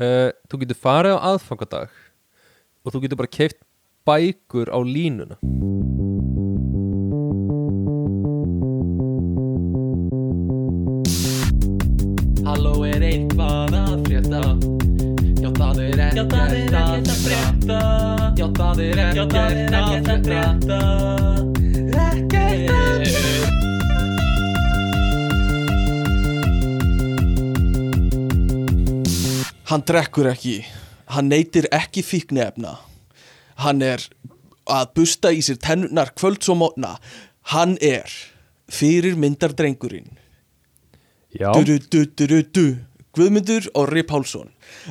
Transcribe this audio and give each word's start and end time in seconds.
uh, 0.00 0.30
þú 0.50 0.60
getur 0.62 0.80
farið 0.80 1.16
á 1.18 1.26
aðfangadag 1.30 1.94
og 2.84 2.94
þú 2.94 3.04
getur 3.04 3.20
bara 3.20 3.34
keift 3.36 3.60
bækur 4.04 4.70
á 4.72 4.78
línuna. 4.84 5.38
Halló 12.44 12.74
er 12.88 13.06
eitthvað 13.08 13.78
að 13.80 13.94
frétta. 14.08 14.42
Já 15.44 15.50
það 15.60 15.80
er 15.86 16.04
ekkert 16.08 16.36
að 16.40 17.16
frétta. 17.24 17.80
Já 18.34 18.46
það 18.58 18.84
er 18.88 19.02
ekkert 19.08 20.12
að 20.12 20.28
frétta 20.28 21.43
Hann 29.70 29.84
drekkur 29.88 30.28
ekki, 30.28 30.58
hann 31.14 31.30
neytir 31.32 31.68
ekki 31.72 32.02
fíknefna, 32.04 32.74
hann 33.64 33.80
er 33.84 34.02
að 34.68 34.90
busta 34.96 35.30
í 35.32 35.40
sér 35.44 35.56
tennunar 35.62 36.10
kvölds 36.16 36.50
og 36.52 36.58
mótna, 36.60 36.96
hann 37.54 37.76
er 37.84 38.10
fyrir 38.72 39.16
myndardrengurinn. 39.20 40.10
Já, 41.34 41.50
Du, 41.52 41.64
du, 41.64 41.78
du, 42.06 42.26
du, 42.26 42.42
du. 42.42 42.66
Guðmundur 43.14 43.66
Orri 43.78 44.02
Pálsson 44.02 44.48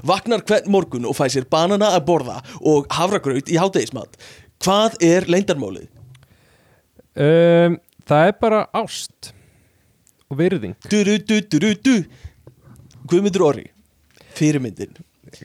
Vaknar 0.07 0.41
hvern 0.47 0.69
morgun 0.71 1.03
og 1.07 1.15
fæ 1.17 1.25
sér 1.31 1.43
banana 1.51 1.89
að 1.95 2.05
borða 2.07 2.37
og 2.63 2.85
havragraut 2.95 3.49
í 3.51 3.57
hátegismat 3.59 4.15
Hvað 4.63 4.95
er 5.03 5.27
leindarmálið? 5.27 5.89
um, 7.19 7.75
það 8.07 8.27
er 8.29 8.37
bara 8.39 8.61
ást 8.79 9.33
og 10.31 10.39
virðing 10.39 10.75
Du, 10.87 11.01
du, 11.03 11.17
du, 11.19 11.41
du, 11.51 11.59
du, 11.59 11.73
du. 11.83 11.95
Guðmundur 13.11 13.43
Orri 13.49 13.65
fyrirmyndin. 14.37 14.93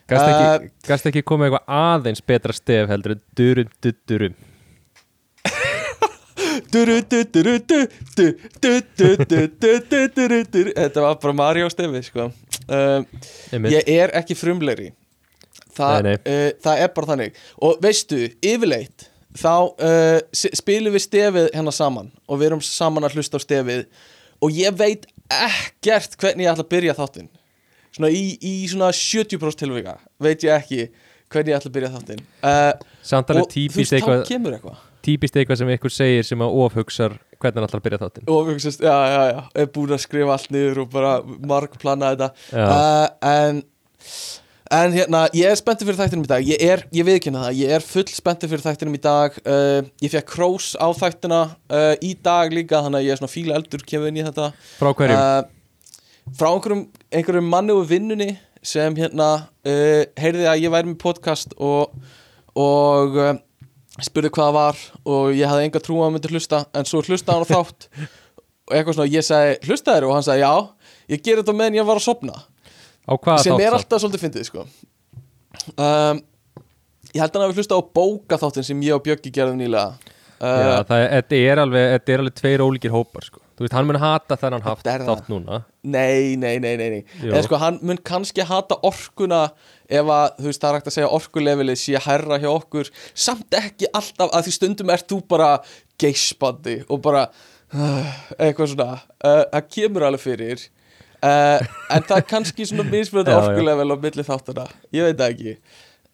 Gast 0.09 0.27
ekki, 0.27 0.45
uh, 0.45 0.59
gast 0.85 1.05
ekki 1.09 1.21
komið 1.25 1.45
eitthvað 1.49 1.67
aðeins 1.79 2.21
betra 2.21 2.53
stef 2.53 2.89
heldur 2.91 3.11
en 3.15 3.21
durum 3.37 3.69
durum? 4.09 4.35
Durum 6.69 7.01
durum 7.33 7.59
durum 7.69 7.89
Þetta 10.75 11.01
var 11.03 11.15
bara 11.21 11.33
Mario 11.33 11.69
stefi 11.71 12.01
sko. 12.05 12.29
Uh, 12.69 13.01
Ég 13.71 13.83
er 13.89 14.09
ekki 14.19 14.35
frumlegri. 14.37 14.91
Þa, 15.77 15.87
nei, 16.03 16.11
nei. 16.11 16.17
Uh, 16.25 16.49
Það 16.61 16.75
er 16.83 16.89
bara 16.97 17.07
þannig. 17.13 17.31
Og 17.65 17.71
veistu, 17.83 18.17
yfirleitt 18.45 18.99
þá 19.39 19.53
uh, 19.69 20.19
spilum 20.33 20.93
við 20.97 21.03
stefið 21.05 21.47
hennar 21.55 21.75
saman 21.75 22.07
og 22.27 22.35
við 22.41 22.47
erum 22.49 22.61
saman 22.65 23.05
að 23.07 23.15
hlusta 23.19 23.37
á 23.37 23.41
stefið 23.45 23.81
og 24.43 24.49
ég 24.55 24.71
veit 24.79 25.03
ekkert 25.29 26.11
hvernig 26.19 26.45
ég 26.47 26.51
ætla 26.53 26.65
að 26.65 26.71
byrja 26.73 26.93
þáttinn. 26.97 27.29
Svona 27.99 28.11
í, 28.15 28.25
í 28.39 28.55
svona 28.71 28.89
70% 28.95 29.59
tilvika 29.59 29.97
Veit 30.23 30.47
ég 30.47 30.55
ekki 30.55 30.89
hvernig 31.29 31.53
ég 31.53 31.59
ætla 31.59 31.69
að 31.69 31.75
byrja 31.77 31.89
þáttinn. 31.93 32.21
Uh, 32.41 32.95
Samt 33.05 33.29
Og 33.29 33.35
alveg 33.35 33.45
þú 33.45 33.53
típist 33.53 33.77
veist, 33.77 33.91
þá 33.91 33.97
eitthvað, 33.99 34.23
kemur 34.29 34.55
eitthvað. 34.57 34.83
Típist 35.05 35.37
eitthvað 35.37 35.61
sem 35.61 35.71
ykkur 35.75 35.93
segir 35.93 36.27
sem 36.27 36.43
að 36.43 36.57
ofhugsar 36.63 37.15
hvernig 37.39 37.61
hann 37.61 37.77
að 37.77 37.85
byrja 37.85 38.01
þáttinn. 38.01 38.29
Og 38.33 38.49
hugsaðist, 38.49 38.83
já, 38.83 38.95
já, 39.13 39.21
já, 39.29 39.39
er 39.61 39.71
búin 39.75 39.95
að 39.95 40.03
skrifa 40.03 40.35
allt 40.35 40.53
niður 40.55 40.83
og 40.83 40.91
bara 40.95 41.11
markplana 41.53 42.13
þetta. 42.15 42.31
Já. 42.49 42.65
uh, 42.65 43.29
en 43.29 43.61
en 44.69 44.93
hérna, 44.93 45.23
ég 45.33 45.49
er 45.49 45.57
spenntið 45.57 45.89
fyrir 45.89 45.99
þættinum 46.01 46.25
í 46.25 46.29
dag. 46.29 46.49
Ég 46.49 46.65
er, 46.65 46.83
ég 46.93 47.07
viðkynna 47.07 47.45
það, 47.47 47.61
ég 47.61 47.77
er 47.77 47.85
full 47.85 48.05
spenntið 48.13 48.51
fyrir 48.53 48.65
þættinum 48.65 48.97
í 48.97 49.03
dag. 49.05 49.37
Uh, 49.45 49.79
ég 50.03 50.13
fekk 50.13 50.29
krós 50.33 50.71
á 50.77 50.87
þættina 50.97 51.45
uh, 51.53 51.93
í 52.05 52.15
dag 52.25 52.53
líka, 52.53 52.83
þannig 52.85 53.01
að 53.01 53.07
ég 53.07 53.15
er 53.15 53.21
svona 53.21 53.33
fíla 53.33 53.57
eldur 53.57 53.85
kemur 53.85 54.11
inn 54.11 54.19
í 54.21 54.27
þetta. 54.27 54.51
Frá 54.77 54.91
hverjum? 54.93 55.23
uh, 55.23 55.55
frá 56.35 56.51
einhverjum, 56.51 56.85
einhverjum 57.11 57.51
manni 57.51 57.75
úr 57.75 57.87
vinnunni 57.89 58.31
sem 58.65 58.95
hérna 58.99 59.29
uh, 59.65 60.03
heyrði 60.19 60.47
að 60.51 60.63
ég 60.65 60.73
væri 60.73 60.91
með 60.91 60.99
podcast 61.01 61.55
og, 61.57 61.93
og 62.59 63.19
uh, 63.19 63.33
spurði 64.03 64.31
hvað 64.35 64.49
það 64.49 64.57
var 64.57 64.81
og 65.15 65.31
ég 65.35 65.49
hafði 65.49 65.69
enga 65.69 65.83
trú 65.83 65.99
að 65.99 66.07
hann 66.07 66.17
myndi 66.17 66.33
hlusta 66.33 66.63
en 66.75 66.87
svo 66.87 67.03
hlusta 67.03 67.35
hann 67.35 67.47
á 67.47 67.51
þátt 67.51 67.89
og 68.69 68.75
eitthvað 68.77 68.99
svona, 68.99 69.11
ég 69.11 69.25
segi 69.25 69.57
hlusta 69.67 69.95
þér? 69.95 70.07
Og 70.07 70.15
hann 70.15 70.25
sagði 70.25 70.45
já, 70.45 70.53
ég 71.15 71.23
gerði 71.25 71.43
þetta 71.43 71.57
meðan 71.57 71.79
ég 71.79 71.89
var 71.89 71.99
að 71.99 72.05
sopna 72.05 72.39
sem 73.41 73.57
er 73.57 73.73
alltaf 73.73 74.03
svolítið 74.03 74.21
fyndið 74.25 74.45
sko. 74.45 74.65
Um, 75.73 76.21
ég 77.09 77.21
held 77.23 77.33
að 77.33 77.39
hann 77.39 77.47
hafi 77.47 77.57
hlusta 77.63 77.79
á 77.79 77.81
bóka 77.81 78.37
þáttin 78.37 78.67
sem 78.67 78.83
ég 78.85 78.97
og 78.97 79.05
Bjöggi 79.05 79.31
gerðum 79.33 79.57
nýlega. 79.57 80.13
Já, 80.39 80.45
uh, 80.45 80.83
það 80.87 81.01
er, 81.01 81.09
þetta 81.15 81.39
er 81.49 81.61
alveg, 81.63 81.87
þetta 81.95 82.13
er 82.13 82.23
alveg 82.23 82.35
tveir 82.37 82.63
ólíkir 82.63 82.93
hópar 82.93 83.25
sko. 83.25 83.41
Þú 83.59 83.65
veist, 83.65 83.73
hann 83.75 83.87
mun 83.89 83.97
hata 83.99 84.37
þennan 84.39 84.61
haft 84.63 84.85
þátt 84.87 85.25
núna. 85.27 85.57
Nei, 85.83 86.37
nei, 86.39 86.61
nei, 86.63 86.77
nei, 86.79 86.85
nei. 86.93 87.01
En 87.27 87.43
sko, 87.43 87.57
hann 87.59 87.81
mun 87.83 87.97
kannski 88.07 88.45
hata 88.47 88.77
orkuna 88.87 89.41
ef 89.91 90.07
að, 90.15 90.37
þú 90.37 90.47
veist, 90.47 90.61
það 90.61 90.69
er 90.69 90.77
hægt 90.77 90.87
að 90.87 90.95
segja 90.95 91.09
orkulevelið 91.17 91.81
sé 91.81 92.01
herra 92.05 92.39
hjá 92.39 92.47
okkur. 92.53 92.93
Samt 93.11 93.59
ekki 93.59 93.91
alltaf 93.91 94.31
að 94.31 94.47
því 94.47 94.55
stundum 94.55 94.93
ert 94.95 95.09
þú 95.11 95.19
bara 95.35 95.51
geispandi 95.99 96.77
og 96.87 97.03
bara 97.03 97.27
uh, 97.27 98.15
eitthvað 98.39 98.71
svona 98.77 98.89
uh, 98.95 99.43
það 99.51 99.69
kemur 99.75 100.07
alveg 100.07 100.23
fyrir. 100.23 100.67
Uh, 101.19 101.59
en 101.91 102.07
það 102.07 102.17
er 102.21 102.27
kannski 102.31 102.71
svona 102.71 102.87
mismunandi 102.87 103.33
Já, 103.35 103.41
já. 103.41 103.43
orkulevel 103.43 103.91
á 103.91 103.97
milli 104.07 104.29
þáttana 104.31 104.69
ég 104.95 105.09
veit 105.11 105.25
ekki. 105.27 105.59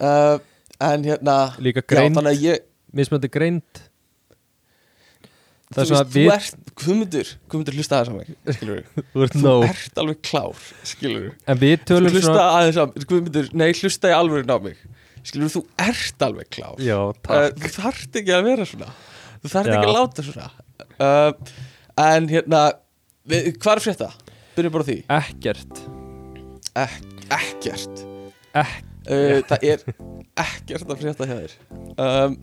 Uh, 0.01 0.39
en 0.81 1.05
hérna 1.13 1.41
Líka 1.61 1.85
já, 1.85 2.07
þannig 2.09 2.31
að 2.33 2.47
ég 2.49 2.65
mismöndi 2.97 3.29
greind 3.29 3.61
Það 3.77 3.94
þú 5.73 5.81
veist, 5.81 5.93
þú 5.95 6.19
við- 6.19 6.31
ert, 6.35 6.57
Guðmundur 6.75 7.29
Guðmundur 7.49 7.75
hlusta 7.79 7.97
aðeins 8.01 8.11
á 8.11 8.15
mig, 8.19 8.29
skilur 8.57 8.81
Þú 9.15 9.23
ert 9.25 9.35
þú 9.37 9.43
nóg. 9.45 9.63
ert 9.69 10.01
alveg 10.03 10.19
klár, 10.27 10.59
skilur 10.85 11.27
En 11.49 11.61
við 11.61 11.75
tölum 11.89 12.11
hlusta 12.13 12.27
svona 12.29 12.45
aðeins 12.59 12.77
á 12.77 12.85
mig. 12.91 13.07
Guðmundur, 13.09 13.49
nei, 13.57 13.67
hlusta 13.79 14.11
í 14.11 14.15
alvöru 14.15 14.45
á 14.45 14.57
mig. 14.61 14.77
Skilur 15.25 15.49
þú 15.55 15.63
ert 15.81 16.25
alveg 16.27 16.49
klár. 16.53 16.75
Já, 16.85 16.97
uh, 17.09 17.47
þú 17.57 17.71
þarft 17.79 18.19
ekki 18.21 18.35
að 18.35 18.43
vera 18.51 18.67
svona. 18.69 18.91
Þú 19.41 19.51
þarft 19.55 19.71
Já. 19.71 19.77
ekki 19.79 19.89
að 19.89 19.95
láta 19.95 20.25
svona. 20.27 20.49
Uh, 20.99 21.55
en 22.05 22.27
hérna 22.29 22.61
við, 23.25 23.49
hvað 23.57 23.73
er 23.79 23.83
frétta? 23.87 24.11
byrjum 24.55 24.75
bara 24.75 24.85
því. 24.87 24.97
Ekkert. 25.17 25.81
Ek, 26.77 26.93
ekkert. 27.39 28.03
Ek 28.55 28.75
uh, 29.09 29.41
það 29.49 29.65
er 29.71 29.81
ekkert 30.45 30.93
að 30.93 31.01
frétta 31.01 31.27
hjá 31.31 31.35
þér. 31.41 31.55
Um, 32.05 32.37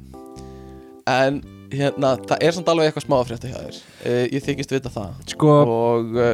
en 1.09 1.39
hérna 1.72 2.15
það 2.22 2.47
er 2.47 2.56
samt 2.56 2.71
alveg 2.72 2.88
eitthvað 2.91 3.06
smá 3.06 3.16
að 3.19 3.27
frétta 3.31 3.50
hjá 3.50 3.59
þér. 3.59 3.83
Uh, 4.05 4.22
ég 4.28 4.47
þykist 4.47 4.75
vita 4.77 4.93
það. 4.93 5.21
Sko, 5.34 5.59
og 5.72 6.16
uh, 6.19 6.33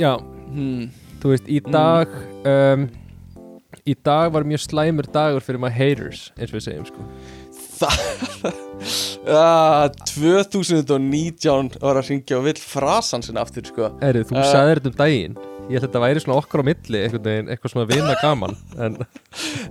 já, 0.00 0.12
hmm, 0.52 0.86
þú 1.22 1.34
veist, 1.34 1.50
í 1.50 1.60
dag 1.66 2.14
um, 2.44 2.88
Í 3.86 3.94
dag 4.02 4.32
var 4.34 4.42
mjög 4.42 4.64
slæmur 4.64 5.06
dagur 5.14 5.44
fyrir 5.46 5.60
maður 5.62 5.76
haters 5.78 6.22
eins 6.34 6.50
og 6.50 6.56
við 6.56 6.64
segjum 6.64 6.86
sko. 6.88 7.04
Það 7.76 8.00
uh, 9.36 9.84
2019 10.10 11.76
var 11.84 12.00
að 12.00 12.08
ringja 12.10 12.40
og 12.40 12.48
vill 12.48 12.58
frasan 12.58 13.22
sinna 13.22 13.44
aftur 13.46 13.68
sko. 13.68 13.92
Eri, 14.02 14.24
þú 14.26 14.40
Uh, 14.40 14.48
sagðir 14.50 14.80
þetta 14.80 14.90
um 14.90 14.98
daginn 14.98 15.38
Ég 15.66 15.74
held 15.80 15.82
að 15.82 15.88
þetta 15.88 16.00
væri 16.04 16.20
svona 16.22 16.36
okkar 16.38 16.62
á 16.62 16.64
milli 16.68 16.98
veginn, 17.16 17.48
eitthvað 17.50 17.72
svona 17.72 17.86
vinna 17.90 18.14
gaman 18.22 18.52
en 18.78 18.98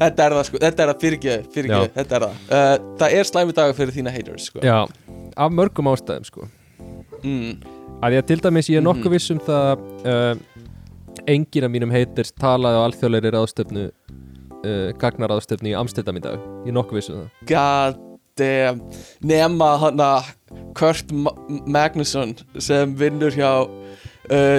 Þetta 0.02 0.26
er 0.26 0.34
það 0.36 0.44
sko, 0.50 0.60
þetta 0.66 0.84
er 0.84 0.90
það 0.92 1.04
fyrirgeðu, 1.06 1.70
Já. 1.72 1.92
þetta 1.96 2.18
er 2.18 2.26
það. 2.26 2.42
Uh, 2.50 2.74
Það 3.00 3.16
er 3.20 3.30
slæmi 3.30 3.56
dagur 3.56 3.78
fyrir 3.78 3.96
þína 3.96 4.12
haters 4.16 4.48
sko. 4.50 4.60
Já, 4.66 4.78
af 5.40 5.52
mörgum 5.56 5.88
ástæðum 5.94 6.28
sko. 6.28 6.48
Mm, 7.24 7.54
að 8.04 8.18
ég 8.18 8.26
til 8.28 8.40
dæmis 8.44 8.70
ég 8.74 8.82
er 8.82 8.86
nokkuð 8.86 9.08
Mhm. 9.08 9.16
viss 9.16 9.32
um 9.32 9.40
það 9.40 9.86
uh, 10.06 10.36
enginn 11.32 11.64
af 11.70 11.72
mínum 11.72 11.92
haters 11.96 12.34
talaði 12.36 12.76
á 12.76 12.86
alþjóðleiri 12.90 13.32
ráðstöfnu 13.38 13.86
uh, 13.88 14.90
gagnaráðstöfnu 15.00 15.72
í 15.72 15.78
Amsterdam 15.80 16.20
í 16.20 16.26
dag. 16.28 16.40
Ég 16.66 16.74
er 16.74 16.76
nokkuð 16.76 17.00
viss 17.00 17.10
um 17.14 17.24
það. 17.24 17.32
God 17.48 18.04
damn. 18.36 18.82
Nema 19.24 19.72
hana 19.80 20.12
Kurt 20.76 21.12
Ma 21.16 21.32
Magnusson 21.48 22.36
sem 22.60 22.92
vinnur 23.00 23.32
hjá 23.32 23.64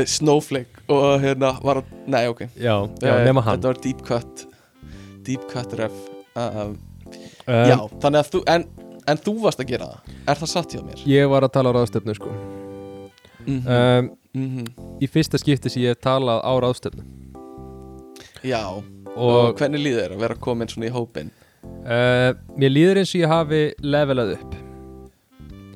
Snowflake 0.06 0.75
og 0.92 1.20
hérna 1.22 1.52
var 1.62 1.80
að, 1.82 1.94
nei 2.06 2.26
ok. 2.30 2.44
Já, 2.54 2.74
já 3.02 3.12
Eh, 3.12 3.24
nema 3.26 3.42
hann. 3.42 3.58
Þetta 3.58 3.72
var 3.72 3.80
deep 3.82 4.02
cut 4.06 4.46
Deep 5.26 5.48
cut 5.50 5.72
ref. 5.74 5.94
Um, 6.36 6.76
Já, 7.46 7.78
þannig 8.02 8.20
að 8.20 8.28
þú, 8.30 8.40
en, 8.50 8.64
en 9.10 9.20
þú 9.22 9.32
varst 9.42 9.60
að 9.62 9.70
gera 9.72 9.88
það. 9.90 10.14
Er 10.26 10.40
það 10.40 10.50
satt 10.52 10.74
hjá 10.74 10.82
mér? 10.84 11.02
ég 11.06 11.30
var 11.30 11.46
að 11.46 11.52
tala 11.56 11.72
á 11.72 11.76
ráðstöfnu 11.76 12.14
sko. 12.18 12.34
Mm 13.46 13.62
um, 13.66 14.10
-hmm. 14.34 14.66
í 15.00 15.06
fyrsta 15.08 15.38
skipti 15.38 15.70
sem 15.70 15.82
ég 15.82 15.94
talað 16.02 16.42
á 16.42 16.52
ráðstöfnu 16.60 17.02
Já, 18.42 18.66
og, 18.68 19.16
og 19.16 19.56
hvernig 19.58 19.80
líður 19.80 20.02
þér 20.02 20.12
að 20.12 20.20
vera 20.20 20.34
komin 20.34 20.68
svona 20.68 20.86
í 20.86 20.92
hópin? 20.92 21.30
uh, 21.64 22.34
mér 22.58 22.70
líður 22.70 22.98
eins 23.00 23.14
og 23.14 23.20
ég 23.20 23.28
hafi 23.28 23.62
levelað 23.82 24.32
upp. 24.36 24.54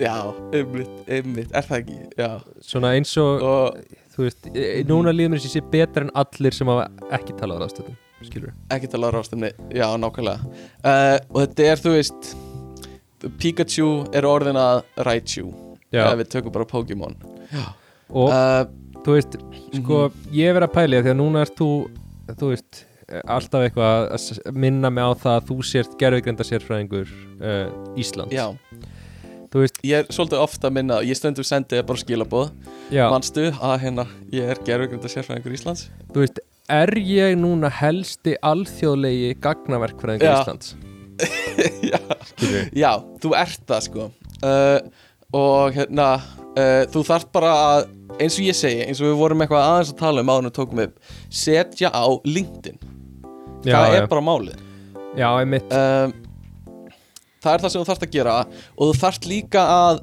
Já, 0.01 0.35
einmitt, 0.53 0.93
einmitt, 1.09 1.51
er 1.53 1.63
það 1.63 1.79
ekki? 1.79 1.97
Já, 2.19 2.41
svona 2.61 2.95
eins 2.97 3.17
og, 3.17 3.43
og 3.43 3.81
þú 4.20 4.28
veist 4.28 4.49
e- 4.52 4.84
núna 4.88 5.17
líður 5.17 5.32
mér 5.34 5.40
og 5.40 5.49
ég 5.49 5.55
sé 5.56 5.64
betur 5.72 6.05
en 6.06 6.14
allir 6.22 6.56
sem 6.56 6.69
hafa 6.70 6.87
ekki 7.17 7.37
talað 7.40 7.56
á 7.56 7.61
ráðstöfnu 7.64 7.96
skilur 8.28 8.52
ekki 8.76 8.90
tala 8.93 9.08
á 9.08 9.14
ráðstöfni 9.17 9.49
Já, 9.72 9.87
nákvæmlega. 9.96 10.50
Uh, 10.84 11.17
Og 11.32 11.38
þetta 11.46 11.69
er, 11.70 11.81
þú 11.81 11.94
veist 11.96 12.31
Pikachu 13.40 13.88
er 14.17 14.26
orðin 14.28 14.58
að 14.61 14.82
Raichu 15.06 15.46
já, 15.93 16.05
Ef 16.06 16.20
við 16.20 16.31
tökum 16.32 16.55
bara 16.55 16.69
Pokémon. 16.69 17.17
Og 18.11 18.31
uh, 18.32 18.62
þú 19.05 19.17
veist, 19.17 19.37
sko 19.76 19.99
ég 20.32 20.49
hef 20.50 20.56
verið 20.56 20.69
að 20.69 20.76
pæli 20.76 21.02
því 21.05 21.12
að 21.12 21.19
núna 21.20 21.43
ert 21.44 21.56
þú 21.58 21.69
þú 22.31 22.52
veist, 22.52 22.81
alltaf 23.25 23.67
eitthvað 23.67 24.08
að 24.14 24.56
minna 24.64 24.90
mig 24.94 25.05
á 25.05 25.12
það 25.25 25.37
að 25.38 25.49
þú 25.50 25.58
sért 25.72 25.96
gerfugreinda 26.00 26.46
sérfræðingur 26.46 27.12
uh, 27.40 27.69
Íslands. 28.00 28.37
Já, 28.37 28.46
veist, 29.58 29.81
ég 29.82 29.99
er 29.99 30.06
svolítið 30.14 30.43
ofta 30.44 30.69
að 30.69 30.76
minna 30.76 31.00
Ég 31.02 31.19
stundum 31.19 31.47
sendi 31.47 31.75
þér 31.75 31.87
bara 31.88 31.99
skilaboð. 32.05 32.52
Já, 32.94 33.05
Manstu? 33.11 33.49
Að 33.58 33.76
hérna 33.82 34.06
Ég 34.31 34.52
er 34.55 34.61
gerfugrinda 34.67 35.11
sérfræðingur 35.11 35.56
Íslands. 35.56 35.88
Þú 36.14 36.23
veist 36.23 36.38
er 36.70 36.93
ég 37.02 37.35
núna 37.41 37.70
helsti 37.81 38.37
alþjóðlegi 38.47 39.35
gagnaverkfræðingur. 39.43 40.38
Íslands? 40.38 40.76
Já, 41.91 41.99
já, 42.73 42.91
þú 43.20 43.35
ert 43.37 43.64
það 43.69 43.82
sko. 43.85 44.05
Uh, 44.41 44.79
Og 45.37 45.75
hérna 45.76 46.06
uh, 46.56 46.87
Þú 46.91 47.03
þarft 47.06 47.29
bara 47.35 47.50
að 47.75 47.82
Eins 48.20 48.38
og 48.41 48.46
ég 48.46 48.56
segi, 48.56 48.87
eins 48.87 49.03
og 49.03 49.11
við 49.11 49.19
vorum 49.20 49.44
eitthvað 49.44 49.67
aðeins 49.67 49.93
að 49.93 50.00
tala 50.00 50.25
um 50.25 50.32
við 50.46 50.55
tókum 50.56 50.81
upp 50.87 51.12
Setja 51.29 51.93
á 51.93 52.05
LinkedIn. 52.25 52.81
Já, 53.64 53.75
Það 53.76 53.93
já, 53.93 53.99
er 54.00 54.08
bara 54.08 54.25
málið. 54.25 54.58
Já, 55.19 55.29
einmitt. 55.41 55.73
Um, 55.75 56.12
það 57.41 57.53
er 57.55 57.65
það 57.65 57.73
sem 57.73 57.81
þú 57.83 57.89
þarft 57.91 58.07
að 58.07 58.15
gera 58.17 58.37
og 58.45 58.83
þú 58.91 58.99
þarft 59.01 59.29
líka 59.31 59.65
að 59.75 60.03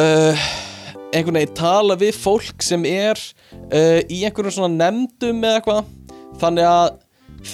uh, 0.00 0.46
einhvern 1.14 1.38
veginn 1.38 1.56
tala 1.58 1.96
við 1.98 2.18
fólk 2.18 2.64
sem 2.64 2.86
er 2.88 3.18
uh, 3.18 4.00
í 4.10 4.22
einhverjum 4.26 4.56
svona 4.58 4.72
nefndum 4.74 5.42
eða 5.44 5.60
eitthvað. 5.60 5.90
Þannig 6.42 6.68
að 6.70 6.88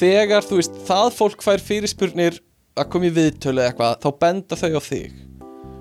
þegar 0.00 0.46
þú 0.46 0.60
veist 0.60 0.78
það 0.88 1.08
fólk 1.18 1.44
fær 1.44 1.64
fyrirspurnir 1.64 2.38
að 2.78 2.92
koma 2.92 3.08
í 3.08 3.14
viðtölu 3.14 3.60
eða 3.60 3.72
eitthvað 3.72 3.96
þá 4.04 4.10
benda 4.24 4.60
þau 4.60 4.70
á 4.78 4.82
þig. 4.86 5.16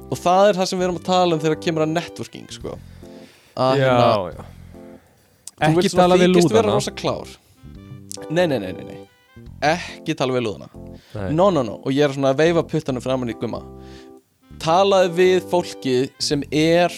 Og 0.09 0.17
það 0.17 0.47
er 0.47 0.59
það 0.59 0.71
sem 0.71 0.79
við 0.79 0.87
erum 0.87 0.99
að 0.99 1.09
tala 1.09 1.35
um 1.35 1.43
þegar 1.43 1.61
kemur 1.63 1.85
að 1.85 1.93
networking 1.93 2.49
sko. 2.53 2.79
Að 3.59 3.83
já, 3.83 3.91
hérna, 3.91 4.31
já. 4.33 4.41
Þú 5.59 5.83
ekki 5.83 5.91
tala 5.93 6.17
við 6.17 6.31
þykist 6.31 6.53
vera 6.55 6.65
lúðana 6.65 6.79
rosa 6.79 6.95
klár. 6.95 7.35
Nei, 8.29 8.45
nei, 8.47 8.57
nei, 8.59 8.71
nei, 8.73 8.85
nei. 8.87 8.99
Ekki 9.69 10.15
tala 10.17 10.35
við 10.35 10.47
lúðana. 10.47 10.88
No, 11.35 11.49
no, 11.53 11.63
no, 11.65 11.79
og 11.83 11.95
ég 11.95 12.05
er 12.07 12.15
svona 12.15 12.33
að 12.33 12.43
veifa 12.43 12.65
puttanum 12.69 13.03
framann 13.03 13.31
í 13.31 13.37
gumma. 13.39 13.63
Talaði 14.59 15.11
við 15.15 15.47
fólki 15.51 15.95
sem 16.21 16.43
er 16.51 16.93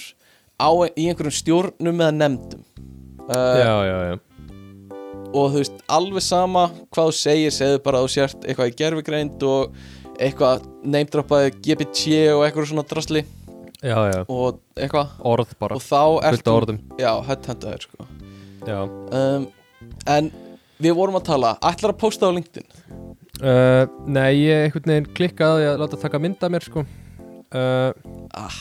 á, 0.57 0.69
í 0.97 1.07
einhverjum 1.09 1.35
stjórnum 1.37 2.01
eða 2.01 2.17
nefndum. 2.17 2.65
Uh, 3.31 3.57
já, 3.61 3.73
já, 3.85 3.97
já. 4.09 4.19
Og 5.31 5.53
þú 5.53 5.61
veist, 5.61 5.77
alveg 5.87 6.23
sama 6.25 6.65
hvað 6.91 7.07
þú 7.07 7.13
segir 7.15 7.53
Segðu 7.55 7.77
bara 7.85 8.01
að 8.01 8.07
þú 8.07 8.11
sért 8.11 8.41
eitthvað 8.43 8.67
í 8.67 8.73
gerfigreind 8.81 9.45
Og 9.47 9.77
eitthvað 10.19 10.65
neymdroppaði 10.83 11.53
GPT 11.63 12.17
og 12.33 12.43
eitthvað 12.43 12.67
svona 12.73 12.83
drasli. 12.89 13.23
Já, 13.81 13.95
já, 14.11 14.19
Og 14.27 14.59
eitthvað. 14.75 15.15
Orð 15.25 15.55
bara. 15.61 15.79
Fullt 15.79 16.51
orðum. 16.51 16.81
Já, 16.99 17.13
höndhendaður 17.29 17.87
sko. 17.87 18.09
Já. 18.67 18.77
Um, 18.85 19.47
En 20.09 20.29
við 20.81 20.95
vorum 20.97 21.17
að 21.17 21.27
tala. 21.31 21.55
Ætlar 21.65 21.95
að 21.95 22.01
posta 22.03 22.29
á 22.29 22.31
LinkedIn 22.33 22.67
Uh, 23.41 23.87
nei, 24.05 24.43
ég 24.43 24.67
einhvern 24.67 24.91
veginn 24.91 25.13
klikkaði 25.17 25.71
að 25.71 25.79
láta 25.81 25.97
taka 25.97 26.19
mynda 26.21 26.49
mér 26.53 26.65
sko. 26.67 26.83
Uh, 27.51 27.89
ah, 28.37 28.59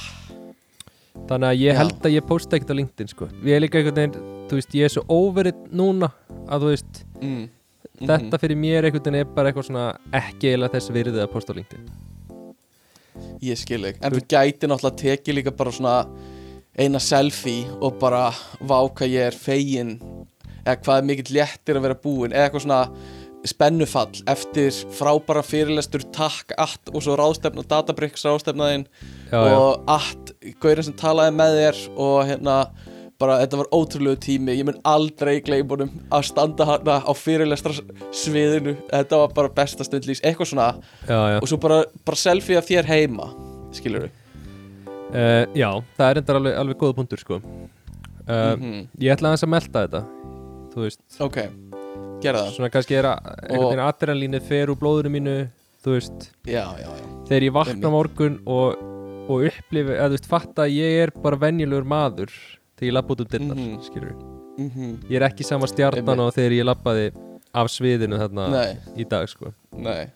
Þannig 1.29 1.47
að 1.50 1.61
ég 1.61 1.75
Já. 1.75 1.79
held 1.79 2.06
að 2.06 2.15
ég 2.15 2.27
posta 2.27 2.56
ekkert 2.56 2.73
á 2.73 2.79
LinkedIn 2.79 3.11
sko. 3.12 3.29
Ég 3.44 3.56
er 3.56 3.61
líka 3.62 3.77
einhvern 3.81 3.99
veginn, 3.99 4.29
þú 4.49 4.59
veist, 4.59 4.77
ég 4.79 4.88
er 4.88 4.94
svo 4.94 5.05
overit 5.12 5.61
núna 5.69 6.09
að 6.49 6.65
þú 6.65 6.71
veist, 6.73 7.03
mm, 7.21 7.44
þetta 8.09 8.41
fyrir 8.41 8.61
mér 8.62 8.88
einhvern 8.88 9.05
veginn 9.05 9.21
er 9.21 9.29
bara 9.37 9.50
eitthvað 9.50 9.69
svona 9.69 9.85
ekki 10.17 10.50
eiginlega 10.50 10.75
þess 10.79 10.94
virðið 10.97 11.23
að 11.26 11.33
posta 11.35 11.53
á 11.53 11.59
LinkedIn. 11.59 11.93
Ég 13.44 13.61
skil 13.61 13.83
ekki, 13.85 14.00
en 14.00 14.17
þú 14.17 14.25
gæti 14.33 14.71
náttúrulega 14.71 15.03
tekið 15.05 15.38
líka 15.38 15.56
bara 15.61 15.76
svona 15.76 15.97
eina 16.79 17.00
selfie 17.03 17.69
og 17.83 17.99
bara 18.00 18.31
vá 18.65 18.79
hvað 18.88 19.12
ég 19.12 19.29
er 19.29 19.37
fegin 19.37 19.99
eða 20.65 20.79
hvað 20.81 20.97
er 20.97 21.09
mikill 21.09 21.35
léttir 21.37 21.76
að 21.76 21.85
vera 21.88 22.00
búin 22.00 22.33
eða 22.33 22.49
eitthvað 22.49 22.65
svona 22.65 22.83
spennufall 23.48 24.20
eftir 24.28 24.70
frábæra 24.92 25.42
fyrirlestur 25.46 26.02
takk 26.12 26.52
allt 26.60 26.90
og 26.92 27.00
svo 27.04 27.14
ráðstefna 27.16 27.64
databricks 27.70 28.26
ráðstefnaðinn 28.28 28.87
og 29.32 29.84
allt 29.88 30.34
gaurin 30.60 30.84
sem 30.84 30.96
talaði 31.00 31.37
með 31.38 31.56
þér 31.60 31.78
og 31.96 32.19
hérna 32.28 32.56
bara 33.20 33.38
þetta 33.42 33.58
var 33.60 33.69
ótrúlegu 33.76 34.16
tími. 34.16 34.54
Ég 34.56 34.64
mun 34.64 34.78
aldrei 34.88 35.42
gleyma 35.44 35.75
honum 35.75 35.90
að 36.08 36.22
standa 36.31 36.64
hana 36.64 36.94
á 37.04 37.12
fyrirlestra 37.12 37.75
sviðinu 38.16 38.76
þetta 38.88 39.19
var 39.25 39.34
bara 39.37 39.52
besta 39.60 39.84
stundlýs 39.84 40.22
eitthvað 40.25 40.52
svona. 40.54 40.69
Já, 41.04 41.19
já. 41.34 41.37
og 41.42 41.48
svo 41.48 41.58
bara, 41.60 41.82
bara 42.04 42.16
selfie 42.16 42.56
af 42.56 42.69
þér 42.69 42.88
heima 42.88 43.28
skilur 43.76 44.06
við 44.08 44.16
Uh, 45.10 45.42
já, 45.58 45.66
það 45.98 46.04
er 46.06 46.19
endar 46.20 46.37
alveg, 46.38 46.52
alveg 46.54 46.76
góða 46.78 46.94
punktur 47.00 47.19
sko. 47.19 47.40
Uh, 47.40 48.54
Mhm. 48.54 48.88
Ég 49.02 49.10
ætla 49.10 49.32
aðeins 49.32 49.42
að 49.42 49.50
melta 49.50 49.81
þetta 49.82 50.02
Þú 50.70 50.84
veist, 50.84 51.00
ok, 51.19 51.38
gera 52.25 52.43
það. 52.44 52.52
Svona 52.56 52.70
kannski 52.75 52.96
er 53.00 53.08
að 53.11 53.31
einhvern 53.31 53.67
veginn 53.70 53.84
adrenalínið 53.87 54.46
fer 54.50 54.72
úr 54.75 54.78
blóðinu 54.81 55.12
mínu 55.17 55.38
Þú 55.81 55.94
veist, 55.94 56.25
já, 56.44 56.67
já, 56.76 56.88
já, 56.93 57.05
þegar 57.31 57.44
ég 57.46 57.52
vakna 57.56 57.88
á 57.88 57.93
morgun 57.94 58.34
og, 58.52 58.81
og 59.32 59.46
upplifi, 59.49 59.94
eða 59.96 60.11
þú 60.11 60.17
veist, 60.19 60.26
fatta 60.28 60.67
að 60.67 60.75
ég 60.76 60.99
er 61.06 61.12
bara 61.25 61.38
venjulegur 61.40 61.87
maður 61.88 62.34
þegar 62.76 62.88
ég 62.90 62.93
lappa 62.99 63.14
út 63.17 63.22
um 63.25 63.31
dyrnar, 63.32 63.56
Mhm. 63.56 63.78
skilur 63.87 64.12
mm 64.61 65.08
Ég 65.08 65.17
er 65.17 65.25
ekki 65.31 65.46
sama 65.49 65.64
stjarnan 65.70 66.20
og 66.20 66.34
þegar 66.37 66.52
ég 66.58 66.67
lappaði 66.69 67.06
af 67.56 67.70
sviðinu 67.72 68.19
þarna 68.20 68.44
nei, 68.52 68.76
í 69.00 69.08
dag, 69.08 69.25
sko. 69.32 69.55
Nei. 69.73 70.11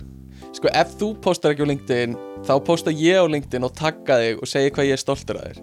Sko, 0.52 0.68
ef 0.68 0.92
þú 1.00 1.08
postar 1.24 1.54
ekki 1.54 1.64
á 1.64 1.68
LinkedIn 1.72 2.16
þá 2.44 2.52
posta 2.62 2.92
ég 2.92 3.16
á 3.16 3.24
LinkedIn 3.24 3.64
og 3.64 3.72
tagga 3.74 4.20
þig 4.20 4.42
og 4.44 4.50
segja 4.52 4.70
hvað 4.70 4.90
ég 4.90 4.92
er 4.92 5.00
stoltur 5.00 5.40
að 5.40 5.48
þér. 5.48 5.62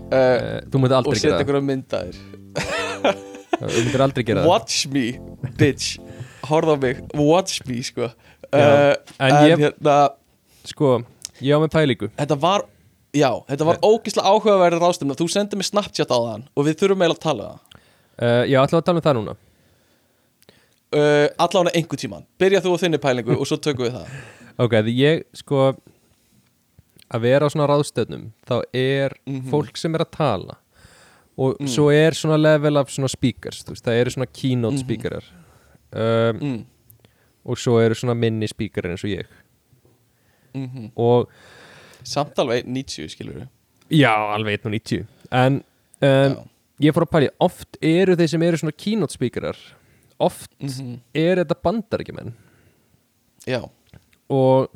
Uh, 0.00 0.60
Þú 0.64 0.80
og 0.80 0.92
aldrei 0.96 1.18
setja 1.20 1.28
gera 1.28 1.36
það. 1.36 1.44
einhverja 1.44 1.66
mynda 1.68 2.04
þér 2.08 3.20
Þú 3.58 3.84
myndir 3.84 4.02
aldrei 4.06 4.24
gera 4.24 4.42
það. 4.44 4.48
Watch 4.50 4.86
me, 4.94 5.04
bitch. 5.58 5.98
Horfða 6.48 6.76
á 6.76 6.78
mig, 6.82 7.00
watch 7.18 7.60
me, 7.68 7.80
sko. 7.84 8.10
Uh, 8.50 8.94
en 9.20 9.30
en 9.30 9.50
ég- 9.50 9.60
hérna 9.64 9.96
Sko, 10.70 11.02
ég 11.40 11.54
á 11.54 11.58
með 11.62 11.70
pælingu. 11.74 12.08
Þetta 12.18 12.36
var 12.40 12.64
Já, 13.12 13.30
þetta 13.48 13.64
var 13.66 13.78
ógislega 13.82 14.30
áhugaverið 14.30 14.80
ráðstöfna 14.84 15.16
Þú 15.18 15.26
sendið 15.32 15.58
mér 15.58 15.66
Snapchat 15.66 16.12
á 16.14 16.18
þann 16.22 16.44
og 16.54 16.66
við 16.66 16.76
þurfum 16.78 17.00
eiginlega 17.02 17.18
að 17.18 17.24
tala 17.24 17.46
um 17.46 17.54
það. 17.58 17.80
Uh, 18.20 18.42
Já, 18.46 18.58
ætla 18.62 18.78
að 18.78 18.84
tala 18.86 19.00
um 19.00 19.06
það 19.06 19.16
núna. 19.18 19.34
Uh, 20.90 21.26
Allána 21.38 21.70
einhver 21.74 21.98
tíman 22.02 22.24
Byrja 22.38 22.60
þú 22.64 22.74
á 22.74 22.78
þinni 22.82 22.98
pælingu 23.02 23.34
og 23.38 23.46
svo 23.46 23.58
tökum 23.62 23.86
við 23.88 23.96
það. 23.98 24.14
Ok, 24.62 24.74
því 24.84 24.94
ég, 25.00 25.20
sko 25.38 25.70
að 27.10 27.22
vera 27.24 27.46
á 27.46 27.50
svona 27.50 27.66
ráðstöðnum 27.70 28.26
þá 28.46 28.56
er 28.76 29.14
Mhm. 29.26 29.46
fólk 29.50 29.78
sem 29.78 29.94
er 29.96 30.04
að 30.04 30.10
tala 30.18 30.56
og 31.38 31.56
Mm. 31.60 31.66
svo 31.68 31.90
er 31.92 32.10
svona 32.12 32.36
level 32.36 32.76
af 32.76 32.86
svona 32.90 33.08
speakers, 33.08 33.64
veist, 33.68 33.84
það 33.84 34.00
eru 34.00 34.10
svona 34.10 34.26
keynote 34.32 34.74
Mhm. 34.76 34.84
speakerar. 34.84 35.24
Um, 35.92 36.36
mm. 36.40 36.64
og 37.44 37.56
svo 37.58 37.78
eru 37.80 37.94
svona 37.94 38.14
minni 38.14 38.46
speakerar 38.46 38.90
eins 38.90 39.04
og 39.04 39.10
ég. 39.10 39.26
Mm 40.54 40.90
og 40.96 41.28
Samt 42.02 42.38
alveg 42.38 42.64
90 42.66 43.08
skilur 43.12 43.34
við 43.34 43.48
já, 43.90 44.10
alveg 44.34 44.60
1.90 44.62 45.06
en 45.32 45.62
um, 46.02 46.36
ég 46.80 46.92
fór 46.94 47.04
að 47.04 47.10
pæli, 47.12 47.28
oft 47.40 47.76
eru 47.82 48.16
þeir 48.16 48.28
sem 48.28 48.42
eru 48.42 48.56
svona 48.56 48.72
keynote 48.76 49.12
speakerar 49.12 49.56
oft 50.18 50.50
-hmm. 50.60 50.98
er 51.14 51.36
þetta 51.44 51.54
bandarækjumenn 51.62 52.32
Já, 53.46 53.68
og 54.28 54.68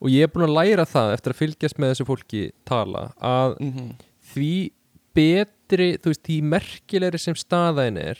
og 0.00 0.08
ég 0.10 0.22
er 0.22 0.28
búin 0.28 0.46
að 0.48 0.54
læra 0.54 0.84
það 0.86 1.12
eftir 1.14 1.32
að 1.32 1.36
fylgjast 1.36 1.78
með 1.78 1.90
þessu 1.94 2.06
fólki 2.06 2.50
tala 2.64 3.12
að 3.20 3.56
mm 3.60 3.94
því 4.34 4.70
betri, 5.14 5.96
þú 5.98 6.12
veist, 6.12 6.22
því 6.26 6.36
merkilegri 6.42 7.18
sem 7.20 7.34
staðaðin 7.38 7.98
er 8.02 8.18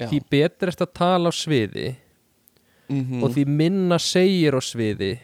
Já. 0.00 0.06
því 0.08 0.20
betri 0.30 0.68
erst 0.72 0.82
að 0.84 0.92
tala 0.98 1.30
á 1.30 1.32
sviði 1.34 1.96
mm 2.92 3.22
og 3.24 3.30
því 3.32 3.44
minna 3.48 3.96
segir 4.02 4.52
á 4.58 4.60
sviði 4.60 5.14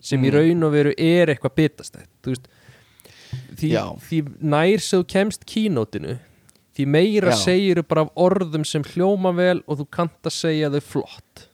sem 0.00 0.22
í 0.22 0.28
Mm. 0.30 0.34
raun 0.36 0.62
og 0.68 0.72
veru 0.72 0.92
er 0.98 1.26
eitthvað 1.32 1.54
bitastætt 1.56 2.08
þú 2.22 2.34
veist 2.34 2.48
því, 3.58 3.70
því 4.08 4.18
nær 4.40 4.78
sem 4.80 5.00
þú 5.02 5.06
kemst 5.10 5.44
kínótinu 5.48 6.18
því 6.76 6.86
meira 6.86 7.32
Já. 7.34 7.40
segir 7.44 7.82
bara 7.82 8.02
af 8.06 8.12
orðum 8.14 8.64
sem 8.64 8.82
hljóma 8.84 9.32
vel 9.34 9.62
og 9.66 9.78
þú 9.80 9.88
kannt 9.90 10.22
að 10.22 10.36
segja 10.36 10.70
þau 10.70 10.80
flott 10.80 11.47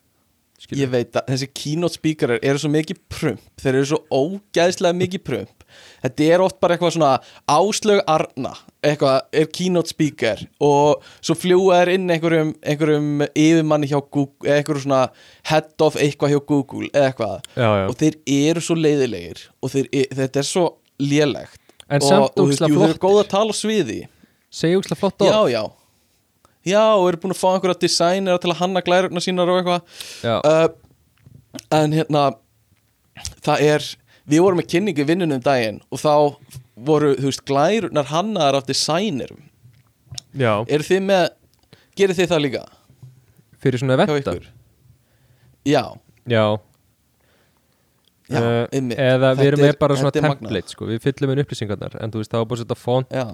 Skilur? 0.64 0.80
Ég 0.80 0.92
veit 0.92 1.16
að 1.18 1.26
þessi 1.28 1.48
keynote 1.52 1.98
speakerar 1.98 2.40
eru 2.40 2.60
svo 2.60 2.70
mikið 2.72 3.00
prump. 3.12 3.44
Þeir 3.60 3.74
eru 3.74 3.88
svo 3.90 3.98
ógæðslega 4.08 4.96
mikið 4.96 5.22
prump. 5.26 5.64
Þetta 6.04 6.28
er 6.30 6.44
oft 6.44 6.60
bara 6.62 6.76
eitthvað 6.76 6.92
svona 6.94 7.10
Áslög 7.50 8.00
Arna 8.06 8.52
Eitthvað 8.84 9.40
er 9.40 9.48
keynote 9.50 9.90
speaker 9.90 10.44
Og 10.62 11.02
svo 11.18 11.34
fljúa 11.34 11.80
þeir 11.80 11.90
inn 11.96 12.12
einhverjum 12.14 12.52
Einhverjum 12.62 13.24
yfirmanni 13.26 13.90
hjá 13.90 13.96
Google 13.98 14.54
Einhverjum 14.54 14.84
svona 14.84 15.00
head 15.50 15.74
of 15.82 15.98
eitthvað 15.98 16.36
hjá 16.36 16.40
Google 16.46 16.92
Eða 16.92 17.08
eitthvað. 17.10 17.50
Já, 17.58 17.66
já. 17.66 17.86
Og 17.88 17.98
þeir 18.04 18.18
eru 18.36 18.64
svo 18.68 18.78
leiðilegir 18.78 19.46
Og 19.58 19.74
þeir, 19.74 19.90
e, 19.90 20.06
þetta 20.22 20.44
er 20.44 20.50
svo 20.52 20.66
lélegt. 21.02 21.62
En 21.90 21.98
og, 21.98 22.06
samt 22.06 22.38
og 22.38 22.44
ógislega 22.46 22.70
jú, 22.70 22.78
þeir 22.84 22.92
eru 22.94 23.02
góð 23.02 23.24
að 23.24 23.32
tala 23.34 23.50
á 23.50 23.56
sviði. 23.58 24.04
Segja 24.54 24.78
ógislega 24.78 25.00
flott 25.00 25.24
orð. 25.26 25.34
Já, 25.34 25.58
já 25.58 25.83
Já, 26.64 26.80
og 26.96 27.08
eru 27.10 27.18
búin 27.20 27.34
að 27.34 27.40
fá 27.42 27.48
einhverja 27.54 27.78
designera 27.84 28.38
til 28.40 28.50
að 28.52 28.60
hanna 28.62 28.80
glærurna 28.84 29.20
sínar 29.20 29.50
og 29.52 29.60
eitthvað. 29.60 29.82
Uh, 30.24 30.68
En 31.70 31.92
hérna 31.92 32.22
Það 33.44 33.60
er 33.62 33.84
Við 34.26 34.40
vorum 34.42 34.58
með 34.58 34.70
kynningu 34.72 35.04
vinnunum 35.06 35.36
um 35.36 35.42
daginn 35.44 35.76
Og 35.92 36.00
þá 36.00 36.14
voru, 36.88 37.12
þú 37.14 37.28
veist, 37.28 37.44
glærurnar 37.46 38.08
hannaðar 38.10 38.56
af 38.58 38.66
designerum. 38.66 39.42
Já, 40.34 40.64
Eru 40.66 40.82
þið 40.88 41.04
með 41.06 41.28
Gerið 41.94 42.18
þið 42.22 42.32
það 42.32 42.42
líka? 42.48 42.64
fyrir 43.64 43.78
svona 43.80 43.94
hjá 43.94 44.00
vetta 44.16 44.32
ykkur? 44.34 44.48
Já, 45.64 45.82
Já, 46.28 46.42
já, 48.28 48.42
einmitt. 48.72 48.98
eða 48.98 49.30
við 49.38 49.46
erum 49.50 49.60
er- 49.60 49.68
með 49.72 49.78
bara 49.78 49.96
svona 49.96 50.10
er 50.12 50.20
template 50.20 50.68
sko. 50.74 50.86
við 50.90 51.00
fyllum 51.04 51.32
inn 51.32 51.42
upplýsingarnar 51.44 51.96
en 52.02 52.10
þú 52.10 52.20
veist, 52.20 52.30
það 52.32 52.42
var 52.42 52.48
bara 52.50 52.60
setja 52.60 52.76
font 52.76 53.08
Já, 53.10 53.24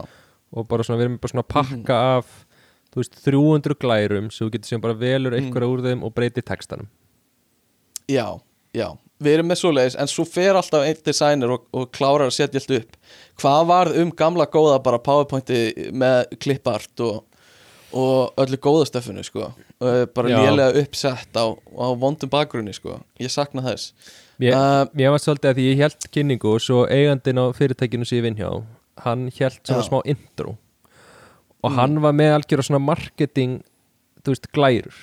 og 0.52 0.68
bara 0.68 0.82
svona, 0.86 0.98
við 1.00 1.06
erum 1.08 1.18
bara 1.18 1.32
svona 1.32 1.44
að 1.44 1.52
pakka 1.56 1.96
Mhm. 1.96 2.18
af 2.18 2.46
þú 2.90 3.02
veist, 3.02 3.20
300 3.24 3.76
glærum 3.80 4.30
sem 4.32 4.46
þú 4.46 4.52
getur 4.56 4.68
sem 4.74 4.80
bara 4.80 4.94
velur 4.94 5.32
Mm. 5.32 5.38
einhverja 5.44 5.68
úr 5.74 5.82
þeim 5.86 6.02
og 6.04 6.14
breytir 6.14 6.42
textanum. 6.44 6.88
Já, 8.10 8.40
já. 8.74 8.88
Við 9.20 9.34
erum 9.36 9.50
með 9.52 9.58
svoleiðis, 9.60 9.96
en 10.00 10.08
svo 10.08 10.24
fer 10.24 10.56
alltaf 10.56 10.82
einn 10.86 11.02
designer 11.04 11.50
og, 11.52 11.66
og 11.76 11.90
klárar 11.92 12.30
að 12.30 12.36
setja 12.38 12.60
allt 12.62 12.70
upp. 12.78 12.96
Hvað 13.42 13.66
varð 13.68 13.98
um 14.00 14.10
gamla 14.16 14.46
góða 14.48 14.78
bara 14.82 14.98
powerpointi 14.98 15.90
með 15.92 16.30
klippart 16.40 17.02
og, 17.04 17.18
og 17.92 18.32
öllu 18.40 18.56
góða 18.64 18.86
stöffinu 18.88 19.22
sko? 19.26 19.50
Bara 19.80 20.28
lélega 20.32 20.80
uppsett 20.82 21.36
á, 21.36 21.52
á 21.52 21.86
vondum 22.00 22.30
bakgrunni 22.32 22.72
sko. 22.76 22.98
Ég 23.20 23.30
sakna 23.32 23.62
þess. 23.68 23.92
Mér, 24.40 24.54
Uh, 24.56 24.86
mér 24.96 25.10
var 25.12 25.20
svolítið 25.20 25.50
að 25.50 25.58
því 25.58 25.64
ég 25.68 25.80
held 25.84 26.04
kynningu 26.16 26.48
og 26.54 26.62
svo 26.64 26.86
eigandinn 26.88 27.36
á 27.44 27.52
fyrirtækinu 27.52 28.06
sem 28.08 28.18
ég 28.18 28.24
vinn 28.24 28.38
hjá 28.40 28.48
hann 29.04 29.26
held 29.36 29.58
svona 29.68 29.82
Já. 29.84 29.88
smá 29.90 29.98
intro 30.08 30.54
og 31.62 31.70
Mm. 31.70 31.76
hann 31.76 32.00
var 32.02 32.12
með 32.12 32.34
algjör 32.38 32.62
svona 32.64 32.80
marketing, 32.84 33.62
þú 34.24 34.32
veist, 34.34 34.50
glærur 34.52 34.94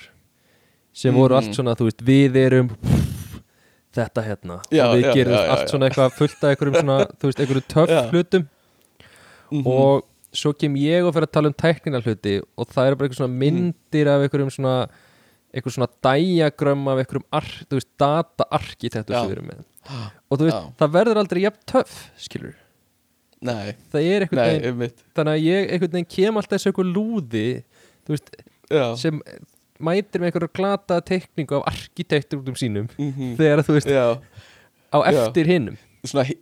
sem 0.92 1.14
voru 1.14 1.36
allt 1.38 1.54
svona, 1.54 1.74
þú 1.78 1.84
veist, 1.90 2.02
við 2.02 2.36
erum 2.36 2.70
þetta 3.94 4.22
hérna. 4.26 4.60
Já, 4.70 4.84
og 4.88 4.96
við 4.98 5.04
já, 5.06 5.12
gerum 5.14 5.34
já, 5.34 5.48
allt 5.54 5.70
svona 5.72 5.88
eitthvað 5.88 6.12
fullt 6.18 6.44
af 6.44 6.50
einhverjum 6.52 6.78
svona, 6.82 6.96
þú 7.18 7.30
veist, 7.30 7.40
einhverjum 7.42 7.68
töff 7.74 8.12
hlutum. 8.12 8.48
Mhm. 9.50 9.66
og 9.66 10.04
svo 10.36 10.52
kem 10.52 10.74
ég 10.76 11.06
og 11.08 11.14
fyrir 11.14 11.24
að 11.24 11.32
tala 11.32 11.48
um 11.48 11.54
tæknina 11.56 12.02
hluti 12.04 12.34
og 12.58 12.66
það 12.68 12.86
eru 12.90 12.96
bara 12.96 13.08
eitthvað 13.08 13.20
svona 13.22 13.38
myndir 13.40 14.10
af 14.12 14.24
einhverjum 14.26 14.50
svona 14.52 14.74
eitthvað 15.56 15.72
svona 15.78 15.88
diagram 16.04 16.82
af 16.92 16.98
einhverjum 17.00 17.24
ar, 17.32 17.46
þú 17.70 17.78
veist, 17.78 17.88
data 17.98 18.44
arkitektur 18.52 19.14
sem 19.16 19.30
við 19.30 19.36
erum 19.38 19.48
með. 19.48 19.62
Og 20.28 20.36
þú 20.38 20.44
veist, 20.50 20.66
það 20.82 20.92
verður 20.98 21.20
aldrei 21.22 21.40
jafn 21.46 21.62
töff 21.72 21.94
skilur, 22.20 22.52
Nei, 23.44 23.76
það 23.92 24.08
er 24.08 24.24
einhvern 24.24 24.40
nei, 24.40 24.48
veginn 24.48 24.72
einmitt. 24.72 25.04
þannig 25.14 25.36
að 25.36 25.44
ég 25.46 25.68
einhvern 25.74 25.94
veginn 25.94 26.10
kem 26.16 26.40
alltaf 26.40 26.56
þessu 26.56 26.72
einhver 26.72 26.90
lúði 26.90 27.46
veist, 28.08 28.34
Já, 28.68 28.84
sem 28.98 29.20
mætir 29.78 30.20
með 30.20 30.32
einhverju 30.32 30.50
glata 30.58 30.98
teikningu 31.06 31.60
af 31.60 31.70
arkitektur 31.70 32.42
út 32.42 32.50
um 32.50 32.58
sínum 32.58 32.90
mhm. 32.96 33.36
þegar 33.38 33.62
þú 33.66 33.78
veist, 33.78 33.94
já. 33.94 34.18
á 34.90 34.98
eftir 35.12 35.52
hinnum 35.52 35.78
svona 36.02 36.26
hí- 36.26 36.40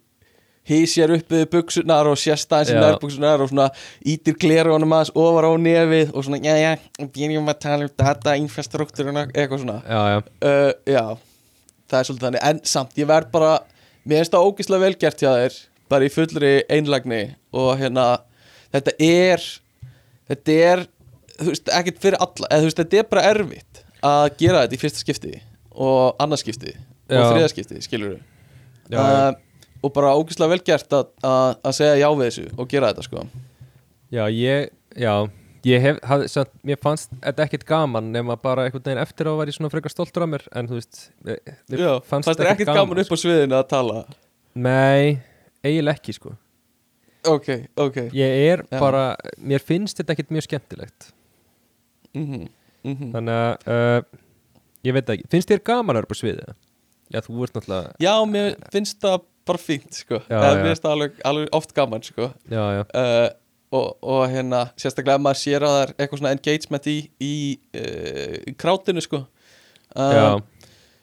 hísjar 0.67 1.13
upp 1.15 1.31
við 1.31 1.45
buksunar 1.53 2.09
og 2.11 2.19
sérst 2.19 2.51
aðeins 2.51 2.73
í 2.73 2.77
Já. 2.79 2.83
nærbuksunar 2.83 3.45
og 3.45 3.53
svona 3.53 3.69
ítir 4.03 4.35
glerunum 4.41 4.97
aðeins 4.97 5.13
ofar 5.15 5.47
á 5.47 5.53
nefið 5.63 6.11
og 6.11 6.27
svona, 6.27 6.41
já, 6.43 6.57
já, 6.59 7.07
byrjum 7.15 7.53
að 7.53 7.61
tala 7.63 7.87
um 7.87 7.95
data 8.03 8.35
infrastruktúruna, 8.41 9.29
eitthvað 9.31 9.63
svona. 9.63 9.79
Já, 9.87 10.01
já, 10.11 10.19
uh, 10.51 10.73
Já, 10.91 11.05
það 11.87 12.01
er 12.01 12.09
svolítið 12.09 12.27
þannig. 12.27 12.45
En 12.51 12.61
samt, 12.67 12.99
ég 12.99 13.07
verð 13.07 13.31
bara 13.37 13.53
Mér 14.07 14.23
finnst 14.23 14.35
það 14.37 14.45
ógislega 14.47 14.85
vel 14.85 14.97
gert 15.03 15.23
hjá 15.23 15.33
þér 15.35 15.55
Bara 15.93 16.09
í 16.09 16.13
fullri 16.13 16.53
einlagni 16.73 17.23
Og 17.57 17.73
hérna, 17.81 18.07
þetta 18.75 18.97
er 19.07 19.47
Þetta 20.27 20.55
er, 20.67 20.85
þú 21.39 21.51
veist, 21.53 21.69
ekkert 21.79 22.01
fyrir 22.03 22.19
alla 22.25 22.49
Eða 22.51 22.65
þú 22.65 22.71
veist, 22.71 22.81
þetta 22.83 23.01
er 23.03 23.09
bara 23.13 23.27
erfitt 23.31 23.83
Að 24.07 24.27
gera 24.43 24.65
þetta 24.65 24.79
í 24.79 24.83
fyrsta 24.83 25.03
skipti 25.05 25.35
Og 25.77 26.17
annað 26.23 26.43
skipti 26.45 26.73
Og 26.77 27.15
Já. 27.15 27.27
þriða 27.31 27.51
skipti, 27.53 27.81
skilur 27.85 28.15
já, 28.91 28.99
já. 28.99 29.35
Og 29.87 29.93
bara 29.95 30.15
ógislega 30.19 30.51
vel 30.57 30.63
gert 30.67 30.95
að, 30.97 31.11
að, 31.23 31.53
að 31.69 31.75
segja 31.79 31.99
já 32.01 32.07
við 32.19 32.25
þessu 32.31 32.47
Og 32.59 32.71
gera 32.73 32.91
þetta, 32.91 33.05
sko 33.07 33.27
já 34.15 34.23
ég 34.31 34.71
já, 34.99 35.13
ég 35.67 35.83
hef, 35.83 35.97
hafði, 36.07 36.29
samt, 36.31 36.51
mér 36.67 36.79
fannst 36.83 37.11
þetta 37.23 37.47
ekkert 37.47 37.65
gaman 37.69 38.11
nema 38.15 38.37
bara 38.39 38.67
einhvern 38.67 38.85
veginn 38.87 39.03
eftir 39.03 39.27
á 39.31 39.33
var 39.39 39.51
ég 39.51 39.57
svona 39.57 39.71
frekar 39.73 39.93
stoltur 39.93 40.25
af 40.27 40.31
mér 40.35 40.45
en 40.57 40.71
þú 40.71 40.79
veist, 40.79 41.01
mér, 41.27 41.41
mér 41.71 41.83
Já, 41.83 41.91
fannst 42.07 42.31
þér 42.31 42.53
ekkert 42.53 42.71
gaman 42.73 43.03
upp 43.03 43.11
á 43.15 43.19
sviðinu 43.19 43.59
að 43.59 43.67
tala 43.73 44.05
nei, 44.55 45.19
eiginlega 45.67 46.01
ekki 46.01 46.17
sko 46.17 46.37
Ok, 47.27 47.49
ok 47.83 47.97
ég 48.15 48.37
er 48.53 48.63
Já. 48.71 48.79
bara, 48.79 49.05
mér 49.43 49.63
finnst 49.63 49.99
þetta 49.99 50.15
ekkert 50.15 50.35
mjög 50.35 50.47
skemmtilegt 50.47 51.09
mm 52.15 52.27
-hmm. 52.31 53.11
þannig 53.15 53.41
að 53.41 53.73
uh, 53.75 54.21
ég 54.87 54.95
veit 54.95 55.11
ekki, 55.11 55.31
finnst 55.33 55.51
þér 55.51 55.65
gaman 55.67 55.97
að 55.97 56.05
vera 56.05 56.15
á 56.15 56.21
sviðið? 56.21 56.53
Já, 57.07 57.21
þú 57.23 57.43
ert 57.47 57.57
náttúrulega 57.59 57.97
Já, 58.03 58.15
mér 58.31 58.55
finnst 58.73 59.01
það 59.03 59.25
bara 59.47 59.63
fínt 59.63 59.95
sko. 59.95 60.21
Já, 60.27 60.37
já. 60.43 60.55
Mér 60.59 60.71
finnst 60.71 60.85
það 60.85 60.95
alveg, 60.97 61.19
alveg 61.31 61.53
oft 61.55 61.75
gaman 61.77 62.05
sko. 62.05 62.31
Já, 62.51 62.63
uh, 62.83 63.29
og, 63.77 63.87
og 64.03 64.23
hérna 64.33 64.67
sérstaklega 64.79 65.23
maður 65.23 65.41
sér 65.43 65.67
að 65.67 65.75
það 65.75 65.85
er 65.85 65.93
eitthvað 65.95 66.23
svona 66.23 66.35
engagement 66.35 66.89
í, 66.91 66.97
í, 67.23 67.35
uh, 67.79 68.37
krátinu 68.59 69.05
sko. 69.05 69.23
uh, 69.95 70.17
já, 70.19 70.27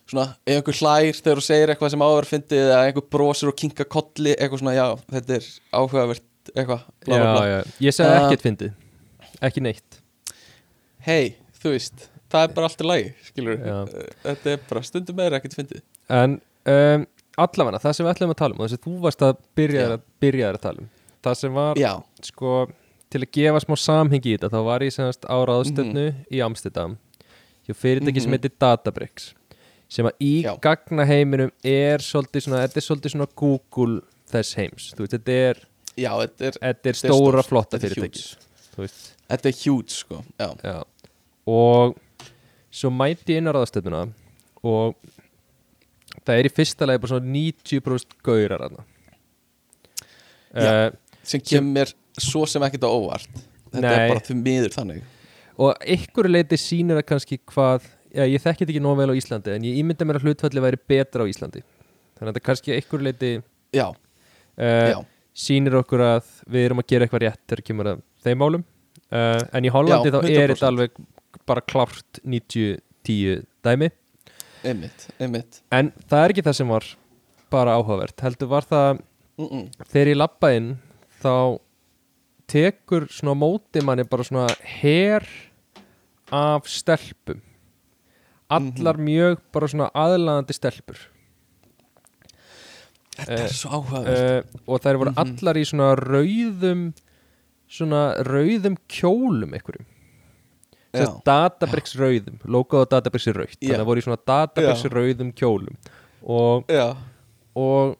Svona, 0.10 0.26
ef 0.46 0.58
einhver 0.60 0.76
hlær 0.82 1.16
þegar 1.16 1.40
þú 1.40 1.44
segir 1.48 1.72
eitthvað 1.74 1.92
sem 1.94 2.02
áver 2.04 2.26
fyndið 2.28 2.62
eða 2.68 2.80
einhver 2.90 3.06
brosir 3.16 3.50
og 3.50 3.56
kinka 3.62 3.86
kolli 3.88 4.34
eitthvað 4.36 4.60
svona, 4.64 4.74
já, 4.76 4.86
þetta 5.16 5.38
er 5.38 5.46
áhugavert 5.80 6.26
eitthvað, 6.54 6.82
bla 7.06 7.16
bla 7.16 7.24
já, 7.24 7.34
bla. 7.38 7.46
Já 7.48 7.86
Ég 7.88 7.96
sagði 7.96 8.18
Uh, 8.18 8.26
ekkert 8.28 8.44
fyndið, 8.44 8.74
ekki 9.48 9.64
neitt. 9.64 10.00
Hei, 11.08 11.36
þú 11.62 11.72
veist, 11.76 12.06
það 12.32 12.46
er 12.50 12.54
bara 12.58 12.68
allt 12.70 12.84
í 12.84 12.88
lagi 12.88 13.08
skilur, 13.30 13.58
Já. 13.64 13.78
þetta 14.28 14.54
er 14.54 14.62
bara 14.70 14.84
stundum 14.88 15.18
meira 15.20 15.40
ekkert 15.40 15.56
fyndið. 15.58 15.82
En 16.14 16.38
um, 16.68 17.06
allavega, 17.44 17.80
það 17.84 17.96
sem 17.98 18.06
við 18.08 18.14
ætlum 18.16 18.34
að 18.36 18.40
tala 18.44 18.56
um 18.58 18.62
og 18.64 18.70
þess 18.70 18.80
að 18.80 18.86
þú 18.88 18.94
varst 19.08 19.26
að 19.28 19.34
byrja 19.60 19.82
Já. 19.88 19.90
að, 19.98 20.06
byrja 20.24 20.52
að 20.54 20.60
tala 20.68 20.84
um 20.86 20.90
það 21.24 21.40
sem 21.40 21.56
var, 21.56 21.80
Já, 21.80 21.92
sko 22.28 22.54
til 23.14 23.22
að 23.24 23.32
gefa 23.40 23.60
smá 23.64 23.76
samhengi 23.80 24.32
í 24.34 24.36
þetta, 24.38 24.52
þá 24.52 24.60
var 24.68 24.84
ég 24.84 24.92
semast 24.96 25.24
á 25.30 25.36
ráðstöfnu 25.48 26.06
í 26.34 26.40
Amsterdam 26.44 26.98
hjá 27.64 27.76
fyrirtæki 27.80 28.20
sem 28.24 28.32
Mhm. 28.34 28.36
heitir 28.40 28.52
Databricks 28.60 29.30
sem 29.94 30.10
að 30.10 30.26
í 30.26 30.34
Já. 30.46 30.54
gagnaheiminum 30.64 31.52
er 31.70 32.04
svolítið 32.04 32.48
svona, 32.48 32.64
þetta 32.66 32.82
er 32.82 32.88
svolítið 32.88 33.16
svona 33.16 33.30
Google 33.40 34.00
þess 34.34 34.58
heims, 34.58 34.90
þú 34.98 35.06
veist, 35.06 35.18
þetta 35.18 35.38
er 35.50 35.62
já, 35.94 36.12
þetta 36.24 36.50
er, 36.50 36.58
þetta 36.64 36.92
er 36.94 37.00
stóra 37.04 37.44
stórt, 37.44 37.52
flotta 37.52 37.78
þetta 37.78 37.90
er 37.90 38.00
fyrirtæki 38.00 38.72
þú 38.74 38.86
veist, 38.86 39.04
þetta 39.30 39.52
er 39.52 39.60
huge 39.62 39.94
sko, 39.94 40.24
já. 40.42 40.50
Já. 40.64 40.78
Og 41.54 41.98
svo 42.74 42.90
mæti 42.94 43.36
ég 43.36 43.42
inn 43.42 43.52
á 43.52 43.54
ráðstöfnuna 43.54 44.06
og 44.64 44.96
það 46.24 46.40
er 46.40 46.50
í 46.50 46.54
fyrsta 46.54 46.88
lagi 46.88 47.02
bara 47.04 47.14
svona 47.14 47.34
90% 47.36 48.16
gaurar 48.26 48.64
þarna. 48.66 48.86
Já. 50.54 50.70
uh, 50.70 51.18
sem 51.26 51.42
kemur 51.44 51.92
svo 52.20 52.46
sem 52.50 52.64
ekkert 52.66 52.88
á 52.88 52.92
óvart. 52.92 53.44
Þetta 53.74 53.84
Nei. 53.86 53.94
er 53.94 54.12
bara 54.12 54.24
því 54.24 54.38
miður 54.40 54.76
þannig. 54.76 55.04
Og 55.64 55.86
ykkur 55.96 56.30
leiti 56.30 56.58
sýnir 56.58 57.00
það 57.00 57.08
kannski 57.12 57.40
hvað 57.50 57.86
já, 58.14 58.24
ég 58.30 58.42
þekki 58.42 58.64
þetta 58.64 58.74
ekki 58.76 58.84
nóg 58.84 59.00
vel 59.00 59.10
á 59.12 59.20
Íslandi 59.20 59.56
en 59.56 59.66
ég 59.68 59.80
ímynda 59.82 60.08
mér 60.08 60.20
að 60.20 60.28
hlutfalli 60.28 60.64
væri 60.64 60.80
betra 60.90 61.26
á 61.26 61.32
Íslandi. 61.32 61.64
Þannig 62.14 62.30
að 62.30 62.32
þetta 62.32 62.46
kannski 62.48 62.78
ykkur 62.78 63.06
leiti 63.06 63.32
já, 63.74 63.88
uh, 63.90 64.90
já, 64.94 65.00
sýnir 65.46 65.80
okkur 65.82 66.06
að 66.06 66.30
við 66.46 66.68
erum 66.68 66.84
að 66.84 66.90
gera 66.94 67.08
eitthvað 67.08 67.26
rétt 67.26 67.42
þegar 67.50 67.66
kemur 67.70 67.92
að 67.94 68.06
þeim 68.26 68.42
málum. 68.44 68.66
Uh, 69.14 69.42
en 69.54 69.66
í 69.68 69.74
Hollandi 69.74 70.14
þá 70.14 70.20
er 70.22 70.30
100%. 70.30 70.54
þetta 70.54 70.70
alveg 70.70 71.04
bara 71.50 71.66
klárt 71.66 72.22
90-10 72.24 73.44
dæmi. 73.66 73.90
Einmitt, 74.64 75.08
einmitt. 75.20 75.60
En 75.76 75.92
það 76.08 76.24
er 76.24 76.34
ekki 76.34 76.46
það 76.46 76.60
sem 76.62 76.72
var 76.72 76.88
bara 77.54 77.76
áhugavert. 77.78 78.16
Heldur 78.24 78.50
var 78.54 78.68
það 78.70 79.02
mm 79.38 79.48
-mm. 79.48 79.66
þegar 79.92 80.12
ég 80.14 80.20
lappa 80.22 80.54
inn 80.56 80.70
þá 81.24 81.60
tekur 82.48 83.08
svona 83.10 83.36
móti 83.38 83.82
manni 83.84 84.04
bara 84.04 84.24
svona 84.24 84.48
her 84.82 85.26
af 86.32 86.68
stelpum 86.70 87.42
allar 88.58 89.00
mjög 89.10 89.42
bara 89.54 89.68
svona 89.72 89.90
aðlaðandi 89.94 90.56
stelpur. 90.58 91.00
Þetta 93.14 93.32
Eh, 93.38 93.44
er 93.46 93.54
svo 93.54 93.70
áhugavert. 93.78 94.46
uh, 94.46 94.60
og 94.68 94.82
þær 94.82 94.98
voru 95.02 95.12
Mhm. 95.14 95.20
allar 95.24 95.56
í 95.62 95.66
svona 95.70 95.96
rauðum 96.00 96.94
svona 97.70 98.02
rauðum 98.26 98.78
kjólum 98.90 99.54
einhverjum. 99.54 99.86
Databricks 101.26 101.96
rauðum, 101.98 102.38
logoð 102.46 102.86
á 102.86 102.90
Databricks 102.90 103.28
er 103.28 103.34
Já. 103.62 103.74
þannig 103.74 103.82
að 103.82 103.86
voru 103.90 104.02
í 104.02 104.06
svona 104.06 104.22
Databricks 104.28 104.84
rauðum 104.94 105.32
kjólum. 105.34 105.76
Og, 106.24 106.66
og 107.56 107.98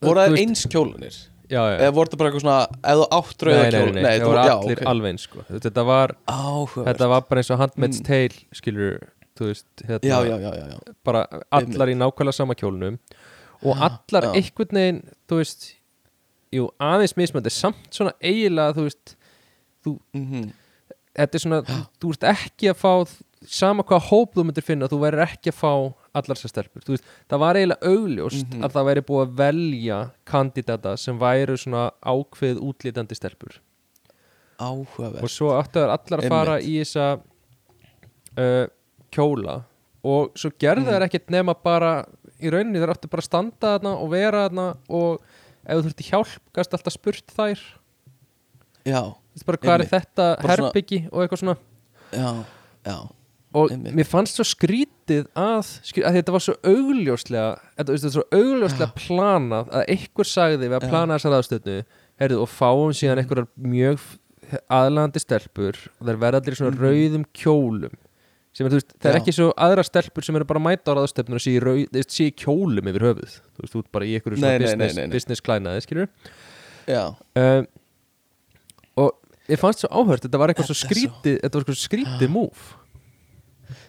voru 0.00 0.20
það 0.20 0.38
eins 0.40 0.66
kjólunir 0.66 1.18
já, 1.54 1.62
já. 1.70 1.76
eða 1.84 1.94
voru 1.96 2.12
það 2.12 2.20
bara 2.22 2.30
eitthvað 2.30 2.44
svona 2.44 2.56
þú 2.98 3.06
átt 3.18 3.44
nei, 3.44 3.48
rauða 3.48 3.62
nei, 3.64 3.74
kjól 3.74 3.92
nei, 3.94 4.02
nei, 4.06 4.14
það 4.14 4.26
voru 4.30 4.42
allir 4.44 4.82
alveg 4.92 5.14
eins 5.14 5.26
sko. 5.28 5.44
þetta 5.52 5.84
var 5.90 6.14
áhugavert 6.30 6.88
þetta 6.90 7.10
var 7.14 7.28
bara 7.30 7.44
eins 7.44 7.52
og 7.54 7.62
Handmaid's 7.62 8.00
Mm. 8.02 8.08
Tale 8.10 8.58
skilur, 8.60 8.98
þú 9.38 9.48
veist 9.52 9.86
hérna, 9.88 10.80
bara 11.06 11.22
allar 11.60 11.92
í 11.92 11.96
nákvæmlega 12.00 12.36
sama 12.40 12.58
kjólnum 12.58 12.98
og 13.64 13.72
Já, 13.78 13.88
allar 13.88 14.28
já. 14.28 14.32
einhvern 14.42 14.80
veginn 14.80 15.00
þú 15.30 15.40
veist, 15.40 15.70
jú, 16.54 16.68
aðeins 16.82 17.16
mismöndi 17.16 17.54
samt 17.54 17.88
svona 17.94 18.12
eiginlega, 18.20 18.76
þú 18.76 18.90
veist 18.90 19.16
Mm 19.84 20.52
þetta 21.14 21.38
er 21.38 21.42
svona, 21.42 21.80
þú 22.02 22.12
ert 22.14 22.24
ekki 22.32 22.70
að 22.72 22.78
fá 22.80 22.92
sama 23.46 23.84
hvað 23.86 24.06
hóp 24.08 24.32
þú 24.34 24.44
myndir 24.48 24.64
finna 24.66 24.88
þú 24.90 24.98
værir 25.04 25.22
ekki 25.26 25.52
að 25.52 25.58
fá 25.60 25.72
allar 26.14 26.36
þessar 26.38 26.52
stelpur 26.54 26.84
veist, 26.88 27.04
það 27.28 27.38
var 27.44 27.54
eiginlega 27.58 27.90
augljóst 27.90 28.48
Mhm. 28.54 28.64
að 28.64 28.72
það 28.76 28.88
væri 28.88 29.02
búið 29.08 29.22
að 29.26 29.36
velja 29.42 29.98
kandidata 30.24 30.96
sem 30.98 31.18
væru 31.18 31.56
svona 31.58 31.90
ákveð 32.02 32.60
útlítandi 32.62 33.14
stelpur 33.18 33.58
áhugavert 34.60 35.22
og 35.26 35.30
svo 35.30 35.50
áttu 35.58 35.80
þær 35.82 35.94
allar 35.96 36.20
að 36.22 36.28
fara 36.30 36.58
Einmitt. 36.58 36.68
í 36.70 36.74
þessa 36.82 37.06
uh, 38.38 38.66
kjóla 39.14 39.56
og 40.04 40.34
svo 40.38 40.50
gerðu 40.58 40.84
Mhm. 40.86 40.92
þær 40.94 41.06
ekkert 41.08 41.30
nema 41.30 41.54
bara 41.62 42.04
í 42.40 42.50
rauninni 42.50 42.78
þær 42.82 42.94
áttu 42.94 43.10
bara 43.10 43.20
að 43.22 43.28
standa 43.30 43.78
þarna 43.78 43.92
og 44.02 44.10
vera 44.10 44.48
þarna 44.48 44.76
og 44.88 45.20
ef 45.66 45.76
þú 45.78 45.82
þurfti 45.88 46.08
hjálp 46.10 46.40
gæst 46.54 46.74
alltaf 46.76 46.92
spurt 46.92 47.26
þær 47.34 47.58
já, 48.84 49.00
bara 49.46 49.56
hvað 49.58 49.74
er 49.74 49.80
Einmitt. 49.80 49.90
þetta 49.90 50.26
Bara 50.42 50.56
svona- 50.56 50.72
herbyggi 50.72 51.08
og 51.12 51.18
eitthvað 51.24 51.40
svona 51.42 51.56
já, 52.12 52.44
já 52.84 52.98
og 53.54 53.70
Einmitt. 53.70 53.94
mér 53.94 54.08
fannst 54.10 54.34
svo 54.38 54.44
skrítið 54.48 55.28
að, 55.38 55.68
skrítið, 55.86 56.06
að 56.08 56.16
þetta 56.18 56.32
var 56.34 56.42
svo 56.42 56.54
augljóslega 56.66 57.48
þetta, 57.78 57.94
er 57.94 58.14
svo 58.16 58.24
augljóslega 58.34 58.88
planað 58.98 59.68
að 59.78 59.84
einhver 59.94 60.26
sagði 60.30 60.64
við 60.68 60.76
að 60.78 60.86
Já. 60.86 60.90
plana 60.90 61.18
þessar 61.18 61.36
aðstöðnu 61.38 61.76
heyrðu, 62.20 62.40
og 62.42 62.50
fáum 62.50 62.94
síðan 62.98 63.22
einhverjar 63.22 63.48
mjög 63.74 64.00
aðlandi 64.74 65.22
stelpur 65.22 65.78
og 66.00 66.08
þær 66.08 66.18
verða 66.24 66.40
allir 66.42 66.56
í 66.56 66.58
svona 66.60 66.74
Mhm. 66.74 66.82
rauðum 66.84 67.24
kjólum 67.34 67.94
sem 68.54 68.66
er, 68.66 68.70
þú 68.70 68.78
veist, 68.78 68.92
það 69.02 69.10
er 69.10 69.14
Já. 69.16 69.20
ekki 69.22 69.32
svo 69.34 69.46
aðra 69.58 69.82
stelpur 69.86 70.22
sem 70.24 70.36
eru 70.36 70.44
bara 70.46 70.60
að 70.60 70.66
mæta 70.68 70.90
á 70.90 70.94
ráðstöfnur 70.98 71.38
og 71.38 71.42
sé 71.42 71.54
í, 71.58 72.04
sé 72.06 72.26
í 72.30 72.34
kjólum 72.38 72.86
yfir 72.90 73.02
höfuð 73.08 73.32
þú 73.54 73.62
veist, 73.64 73.72
þú 73.74 73.78
ert 73.82 73.92
bara 73.92 74.04
í 74.04 74.12
einhverju 74.18 74.38
svona 74.38 74.50
nei, 74.52 74.58
business, 74.62 74.94
nei, 74.94 75.06
nei. 75.06 75.12
business 75.14 75.40
klænaði, 75.40 75.82
skilur 75.86 76.08
já, 76.86 77.02
um, 77.34 77.66
og 78.96 79.12
ég 79.50 79.58
fannst 79.58 79.82
svo 79.82 79.90
áhört 79.90 80.22
þetta 80.26 80.38
var 80.38 80.52
eitthvað 80.52 80.70
svo 80.70 80.76
Þetta 80.76 80.86
svo- 80.86 80.90
skrítið 80.94 81.54
var 81.54 81.64
svo 81.66 81.78
skrítið 81.88 82.30
múf 82.30 82.74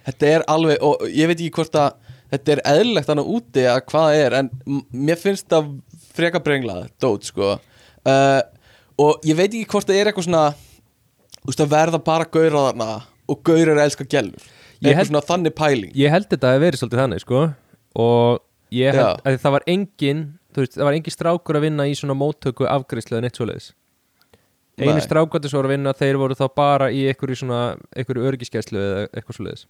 þetta 0.05 0.31
er 0.31 0.45
alveg 0.51 0.83
og 0.85 1.05
ég 1.09 1.29
veit 1.29 1.39
ekki 1.39 1.53
hvort 1.57 1.79
að 1.79 1.95
þetta 2.33 2.53
er 2.55 2.61
eðlilegt 2.73 3.11
hann 3.11 3.23
úti 3.23 3.65
að 3.69 3.81
hvað 3.89 4.07
það 4.09 4.23
er 4.25 4.37
en 4.39 4.51
mér 4.91 5.21
finnst 5.21 5.47
það 5.51 5.71
freka 6.15 6.41
brenglað 6.43 6.87
dót 7.01 7.27
sko. 7.29 7.55
Uh, 8.05 8.41
og 9.01 9.25
ég 9.27 9.37
veit 9.37 9.49
ekki 9.51 9.67
hvort 9.71 9.89
það 9.89 9.99
er 9.99 10.11
eitthvað 10.11 10.27
svona 10.29 10.45
að 11.65 11.71
verða 11.71 12.01
bara 12.01 12.27
gaurar 12.29 12.71
þarna 12.71 12.89
og 13.29 13.41
gaurar 13.45 13.81
elska 13.85 14.07
gælur 14.09 14.49
eitthvað 14.81 15.09
svona 15.09 15.23
þannig 15.25 15.55
pæling. 15.57 15.93
ég 15.97 16.11
held 16.13 16.27
þetta 16.29 16.51
að 16.51 16.65
verið 16.65 16.81
svolítið 16.81 17.01
þannig 17.01 17.23
sko. 17.23 17.45
Og 17.95 18.41
ég 18.75 18.91
held 18.91 19.01
Já. 19.01 19.23
að 19.23 19.39
það 19.41 19.55
var 19.55 19.65
engin 19.71 20.21
veist, 20.55 20.75
það 20.75 20.87
var 20.87 20.97
engin 20.97 21.15
strákur 21.15 21.57
að 21.57 21.65
vinna 21.67 21.87
í 21.87 21.95
svona 21.97 22.17
móttöku 22.17 22.67
neitt 22.67 23.39
svoleiðis. 23.39 23.73
Einu 24.75 24.99
strákvættis 24.99 25.53
voru 25.55 25.69
að 25.69 25.77
vinna 25.77 25.93
þeir 25.95 26.17
voru 26.19 26.35
þá 26.35 26.45
bara 26.51 26.89
í 26.91 27.05
einhverju 27.07 28.25
örgiskeslu 28.27 28.79
eða 28.81 29.05
eitthvað 29.13 29.37
svoleiðis 29.37 29.67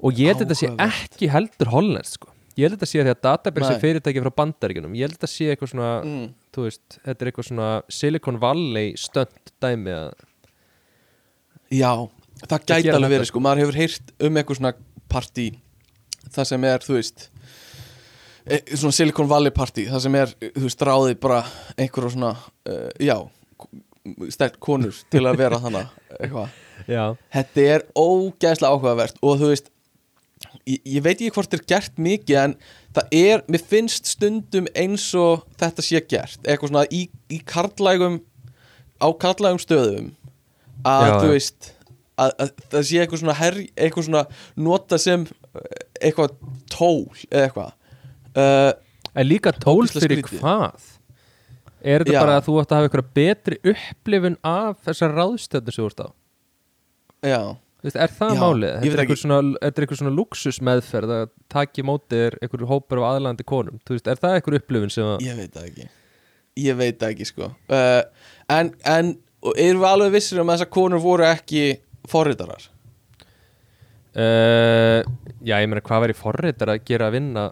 og 0.00 0.20
ég 0.20 0.32
held 0.32 0.42
þetta 0.44 0.58
sé 0.58 0.70
ekki 0.86 1.30
heldur 1.32 1.70
hollenskt 1.72 2.18
sko. 2.18 2.30
Ég 2.54 2.68
held 2.68 2.76
þetta 2.76 2.86
sé 2.86 3.02
því 3.02 3.12
að 3.12 3.22
database 3.26 3.76
fyrirtæki 3.82 4.22
frá 4.22 4.30
bandaríkunum 4.38 4.94
ég 4.94 5.08
held 5.08 5.16
þetta 5.16 5.30
sé 5.30 5.48
eitthvað 5.50 5.72
svona 5.72 5.90
mm. 6.04 6.26
þú 6.54 6.66
veist, 6.68 6.98
þetta 7.00 7.24
er 7.24 7.30
eitthvað 7.30 7.48
svona 7.48 7.70
Silicon 7.96 8.40
Valley 8.42 8.94
stönd 9.00 9.52
dæmi 9.62 9.94
að 9.94 10.10
já, 11.74 11.90
það 12.44 12.66
gæti 12.70 12.94
alveg 12.94 13.14
verið 13.16 13.30
sko. 13.30 13.42
Maður 13.42 13.64
hefur 13.64 13.80
heyrt 13.82 14.12
um 14.20 14.38
eitthvað 14.38 14.60
svona 14.60 14.74
partí 15.10 15.48
það 16.34 16.50
sem 16.50 16.68
er, 16.70 16.86
þú 16.86 16.98
veist 16.98 17.26
e, 18.46 18.60
svona 18.76 18.98
Silicon 19.00 19.30
Valley 19.30 19.54
partí 19.54 19.88
það 19.90 20.06
sem 20.06 20.20
er, 20.22 20.36
þú 20.46 20.66
veist, 20.68 20.86
ráðið 20.90 21.18
bara 21.26 21.42
einhverja 21.74 22.14
svona, 22.14 22.36
uh, 22.70 22.90
já 23.02 23.18
stælt 24.30 24.58
konur 24.62 24.96
til 25.10 25.24
að 25.24 25.40
vera 25.40 25.60
þannig 25.62 25.92
eitthvað. 26.18 26.54
Já, 26.90 27.14
Þetta 27.32 27.62
er 27.70 27.84
ógæðslega 27.96 28.74
áhugavert 28.74 29.20
og 29.24 29.38
þú 29.40 29.50
veist 29.52 29.70
ég, 30.68 30.80
ég 30.96 31.04
veit 31.04 31.16
ekki 31.16 31.32
hvort 31.34 31.50
þetta 31.52 31.62
er 31.62 31.70
gert 31.74 32.02
mikið 32.06 32.40
en 32.40 32.56
það 32.96 33.16
er, 33.20 33.44
mér 33.50 33.64
finnst 33.72 34.10
stundum 34.14 34.68
eins 34.78 35.06
og 35.18 35.44
þetta 35.60 35.84
sé 35.84 36.02
gert. 36.08 36.40
Eitthvað 36.44 36.72
svona 36.72 36.84
í, 36.90 37.06
í 37.32 37.40
karlægum 37.48 38.20
á 39.02 39.08
karlægum 39.20 39.62
stöðum 39.62 40.12
að 40.84 41.06
Já, 41.08 41.14
þú 41.20 41.30
veist 41.32 41.70
að, 42.20 42.32
að 42.38 42.50
það 42.72 42.88
sé 42.88 43.00
eitthvað 43.02 43.22
svona 43.22 43.38
herri, 43.38 43.68
eitthvað 43.74 44.08
svona 44.08 44.24
nota 44.66 44.98
sem 45.02 45.26
eh, 45.26 45.78
eitthvað 46.00 46.36
tól 46.72 47.06
eða 47.30 47.46
eitthvað. 47.46 47.72
Uh, 48.34 48.70
en 49.14 49.28
líka 49.28 49.54
tól 49.62 49.86
fyrir 49.90 50.24
hvað? 50.26 50.90
Er 51.84 52.00
þetta 52.02 52.16
Já. 52.16 52.20
bara 52.22 52.38
að 52.38 52.46
þú 52.46 52.54
ætti 52.62 52.72
að 52.72 52.78
hafa 52.78 52.88
eitthvað 52.88 53.10
betri 53.18 53.58
upplifun 53.74 54.38
af 54.48 54.78
þessar 54.86 55.18
ráðstöðnir 55.18 55.76
sem 55.76 55.84
þú 55.84 55.90
ert 55.90 56.00
á? 56.00 56.08
Já, 57.24 57.40
veist, 57.84 57.98
er 58.00 58.14
það 58.14 58.32
Já, 58.34 58.40
málið? 58.40 58.72
Þetta 58.80 58.94
er 58.94 59.02
eitthvað 59.02 59.20
svona, 59.20 59.40
eitthvað 59.68 60.00
svona 60.00 60.14
luxusmeðferð 60.18 61.14
að 61.18 61.24
taki 61.52 61.84
mótið 61.86 62.24
er 62.28 62.38
eitthvað 62.40 62.66
hópur 62.70 63.02
af 63.02 63.10
aðlandi 63.12 63.46
konum. 63.48 63.80
Veist, 63.90 64.08
er 64.10 64.20
það 64.20 64.38
eitthvað 64.38 64.58
upplifun 64.60 64.94
sem 64.94 65.10
að 65.12 65.26
ég 65.26 65.40
veit 65.40 65.54
það 65.56 65.68
ekki. 65.70 65.88
Ég 66.64 66.78
veit 66.78 67.00
það 67.00 67.14
ekki 67.14 67.28
sko. 67.28 67.50
Uh, 67.70 68.02
en, 68.54 68.70
en 68.88 69.14
erum 69.54 69.82
við 69.82 69.90
alveg 69.90 70.14
vissir 70.14 70.40
um 70.40 70.48
að 70.50 70.60
þessar 70.60 70.72
konur 70.78 71.02
voru 71.04 71.26
ekki 71.28 71.64
forritarar? 72.10 72.70
Uh, 74.14 75.00
Já, 75.44 75.58
ég 75.58 75.68
meina, 75.68 75.82
hvað 75.84 76.06
væri 76.06 76.16
forritar 76.16 76.70
að 76.72 76.84
gera 76.88 77.10
að 77.10 77.18
vinna 77.18 77.48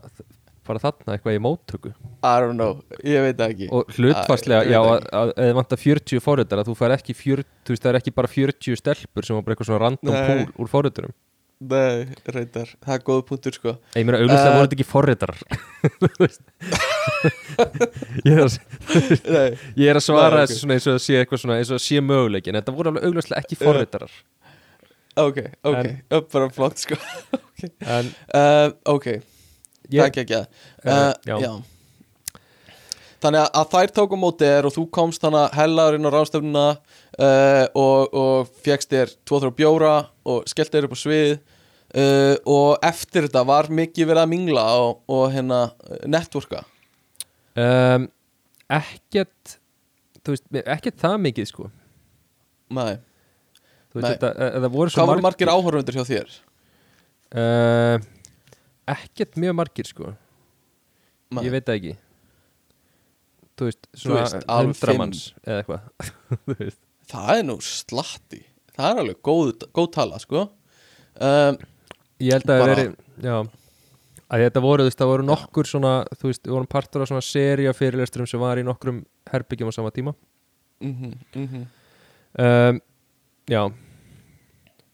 bara 0.66 0.78
þarna 0.82 1.16
eitthvað 1.16 1.36
í 1.38 1.42
móttöku? 1.42 1.90
I 2.22 2.34
don't 2.42 2.54
know, 2.58 2.78
ég 3.06 3.24
veit 3.26 3.40
ekki. 3.48 3.68
Og 3.74 3.90
hlutfarslega, 3.96 4.62
já, 4.70 4.78
að, 4.80 5.08
að, 5.22 5.32
að 5.42 5.52
vantar 5.58 5.80
40 5.82 6.22
forritar 6.22 6.62
að 6.62 6.70
þú 6.70 6.76
fær 6.78 6.94
ekki 6.96 7.16
40, 7.18 7.48
þú 7.66 7.74
veist, 7.74 7.82
það 7.84 7.92
er 7.94 8.00
ekki 8.02 8.14
bara 8.20 8.30
40 8.36 8.80
stelpur 8.82 9.26
sem 9.26 9.36
var 9.38 9.44
bara 9.46 9.56
eitthvað 9.56 9.70
svona 9.72 9.82
random 9.86 10.14
Nei. 10.16 10.24
pool 10.30 10.46
úr 10.66 10.72
forriturum. 10.76 11.14
Nei, 11.62 12.08
reyndar, 12.26 12.72
það 12.82 12.94
er 12.96 13.02
góð 13.06 13.20
punktur 13.28 13.54
sko. 13.54 13.76
Ég 13.94 14.02
meina, 14.08 14.18
Eh. 14.18 14.26
voru 14.26 14.64
þetta 14.66 14.74
ekki 14.74 14.86
forritar. 14.88 15.30
Ég, 18.26 18.32
er 18.34 18.40
að, 18.42 18.56
Nei, 19.30 19.48
ég 19.78 19.90
er 19.92 19.98
að 19.98 20.04
svara 20.04 20.40
Nei, 20.40 20.42
ok. 20.42 20.50
þessu 20.50 20.58
svona 20.62 20.76
eins 20.76 20.86
og 20.90 20.96
að 20.96 21.02
sé 21.04 21.18
eitthvað 21.20 21.42
svona 21.42 21.58
eins 21.60 21.70
og 21.72 21.78
að 21.78 21.84
sé 21.86 22.02
möguleikin 22.02 22.58
þetta 22.58 22.74
voru 22.76 22.92
alveg 22.92 23.06
auglustlega 23.08 23.42
ekki 23.44 23.58
forritarar. 23.60 24.14
Ok, 25.22 25.38
ok, 25.68 25.76
En- 25.76 25.98
upp 26.18 26.30
bara 26.32 26.48
flott 26.54 26.82
sko. 26.82 26.98
En 27.62 28.08
uh, 28.34 28.72
Ok, 28.90 29.06
það 29.92 30.06
er 30.06 30.10
ekki 30.10 30.24
ekki 30.24 30.40
Eh, 30.82 31.12
já. 31.26 31.52
Þannig 33.22 33.38
að- 33.44 33.52
að 33.60 33.68
þær 33.70 33.90
tóku 33.94 34.16
á 34.18 34.22
móti 34.24 34.46
þér 34.50 34.66
og 34.66 34.72
þú 34.74 34.82
komst 34.90 35.22
þannig 35.22 35.52
hellaðurinn 35.54 36.08
á 36.10 36.14
ráðstöfnuna 36.16 36.64
uh, 37.22 37.66
og, 37.78 38.14
og 38.18 38.48
fegst 38.66 38.90
þér 38.90 39.12
2-3 39.30 39.50
bjóra 39.60 39.92
og 40.26 40.48
skellt 40.50 40.72
þér 40.74 40.88
upp 40.88 40.96
á 40.98 41.02
svið 41.04 41.30
uh, 41.36 42.34
og 42.50 42.82
eftir 42.82 43.28
þetta 43.28 43.44
var 43.46 43.70
mikið 43.70 44.10
verið 44.10 44.24
að 44.24 44.32
mingla 44.32 44.64
og, 44.82 45.04
og 45.06 45.28
hérna 45.36 45.60
uh, 45.70 46.00
networka 46.10 46.64
um, 47.54 48.08
ekkert 48.72 49.54
þú 50.24 50.34
veist, 50.34 50.48
ekkert 50.64 50.98
það 51.04 51.16
mikið 51.28 51.50
sko 51.52 51.68
Nei, 52.72 52.96
veist, 53.94 54.02
Nei. 54.02 54.10
þetta, 54.16 54.32
e- 54.34 54.50
það 54.64 54.70
voru 54.74 54.96
hvað 54.96 55.10
voru 55.12 55.24
margir 55.28 55.50
áhörfundur 55.52 56.00
hjá 56.00 56.04
þér? 56.10 56.34
uh, 57.38 57.96
ekkert 58.90 59.38
mjög 59.40 59.56
margir 59.58 59.88
sko. 59.88 60.12
Nei. 61.32 61.44
ég 61.46 61.54
veit 61.54 61.66
það 61.66 61.78
ekki. 61.78 61.94
Þú 63.56 63.68
veist, 63.68 63.88
svona 63.96 64.22
veist, 64.22 64.46
alveg 64.48 64.72
hundra 64.72 64.92
fimm. 64.92 65.02
manns 65.02 65.22
eða 65.44 65.62
eitthvað. 65.62 66.72
Það 67.12 67.32
er 67.34 67.42
nú 67.44 67.56
slatti. 67.66 68.40
Það 68.72 68.86
er 68.88 69.00
alveg 69.02 69.18
góð, 69.26 69.66
góð 69.76 69.88
tala 69.96 70.20
sko. 70.22 70.46
Um, 71.20 71.58
ég 72.22 72.38
held 72.38 72.48
að 72.48 72.62
það 72.62 72.70
veri 72.70 72.86
já. 73.26 73.36
Að 74.32 74.44
þetta 74.46 74.62
voru, 74.64 74.84
þú 74.84 74.88
veist, 74.88 75.00
það 75.02 75.10
voru 75.10 75.26
nokkur 75.28 75.68
svona 75.68 75.90
þú 76.16 76.30
veist, 76.30 76.46
við 76.46 76.54
vorum 76.54 76.70
partur 76.72 77.04
af 77.04 77.10
svona 77.10 77.24
seria 77.26 77.74
fyrirlesturum 77.76 78.28
sem 78.30 78.40
var 78.40 78.60
í 78.60 78.64
nokkrum 78.64 79.02
herbyggjum 79.28 79.68
á 79.68 79.76
sama 79.76 79.92
tíma. 79.92 80.14
Mm 80.80 80.94
-hmm, 81.34 81.66
um, 82.40 82.80
já. 83.50 83.62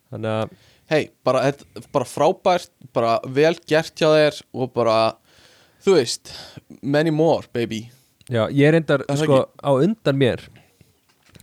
Þannig 0.09 0.29
að 0.29 0.49
Hei, 0.89 1.09
bara, 1.23 1.51
bara 1.93 2.07
frábært 2.09 2.71
Bara 2.95 3.19
vel 3.29 3.55
gert 3.69 3.93
hjá 3.99 4.09
þér 4.09 4.41
Og 4.57 4.71
bara, 4.73 4.97
þú 5.85 5.99
veist 5.99 6.33
Many 6.81 7.13
more, 7.13 7.45
baby. 7.53 7.87
Já, 8.29 8.43
ég 8.53 8.73
reyndar, 8.75 9.01
sko, 9.17 9.47
á 9.57 9.71
undan 9.73 10.17
mér 10.17 10.43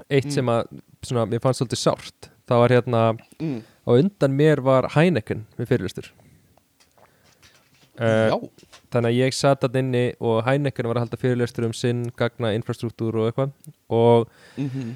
eitt 0.07 0.29
Mm. 0.29 0.35
sem 0.37 0.47
að 0.47 0.69
svona, 1.03 1.25
mér 1.27 1.41
fannst 1.43 1.59
svolítið 1.59 1.81
sárt 1.81 2.29
það 2.47 2.61
var 2.63 2.75
hérna, 2.77 3.01
mm. 3.41 3.57
á 3.87 3.91
undan 3.97 4.37
mér 4.39 4.63
var 4.63 4.87
Heineken 4.95 5.47
við 5.59 5.71
fyrirlistur 5.73 6.13
uh, 7.99 8.29
Já, 8.31 8.37
þannig 8.95 9.11
að 9.11 9.19
ég 9.19 9.35
sat 9.35 9.67
að 9.67 9.81
inni 9.81 10.05
og 10.21 10.45
Heineken 10.47 10.87
var 10.87 11.01
að 11.01 11.07
halda 11.07 11.21
fyrirlistur 11.25 11.67
um 11.67 11.75
sinn 11.75 12.07
gagna 12.15 12.53
infrastruktúr 12.55 13.19
og 13.19 13.33
eitthvað. 13.33 13.57
Og, 13.91 14.31
mm 14.61 14.95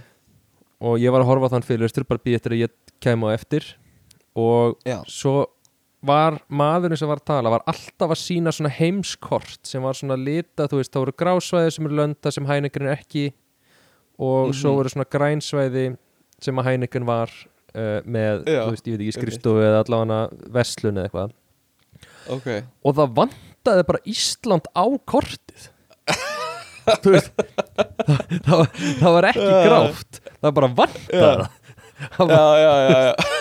og 0.81 0.97
ég 0.97 1.13
var 1.13 1.21
að 1.21 1.29
horfa 1.29 1.51
á 1.51 1.53
þann 1.53 1.67
fyrirlistur 1.69 2.07
bara 2.09 2.23
býð 2.25 2.39
eftir 2.39 2.55
að 2.55 2.63
ég 2.63 2.95
kem 3.05 3.21
á 3.21 3.29
eftir 3.35 3.67
og 4.39 4.77
Já. 4.87 5.01
svo 5.11 5.47
var 6.07 6.39
maðurinn 6.49 6.97
sem 6.97 7.09
var 7.11 7.19
að 7.21 7.27
tala 7.29 7.51
var 7.53 7.65
alltaf 7.69 8.15
að 8.15 8.21
sína 8.23 8.53
svona 8.57 8.71
heimskort 8.73 9.59
sem 9.69 9.83
var 9.85 9.93
svona 9.99 10.17
litað, 10.17 10.71
þú 10.73 10.79
veist, 10.81 10.93
það 10.95 11.03
voru 11.05 11.17
grásvæði 11.21 11.73
sem 11.75 11.87
eru 11.91 11.99
lönda 11.99 12.33
sem 12.33 12.47
er 12.51 12.95
ekki 12.97 13.33
og 14.21 14.55
svo 14.55 14.71
Mhm. 14.71 14.77
voru 14.79 14.89
svona 14.89 15.09
grænsvæði 15.11 15.97
sem 16.41 16.57
að 16.57 16.65
Heineken 16.65 17.05
var 17.05 17.29
uh, 17.75 18.01
með, 18.05 18.45
Já, 18.49 18.65
þú 18.65 18.71
veist, 18.71 18.87
ég 18.87 18.97
veit 18.97 19.01
ekki, 19.09 19.13
skrifstofu 19.19 19.61
eða 19.61 19.85
allavega 19.85 20.31
verslun 20.53 20.97
eða 20.97 21.09
eitthvað. 21.09 21.31
Ok. 22.31 22.49
Og 22.85 22.95
það 22.97 23.15
vantaði 23.19 23.85
bara 23.87 24.01
Ísland 24.07 24.65
á 24.73 24.85
kortið. 25.05 25.69
Þú 27.05 27.13
veist 27.13 27.31
það, 27.37 28.23
það, 28.47 28.57
var, 28.57 28.71
það 29.01 29.13
var 29.15 29.29
ekki 29.31 29.51
grátt 29.69 30.21
það 30.41 30.55
bara 30.57 30.71
vantaði 30.81 31.21
það. 31.21 31.45
Já, 32.17 32.43
já, 32.57 32.73
já, 32.89 32.97
já 33.05 33.40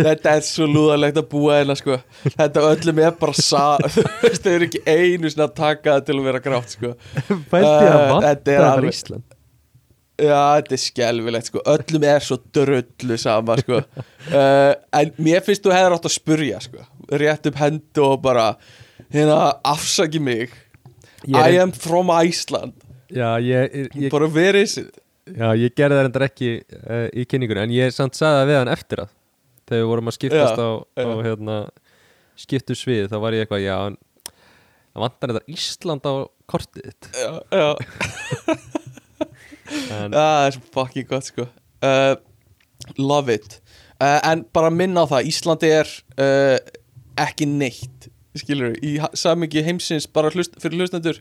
Þetta 0.00 0.34
er 0.36 0.44
svo 0.46 0.66
lúðalegt 0.68 1.18
að 1.20 1.26
búa 1.32 1.58
hérna 1.60 1.76
sko. 1.78 1.96
Þetta 2.36 2.62
öllum 2.70 3.00
er 3.04 3.14
bara 3.20 3.34
sa 3.36 3.62
þau 4.40 4.52
eru 4.54 4.68
ekki 4.68 4.82
einu 4.86 5.30
sinna 5.32 5.46
að 5.48 5.56
taka 5.60 5.96
það 5.98 6.06
til 6.08 6.16
að 6.18 6.28
vera 6.30 6.42
grátt 6.44 6.74
sko. 6.76 6.92
Vanta 7.52 8.20
þetta 8.26 8.54
er 8.56 8.66
alveg- 8.70 9.26
Já, 10.20 10.40
þetta 10.60 10.76
er 10.76 10.82
skelfilegt 10.82 11.48
sko. 11.48 11.62
Öllum 11.74 12.04
er 12.10 12.24
svo 12.26 12.36
drullu 12.52 13.16
sama 13.20 13.56
sko. 13.62 13.78
Uh, 14.28 14.72
En 15.00 15.14
mér 15.16 15.40
finnst 15.46 15.64
þú 15.64 15.72
hefur 15.72 15.96
átt 15.96 16.08
að 16.10 16.16
spurja 16.18 16.58
sko. 16.66 16.84
Rétt 17.10 17.48
upp 17.48 17.56
hendu 17.62 18.04
og 18.04 18.18
bara 18.26 18.50
Hérna, 19.10 19.56
afsaki 19.66 20.20
mig. 20.22 20.52
Er- 21.26 21.48
I 21.50 21.56
am 21.58 21.72
from 21.74 22.12
Iceland. 22.14 22.76
Já, 23.10 23.32
ég, 23.42 23.72
ég, 23.74 23.88
ég, 24.04 24.10
Bara 24.12 24.28
verið 24.30 24.68
sér 24.70 24.84
já, 25.28 25.48
ég 25.58 25.74
gerði 25.76 25.96
það 25.98 26.04
reyndar 26.06 26.24
ekki 26.26 26.50
uh, 26.60 27.06
í 27.12 27.24
kynningunni 27.28 27.62
En 27.66 27.74
ég 27.74 27.92
samt 27.94 28.16
sagði 28.18 28.40
það 28.40 28.50
við 28.50 28.58
hann 28.60 28.72
eftir 28.74 29.02
að 29.04 29.10
Þegar 29.70 29.82
við 29.82 29.88
vorum 29.92 30.10
að 30.10 30.16
skiptast 30.16 30.60
Já, 30.60 30.66
á, 30.66 31.02
á 31.06 31.16
hérna, 31.26 31.56
skiptu 32.40 32.76
svið 32.78 33.10
Þá 33.12 33.16
var 33.22 33.36
ég 33.36 33.44
eitthvað, 33.46 33.64
já 33.66 33.76
Það 34.90 35.04
vantar 35.04 35.32
þetta 35.34 35.54
Ísland 35.54 36.08
á 36.10 36.14
kortið 36.50 36.88
þitt. 36.88 37.10
Já, 37.14 37.30
já. 37.54 37.70
En, 39.70 40.10
Það 40.10 40.44
er 40.48 40.54
svo 40.56 40.62
fucking 40.74 41.06
gott 41.06 41.28
sko. 41.28 41.44
Uh, 41.78 42.16
Love 42.98 43.36
it. 43.38 43.60
Uh, 44.02 44.16
En 44.32 44.42
bara 44.50 44.72
minna 44.74 45.04
á 45.06 45.10
það 45.12 45.28
Íslandi 45.30 45.70
er 45.76 45.92
ekki 47.20 47.46
neitt 47.46 48.08
Skilur 48.38 48.74
í 48.86 48.96
samingi 49.18 49.62
heimsins 49.66 50.06
bara 50.10 50.30
hlust, 50.34 50.54
fyrir 50.62 50.78
hlustendur 50.82 51.18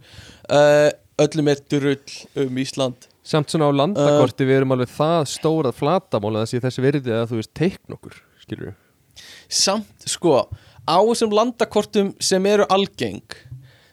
Öllum 1.19 1.49
er 1.51 1.61
drull 1.69 1.97
um 2.41 2.59
Ísland 2.61 3.08
Samt 3.29 3.51
svona 3.53 3.69
á 3.69 3.73
landakorti 3.75 4.47
við 4.47 4.61
erum 4.61 4.73
alveg 4.73 4.89
það 4.95 5.27
stórað 5.29 5.77
flatamála 5.77 6.45
Þessi 6.45 6.63
þessi 6.63 6.85
verði 6.85 7.13
að 7.13 7.27
þú 7.29 7.41
veist 7.41 7.51
teikn 7.57 7.97
okkur 7.97 8.15
Skilur 8.41 8.73
Samt 9.49 10.09
sko 10.09 10.39
Á 10.89 10.97
þessum 10.97 11.35
landakortum 11.37 12.15
sem 12.23 12.49
eru 12.49 12.65
algeng 12.73 13.37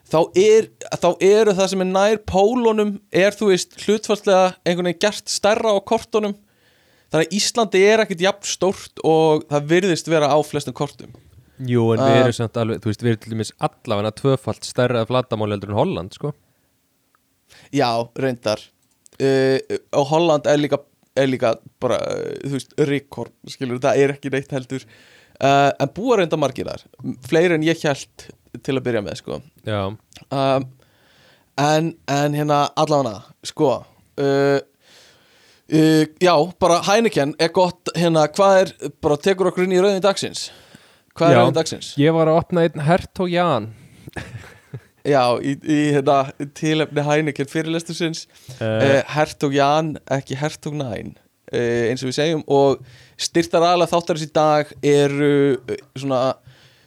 Þá, 0.06 0.20
er, 0.38 0.68
þá 1.02 1.08
eru 1.26 1.52
það 1.58 1.70
sem 1.72 1.82
er 1.82 1.88
nær 1.90 2.20
pólunum 2.30 2.92
Er 3.10 3.34
þú 3.36 3.50
veist 3.50 3.74
hlutfallslega 3.82 4.54
einhvern 4.62 4.92
veginn 4.92 5.02
gert 5.02 5.32
stærra 5.32 5.72
á 5.74 5.78
kortunum. 5.82 6.36
Þannig 7.10 7.26
að 7.26 7.34
Íslandi 7.40 7.80
er 7.90 8.04
ekkit 8.04 8.22
jafn 8.22 8.46
stórt 8.46 9.02
Og 9.02 9.42
það 9.50 9.66
virðist 9.72 10.10
vera 10.10 10.30
á 10.30 10.38
flestum 10.46 10.76
kortum. 10.78 11.10
Jú, 11.58 11.88
en 11.94 12.02
við 12.04 12.12
Uh, 12.12 12.22
erum 12.22 12.36
samt 12.36 12.58
alveg, 12.60 12.80
þú 12.84 12.90
veist, 12.90 13.02
við 13.02 13.10
erum 13.12 13.20
til 13.24 13.32
dæmis 13.32 13.52
allavega 13.66 14.10
tvöfalt 14.18 14.66
stærra 14.68 15.04
flatamáli 15.08 15.56
heldur 15.56 15.72
en 15.72 15.78
Holland, 15.78 16.12
sko. 16.12 16.32
Já, 17.72 17.88
reyndar 18.20 18.60
uh, 19.20 19.76
Og 20.00 20.06
Holland 20.12 20.46
er 20.50 20.58
líka, 20.60 20.78
er 21.16 21.28
líka 21.30 21.54
bara, 21.82 21.98
uh, 22.00 22.32
þú 22.44 22.54
veist, 22.58 22.74
rekord 22.90 23.32
Skilur, 23.52 23.80
það 23.82 24.02
er 24.04 24.14
ekki 24.16 24.32
neitt 24.34 24.52
heldur. 24.56 24.84
Uh, 25.36 25.70
En 25.84 25.90
búa 25.96 26.16
reynda 26.20 26.38
margir 26.40 26.68
þar 26.68 26.84
Fleiri 27.28 27.58
en 27.58 27.66
ég 27.66 27.82
held 27.84 28.28
til 28.64 28.76
að 28.78 28.84
byrja 28.86 29.02
með, 29.04 29.18
sko. 29.20 29.40
Já, 29.68 29.82
um, 30.32 30.68
en, 31.60 31.90
en 32.08 32.36
hérna 32.38 32.62
allavega, 32.80 33.18
sko 33.44 33.72
uh, 33.76 34.58
uh, 35.68 36.04
Já, 36.24 36.32
bara 36.60 36.78
Heineken 36.88 37.34
er 37.42 37.52
gott, 37.52 37.92
hérna, 37.96 38.24
hvað 38.32 38.62
er 38.62 38.72
bara 39.04 39.18
tekur 39.20 39.50
okkur 39.50 39.66
inn 39.66 39.76
í 39.76 39.82
rauðin 39.84 40.04
dagsins? 40.04 40.46
Hvað 41.16 41.32
er 41.34 41.38
rauðin 41.42 41.58
dagsins? 41.60 41.90
ég 42.00 42.16
var 42.16 42.28
að 42.32 42.40
opna 42.40 42.64
einn 42.64 42.86
Hertog 42.88 43.28
Jan 43.32 43.70
Já, 45.06 45.22
í, 45.38 45.54
í 45.62 45.78
hérna, 45.94 46.18
tilefni 46.58 47.04
Heineken 47.06 47.48
fyrirlestursins 47.50 48.24
uh, 48.58 48.64
uh, 48.64 48.98
Hertog 49.14 49.54
Jan, 49.54 49.94
ekki 50.16 50.38
Hertog 50.40 50.74
Næn 50.78 51.14
uh, 51.52 51.84
eins 51.90 52.02
og 52.02 52.10
við 52.10 52.16
segjum 52.18 52.42
og 52.50 52.82
styrtar 53.20 53.64
aðalega 53.64 53.92
þáttarins 53.92 54.26
í 54.26 54.30
dag 54.34 54.72
eru 54.86 55.30
svona, 55.98 56.22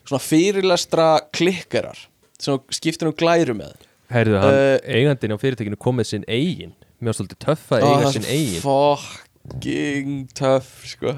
svona 0.03 0.23
fyrirlestra 0.23 1.08
klikkarar 1.36 2.01
sem 2.39 2.60
skiptir 2.71 3.10
um 3.10 3.15
glæru 3.19 3.55
með. 3.58 3.88
Heyrðu, 4.10 4.38
hann, 4.41 4.58
uh, 4.58 4.75
eigandinn 4.89 5.36
á 5.36 5.41
fyrirtekinu 5.41 5.79
kom 5.79 5.99
með 5.99 6.12
sinn 6.13 6.27
eigin. 6.27 6.75
Var 6.99 7.15
svolítið 7.15 7.39
töff 7.45 7.65
að 7.75 7.84
Ó, 7.86 7.89
eiga 7.93 8.12
sinn 8.15 8.27
eigin. 8.27 8.62
fucking 8.63 10.15
töff 10.36 10.71
sko. 10.91 11.13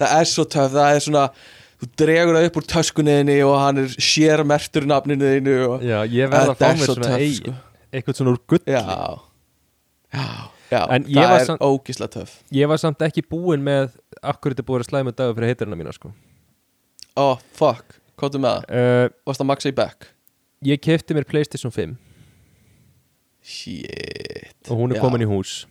það 0.00 0.14
er 0.16 0.30
svo 0.30 0.44
töff 0.50 0.72
það 0.74 0.96
er 0.96 1.04
svona, 1.06 1.24
þú 1.80 1.88
dregur 2.02 2.36
það 2.36 2.46
upp 2.50 2.58
úr 2.60 2.66
töskunniðinni 2.74 3.36
og 3.46 3.54
hann 3.60 3.78
er 3.84 3.94
sér 3.96 4.42
mertur 4.48 4.86
nafninu 4.90 5.30
þínu 5.34 5.56
og 5.68 5.84
Já, 5.86 5.98
ég 6.12 6.30
verð 6.32 6.52
að 6.54 6.60
fá 6.60 6.68
mér 6.70 6.84
svo 6.84 6.96
svona 6.98 7.16
eigin 7.18 7.38
sko. 7.40 7.54
Eitthvað 7.90 8.18
svona 8.20 8.34
úr 8.34 8.40
gulli. 8.46 8.74
Já. 8.76 8.84
Já, 10.10 10.26
já 10.70 11.22
það 11.24 11.34
er 11.40 11.44
samt- 11.48 11.62
ógislega 11.66 12.12
töff. 12.14 12.36
Ég 12.54 12.68
var 12.70 12.78
samt 12.78 13.00
ekki 13.06 13.22
búinn 13.26 13.62
með 13.66 13.96
Akkur 14.22 14.52
þetta 14.54 14.66
búið 14.68 14.82
að 14.84 14.88
slæma 14.90 15.12
dagur 15.16 15.34
fyrir 15.38 15.48
heitirina 15.54 15.76
mína, 15.78 15.92
sko? 15.96 16.10
Ó, 17.16 17.38
fuck, 17.56 17.96
hvað 18.20 18.36
er 18.36 18.42
með 18.44 18.54
það? 18.54 18.64
uh, 18.80 19.08
varst 19.26 19.40
það 19.40 19.48
maxa 19.50 19.70
í 19.70 19.74
back? 19.74 20.08
Ég 20.62 20.80
kefti 20.84 21.14
mér 21.16 21.24
Playstation 21.24 21.72
5 21.72 21.96
shit. 23.42 24.54
Og 24.68 24.76
hún 24.78 24.92
er 24.92 24.98
Já. 24.98 25.00
komin 25.00 25.22
í 25.24 25.28
hús. 25.28 25.64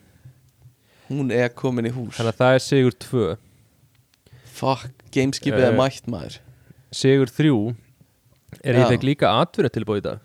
Hún 1.10 1.32
er 1.32 1.50
komin 1.54 1.86
í 1.86 1.91
hús. 1.93 2.17
Þannig 2.17 2.34
að 2.34 2.39
það 2.41 2.56
er 2.58 2.63
Sigur 2.65 2.95
2 3.06 3.38
fuck, 4.60 4.99
gameskipið 5.15 5.63
Eh, 5.65 5.69
er 5.72 5.78
mætt 5.78 6.08
maður. 6.12 6.39
Sigur 6.95 7.30
3 7.30 7.76
Er 8.65 8.80
ég 8.82 8.88
fekk 8.89 9.04
líka 9.06 9.30
atvinna 9.43 9.69
tilbúið 9.69 10.02
í 10.02 10.06
dag 10.08 10.19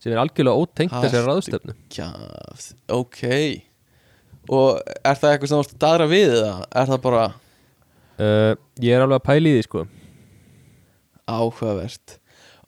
sem 0.00 0.12
er 0.14 0.18
algjörlega 0.22 0.56
ótengt 0.60 0.92
þessari 0.92 1.26
ráðstöfnu 1.28 1.74
Kjafs, 1.92 2.66
ok. 2.88 3.22
Og 4.48 4.78
er 5.04 5.16
það 5.20 5.32
eitthvað 5.34 5.50
sem 5.52 5.60
ert 5.62 5.74
að 5.74 5.80
dagra 5.84 6.06
við 6.08 6.34
það? 6.36 6.62
er 6.80 6.86
það 6.92 7.00
bara 7.06 7.24
uh, 7.28 8.52
Ég 8.80 8.94
er 8.96 9.04
alveg 9.04 9.18
að 9.20 9.26
pæla 9.28 9.48
í 9.50 9.56
því 9.58 9.64
sko. 9.68 9.82
Áhugavert. 11.30 12.16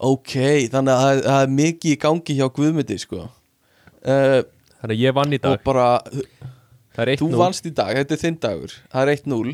Ok, 0.02 0.34
þannig 0.72 0.92
að 0.92 1.02
það, 1.04 1.20
það 1.28 1.42
er 1.46 1.52
mikið 1.56 1.92
í 1.92 1.98
gangi 2.02 2.36
hjá 2.38 2.46
Guðmundi 2.56 2.98
sko. 3.00 3.28
Uh, 4.02 4.40
Þannig 4.82 4.96
að 4.96 5.02
ég 5.04 5.14
vann 5.14 5.32
í 5.36 5.38
og 5.38 5.44
dag 5.46 5.60
bara, 5.66 5.86
Það 6.96 7.12
1-0 7.14 7.20
þú 7.22 7.28
vannst 7.38 7.68
í 7.68 7.72
dag 7.78 7.92
þetta 7.96 8.16
er 8.16 8.20
þinn 8.20 8.38
dagur, 8.42 8.72
það 8.92 9.02
er 9.06 9.12
1-0 9.22 9.52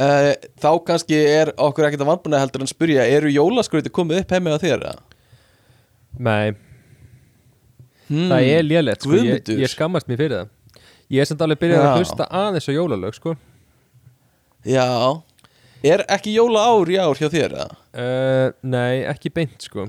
uh, 0.00 0.32
þá 0.62 0.68
kannski 0.88 1.18
er 1.26 1.52
okkur 1.56 1.88
ekkert 1.88 2.04
að 2.04 2.10
vannbúna 2.12 2.40
heldur 2.42 2.64
en 2.64 2.70
spyrja, 2.70 3.04
eru 3.16 3.32
jólaskröyti 3.32 3.92
komið 3.94 4.22
upp 4.24 4.34
heimið 4.36 4.56
á 4.56 4.58
þér? 4.64 4.86
Nei, 6.18 6.54
Hmm, 8.06 8.28
það 8.30 8.44
er 8.54 8.62
lélegt 8.62 9.02
sko. 9.02 9.16
ég, 9.18 9.48
ég 9.58 9.66
skammast 9.72 10.06
mér 10.06 10.18
fyrir 10.20 10.36
það 10.36 10.82
Ég 11.10 11.22
er 11.22 11.26
samt 11.26 11.40
alveg 11.42 11.58
byrjað 11.58 11.86
að 11.88 11.96
hlusta 11.98 12.26
aðeins 12.30 12.68
á 12.70 12.72
jólalög 12.76 13.16
sko. 13.18 13.32
já, 14.62 14.84
er 15.82 16.04
ekki 16.14 16.36
jóla 16.36 16.62
ár 16.70 16.86
í 16.90 16.96
ár 17.02 17.18
hjá 17.18 17.26
þér? 17.34 17.56
uh, 17.66 18.52
Nei, 18.62 19.02
ekki 19.10 19.32
beint 19.34 19.58
sko. 19.66 19.88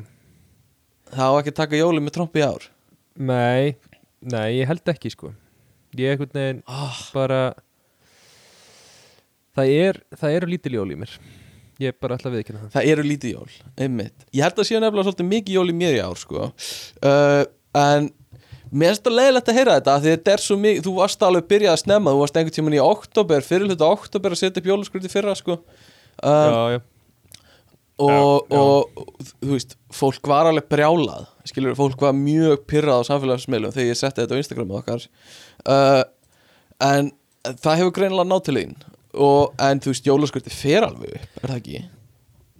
það 1.13 1.30
á 1.30 1.38
ekki 1.43 1.54
taka 1.62 1.78
jóli 1.78 2.02
með 2.02 2.15
trompi 2.17 2.41
í 2.41 2.48
ár 2.48 2.65
Nei, 3.17 3.78
nei, 4.22 4.58
ég 4.60 4.67
held 4.70 4.89
ekki 4.89 5.10
sko. 5.13 5.32
Ég 5.98 6.10
er 6.10 6.17
einhvern 6.17 6.34
veginn 6.34 6.63
oh, 6.70 6.98
bara 7.13 7.54
Það 9.58 9.74
er 9.82 10.00
Það 10.22 10.38
eru 10.39 10.50
lítil 10.54 10.76
jól 10.78 10.88
í 10.93 11.00
mér 11.00 11.17
Ég 11.78 11.91
er 11.91 11.98
bara 12.02 12.15
alltaf 12.17 12.34
viðkynna 12.34 12.63
það 12.63 12.72
Það 12.78 12.88
eru 12.93 13.04
lítið 13.06 13.34
jól, 13.36 13.50
einmitt 13.78 14.24
Ég 14.34 14.46
held 14.48 14.62
að 14.63 14.70
séu 14.70 14.80
nefnilega 14.82 15.06
svolítið 15.10 15.28
mikið 15.34 15.58
jól 15.60 15.67
í 15.70 15.76
mér 15.78 15.98
í 15.98 16.02
ár 16.02 16.17
sko. 16.22 16.48
uh, 17.06 17.43
En 17.78 18.08
Mér 18.67 18.91
finnst 18.91 19.06
það 19.06 19.13
leiðilegt 19.15 19.50
að 19.52 19.58
heyra 19.62 19.76
þetta 19.78 19.93
af 19.93 20.02
Því 20.04 20.12
þetta 20.15 20.34
er 20.34 20.41
svo 20.43 20.58
mikið, 20.60 20.82
þú 20.88 20.93
varst 20.98 21.22
alveg 21.24 21.46
byrjað 21.54 21.76
að 21.76 21.82
snemma 21.84 22.13
Þú 22.15 22.22
varst 22.24 22.39
einhvern 22.41 22.56
tímann 22.58 22.76
í 22.76 22.82
oktober, 22.84 23.46
fyrir 23.48 23.70
hluta 23.70 23.91
oktober 23.93 24.34
Að 24.36 24.41
setja 24.41 24.63
upp 24.63 24.67
jólaskriti 24.72 25.12
fyrra 25.13 25.36
sko. 25.39 25.60
uh, 25.62 26.50
Já, 26.50 26.63
já 26.76 26.82
og, 27.98 28.10
já, 28.10 28.54
já. 28.54 28.60
og 28.60 29.32
þú 29.41 29.54
veist, 29.56 29.72
fólk 29.98 30.28
var 30.30 30.50
alveg 30.52 30.67
brjálað 30.70 31.24
Skilur, 31.50 31.74
fólk 31.80 32.02
var 32.04 32.13
mjög 32.13 32.65
pyrrað 32.70 33.02
á 33.02 33.08
samfélagsmiðlum 33.10 33.74
Þegar 33.74 33.88
ég 33.89 33.98
setti 33.98 34.22
þetta 34.22 34.38
á 34.38 34.41
Instagramu 34.41 34.78
okkar 34.82 35.08
uh, 35.65 36.04
En 36.84 37.10
það 37.48 37.80
hefur 37.82 37.96
greinilega 37.96 38.30
nátt 38.30 38.46
til 38.50 38.58
þín 38.60 38.76
og, 39.17 39.53
En 39.60 39.80
þú 39.84 39.91
veist, 39.93 40.06
jólaskriti 40.08 40.53
fer 40.53 40.86
alveg 40.88 41.15
upp 41.17 41.43
Er 41.43 41.49
það 41.53 41.58
ekki? 41.62 41.82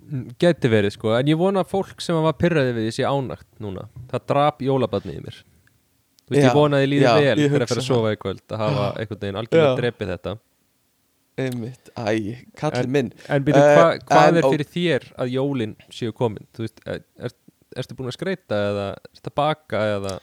Mm, 0.08 0.26
Gæti 0.40 0.70
verið 0.72 0.94
sko, 0.96 1.12
en 1.18 1.28
ég 1.28 1.38
vona 1.40 1.64
að 1.66 1.72
fólk 1.74 2.02
sem 2.04 2.16
var 2.24 2.36
pyrraði 2.40 2.74
við 2.78 2.86
því 2.88 2.92
sé 2.96 3.04
ánægt 3.10 3.48
núna. 3.60 3.88
Það 4.12 4.26
drap 4.32 4.62
jólabarnið 4.64 5.18
í 5.18 5.24
mér. 5.26 5.40
Þú 6.28 6.32
veist, 6.36 6.42
Já, 6.44 6.48
ég 6.48 6.56
vona 6.56 6.78
að 6.80 6.84
ég 6.86 6.90
líði 6.94 7.04
já, 7.08 7.14
vel 7.18 7.38
þegar 7.42 7.64
að 7.66 7.72
fyrir 7.72 7.82
að 7.82 7.88
sofa 7.88 8.14
í 8.14 8.20
kvöld 8.22 8.44
að 8.56 8.62
hafa 8.64 8.86
einhvern 9.02 9.20
veginn 9.26 9.40
algjörlega 9.42 9.74
Já. 9.74 9.76
drepið 9.82 10.14
þetta. 10.14 10.34
Einmitt, 11.38 11.90
æ, 11.94 12.08
kallið 12.58 12.88
minn. 12.96 13.12
En 13.30 13.44
byrju, 13.46 13.62
Eh, 13.62 13.76
hva, 13.78 13.90
hvað 14.10 14.28
en- 14.32 14.38
er 14.40 14.48
fyrir 14.48 14.70
þér 14.74 15.04
að 15.22 15.34
jólin 15.36 15.76
séu 15.94 16.12
komin? 16.18 16.48
Þú 16.56 16.64
veist, 16.66 16.80
er, 16.88 17.04
er, 17.20 17.32
ertu 17.78 17.96
búin 18.00 18.10
að 18.10 18.16
skreita 18.18 18.56
eða 18.72 18.88
ertu 19.14 19.30
að 19.30 19.36
baka 19.36 19.84
eða 19.98 20.16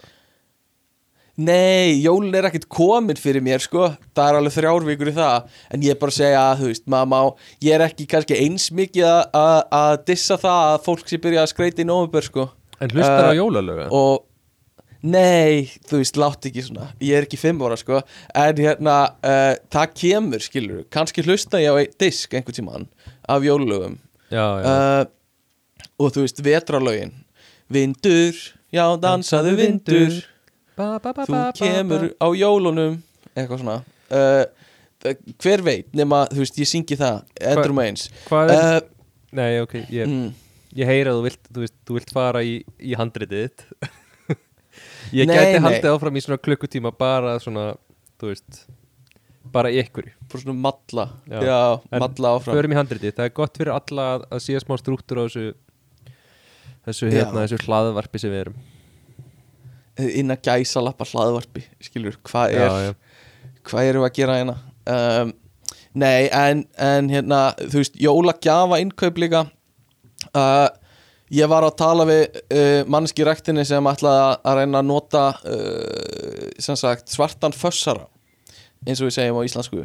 Nei, 1.37 1.97
jólun 2.05 2.35
er 2.39 2.47
ekkert 2.47 2.69
komin 2.71 3.19
fyrir 3.19 3.43
mér 3.43 3.59
sko. 3.65 3.89
Það 4.15 4.29
er 4.31 4.37
alveg 4.39 4.53
þrjár 4.55 4.85
vikur 4.87 5.09
í 5.11 5.15
það. 5.17 5.49
En 5.75 5.83
ég 5.83 5.91
er 5.91 5.99
bara 5.99 6.13
að 6.13 6.19
segja 6.21 6.43
að, 6.53 6.61
þú 6.61 6.69
veist, 6.71 6.85
maður 6.95 7.09
má 7.11 7.21
Ég 7.67 7.75
er 7.75 7.85
ekki 7.89 8.07
kannski 8.07 8.37
eins 8.39 8.69
mikið 8.71 9.09
að- 9.35 9.65
að 9.75 10.05
dissa 10.07 10.37
það 10.39 10.61
að 10.75 10.85
fólk 10.85 11.09
sé 11.11 11.19
byrja 11.19 11.43
að 11.43 11.51
skreita 11.55 11.83
í 11.83 11.89
nóvember 11.89 12.23
sko. 12.23 12.51
En 12.81 12.89
hlustar 12.91 13.25
Eh, 13.25 13.35
á 13.35 13.39
jólalöga? 13.41 13.89
Og, 13.91 14.23
Nei, 15.07 15.69
þú 15.85 15.99
veist, 16.01 16.17
látt 16.17 16.47
ekki 16.49 16.63
svona. 16.65 16.87
Ég 16.99 17.13
er 17.19 17.27
ekki 17.27 17.37
fimm 17.37 17.59
ára, 17.61 17.77
sko. 17.77 18.01
En 18.35 18.55
hérna, 18.57 19.11
uh, 19.23 19.55
það 19.71 19.91
kemur, 19.95 20.41
skilur 20.41 20.85
Kannski 20.89 21.23
hlusta 21.23 21.59
ég 21.61 21.69
á 21.69 21.77
einn 21.77 21.93
disk 21.99 22.31
einhvern 22.33 22.55
tímann 22.57 22.87
Af 23.29 23.43
jólulögum. 23.43 23.99
Já, 24.31 24.63
já, 24.63 24.65
uh, 24.65 25.05
Og 26.01 26.11
þú 26.15 26.23
veist, 26.25 26.41
vetralögin 26.41 27.13
Vindur, 27.71 28.33
já, 28.73 28.97
dansaðu 28.99 29.57
vindur 29.57 30.23
ba, 30.79 30.87
ba, 31.03 31.13
ba, 31.17 31.25
Þú 31.27 31.41
kemur 31.59 32.07
á 32.19 32.29
jólunum 32.39 33.01
Eitthvað 33.35 33.63
svona. 33.65 33.79
Uh, 34.11 34.45
Hver 35.43 35.61
veit, 35.67 35.89
nema, 35.97 36.23
þú 36.33 36.41
veist, 36.41 36.59
ég 36.63 36.69
syngi 36.71 36.97
það 36.97 37.19
Endur 37.51 37.75
um 37.75 37.81
eins. 37.83 38.07
Hvað 38.29 38.53
er, 38.55 38.63
uh, 38.79 39.09
nei, 39.37 39.51
ok, 39.61 39.75
ég, 39.93 40.07
mm, 40.09 40.31
ég 40.81 40.89
heyra 40.89 41.13
að 41.13 41.19
þú 41.19 41.25
vilt, 41.27 41.43
þú 41.51 41.65
vilt, 41.67 41.75
þú 41.85 41.97
vilt 41.99 42.15
fara 42.15 42.41
í, 42.47 42.55
í 42.81 42.97
handritið 42.97 43.43
þitt. 43.45 43.67
Ég 45.15 45.29
Nei, 45.29 45.35
gæti 45.37 45.59
nei. 45.59 45.65
haldið 45.67 45.91
áfram 45.93 46.17
í 46.17 46.23
svona 46.25 46.41
klukkutíma 46.43 46.91
bara 46.99 47.35
svona, 47.43 47.67
þú 48.19 48.31
veist 48.33 48.63
bara 49.55 49.69
ykkur 49.71 50.09
Bara 50.33 50.41
svona 50.41 50.57
malla. 50.65 51.05
Já. 51.29 51.37
Já, 51.45 51.59
En 51.93 52.03
malla 52.03 52.33
áfram. 52.39 52.57
Förum 52.57 52.75
í 52.75 52.79
handritið, 52.79 53.13
það 53.19 53.29
er 53.29 53.35
gott 53.37 53.61
fyrir 53.61 53.75
alla 53.77 54.07
að, 54.17 54.41
síða 54.43 54.63
smá 54.65 54.75
strúktur 54.81 55.21
á 55.21 55.23
þessu 55.29 55.45
þessu, 56.89 57.11
hérna, 57.13 57.45
þessu 57.45 57.61
hlaðvarpi 57.69 58.23
sem 58.25 58.33
við 58.33 58.43
erum 58.47 58.57
Inna 59.99 60.35
gæsa 60.43 60.81
lappa 60.83 61.05
hlaðvarpi 61.07 61.63
Skilur, 61.87 62.17
hvað 62.27 62.55
er 62.57 62.65
Já, 62.65 62.73
já, 62.89 62.95
hvað 63.69 63.89
við 64.03 64.09
að 64.09 64.17
gera 64.19 64.39
hérna? 64.41 64.55
Um, 64.91 65.35
nei, 65.95 66.29
en, 66.35 66.65
en 66.83 67.11
hérna 67.13 67.43
þú 67.61 67.79
veist, 67.83 67.95
jólagjafa 68.03 68.81
innkaup 68.83 69.21
líka. 69.23 69.45
Uh, 70.35 70.67
ég 71.35 71.49
var 71.49 71.65
að 71.69 71.77
tala 71.79 72.05
við 72.09 72.25
uh, 72.43 72.83
mannski 72.91 73.25
rektinni 73.27 73.65
sem 73.69 73.87
ætlaði 73.87 74.25
að- 74.27 74.51
að 74.51 74.59
reyna 74.61 74.83
að 74.83 74.89
nota 74.91 75.23
uh, 75.47 76.51
sem 76.59 76.77
sagt 76.77 77.15
svartan 77.15 77.55
fössara 77.57 78.09
eins 78.85 79.01
og 79.01 79.09
við 79.09 79.15
segjum 79.17 79.39
á 79.41 79.47
íslensku. 79.47 79.85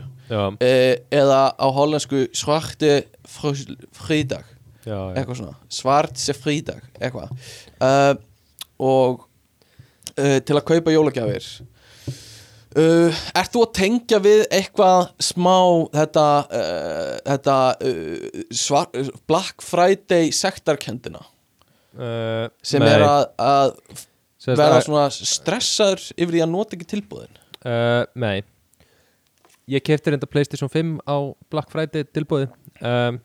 Uh, 0.59 0.95
eða 1.15 1.41
á 1.55 1.67
hollensku 1.71 2.25
svarte 2.35 3.03
frídag 3.29 4.49
eitthvað 5.15 5.37
svona, 5.43 5.55
svartse 5.71 6.33
frídag 6.35 6.81
eitthvað. 6.99 7.31
Uh, 7.79 8.15
og 8.79 9.28
uh, 10.19 10.37
til 10.45 10.57
að 10.59 10.65
kaupa 10.73 10.93
jólagjafir. 10.93 11.47
Uh, 12.77 13.09
Ert 13.33 13.49
þú 13.55 13.63
að 13.65 13.71
tengja 13.79 14.19
við 14.21 14.43
eitthvað 14.53 15.07
smá 15.25 15.55
þetta, 15.95 16.25
uh, 16.53 17.15
þetta 17.25 17.55
uh, 17.81 18.43
svar, 18.53 18.91
Black 19.31 19.65
Friday 19.65 20.31
sektarkendina 20.35 21.25
Uh, 21.99 22.45
sem 22.63 22.79
nei, 22.85 22.91
er 22.93 23.01
að, 23.01 23.23
að 23.41 23.71
vera 24.45 24.75
að- 24.77 24.83
svona 24.85 25.05
stressaður 25.11 26.03
yfir 26.13 26.35
því 26.35 26.41
að 26.45 26.51
nota 26.53 26.77
ekki 26.77 26.85
tilbúðin 26.93 27.33
Uh, 27.65 28.05
nei. 28.15 28.43
Ég 29.67 29.81
kefti 29.83 30.13
reynda 30.13 30.29
Playstation 30.29 30.69
5 30.71 30.93
á 31.09 31.17
Black 31.51 31.73
Friday 31.73 32.05
tilbúði 32.07 32.45
um, 32.79 33.17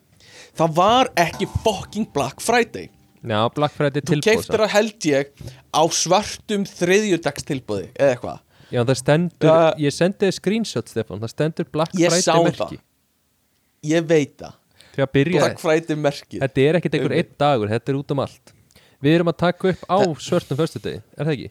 Það 0.59 0.73
var 0.81 1.13
ekki 1.23 1.47
fucking 1.63 2.09
Black 2.17 2.43
Friday 2.43 2.89
Já, 3.25 3.39
Black 3.57 3.73
Friday 3.73 4.03
Þú 4.05 4.11
tilbúð 4.13 4.27
keiftir 4.29 4.63
að 4.67 4.73
held 4.75 5.07
ég 5.09 5.31
á 5.73 5.83
svartum 5.97 6.65
þriðjudags 6.69 7.47
tilbúði 7.49 7.87
eða 7.97 8.11
eitthvað. 8.17 8.41
Já, 8.75 8.81
það 8.85 8.99
stendur, 9.01 9.49
Ja. 9.49 9.75
ég 9.79 9.95
sendi 9.95 10.27
þér 10.27 10.35
screenshot 10.39 10.91
Stefán, 10.91 11.21
það 11.23 11.33
stendur 11.33 11.69
Black 11.73 11.95
Ég 11.95 12.11
Friday 12.13 12.27
sá 12.27 12.35
merki. 12.43 12.77
Það 12.79 13.91
Ég 13.95 14.07
veit 14.09 14.37
það. 14.41 14.55
Því 14.95 15.03
að 15.05 15.11
byrja, 15.13 15.41
Black 15.41 15.59
Friday 15.61 15.97
merkið. 15.97 16.41
Þetta 16.45 16.61
er 16.69 16.79
ekkert 16.79 16.95
einhver 16.99 17.17
einn 17.19 17.33
dagur, 17.39 17.69
þetta 17.73 17.93
er 17.93 17.99
út 17.99 18.11
um 18.15 18.21
allt. 18.25 18.53
Við 19.05 19.15
erum 19.19 19.29
að 19.33 19.37
taka 19.43 19.73
upp 19.75 19.83
á 19.91 19.99
svörtum 20.23 20.57
föstudegi, 20.61 21.03
er 21.19 21.25
það 21.29 21.33
ekki? 21.35 21.51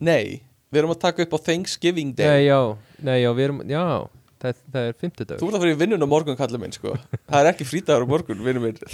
Nei, 0.00 0.40
við 0.72 0.80
erum 0.80 0.94
að 0.94 1.00
taka 1.04 1.22
upp 1.26 1.34
á 1.36 1.38
Thanksgiving 1.50 2.14
Day. 2.16 2.26
Nei, 2.26 2.46
já, 2.48 2.60
nei, 3.02 3.18
já, 3.22 3.30
við 3.36 3.44
erum, 3.48 3.60
já, 3.68 3.84
það, 4.40 4.60
það 4.74 4.88
er 4.88 4.96
fimmtudagur. 5.00 5.40
Þú 5.40 5.48
ert 5.50 5.58
að 5.58 5.64
fyrir 5.66 5.80
vinnun 5.80 6.06
á 6.06 6.08
morgun 6.10 6.38
kallið 6.38 6.62
minn 6.64 6.76
sko. 6.76 6.94
Það 7.20 7.40
er 7.40 7.50
ekki 7.52 7.66
frítagur 7.68 8.06
á 8.06 8.12
morgun, 8.12 8.44
vinnum 8.46 8.68
minn. 8.68 8.78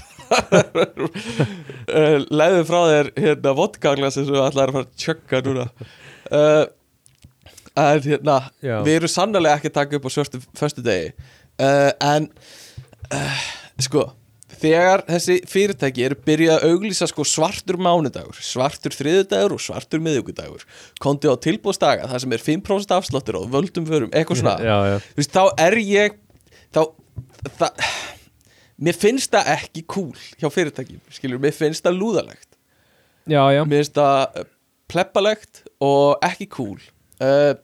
Uh, 1.87 2.19
Læðu 2.35 2.65
frá 2.67 2.79
þér 2.91 3.09
hérna 3.15 3.53
vodkaglas 3.57 4.17
sem 4.17 4.25
þú 4.27 4.41
ætlaðir 4.43 4.73
að 4.73 4.77
fara 4.77 4.87
að 4.89 4.97
tjögga 5.01 5.39
núna. 5.47 5.67
Uh, 6.27 6.65
En 7.77 8.01
hérna 8.01 8.37
Já. 8.65 8.79
Við 8.87 8.95
erum 8.99 9.13
sannlega 9.13 9.59
ekki 9.59 9.71
að 9.71 9.77
taka 9.77 9.99
upp 9.99 10.07
á 10.09 10.11
svörstu 10.15 10.41
föstu 10.57 10.85
degi 10.85 11.11
uh, 11.61 11.93
En 12.01 12.31
uh, 13.13 13.43
Sko 13.85 14.07
Þegar 14.47 15.03
þessi 15.09 15.41
fyrirtæki 15.51 16.05
eru 16.07 16.17
byrjað 16.23 16.61
að 16.61 16.71
auglýsa 16.71 17.09
sko 17.11 17.25
svartur 17.27 17.81
mánudagur, 17.83 18.37
svartur 18.39 18.95
þriðudagur 18.95 19.57
og 19.57 19.63
svartur 19.63 20.03
miðugudagur 20.05 20.63
Kondi 21.03 21.27
á 21.27 21.35
tilbúðsdaga, 21.43 22.07
það 22.13 22.23
sem 22.23 22.37
er 22.37 22.45
5% 22.45 22.95
afsláttur 22.95 23.41
og 23.41 23.49
völdum 23.51 23.89
förum, 23.89 24.13
eitthvað 24.15 24.41
svona. 24.45 24.55
Já, 24.63 24.77
já, 24.93 24.97
veist, 25.19 25.35
þá 25.35 25.67
er 25.67 25.77
ég 25.83 26.21
þá 26.71 26.81
það, 27.59 27.91
mér 28.87 29.01
finnst 29.03 29.35
það 29.35 29.51
ekki 29.57 29.85
cool 29.97 30.15
hjá 30.39 30.49
fyrirtækjum, 30.55 31.03
skilur, 31.19 31.43
mér 31.43 31.57
finnst 31.57 31.83
það 31.87 31.99
lúðalegt. 31.99 32.49
Já, 33.27 33.43
já, 33.51 33.65
mér 33.67 33.83
finnst 33.83 33.99
það 33.99 34.23
uh, 34.45 34.49
pleppalegt 34.95 35.65
og 35.83 36.23
ekki 36.31 36.47
cool. 36.55 36.79
Uh, 37.19 37.59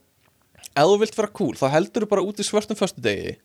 ef 0.67 0.83
þú 0.91 0.99
vilt 0.99 1.17
vera 1.17 1.33
cool, 1.39 1.55
þá 1.55 1.67
heldur 1.77 2.03
þú 2.03 2.11
bara 2.11 2.27
út 2.27 2.43
í 2.43 2.47
svörtum 2.47 2.77
föstudegi 2.77 3.37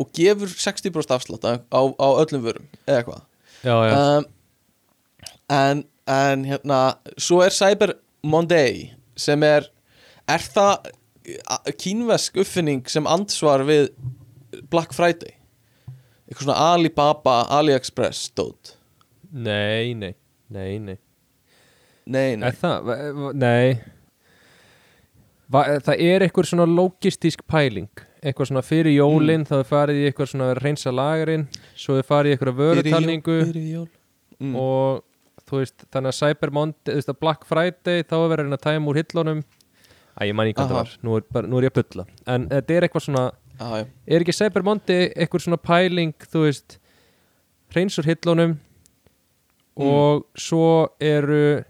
og 0.00 0.12
gefur 0.16 0.48
60% 0.48 1.14
afslátt 1.14 1.44
á, 1.44 1.52
á, 1.70 2.08
öllum 2.22 2.44
vörum 2.46 2.68
eða 2.86 3.00
eitthvað. 3.00 3.26
Um, 3.64 4.24
en, 5.52 5.82
en 6.08 6.46
hérna 6.48 6.80
svo 7.20 7.42
er 7.44 7.52
Cyber 7.52 7.94
Monday 8.24 8.94
sem 9.20 9.44
er 9.44 9.68
er 10.30 10.46
það 10.54 10.88
kínvesk 11.80 12.40
uppfinning 12.40 12.88
sem 12.88 13.06
ansvar 13.10 13.66
við 13.68 13.90
Black 14.72 14.94
Friday? 14.96 15.36
Eitthvað 16.30 16.46
svona 16.46 16.72
Alibaba, 16.72 17.42
AliExpress 17.58 18.30
stótt 18.30 18.76
Nei, 19.30 19.94
nei, 19.94 20.14
nei, 20.50 20.78
nei. 20.82 20.96
Nei, 22.10 22.34
nei, 22.40 22.50
það? 22.58 22.88
Nei. 23.38 23.76
Va 25.50 25.62
Það 25.84 26.02
er 26.02 26.24
eitthvað 26.24 26.48
svona 26.50 26.66
logistísk 26.66 27.44
pæling 27.50 27.90
eitthvað 28.22 28.50
svona 28.50 28.62
fyrir 28.66 28.92
jólin 28.94 29.44
þá 29.48 29.54
er 29.60 29.68
farið 29.70 30.00
í 30.00 30.06
eitthvað 30.10 30.30
svona 30.32 30.48
að 30.52 30.60
reynsa 30.64 30.92
lagarinn 30.92 31.46
svo 31.74 31.96
er 32.00 32.06
farið 32.08 32.30
í 32.30 32.36
eitthvað 32.36 32.58
vörutalningu. 32.60 33.36
Mm. 34.40 34.54
og 34.56 35.02
þú 35.50 35.58
veist 35.60 35.84
þannig 35.92 36.12
að 36.12 36.18
Cyber 36.20 36.52
Monday, 36.56 36.92
þú 36.92 36.98
veist 37.00 37.10
að 37.12 37.18
Black 37.20 37.42
Friday 37.48 38.04
þá 38.08 38.14
er 38.16 38.28
verið 38.30 38.38
að 38.40 38.46
reyna 38.46 38.58
að 38.60 38.66
tæma 38.68 38.90
úr 38.92 39.00
hillunum 39.02 39.42
Æ, 40.20 40.22
ég 40.28 40.34
man 40.36 40.48
ekki 40.50 40.58
hvað 40.60 40.70
það 40.70 40.76
Aha. 40.76 40.84
var, 40.84 40.94
nú 41.06 41.16
er, 41.16 41.24
bara, 41.32 41.48
nú 41.50 41.58
er 41.60 41.66
ég 41.68 41.72
að 41.74 41.78
bulla 41.80 42.06
en 42.34 42.46
þetta 42.50 42.76
er 42.76 42.86
eitthvað 42.86 43.04
svona, 43.06 43.24
ah, 43.60 43.74
já. 43.80 43.84
er 44.16 44.24
ekki 44.24 44.36
Cyber 44.36 44.64
Monday 44.66 45.10
eitthvað 45.14 45.44
svona 45.46 45.60
pæling, 45.60 46.14
þú 46.32 46.44
veist 46.46 46.78
reyns 47.76 47.98
úr 48.02 48.08
hillunum 48.12 48.58
Mm. 49.80 49.86
og 49.86 50.24
svo 50.36 50.90
eru 51.00 51.62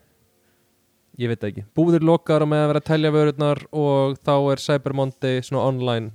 ég 1.21 1.29
veit 1.31 1.45
ekki, 1.47 1.63
búðir 1.77 2.03
lokar 2.03 2.43
á 2.43 2.47
með 2.49 2.63
að 2.65 2.71
vera 2.73 2.81
að 2.81 2.87
telja 2.89 3.11
vörurnar 3.15 3.61
og 3.77 4.17
þá 4.25 4.33
er 4.55 4.63
Cyber 4.65 4.95
Monday 4.97 5.43
svona 5.45 5.67
online 5.69 6.11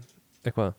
eitthvað 0.52 0.74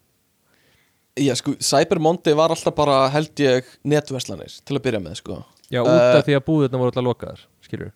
já, 1.16 1.32
sko, 1.40 1.54
Cyber 1.64 1.98
Monday 2.02 2.34
var 2.36 2.52
alltaf 2.52 2.74
bara 2.76 2.96
held 3.14 3.32
ég 3.40 3.68
netverslanir 3.88 4.52
til 4.64 4.76
að 4.78 4.84
byrja 4.88 5.00
með 5.04 5.20
sko 5.22 5.42
Já, 5.66 5.80
út 5.82 5.88
Eh, 5.90 6.18
af 6.20 6.26
því 6.28 6.34
að 6.38 6.44
búðirna 6.46 6.78
voru 6.78 6.92
alltaf 6.92 7.06
lokaðar 7.06 7.40
skilur 7.66 7.92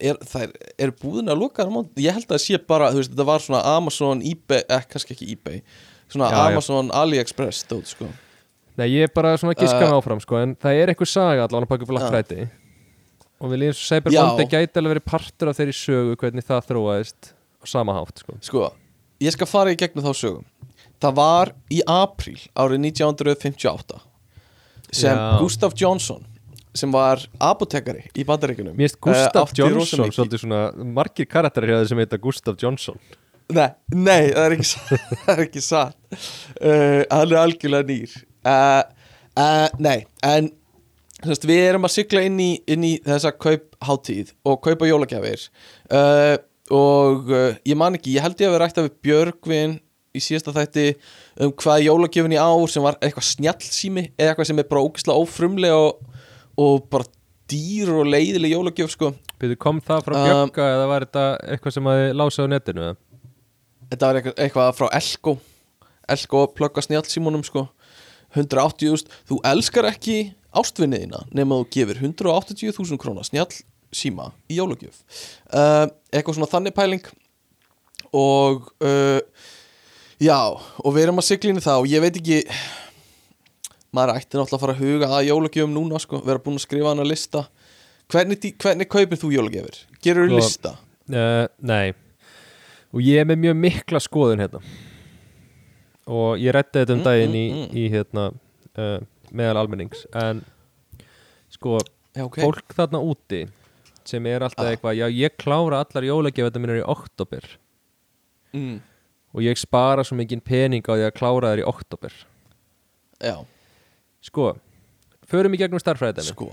er, 0.00 0.16
það 0.24 0.44
er, 0.46 0.52
er 0.86 0.92
búðin 0.96 1.28
að 1.32 1.42
loka 1.42 1.62
þar 1.62 1.68
á 1.70 1.76
móti? 1.76 2.04
ég 2.06 2.16
held 2.16 2.24
að 2.26 2.32
það 2.38 2.44
sé 2.46 2.60
bara, 2.72 2.88
þú 2.94 3.02
veist, 3.02 3.12
þetta 3.12 3.26
var 3.28 3.44
svona 3.44 3.60
Amazon, 3.76 4.22
eBay, 4.24 4.62
eh, 4.72 4.86
kannski 4.90 5.14
ekki 5.16 5.28
eBay 5.34 5.60
svona 6.12 6.30
Já, 6.32 6.38
já. 6.38 6.46
Amazon, 6.54 6.90
AliExpress 7.02 7.64
stóð, 7.66 7.84
sko 7.92 8.08
Nei, 8.80 8.86
ég 8.88 9.04
er 9.04 9.12
bara 9.12 9.34
svona 9.36 9.52
að 9.52 9.66
giska 9.66 9.84
Eh, 9.84 9.92
áfram 9.92 10.20
sko, 10.24 10.38
en 10.40 10.56
það 10.56 10.80
er 10.80 10.92
eitthvað 10.94 11.10
saga 11.12 11.44
allan 11.44 11.66
að 11.66 11.72
baka 11.74 11.88
Black 11.90 12.06
Já. 12.06 12.10
Friday 12.14 12.48
og 13.42 13.50
við 13.52 13.58
líðum 13.60 13.76
svo 13.76 13.86
Cyber 13.90 14.14
Já. 14.16 14.22
Monday 14.24 14.46
gæti 14.48 14.80
alveg 14.80 14.94
verið 14.96 15.04
partur 15.12 15.50
af 15.52 15.58
þeirri 15.58 15.74
sögu 15.76 16.16
hvernig 16.16 16.46
það 16.46 16.66
þróaðist 16.70 17.32
á 17.60 17.64
sama 17.68 17.92
hátt 17.98 18.22
sko. 18.24 18.36
sko, 18.40 18.64
ég 19.22 19.34
skal 19.36 19.48
fara 19.50 19.72
í 19.74 19.78
gegnum 19.80 20.04
þá 20.06 20.12
sögum 20.18 20.44
það 21.02 21.16
var 21.18 21.52
í 21.72 21.80
apríl 21.90 22.38
árið 22.58 22.84
1958 22.92 24.02
sem 24.92 25.16
Já. 25.16 25.38
Gustaf 25.40 25.74
Johnson 25.78 26.22
sem 26.76 26.92
var 26.92 27.20
apotekari 27.42 28.06
í 28.16 28.24
bandaríkunum 28.28 28.76
Mér 28.76 28.88
finnst 28.90 29.00
Gustaf 29.04 29.52
Johnson 29.56 30.04
mikið- 30.06 30.16
svolítið 30.16 30.44
svona 30.44 30.62
margir 30.96 31.28
karakterir 31.28 31.72
hjá 31.72 31.80
þeir 31.82 31.90
sem 31.92 32.00
heita 32.04 32.20
Gustaf 32.22 32.60
Johnson 32.62 33.00
Nei, 33.52 33.68
nei, 33.92 34.30
það 34.32 34.44
er 34.46 34.54
ekki 34.56 34.68
satt 34.70 34.90
Það 35.26 35.32
er 35.34 35.40
ekki 35.44 35.62
satt. 35.66 35.96
Uh, 36.56 37.02
Hann 37.10 37.32
er 37.34 37.38
algjörlega 37.42 37.84
nýr. 37.90 38.12
Uh, 38.48 38.78
uh, 39.36 39.66
Nei, 39.82 40.06
en 40.24 40.48
semst, 41.18 41.44
Við 41.50 41.60
erum 41.66 41.84
að 41.84 41.92
sigla 41.98 42.22
inn 42.24 42.38
í, 42.40 42.46
inn 42.72 42.86
í 42.86 42.92
þessa 43.04 43.34
kaupháttíð 43.36 44.32
og 44.48 44.62
kaupa 44.64 44.88
jólagjafir. 44.88 45.44
Uh, 45.90 46.38
og 46.72 47.32
uh, 47.32 47.48
ég 47.68 47.78
man 47.78 47.96
ekki, 47.98 48.14
ég 48.16 48.24
held 48.24 48.40
ég 48.40 48.48
að 48.48 48.54
við 48.56 48.62
rækta 48.62 48.84
við 48.86 48.94
Björgvin 49.06 49.74
í 50.12 50.20
síðasta 50.20 50.52
þætti 50.56 50.86
um 51.40 51.52
hvað 51.62 51.86
jólagjöfin 51.86 52.34
í 52.36 52.40
ár 52.40 52.68
sem 52.72 52.84
var 52.84 52.98
eitthvað 53.00 53.28
snjallsími 53.30 54.06
eða 54.16 54.32
eitthvað 54.32 54.48
sem 54.50 54.62
er 54.62 54.68
bara 54.70 54.84
ógislega 54.84 55.24
ófrumlega 55.24 55.78
og, 55.86 56.02
og 56.60 56.82
bara 56.92 57.08
dýr 57.52 57.92
og 57.92 58.08
leiðileg 58.08 58.54
jólagjöf 58.56 58.92
sko 58.94 59.12
Byrðu, 59.42 59.56
kom 59.60 59.80
það 59.84 60.04
frá 60.06 60.16
Um, 60.16 60.26
Björka 60.28 60.68
eða 60.76 60.90
var 60.90 61.06
þetta 61.06 61.24
eitthvað 61.54 61.76
sem 61.76 61.88
að 61.90 62.00
þið 62.02 62.12
lása 62.20 62.44
á 62.44 62.52
netinu? 62.52 62.84
eða? 62.88 62.98
Þetta 63.92 64.08
var 64.08 64.20
eitthvað, 64.20 64.36
eitthvað 64.46 64.76
frá 64.78 64.86
Elko 65.00 65.34
Elko 66.12 66.44
plugga 66.56 66.84
snjálsímunum 66.84 67.44
sko 67.46 67.66
180.000 68.36 69.12
Þú 69.28 69.40
elskar 69.48 69.88
ekki 69.90 70.18
ástvinniðina 70.56 71.24
nema 71.32 71.60
þú 71.62 71.68
gefur 71.72 72.00
180.000 72.04 73.00
krónar 73.00 73.28
snjálsíma 73.92 74.32
í 74.48 74.56
jólagjöf. 74.58 75.02
Uh, 75.52 75.88
Eitthvað 76.12 76.36
svona 76.36 76.50
þannig 76.50 76.74
pæling. 76.76 77.04
Og 78.12 78.70
uh, 78.82 79.20
Já, 80.22 80.54
og 80.54 80.94
við 80.94 81.02
erum 81.08 81.18
að 81.18 81.32
í 81.34 81.60
það 81.60 81.80
og 81.80 81.88
ég 81.90 82.02
veit 82.04 82.16
ekki 82.16 82.42
maður 83.92 84.20
ætti 84.20 84.38
náttúrulega 84.38 84.54
að 84.56 84.62
fara 84.62 84.74
að 84.76 84.82
huga 84.84 85.08
að 85.16 85.26
jólagjöfum 85.26 85.72
núna 85.74 85.98
sko, 85.98 86.20
vera 86.22 86.38
búin 86.38 86.56
að 86.60 86.62
skrifa 86.62 86.92
hana 86.92 87.02
lista. 87.04 87.48
Hvernig, 88.12 88.52
hvernig 88.62 88.88
kaupir 88.88 89.18
þú 89.18 89.32
jólagjafir? 89.34 89.80
Gerur 90.04 90.28
þú 90.28 90.36
Sko, 90.36 90.38
lista? 90.38 90.72
Uh, 91.10 91.48
nei. 91.58 91.92
Og 92.92 93.02
ég 93.02 93.18
er 93.22 93.26
með 93.26 93.40
mjög 93.42 93.58
mikla 93.64 94.02
skoðun 94.04 94.44
hérna. 94.44 94.62
Og 96.12 96.38
ég 96.38 96.54
rætti 96.54 96.82
þetta 96.82 96.94
um 96.94 97.00
Mm, 97.02 97.06
daginn 97.08 97.34
í, 97.34 97.44
mm, 97.50 97.66
mm. 97.66 97.76
í 97.78 97.84
hérna 97.90 98.28
meðal 99.32 99.62
almennings. 99.64 100.06
En 100.14 100.44
sko, 101.50 101.80
Já, 102.14 102.26
ok. 102.28 102.38
fólk 102.44 102.74
þarna 102.76 103.02
úti 103.02 103.46
sem 104.10 104.26
er 104.26 104.42
alltaf 104.46 104.64
Ah. 104.66 104.70
eitthvað 104.74 104.96
Já, 104.98 105.06
ég 105.10 105.36
klára 105.38 105.82
allar 105.84 106.06
jólagjafþetta 106.06 106.60
minnur 106.62 106.80
í 106.82 106.86
oktober 106.86 107.46
mm, 108.54 108.80
Og 109.34 109.40
ég 109.46 109.56
spara 109.60 110.04
svo 110.04 110.16
mikið 110.18 110.42
pening 110.44 110.84
á 110.84 110.92
því 110.94 111.06
að 111.08 111.14
klára 111.16 111.52
þær 111.54 111.62
í 111.62 111.68
oktober 111.68 112.12
Já, 113.22 113.36
Sko, 114.22 114.52
förum 115.26 115.54
í 115.54 115.58
gegnum 115.58 115.80
starffræðinu 115.82 116.26
sko. 116.26 116.48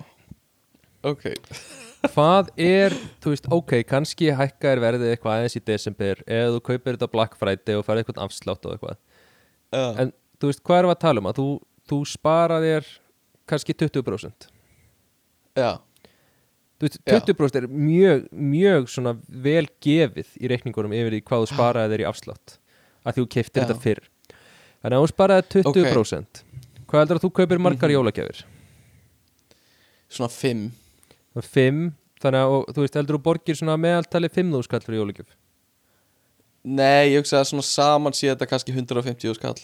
Ok. 1.06 1.26
Hvað 2.14 2.48
er, 2.58 2.94
þú 3.22 3.34
veist, 3.34 3.48
ok, 3.52 3.74
kannski 3.90 4.30
hækkar 4.34 4.80
verðið 4.80 5.12
eitthvað 5.14 5.36
aðeins 5.42 5.58
í 5.60 5.62
desember 5.68 6.22
eða 6.26 6.54
þú 6.56 6.62
kaupir 6.70 6.96
þetta 6.96 7.10
Black 7.12 7.36
Friday 7.38 7.76
og 7.76 7.84
farið 7.88 8.06
eitthvað 8.06 8.22
afslátt 8.24 8.66
og 8.70 8.74
eitthvað. 8.78 8.98
Uh, 9.76 10.00
En 10.06 10.14
þú 10.40 10.50
veist, 10.50 10.62
hvað 10.64 10.80
erum 10.80 10.90
við 10.94 10.96
að 10.96 11.02
tala 11.04 11.20
um? 11.24 11.28
Að 11.34 11.40
þú, 11.42 11.48
þú 11.92 12.00
spara 12.14 12.60
þér 12.64 12.88
kannski 13.50 13.76
20% 13.84 14.48
Já, 15.60 15.72
Þú 15.76 15.76
veist, 15.76 15.76
Já. 15.76 15.76
20% 16.80 17.56
er 17.60 17.68
mjög, 17.68 18.28
mjög 18.32 18.88
vel 19.28 19.66
gefið 19.84 20.30
í 20.40 20.48
reikningunum 20.52 20.94
yfir 20.96 21.12
því 21.18 21.22
hvað 21.28 21.44
þú 21.44 21.50
sparaði 21.54 21.92
þér 21.96 22.04
í 22.06 22.08
afslátt 22.10 22.54
að 23.06 23.18
þú 23.20 23.26
keftir 23.36 23.62
Já. 23.62 23.68
þetta 23.68 23.82
fyrr. 23.84 24.02
Þannig 24.80 24.96
að 24.96 25.04
þú 25.04 25.10
sparaði 25.12 25.48
20% 25.58 26.44
Hvað 26.90 27.00
heldur 27.04 27.20
að 27.20 27.24
þú 27.26 27.32
kaupir 27.38 27.60
margar 27.60 27.90
Mhm. 27.90 27.96
jólagjafir? 28.00 28.44
svona 30.10 30.30
fimm. 30.34 30.72
5, 31.40 31.92
þannig 32.20 32.40
að, 32.42 32.52
og, 32.56 32.66
þú 32.74 32.82
veist, 32.82 32.96
heldur 32.98 33.16
þú 33.18 33.22
borgir 33.24 33.56
svona 33.56 33.76
meðaltali 33.78 34.28
5.000 34.30 34.64
skall 34.66 34.80
fyrir 34.82 35.00
jólagjöf 35.04 35.28
Nei, 36.64 37.12
ég 37.14 37.22
hugsa 37.22 37.40
að 37.40 37.48
svona 37.52 37.64
saman 37.64 38.14
sé 38.14 38.28
þetta 38.34 38.48
kannski 38.50 38.74
150 38.74 39.36
skall 39.38 39.56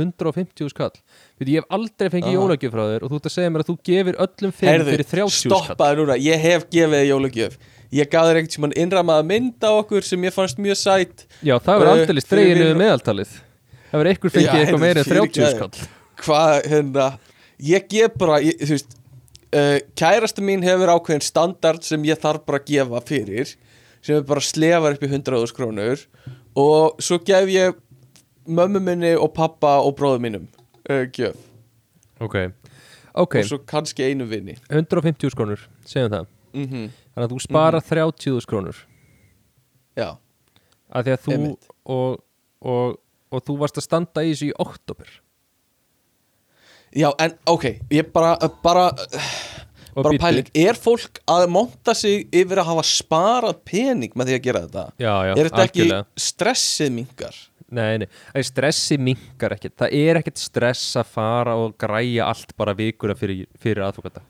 150 0.00 0.68
skall. 0.72 0.90
Veit, 1.38 1.48
ég 1.48 1.60
hef 1.62 1.68
aldrei 1.70 2.08
fengið 2.12 2.30
Aha. 2.30 2.36
jólagjöf 2.38 2.72
frá 2.74 2.82
þér 2.90 3.04
og 3.06 3.10
þú 3.12 3.18
ert 3.20 3.28
að 3.30 3.34
segja 3.36 3.52
mér 3.54 3.64
að 3.64 3.70
þú 3.70 3.76
gefir 3.90 4.18
öllum 4.24 4.52
5 4.58 4.84
fyrir 4.90 5.08
30 5.10 5.34
skall. 5.34 5.62
stoppaði 5.64 5.98
núna, 6.00 6.16
ég 6.20 6.40
hef 6.44 6.66
gefið 6.70 7.06
jólagjöf. 7.10 7.58
Ég 7.94 8.10
gaf 8.10 8.26
þér 8.26 8.50
sem 8.50 8.64
hann 8.66 8.74
innramaða 8.84 9.24
mynd 9.28 9.62
á 9.62 9.70
okkur 9.78 10.02
sem 10.02 10.24
ég 10.26 10.34
fannst 10.34 10.58
mjög 10.58 10.76
sætt 10.80 11.26
Já, 11.46 11.58
það 11.62 11.78
verður 11.78 11.92
Uh, 11.94 12.14
aldrei 12.14 12.44
niður 12.44 12.64
vinnu- 12.64 12.80
meðaltalið. 12.82 13.34
Það 13.92 14.00
verður 14.00 14.10
einhver 14.14 14.34
fengið 14.34 14.58
eitthvað 14.64 14.80
meira 14.82 14.98
en 14.98 15.04
30 15.04 15.14
fyrirgefðu. 15.30 15.54
skall. 15.54 15.88
Hvað, 16.24 16.66
hérna 16.72 17.06
Ég 17.62 17.84
gef 17.88 18.16
bara, 18.18 18.40
ég, 18.42 18.56
þú 18.58 18.74
veist 18.74 18.96
uh, 19.54 19.78
Kærasta 19.94 20.42
mín 20.42 20.64
hefur 20.66 20.90
ákveðin 20.90 21.22
standard 21.22 21.84
sem 21.86 22.02
ég 22.02 22.18
þarf 22.18 22.42
bara 22.44 22.58
að 22.58 22.66
gefa 22.72 23.00
fyrir 23.06 23.52
sem 24.02 24.16
er 24.18 24.22
bara 24.26 24.40
slefar 24.42 24.96
upp 24.98 25.04
í 25.06 25.08
100.000 25.08 25.54
krónur. 25.54 26.02
Og 26.58 26.98
svo 27.02 27.16
gef 27.24 27.46
ég 27.48 27.78
mömmu 28.46 28.82
minni 28.84 29.14
og 29.16 29.32
pappa 29.36 29.78
og 29.84 29.96
bróðu 29.98 30.22
mínum. 30.24 30.48
Uh, 30.84 31.06
gjöf. 31.08 31.36
Ok, 32.22 32.36
ok, 33.14 33.40
og 33.40 33.48
svo 33.48 33.58
kannski 33.66 34.04
einu 34.06 34.26
vinni 34.30 34.54
150 34.70 35.32
skrónur, 35.34 35.64
segjum 35.88 36.12
það. 36.12 36.28
Mm 36.54 36.90
Þannig 37.14 37.26
að 37.28 37.32
þú 37.32 37.40
sparar 37.42 37.84
30 37.86 38.40
skrónur 38.42 38.78
Já, 39.98 40.16
að 40.90 41.06
því 41.06 41.14
að 41.14 41.20
þú 41.24 41.36
og, 41.94 42.16
og, 42.66 42.96
og 43.30 43.44
þú 43.46 43.56
varst 43.60 43.78
að 43.78 43.86
standa 43.86 44.24
í 44.24 44.32
þessu 44.32 44.48
í 44.50 44.56
oktober 44.64 45.12
já 46.94 47.08
en 47.22 47.34
ok 47.50 47.64
ég 47.94 48.10
bara, 48.14 48.34
bara, 48.62 48.88
bara 49.94 50.14
pæling. 50.18 50.50
Er 50.58 50.78
fólk 50.78 51.18
að 51.30 51.48
monta 51.54 51.94
sig 51.98 52.28
yfir 52.34 52.62
að 52.62 52.70
hafa 52.70 52.86
sparað 52.86 53.62
pening 53.66 54.14
með 54.14 54.30
því 54.30 54.36
að 54.38 54.44
gera 54.48 54.64
þetta? 54.66 54.84
Já, 54.98 55.14
já, 55.14 55.32
er 55.34 55.48
þetta 55.50 55.66
ekki 55.68 55.84
algjörlega. 55.84 56.24
stressið 56.26 56.94
mingar 56.98 57.40
Nei, 57.70 57.98
nei, 57.98 58.08
Æ, 58.36 58.42
stressi 58.44 58.98
minkar 59.00 59.54
ekkert. 59.56 59.74
Það 59.80 59.94
er 59.96 60.20
ekkert 60.20 60.38
stress 60.38 60.96
að 61.00 61.06
fara 61.14 61.54
og 61.56 61.76
græja 61.80 62.26
allt 62.28 62.52
bara 62.60 62.74
vikuna 62.76 63.14
fyrir, 63.18 63.46
fyrir 63.58 63.82
aðfokata 63.86 64.20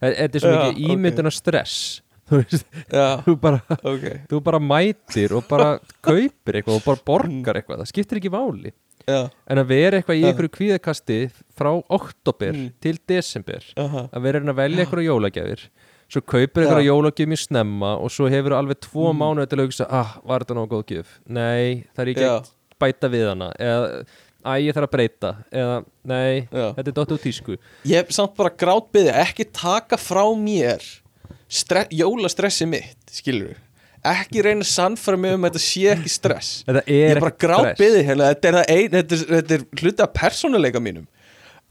Þetta 0.00 0.36
er 0.36 0.42
svo 0.42 0.50
mikið 0.52 0.90
ímyndunar 0.92 1.32
stress. 1.32 1.76
Þú 2.28 2.38
veist, 2.40 2.64
já, 2.92 3.06
þú 3.24 3.34
bara 3.40 3.58
ok. 3.84 4.04
þú 4.30 4.38
bara 4.44 4.58
mætir 4.60 5.32
og 5.36 5.44
bara 5.48 5.78
kaupir 6.06 6.56
eitthvað 6.60 6.78
og 6.78 6.84
bara 6.86 7.02
borgar 7.10 7.58
eitthvað. 7.60 7.82
Það 7.82 7.90
skiptir 7.92 8.20
ekki 8.20 8.32
máli. 8.32 8.72
Já, 9.04 9.18
en 9.52 9.60
að 9.60 9.66
vera 9.68 9.98
eitthvað 10.00 10.20
í 10.20 10.24
einhverju 10.30 10.52
kvíðakasti 10.54 11.18
frá 11.52 11.68
oktober 11.92 12.54
Mm. 12.56 12.70
til 12.80 12.96
desember 13.08 13.64
aha. 13.76 14.06
að 14.12 14.22
vera 14.24 14.40
að 14.40 14.56
velja 14.56 14.84
eitthvað 14.86 15.04
jólagjafir 15.04 15.66
svo 16.08 16.22
kaupir 16.24 16.64
eitthvað 16.64 16.80
Já. 16.84 16.88
jólagjaf 16.88 17.28
mjög 17.28 17.42
snemma 17.42 17.90
og 18.00 18.10
svo 18.14 18.30
hefur 18.32 18.56
alveg 18.56 18.80
tvo 18.80 19.10
Mm. 19.12 19.20
mánuði 19.20 19.48
til 19.52 19.58
að 19.60 19.66
hugsa 19.68 19.86
ah, 19.90 20.14
var 20.24 20.40
þetta 20.44 20.56
nóg 20.56 20.68
góð 20.72 20.84
gjöf? 20.94 21.12
Nei, 21.28 21.84
það 21.92 22.00
er 22.06 22.12
ekki 22.14 22.24
Já. 22.24 22.34
Að 22.74 22.78
bæta 22.84 23.10
við 23.12 23.26
hana 23.30 23.48
eða, 23.62 24.04
æ, 24.44 24.52
ég 24.66 24.74
þarf 24.76 24.88
að 24.88 24.94
breyta 24.96 25.30
eða, 25.54 25.76
nei, 26.10 26.48
Já. 26.50 26.66
þetta 26.76 26.90
er 26.90 26.96
dottu 26.98 27.18
tísku. 27.22 27.56
Ég 27.88 28.02
hef 28.02 28.10
samt 28.16 28.34
bara 28.36 28.50
grátbyði 28.50 29.14
ekki 29.24 29.46
taka 29.54 29.96
frá 30.00 30.24
mér 30.36 30.82
stre 31.48 31.86
jólastressi 31.94 32.66
mitt, 32.68 32.98
skilur 33.14 33.54
ekki 34.04 34.42
reyna 34.44 34.60
að 34.60 34.68
sannfæra 34.68 35.16
mig 35.16 35.32
um 35.32 35.46
að 35.46 35.54
þetta 35.54 35.64
sé 35.64 35.84
ekki 35.94 36.10
stress. 36.12 36.48
Þetta 36.68 36.82
Ég 36.92 37.06
er 37.08 37.16
er 37.16 37.20
bara 37.24 37.32
ekkert 37.32 37.46
grátbyði 37.48 38.02
hérna, 38.04 38.26
þetta 38.34 38.50
er, 38.50 38.58
þetta, 38.92 39.16
er, 39.16 39.22
þetta 39.30 39.54
er 39.56 39.62
hluti 39.80 40.04
af 40.04 40.10
persónuleika 40.18 40.82
mínum. 40.84 41.06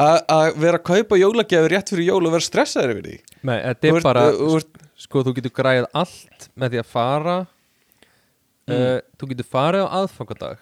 Að 0.02 0.56
vera 0.64 0.80
að 0.80 0.86
kaupa 0.88 1.20
jólagjafir 1.22 1.70
rétt 1.76 1.92
fyrir 1.94 2.08
jól 2.10 2.24
og 2.26 2.34
vera 2.34 2.42
stressaður 2.48 2.96
yfir 2.96 3.06
því. 3.12 3.18
Nei, 3.46 3.58
þetta 3.68 3.92
er 3.92 4.00
bara 4.08 4.24
þú 4.34 4.48
ert- 4.58 4.82
sko, 5.06 5.22
þú 5.28 5.36
getur 5.38 5.54
græðið 5.60 5.86
allt 6.02 6.48
með 6.58 6.74
því 6.74 6.82
að 6.82 6.90
fara 6.96 7.36
Mm. 8.64 8.74
uh, 8.80 9.00
þú 9.20 9.28
getur 9.34 9.48
farið 9.52 9.82
á 9.84 9.88
aðfangadag 10.00 10.60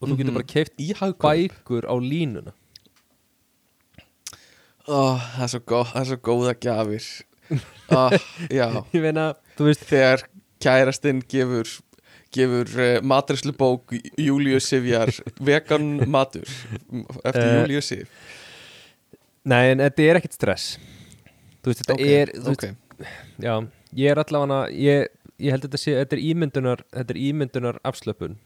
og 0.00 0.08
þú 0.08 0.16
getur 0.16 0.30
Mhm. 0.32 0.38
bara 0.40 0.48
keift 0.54 0.74
í 0.80 0.92
hagkaup. 0.94 1.20
bækur 1.22 1.84
á 1.86 1.94
línuna. 2.00 2.52
Ó, 4.88 5.18
það 5.20 5.44
er 5.44 5.50
svo 5.52 5.60
góð, 5.70 5.86
það 5.92 6.00
er 6.00 6.08
svo 6.10 6.18
góða 6.28 6.54
gjafir. 6.64 7.06
Ah, 7.90 8.10
Já, 8.58 8.66
ég 8.94 9.02
meina, 9.04 9.24
þú 9.58 9.66
veist 9.68 9.84
þegar 9.90 10.24
kærastinn 10.62 11.20
gefur 11.30 11.68
gefur 12.32 12.68
uh, 12.78 13.00
matræslu 13.02 13.52
bók 13.58 13.90
Júliu 14.18 14.60
Sifjar 14.62 15.10
vegan 15.42 15.88
matur. 16.10 16.46
Eftir 17.24 17.42
Eh, 17.42 17.56
Júliu 17.64 17.80
Sif? 17.82 18.08
Nei, 19.50 19.70
en 19.72 19.78
þetta 19.82 20.04
er 20.10 20.18
ekkert 20.20 20.36
stress. 20.36 20.66
Þú 21.62 21.72
veist, 21.72 21.82
þetta 21.82 21.96
Ok, 21.96 22.04
er 22.06 22.32
þú 22.36 22.52
ok. 22.54 22.62
veist, 22.66 23.10
já, 23.42 23.54
ég 23.98 24.10
er 24.14 24.20
allavega 24.22 24.60
ég, 24.72 25.08
ég 25.40 25.50
held 25.54 25.64
að 25.64 25.68
þetta 25.70 25.82
sé, 25.82 25.96
þetta 25.98 26.16
er 26.18 26.22
ímyndunar 26.30 26.84
þetta 26.94 27.14
er 27.16 27.20
ímyndunar 27.26 27.78
afslöpun 27.84 28.36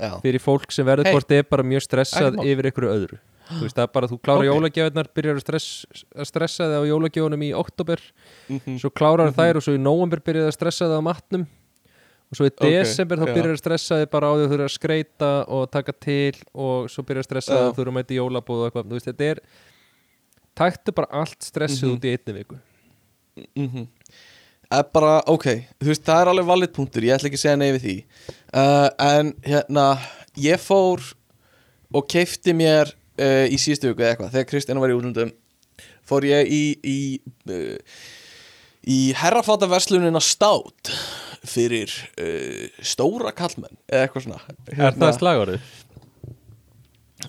Já, 0.00 0.10
fyrir 0.22 0.42
fólk 0.42 0.72
sem 0.74 0.86
verður 0.86 1.06
Hey. 1.06 1.14
hvort 1.14 1.30
er 1.36 1.44
bara 1.46 1.62
mjög 1.62 1.84
stressað 1.86 2.40
yfir 2.44 2.66
einhverju 2.70 2.90
öðru 2.94 3.18
þú 3.44 3.60
veist, 3.66 3.76
það 3.76 3.82
er 3.84 3.92
bara 3.92 4.06
að 4.08 4.12
þú 4.14 4.18
klára 4.24 4.38
Ok. 4.40 4.44
okay. 4.44 4.54
jólagjöfurnar 4.54 5.08
byrjar 5.14 5.36
að, 5.36 5.42
stress, 5.44 5.66
að 6.16 6.28
stressa 6.30 6.64
þig 6.70 6.80
á 6.80 6.90
jólagjöfunum 6.90 7.42
í 7.44 7.50
oktober 7.54 8.00
mhm, 8.48 8.78
svo 8.80 8.90
klárar 8.90 9.34
þær 9.36 9.60
og 9.60 9.62
svo 9.66 9.74
í 9.76 9.82
nóvember 9.84 10.22
byrjar 10.24 10.46
það 10.48 10.52
að 10.52 10.56
stressa 10.58 10.88
það 10.88 10.98
á 11.04 11.08
matnum 11.10 11.44
og 12.32 12.38
svo 12.38 12.48
í 12.48 12.54
desember 12.64 13.20
þá 13.20 13.26
já. 13.28 13.34
byrjar 13.36 13.50
það 13.52 13.58
að 13.58 13.62
stressa 13.62 13.98
þið 14.00 14.08
bara 14.16 14.26
á 14.26 14.32
því 14.34 14.42
að 14.44 14.48
þú 14.48 14.54
eru 14.58 14.64
að 14.64 14.74
skreita 14.78 15.30
og 15.58 15.64
taka 15.70 15.92
til 16.00 16.34
og 16.54 16.88
svo 16.90 17.04
byrjar 17.04 17.22
að 17.22 17.28
stressa 17.28 17.52
þið 17.54 17.66
að 17.68 17.74
þú 17.76 17.84
eru 17.84 17.92
að 17.92 17.98
mæta 18.00 18.14
í 18.14 18.18
jólabúð 18.18 18.62
og 18.64 18.66
eitthvað, 18.70 18.88
þú 18.88 18.96
veist, 18.98 19.10
þetta 19.12 19.28
er 19.34 19.42
taktu 20.54 20.94
bara 20.96 21.10
allt 21.22 21.40
stressið 21.44 21.84
Mhm. 21.88 21.94
út 21.98 22.04
í 22.08 22.14
einni 22.16 22.34
viku 22.40 22.58
mhm. 23.58 23.86
Er 24.72 24.82
bara, 24.94 25.18
ok, 25.30 25.44
þú 25.82 25.90
veist, 25.90 26.04
það 26.06 26.20
er 26.24 26.30
alveg 26.32 26.46
valið 26.48 26.70
punktur, 26.74 27.04
ég 27.06 27.14
ætla 27.18 27.28
ekki 27.28 27.36
að 27.38 27.42
segja 27.44 27.58
nei 27.60 27.68
við 27.76 27.82
því 27.84 27.94
uh, 28.56 28.88
En 29.04 29.32
hérna, 29.44 29.84
ég 30.40 30.62
fór 30.62 31.02
og 31.94 32.06
keifti 32.10 32.54
mér 32.56 32.90
uh, 33.20 33.44
í 33.46 33.58
síðustu 33.60 33.90
viku 33.92 34.02
eða 34.02 34.14
eitthvað 34.14 34.32
Þegar 34.34 34.48
Kristján 34.50 34.80
var 34.82 34.90
í 34.94 34.96
útlundum 34.96 35.30
Fór 36.08 36.26
ég 36.28 36.48
í 36.52 36.62
í, 36.84 36.96
uh, 37.52 37.76
í 38.88 38.98
herrafataverslunina 39.20 40.20
stát 40.24 40.90
Fyrir 41.44 41.92
uh, 42.18 42.64
stóra 42.84 43.34
kallmenn 43.36 43.76
Eða 43.86 44.08
eitthvað 44.08 44.26
svona 44.26 44.40
Hérna. 44.72 44.88
Er 44.88 44.98
það 45.04 45.18
slagorðið? 45.20 45.70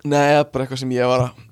Nei, 0.06 0.24
bara 0.52 0.66
eitthvað 0.66 0.82
sem 0.82 0.96
ég 0.96 1.08
var 1.12 1.28
að 1.28 1.44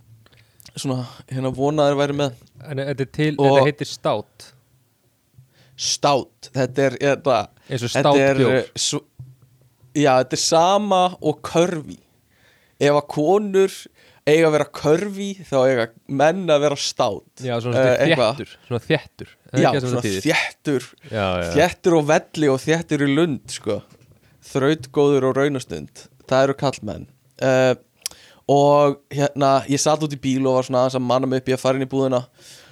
Svona, 0.74 1.04
hérna 1.30 1.52
vonaður 1.54 2.00
væri 2.00 2.16
með 2.18 2.40
En 2.66 2.80
þetta 2.82 3.04
er 3.06 3.10
til, 3.14 3.32
Og- 3.38 3.46
þetta 3.52 3.68
heitir 3.68 3.90
stát 3.92 4.53
stát 5.80 6.50
þetta 6.54 6.86
er, 6.90 6.98
þetta, 7.02 7.38
og 7.74 7.94
þetta 7.96 8.14
er 8.22 8.42
uh, 8.46 8.58
svo, 8.78 9.00
já, 9.96 10.12
þetta 10.22 10.38
er 10.38 10.44
sama 10.44 11.04
og 11.22 11.40
körfi. 11.46 12.00
Ef 12.84 12.98
að 13.00 13.08
konur 13.14 13.76
eiga 14.28 14.48
að 14.48 14.54
vera 14.56 14.68
körfi 14.80 15.30
þá 15.44 15.56
eiga 15.68 15.86
menn 16.08 16.46
að 16.52 16.62
vera 16.64 16.78
stát 16.80 17.44
Já, 17.44 17.58
svona 17.64 17.82
Eh, 17.82 17.90
uh, 17.90 18.04
eitthvað. 18.06 18.38
þéttur 18.40 18.54
Svona 18.68 18.84
það 19.54 19.64
já, 19.64 19.70
svona 19.84 20.04
þéttur. 20.24 20.86
Já, 21.12 21.26
þéttur 21.58 21.98
og 22.00 22.06
velli 22.10 22.50
og 22.54 22.62
þéttur 22.64 23.04
í 23.04 23.10
lund 23.14 23.52
sko. 23.52 23.82
þrautgóður 24.54 25.28
og 25.30 25.36
raunastund. 25.38 26.06
Það 26.30 26.46
eru 26.48 26.56
kallmenn 26.60 27.06
uh, 27.44 27.76
og 28.50 28.98
hérna 29.14 29.54
ég 29.72 29.80
satt 29.80 30.04
út 30.04 30.16
í 30.16 30.20
bíl 30.20 30.44
og 30.48 30.58
var 30.58 30.68
svona 30.68 30.82
aðeins 30.84 30.98
að 31.00 31.06
manna 31.08 31.30
mig 31.30 31.44
upp 31.44 31.52
í 31.52 31.56
að 31.56 31.62
fara 31.64 31.80
inn 31.80 31.86
í 31.86 31.92
búðina. 31.92 32.24
og 32.24 32.63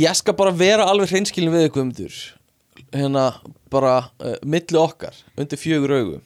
ég 0.00 0.16
skal 0.18 0.36
bara 0.36 0.52
vera 0.52 0.88
alveg 0.90 1.12
hreinskilin 1.12 1.52
við 1.54 1.68
ykkur 1.70 1.84
umdur 1.86 2.16
hérna 2.92 3.34
bara 3.70 3.96
uh, 4.22 4.36
milli 4.42 4.78
okkar 4.78 5.16
undir 5.38 5.60
fjögur 5.60 5.94
augu. 5.94 6.18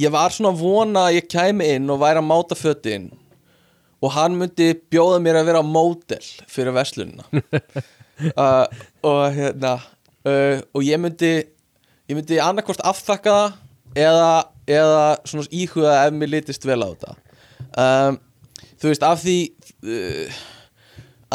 Ég 0.00 0.12
var 0.12 0.32
svona 0.34 0.52
að 0.54 0.62
vona 0.62 1.06
að 1.08 1.18
ég 1.18 1.28
kæmi 1.30 1.68
inn 1.76 1.90
og 1.92 2.00
væri 2.02 2.20
að 2.20 2.28
máta 2.28 2.58
fötin 2.58 3.10
og 4.04 4.12
hann 4.16 4.36
myndi 4.38 4.72
bjóða 4.92 5.20
mér 5.22 5.40
að 5.40 5.50
vera 5.50 5.64
módel 5.64 6.24
fyrir 6.50 6.74
verslunina. 6.76 7.26
Uh, 8.34 8.64
og 9.08 9.22
hérna 9.36 9.76
uh, 9.78 10.58
og 10.74 10.86
ég 10.86 11.00
myndi 11.00 11.34
ég 11.44 12.16
myndi 12.16 12.40
annarkvort 12.42 12.82
afþakka 12.84 13.36
það 13.36 13.60
eða, 14.04 14.32
eða 14.68 15.04
svona 15.28 15.50
íhuga 15.54 15.98
ef 16.02 16.16
mér 16.16 16.34
litist 16.38 16.66
vel 16.66 16.82
á 16.82 16.88
þetta. 16.90 17.14
Um, 17.74 18.18
þú 18.80 18.90
veist 18.90 19.06
af 19.06 19.22
því 19.22 19.38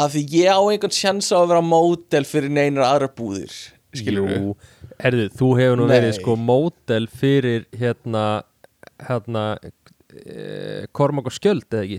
af 0.00 0.14
því 0.14 0.22
ég 0.40 0.50
á 0.50 0.60
einhvern 0.64 0.94
sjans 0.96 1.28
á 1.32 1.38
að 1.42 1.50
vera 1.52 1.64
módel 1.64 2.24
fyrir 2.28 2.52
neinar 2.52 2.86
aðra 2.88 3.10
búðir. 3.16 3.52
Skilur 3.96 4.30
Jú, 4.30 4.52
erðu, 5.02 5.26
þú 5.34 5.48
hefur 5.58 5.80
nú 5.80 5.86
Nei. 5.88 5.94
verið 5.96 6.12
sko 6.20 6.36
módel 6.38 7.08
fyrir 7.10 7.64
hérna 7.74 8.24
hérna 9.08 9.44
e, 10.14 10.86
Kormak 10.94 11.26
og 11.26 11.34
Skjöld 11.34 11.66
eða 11.72 11.82
ekki? 11.86 11.98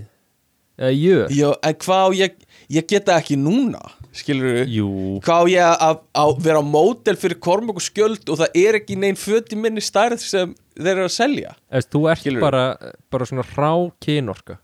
Eða 0.82 0.91
Jör 0.95 1.34
Já, 1.36 1.49
en 1.68 1.76
hvað 1.84 2.06
á 2.08 2.10
ég 2.16 2.38
ég 2.72 2.88
geta 2.89 3.18
ekki 3.20 3.36
núna 3.38 3.82
skilur 4.16 4.64
Jú, 4.72 4.88
hvað 5.26 5.43
á 5.43 5.45
ég 5.52 5.84
að, 5.89 5.99
að 6.24 6.32
vera 6.47 6.62
módel 6.64 7.18
fyrir 7.20 7.39
kormok 7.43 7.82
og 7.82 7.86
skjöld 7.86 8.32
og 8.32 8.39
það 8.39 8.56
er 8.64 8.80
ekki 8.80 8.97
neinn 8.99 9.20
föt 9.20 9.52
í 9.52 9.60
minni 9.60 9.84
stærð 9.84 10.24
sem 10.24 10.56
þeir 10.80 10.93
eru 10.95 11.10
að 11.10 11.16
selja? 11.18 11.54
Eðst, 11.76 11.91
þú 11.91 12.06
ert 12.12 12.24
Skilurðu? 12.24 12.45
bara, 12.47 12.64
bara 13.12 13.28
svona 13.28 13.45
rá 13.52 13.74
kynorka 14.04 14.58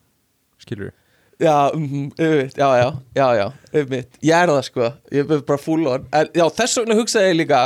skilur 0.63 0.95
Já, 1.37 1.69
um, 1.75 2.07
auðvitað, 2.17 2.57
já, 2.57 2.67
já, 2.81 2.87
já, 3.19 3.27
já, 3.37 3.45
auðvitað, 3.73 4.19
ég 4.25 4.33
er 4.41 4.51
það 4.53 4.63
sko, 4.65 4.87
ég 5.13 5.33
er 5.35 5.43
bara 5.45 5.61
full 5.61 5.83
on, 5.91 6.07
en 6.17 6.31
já, 6.33 6.45
þess 6.57 6.79
vegna 6.81 6.97
hugsaði 6.97 7.27
ég 7.29 7.37
líka 7.43 7.59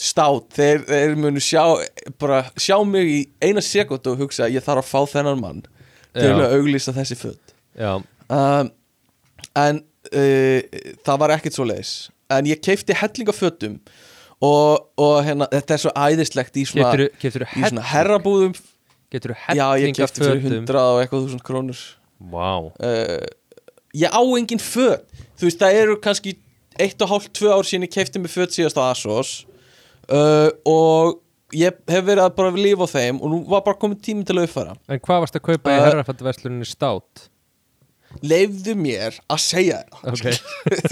stát, 0.00 0.46
þeir, 0.56 0.84
þeir 0.86 1.16
munu 1.18 1.42
sjá, 1.42 1.64
bara 2.22 2.44
sjá 2.54 2.76
mig 2.86 3.10
í 3.10 3.18
eina 3.42 3.64
sekund 3.64 4.06
og 4.06 4.22
hugsa, 4.22 4.46
ég 4.48 4.62
þarf 4.64 4.86
að 4.86 4.92
fá 4.92 5.16
þennan 5.16 5.42
mann 5.42 5.64
til 6.14 6.30
að 6.36 6.54
auglýsa 6.60 6.94
þessi. 6.96 7.34
Já, 7.74 7.98
Um, 8.30 8.68
en 9.58 9.80
uh, 10.14 10.82
það 11.02 11.16
var 11.18 11.32
ekkert 11.34 11.56
svo 11.56 11.64
leiðis, 11.66 11.94
en 12.30 12.46
ég 12.46 12.60
keipti 12.62 12.94
hellinga 12.94 13.34
fötum 13.34 13.80
og, 14.38 14.84
og 14.94 15.16
hérna, 15.26 15.48
þetta 15.50 15.74
er 15.74 15.82
svo 15.82 15.92
æðislegt 15.98 16.60
í 16.60 16.62
svona, 16.70 16.92
getur 16.94 17.18
getur 17.24 17.46
í 17.50 17.64
svona 17.64 17.88
herrabúðum, 17.90 18.54
getur 19.10 19.34
já, 19.34 19.64
ég 19.66 19.88
hellinga 19.88 19.98
keipti 19.98 20.22
fyrir 20.22 20.44
hundrað 20.46 20.92
og 20.92 21.02
eitthvað 21.02 21.26
þúsund 21.26 21.44
krónur. 21.50 21.82
Vá, 22.20 22.68
uh, 22.68 23.24
ég 23.96 24.12
á 24.12 24.22
engin 24.36 24.60
föt. 24.60 25.06
Þú 25.40 25.48
veist 25.48 25.62
það 25.62 25.80
eru 25.80 25.96
kannski 26.04 26.36
eitt 26.80 27.00
og 27.02 27.10
hálft, 27.14 27.32
tvö 27.36 27.54
ár 27.56 27.66
síðan 27.66 27.88
ég 27.88 27.94
kefti 27.94 28.20
mig 28.20 28.32
föt 28.32 28.54
síðast 28.54 28.78
á 28.78 28.90
Asos. 28.90 29.32
Uh, 30.10 30.52
og 30.68 31.20
ég 31.56 31.74
hef 31.90 32.06
verið 32.06 32.24
að 32.26 32.36
bara 32.36 32.54
lifa 32.54 32.86
á 32.86 32.92
þeim 32.92 33.20
og 33.22 33.32
nú 33.32 33.40
var 33.48 33.64
bara 33.66 33.78
komið 33.78 34.02
tími 34.06 34.26
til 34.26 34.36
að 34.38 34.48
uppfæra. 34.48 34.76
En 34.90 35.02
hvað 35.02 35.24
varst 35.24 35.38
að 35.38 35.46
kaupa 35.48 35.72
í 35.72 35.78
Uh, 35.78 35.84
herrafættuversluninni 35.88 36.68
stát? 36.68 37.28
leifðu 38.26 38.74
mér 38.78 39.18
að 39.30 39.42
segja 39.44 39.82
það. 39.86 40.08
Ok, 40.10 40.24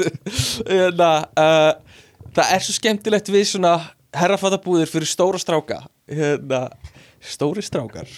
hérna, 0.70 1.10
uh, 1.34 2.04
það 2.36 2.52
er 2.54 2.64
svo 2.64 2.76
skemmtilegt 2.76 3.30
við 3.32 3.46
svona 3.52 3.74
herrafattabúðir 4.16 4.90
fyrir 4.90 5.10
stóra 5.10 5.40
stráka. 5.42 5.82
Hérna, 6.08 6.68
stóri 7.18 7.64
strákar 7.66 8.08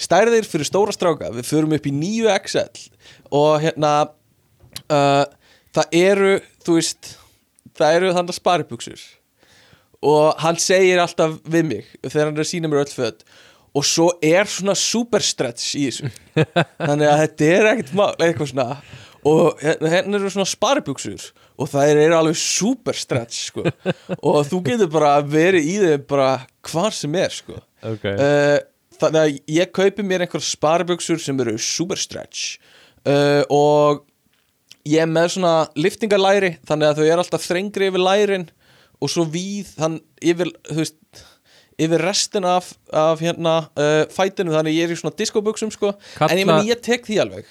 stærðir 0.00 0.48
fyrir 0.48 0.68
stóra 0.68 0.94
stráka. 0.94 1.32
Við 1.34 1.48
förum 1.48 1.76
upp 1.76 1.88
í 1.88 1.94
9XL 1.94 2.82
og 3.34 3.60
hérna 3.64 3.92
uh, 4.92 5.24
það 5.76 5.96
eru 6.00 6.34
þú 6.66 6.78
veist 6.78 7.14
það 7.76 7.98
eru 7.98 8.14
þannig 8.16 8.38
sparibuxur. 8.38 9.02
Og 10.06 10.36
hann 10.42 10.60
segir 10.60 11.00
alltaf 11.02 11.38
við 11.48 11.68
mig 11.70 11.90
þegar 12.04 12.28
hann 12.28 12.36
er 12.36 12.44
að 12.44 12.50
sína 12.50 12.70
mér 12.70 12.84
öll 12.84 12.94
föt 12.94 13.26
og 13.76 13.84
svo 13.84 14.06
er 14.24 14.48
svona 14.48 14.72
super 14.78 15.24
stretch 15.24 15.74
í 15.76 15.88
þessu. 15.88 16.08
Þannig 16.88 17.10
að 17.10 17.18
þetta 17.22 17.50
er 17.56 17.68
ekkert 17.72 17.90
mál 17.98 18.12
eitthvað 18.14 18.52
svona. 18.52 18.78
Og 19.26 19.58
hérna 19.60 19.90
hérna 19.92 20.20
eru 20.20 20.30
svona 20.32 20.48
sparibuxur 20.48 21.26
og 21.56 21.68
það 21.72 21.90
eru 21.92 22.16
alveg 22.16 22.38
super 22.40 22.96
stretch 22.96 23.50
sko. 23.50 23.66
og 24.30 24.38
þú 24.48 24.62
getur 24.70 24.90
bara 24.92 25.18
verið 25.20 25.68
í 25.68 25.76
þeim 25.82 26.06
bara 26.08 26.30
hvar 26.70 26.96
sem 26.96 27.20
er 27.20 27.34
sko. 27.34 27.58
ok. 27.82 28.06
Uh, 28.14 28.56
þannig 29.00 29.22
að 29.22 29.54
ég 29.56 29.72
kaupi 29.76 30.04
mér 30.06 30.24
einhver 30.26 30.44
sparibuxur 30.44 31.20
sem 31.22 31.38
eru 31.44 31.56
super 31.62 32.00
stretch 32.00 32.58
uh, 33.06 33.42
og 33.52 34.04
ég 34.86 35.02
er 35.04 35.10
með 35.10 35.36
svona 35.36 35.54
liftingalæri 35.78 36.56
þannig 36.68 36.90
að 36.90 37.00
þau 37.00 37.06
eru 37.06 37.24
alltaf 37.24 37.46
þrengri 37.46 37.90
yfir 37.90 38.04
lærin 38.04 38.48
og 39.02 39.12
svo 39.12 39.26
víð 39.28 39.74
þann 39.76 40.00
yfir, 40.24 40.52
veist 40.72 41.24
yfir 41.76 42.00
restin 42.00 42.46
af, 42.48 42.72
af 42.88 43.20
hérna 43.20 43.58
uh, 43.76 44.02
fætinu 44.12 44.54
þannig 44.54 44.72
að 44.72 44.78
ég 44.78 44.88
er 44.88 44.94
í 44.94 44.98
svona 45.02 45.16
diskobuxum 45.18 45.72
sko. 45.74 45.92
En 46.24 46.38
ég 46.40 46.48
meni 46.48 46.70
ég 46.70 46.80
tek 46.80 47.04
því 47.04 47.18
alveg. 47.26 47.50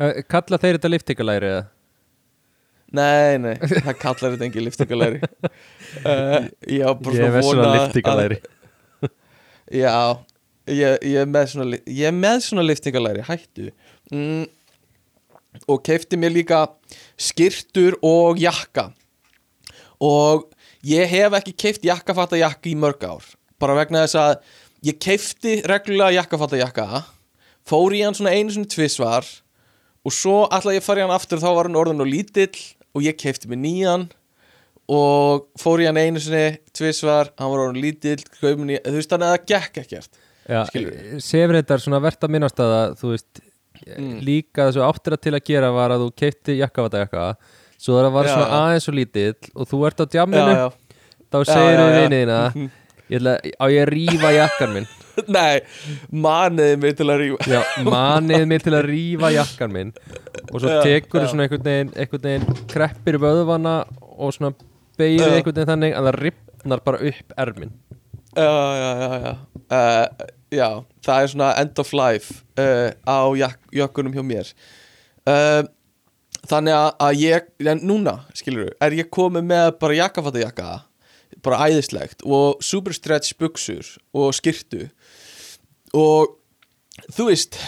Uh, 0.00 0.22
Kalla 0.30 0.56
þeir 0.62 0.78
þetta 0.78 0.92
liftingalæri 0.94 1.50
eða? 1.52 1.64
nei, 2.94 3.38
nei, 3.42 3.54
það 3.58 3.96
kallar 3.98 4.34
þetta 4.34 4.46
engin 4.46 4.66
liftingalæri 4.66 5.20
uh, 5.22 6.46
ég 6.76 7.00
bara 7.02 7.16
Ég 7.16 7.26
er 7.26 7.34
svona 7.34 7.42
svona 7.42 7.66
vona 7.66 7.70
liftingalæri 7.74 8.38
að, 8.38 9.12
já, 9.74 9.94
ég, 10.66 10.98
ég 11.06 11.22
er 11.22 11.30
með 11.30 11.48
svona 11.52 11.80
ég 11.80 12.04
er 12.10 12.14
með 12.16 12.42
svona 12.48 12.66
liftingalæri, 12.66 13.24
hættu. 13.26 13.70
Mm, 14.12 14.44
og 15.66 15.82
keipti 15.86 16.18
mér 16.20 16.34
líka 16.34 16.66
skirtur 17.16 17.98
og 18.04 18.40
jakka. 18.42 18.90
Og 20.02 20.48
ég 20.86 21.08
hef 21.08 21.40
ekki 21.40 21.56
keift 21.56 21.86
jakkafatta 21.86 22.38
jakka 22.40 22.70
í 22.70 22.76
mörg 22.78 23.02
ár. 23.06 23.26
Bara 23.60 23.78
vegna 23.78 24.04
þess 24.04 24.20
að 24.20 24.38
ég 24.86 24.98
keifti 25.00 25.60
reglulega 25.66 26.20
jakkafatta 26.20 26.60
jakka 26.60 27.04
fór 27.66 27.94
í 27.96 28.04
hann 28.04 28.14
svona 28.14 28.34
einu 28.36 28.54
svona 28.54 28.70
tvisvar 28.70 29.26
og 30.06 30.14
svo 30.14 30.44
ætla 30.54 30.76
ég 30.76 30.86
í 30.86 31.02
hann 31.02 31.14
aftur 31.14 31.42
þá 31.42 31.48
var 31.50 31.68
hann 31.68 31.78
orðin 31.80 32.04
og 32.04 32.10
lítill 32.10 32.54
og 32.94 33.02
ég 33.04 33.18
keifti 33.18 33.50
mér 33.50 33.62
nýjan 33.64 34.06
og 34.86 35.48
fór 35.58 35.82
í 35.82 35.88
hann 35.88 35.98
einu 35.98 36.22
sinni 36.22 36.60
tvisvar, 36.76 37.32
hann 37.38 37.50
var 37.50 37.64
orðin 37.64 37.82
lítill 37.82 38.22
kaupin 38.38 38.70
í, 38.70 38.78
þú 38.84 38.94
veist 39.00 39.10
þannig 39.10 39.26
að 39.26 39.34
það 39.34 39.48
gekk 39.52 39.80
ekkert? 39.82 40.20
Sefur 40.46 41.58
þetta 41.60 41.78
svona 41.82 42.00
verðt 42.04 42.26
að 42.26 42.34
minnast 42.36 42.60
að 42.62 42.72
það, 42.76 42.96
þú 43.02 43.12
veist 43.16 43.44
Mm. 43.76 44.22
líka 44.24 44.70
þessu 44.70 44.80
áttir 44.86 45.12
að 45.12 45.20
til 45.20 45.30
að 45.36 45.42
gera 45.44 45.68
var 45.70 45.92
að 45.92 46.06
þú 46.06 46.12
keipti 46.16 46.54
jakkavata 46.56 47.02
jakka 47.02 47.24
svo 47.76 47.98
það 48.00 48.06
var 48.14 48.24
Já, 48.24 48.30
svona 48.32 48.46
já. 48.46 48.54
aðeins 48.56 48.86
og 48.88 48.94
lítill 48.96 49.50
og 49.52 49.68
þú 49.68 49.80
ert 49.86 50.00
á 50.00 50.04
djamminu 50.14 50.54
þá 51.28 51.36
segir 51.44 51.82
já. 51.82 51.90
vinniðina 51.98 52.38
á 53.60 53.64
ég 53.68 53.82
að 53.84 53.90
rífa 53.92 54.30
jakkan 54.32 54.72
minn? 54.72 54.88
Nei, 55.36 55.60
maniði 56.08 56.78
mig 56.80 56.96
til 56.96 57.06
að 57.12 57.20
rífa. 57.20 57.46
Já, 57.52 57.60
manið 57.94 58.46
mig 58.48 58.64
til 58.64 58.74
að 58.76 58.88
rífa 58.88 59.30
jakkan 59.36 59.72
minn. 59.76 59.92
Og 60.50 60.56
svo 60.64 60.80
tekur 60.80 61.22
þú 61.22 61.28
svona 61.30 61.46
einhvern 61.46 62.26
veginn, 62.26 62.56
kreppir 62.72 63.20
vöðvana 63.22 63.76
og 64.16 64.32
svona 64.36 64.54
beigir 64.96 65.36
einhvern 65.36 65.52
veginn 65.52 65.70
þannig 65.74 65.96
að 66.00 66.08
það 66.10 66.18
ripnar 66.24 66.82
bara 66.88 67.04
upp 67.12 67.36
ermin 67.44 67.76
Já, 68.36 68.56
já, 68.76 69.36
já, 69.70 70.26
já. 70.52 70.68
Það 71.06 71.22
er 71.22 71.30
svona 71.32 71.52
end 71.62 71.80
of 71.80 71.94
life 71.96 72.42
uh, 72.60 72.90
á 73.08 73.18
jökkunum 73.72 74.14
hjá 74.16 74.24
mér. 74.26 74.52
Uh, 75.26 75.64
Þannig 76.46 76.76
að, 76.76 76.88
að 77.02 77.20
ég, 77.22 77.46
en 77.72 77.80
núna, 77.86 78.12
skilur 78.36 78.70
er 78.82 78.94
ég 78.94 79.08
komið 79.10 79.46
með 79.48 79.70
bara 79.80 79.98
jakkafattajakka 79.98 80.68
bara 81.44 81.68
æðislegt 81.68 82.22
og 82.26 82.62
super 82.64 82.94
stretch 82.94 83.34
buksur 83.40 83.88
og 84.16 84.34
skirtu 84.36 84.86
og 85.96 86.36
þú 87.16 87.28
veist 87.30 87.58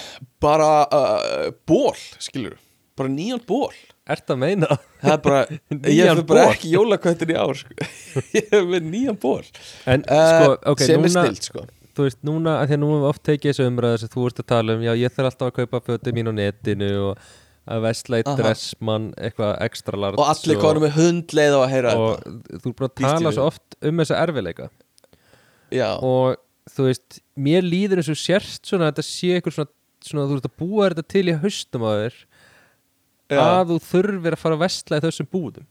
bara 0.42 0.70
uh, 0.94 1.48
ból, 1.68 1.96
skilur 2.22 2.58
bara 2.98 3.10
nýjan 3.10 3.42
ból 3.48 3.74
Ert 4.08 4.32
að 4.32 4.38
meina? 4.40 4.68
það? 5.02 5.10
Er 5.14 5.24
bara, 5.24 5.40
ég 5.98 6.12
hef 6.12 6.22
bara 6.28 6.44
ekki 6.52 6.70
jólaköttin 6.74 7.32
í 7.34 7.38
ár 7.38 7.58
sko. 7.58 7.88
ég 8.38 8.46
hef 8.54 8.70
með 8.70 8.86
nýjan 8.92 9.18
ból 9.20 9.42
En 9.88 10.06
uh, 10.06 10.30
sko, 10.30 10.54
ok, 10.72 10.86
er 10.86 11.02
núna 11.02 11.12
snilt 11.16 11.50
sko. 11.50 11.66
Þú 11.98 12.06
veist, 12.06 12.20
núna, 12.26 12.60
að 12.62 12.70
því 12.70 12.76
að 12.76 12.80
nú 12.80 12.88
hefum 12.92 13.02
við 13.02 13.10
oft 13.10 13.24
tekið 13.26 13.50
þessu 13.50 13.68
umræðu 13.68 14.00
sem 14.00 14.10
þú 14.12 14.24
ert 14.30 14.40
að 14.40 14.48
tala 14.54 14.78
um, 14.78 14.86
já, 14.86 14.92
ég 15.00 15.14
þarf 15.16 15.30
alltaf 15.32 15.50
að 15.50 15.56
kaupa 15.58 15.80
fötum 15.88 16.18
mín 16.18 16.30
á 16.30 16.34
netinu 16.38 16.90
og 17.08 17.28
að 17.68 17.84
vesla 17.84 18.20
í 18.22 18.26
dressmann 18.38 19.08
eitthvað 19.20 19.54
ekstra 19.66 19.98
large 20.00 20.20
og 20.20 20.30
allir 20.32 20.60
konum 20.62 20.84
með 20.86 20.94
hundleið 20.96 21.56
á 21.56 21.60
að 21.60 21.72
heyra 21.74 21.94
og 21.98 22.12
þetta. 22.14 22.60
þú 22.62 22.70
er 22.70 22.76
búin 22.78 22.88
að 22.88 22.94
tala 23.02 23.32
svo 23.36 23.48
oft 23.50 23.76
um 23.90 24.02
þessa 24.02 24.20
erfileika 24.22 24.68
já, 25.74 25.88
og 25.96 26.38
þú 26.72 26.86
veist, 26.88 27.20
mér 27.48 27.66
líður 27.66 28.02
eins 28.02 28.12
og 28.12 28.20
sérst 28.20 28.68
svona 28.68 28.88
að 28.88 28.94
þetta 28.94 29.06
sé 29.08 29.32
eitthvað 29.36 29.58
svona, 29.58 29.72
svona 30.08 30.26
þú 30.30 30.38
veist 30.38 30.48
að 30.48 30.56
búa 30.62 30.88
þetta 30.88 31.06
til 31.14 31.24
í 31.26 31.36
haustum 31.42 31.84
á 31.84 31.90
þér 31.92 32.18
já, 33.36 33.42
að 33.60 33.72
þú 33.74 33.78
þurfir 33.90 34.32
að 34.36 34.42
fara 34.42 34.56
að 34.58 34.62
vesla 34.64 34.98
í 35.00 35.04
þessum 35.06 35.28
búðum. 35.34 35.66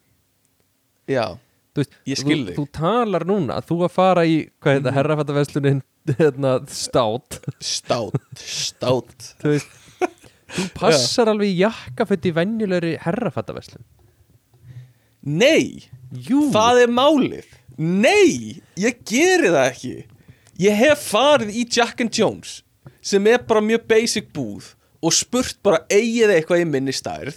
Já, 1.08 1.26
þú 1.74 1.82
veist, 1.84 1.98
Ég 2.12 2.18
skil 2.22 2.40
þú, 2.40 2.48
þig. 2.50 2.56
þú 2.60 2.66
talar 2.78 3.26
núna 3.30 3.58
að 3.62 3.68
þú 3.72 3.78
að 3.88 3.92
fara 3.96 4.26
í, 4.28 4.38
hvað 4.62 4.74
heit 4.74 4.84
það, 4.84 4.92
Mhm. 4.92 4.98
herrafattaverslunin 5.00 5.82
hérna, 6.22 6.52
stát 6.72 7.40
stát 7.60 8.16
stát 8.40 9.30
þú 9.42 9.54
veist, 9.56 9.68
þú 10.56 10.66
passar 10.78 11.28
alveg 11.34 11.52
í 11.54 11.60
jakkaföt 11.64 12.26
í 12.30 12.34
venjulegri 12.36 12.98
herrafattaverslun. 13.04 13.84
Nei, 15.28 15.84
Jú, 16.14 16.46
það 16.54 16.84
er 16.86 16.92
málið. 16.96 17.48
Nei, 17.78 18.62
ég 18.80 19.02
geri 19.06 19.50
það 19.52 19.66
ekki. 19.74 19.96
Ég 20.64 20.78
hef 20.80 21.02
farið 21.12 21.52
í 21.60 21.66
Jack 21.70 22.00
and 22.02 22.14
Jones 22.16 22.62
sem 23.04 23.28
er 23.30 23.44
bara 23.48 23.62
mjög 23.62 23.84
basic 23.88 24.32
búð 24.34 24.72
og 25.04 25.14
spurt 25.14 25.60
bara 25.64 25.84
eigið 25.92 26.32
eitthvað 26.34 26.64
í 26.64 26.70
minni 26.72 26.96
stærð 26.96 27.36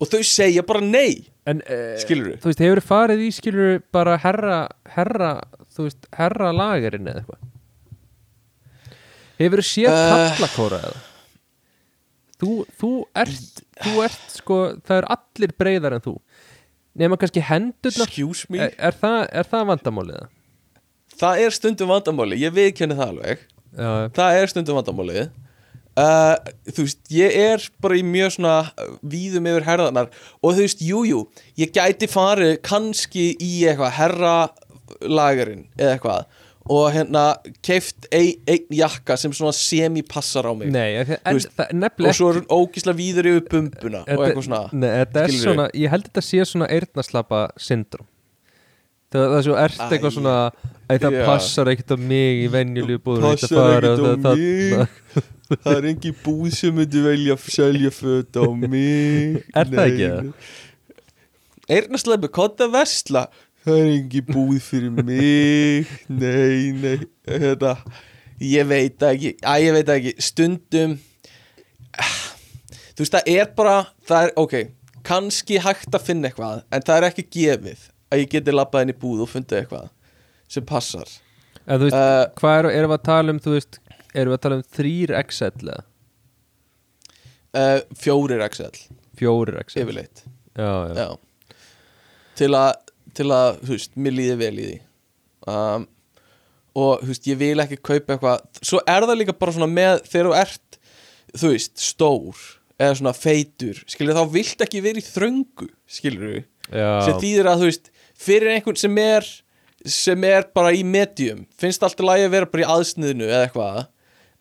og 0.00 0.08
þau 0.10 0.20
segja 0.26 0.62
bara 0.66 0.80
nei. 0.84 1.26
En, 1.48 1.60
uh, 1.64 1.94
skilurðu? 2.00 2.38
þú 2.42 2.50
veist, 2.50 2.62
hefur 2.64 2.80
farið 2.84 3.22
í 3.26 3.30
skilur 3.34 3.78
bara 3.92 4.16
herra, 4.22 4.58
herra 4.96 5.30
þú 5.74 5.86
veist, 5.88 6.08
herra 6.16 6.50
lagerinn 6.56 7.08
eða 7.10 7.22
eitthvað? 7.22 7.46
Hefur 9.40 9.62
séð 9.64 9.88
Eh. 9.94 10.34
kallakóra 10.36 10.80
eða? 10.88 11.00
Þú, 12.40 12.52
þú 12.80 12.90
ert 13.20 13.62
þú 13.84 13.94
ert 14.04 14.34
sko, 14.36 14.58
það 14.84 14.96
er 15.02 15.06
allir 15.16 15.52
breyðar 15.60 15.96
en 15.96 16.04
þú. 16.04 16.14
Nema 17.00 17.16
kannski 17.20 17.40
me? 18.50 18.58
Er, 18.58 18.74
er, 18.78 18.92
það, 18.92 19.28
er 19.32 19.48
það 19.48 19.66
vandamálið 19.72 20.16
eða? 20.20 20.28
það 21.20 21.42
er 21.44 21.50
stundum 21.50 21.90
vandamáli, 21.92 22.38
ég 22.40 22.52
viðkenni 22.56 22.96
það 22.96 23.12
alveg. 23.12 23.42
Já, 23.76 23.90
það 24.16 24.38
er 24.40 24.46
stundum 24.50 24.78
vandamálið 24.80 25.18
uh, 26.00 26.34
þú 26.70 26.86
veist, 26.86 27.00
ég 27.14 27.38
er 27.44 27.64
bara 27.84 27.98
í 28.00 28.04
mjög 28.06 28.36
svona 28.38 28.56
uh, 28.72 28.92
víðum 29.14 29.48
yfir 29.52 29.66
herðarnar 29.68 30.10
og 30.40 30.52
þú 30.56 30.64
veist, 30.64 30.84
jújú 30.84 31.08
jú, 31.10 31.24
ég 31.60 31.72
gæti 31.76 32.08
farið 32.10 32.56
kannski 32.66 33.30
í 33.36 33.52
eitthvað 33.68 33.96
herralagerinn 34.00 35.66
eða 35.78 35.96
eitthvað 35.96 36.28
og 36.70 36.92
hérna 36.94 37.22
keift 37.66 38.06
ein, 38.14 38.36
einn 38.46 38.66
jakka 38.78 39.16
sem 39.18 39.32
svona 39.34 39.52
semi-passar 39.56 40.46
á 40.46 40.52
mig 40.54 40.70
Nei, 40.70 41.00
en, 41.00 41.16
en 41.24 41.86
er 41.88 42.04
og 42.04 42.14
svo 42.14 42.28
er 42.34 42.42
ógisla 42.52 42.94
víður 42.94 43.30
yfir 43.32 43.46
bumbuna 43.48 44.04
og 44.04 44.24
eitthvað 44.26 44.46
svona 44.46 44.60
Skilurðu? 44.70 45.40
svona, 45.40 45.66
ég 45.74 45.90
held 45.90 46.06
þetta 46.10 46.24
sé 46.26 46.46
svona 46.46 46.68
eyrnaslappa 46.70 47.42
syndrom 47.58 48.06
Það, 49.10 49.24
það 49.24 49.36
er 49.40 49.46
svo 49.48 49.54
ert 49.58 49.80
eitthvað 49.88 50.14
svona 50.14 50.34
Æ, 50.86 50.92
það 51.02 51.16
Já. 51.16 51.24
passar 51.26 51.70
ekkert 51.72 51.94
á 51.94 51.98
mig 51.98 52.44
í 52.44 52.46
venjulegu 52.52 53.02
búður 53.02 53.26
Passar 53.32 53.88
ekkert 53.88 54.28
á 54.30 54.32
mig. 54.38 55.30
Það 55.50 55.76
er 55.76 55.86
engi 55.90 56.12
búð 56.24 56.50
sem 56.54 56.74
myndi 56.76 57.02
velja 57.04 57.36
að 57.36 57.46
selja 57.54 57.92
föt 57.94 58.38
á 58.38 58.46
mig 58.72 59.40
Er 59.54 59.70
það 59.70 59.84
ekki 59.84 60.10
það? 60.10 60.50
Eirnarsleipi, 61.70 62.30
hvað 62.34 62.64
er 62.66 62.72
versla? 62.74 63.24
Það 63.64 63.78
er 63.82 63.90
engi 63.94 64.22
búð 64.26 64.56
fyrir 64.64 64.94
mig 64.96 65.90
Nei, 66.08 66.72
nei 66.74 66.98
Þetta 67.28 67.74
Ég 68.40 68.68
veit 68.70 69.02
ekki 69.10 69.34
Æ, 69.44 69.52
ég 69.66 69.74
veit 69.76 69.94
ekki 69.94 70.14
Stundum 70.24 70.98
Þú 72.00 73.04
veist, 73.04 73.16
það 73.16 73.32
er 73.34 73.50
bara 73.56 73.78
Það 74.08 74.28
er, 74.28 74.34
ok 74.40 74.56
Kanski 75.06 75.60
hægt 75.64 75.94
að 75.96 76.06
finna 76.06 76.30
eitthvað 76.30 76.62
En 76.72 76.84
það 76.86 76.96
er 77.00 77.08
ekki 77.10 77.26
gefið 77.36 77.88
Að 78.10 78.22
ég 78.24 78.32
geti 78.32 78.54
labbað 78.54 78.86
inn 78.86 78.94
í 78.94 79.00
búð 79.02 79.26
og 79.26 79.30
fundið 79.34 79.62
eitthvað 79.62 79.90
Sem 80.50 80.66
passar 80.66 81.10
En 81.66 81.78
þú 81.78 81.86
veist, 81.86 81.96
uh, 82.00 82.24
hvað 82.40 82.56
er, 82.58 82.68
erum 82.80 82.90
við 82.90 82.96
að 82.96 83.06
tala 83.06 83.34
um, 83.34 83.40
þú 83.42 83.52
veist 83.54 83.78
Erum 84.14 84.32
við 84.32 84.36
að 84.38 84.42
tala 84.46 84.58
um 84.58 84.66
þrýr 84.76 85.12
XL 85.22 85.70
uh, 87.54 87.80
Fjórir 88.00 88.42
XL 88.48 88.78
fjórir 89.20 89.58
XL 89.66 89.82
Yfirleitt. 89.84 90.22
Já, 90.56 90.70
já, 90.90 90.94
Já. 90.96 91.54
Til 92.40 92.52
að 92.56 92.70
Til 93.10 93.26
að, 93.34 93.56
þú 93.66 93.74
veist, 93.74 93.96
mér 93.98 94.14
líði 94.14 94.34
vel 94.38 94.52
í 94.54 94.64
því. 94.68 94.76
Um, 95.50 95.88
Og, 96.78 97.00
þú 97.02 97.08
veist, 97.10 97.24
ég 97.26 97.38
vil 97.40 97.58
ekki 97.64 97.80
kaupa 97.82 98.14
eitthvað. 98.14 98.44
Svo 98.62 98.78
er 98.86 99.02
það 99.02 99.18
líka 99.18 99.34
bara 99.34 99.54
svona 99.56 99.66
með 99.66 100.04
Þegar 100.06 100.28
þú 100.28 100.34
ert, 100.38 100.76
þú 101.34 101.50
veist, 101.50 101.72
stór 101.82 102.44
Eða 102.80 102.98
svona 103.00 103.12
feitur 103.18 103.80
Skilur 103.90 104.16
þá 104.16 104.22
vilt 104.36 104.62
ekki 104.64 104.82
vera 104.84 105.02
í 105.02 105.04
þröngu 105.04 105.66
Skilur 105.90 106.36
Sem 106.70 106.78
já. 106.78 107.18
þýðir 107.18 107.50
að, 107.50 107.64
þú 107.64 107.70
veist 107.72 107.90
Fyrir 108.20 108.52
einhvern 108.54 108.78
sem 108.80 109.00
er 109.02 109.26
Sem 109.90 110.24
er 110.30 110.46
bara 110.54 110.70
í 110.76 110.84
medium 110.86 111.42
Finnst 111.58 111.82
alltaf 111.82 112.06
lægi 112.06 112.28
að 112.28 112.34
vera 112.36 112.48
bara 112.54 112.64
í 112.64 112.70
aðsniðinu 112.76 113.26
Eða 113.26 113.42
eitthvað 113.48 113.82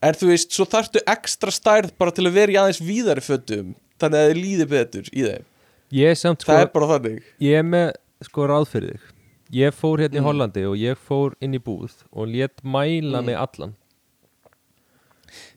En 0.02 0.16
þú 0.16 0.30
veist, 0.32 0.54
svo 0.56 0.64
þarftu 0.72 1.02
ekstra 1.12 1.52
stærð 1.52 1.92
Bara 2.00 2.12
til 2.16 2.24
að 2.30 2.38
vera 2.38 2.54
í 2.54 2.60
aðeins 2.62 2.80
víðari 2.84 3.24
fötum 3.26 3.74
Þannig 4.00 4.20
að 4.22 4.30
þið 4.30 4.38
líði 4.44 4.68
betur 4.72 5.10
í 5.12 5.26
þeim 5.28 5.48
Ég 6.00 6.14
er 6.14 6.20
samt 6.22 6.44
sko 6.46 6.54
Það 6.54 6.62
er 6.64 6.72
bara 6.76 6.88
þannig 6.94 7.24
Ég 7.44 7.58
er 7.60 7.66
með 7.68 7.90
sko 8.30 8.48
ráð 8.52 8.68
fyrir 8.72 8.94
þig 8.96 9.16
Ég 9.60 9.74
fór 9.74 9.98
hérna 10.04 10.20
í 10.20 10.22
Mm. 10.22 10.28
Hollandi 10.30 10.64
og 10.70 10.76
ég 10.78 11.00
fór 11.10 11.34
inn 11.42 11.56
í 11.58 11.60
búð 11.66 11.96
og 12.14 12.28
lét 12.30 12.62
mæla 12.64 13.20
Mm. 13.20 13.26
mig 13.26 13.36
allan 13.42 13.74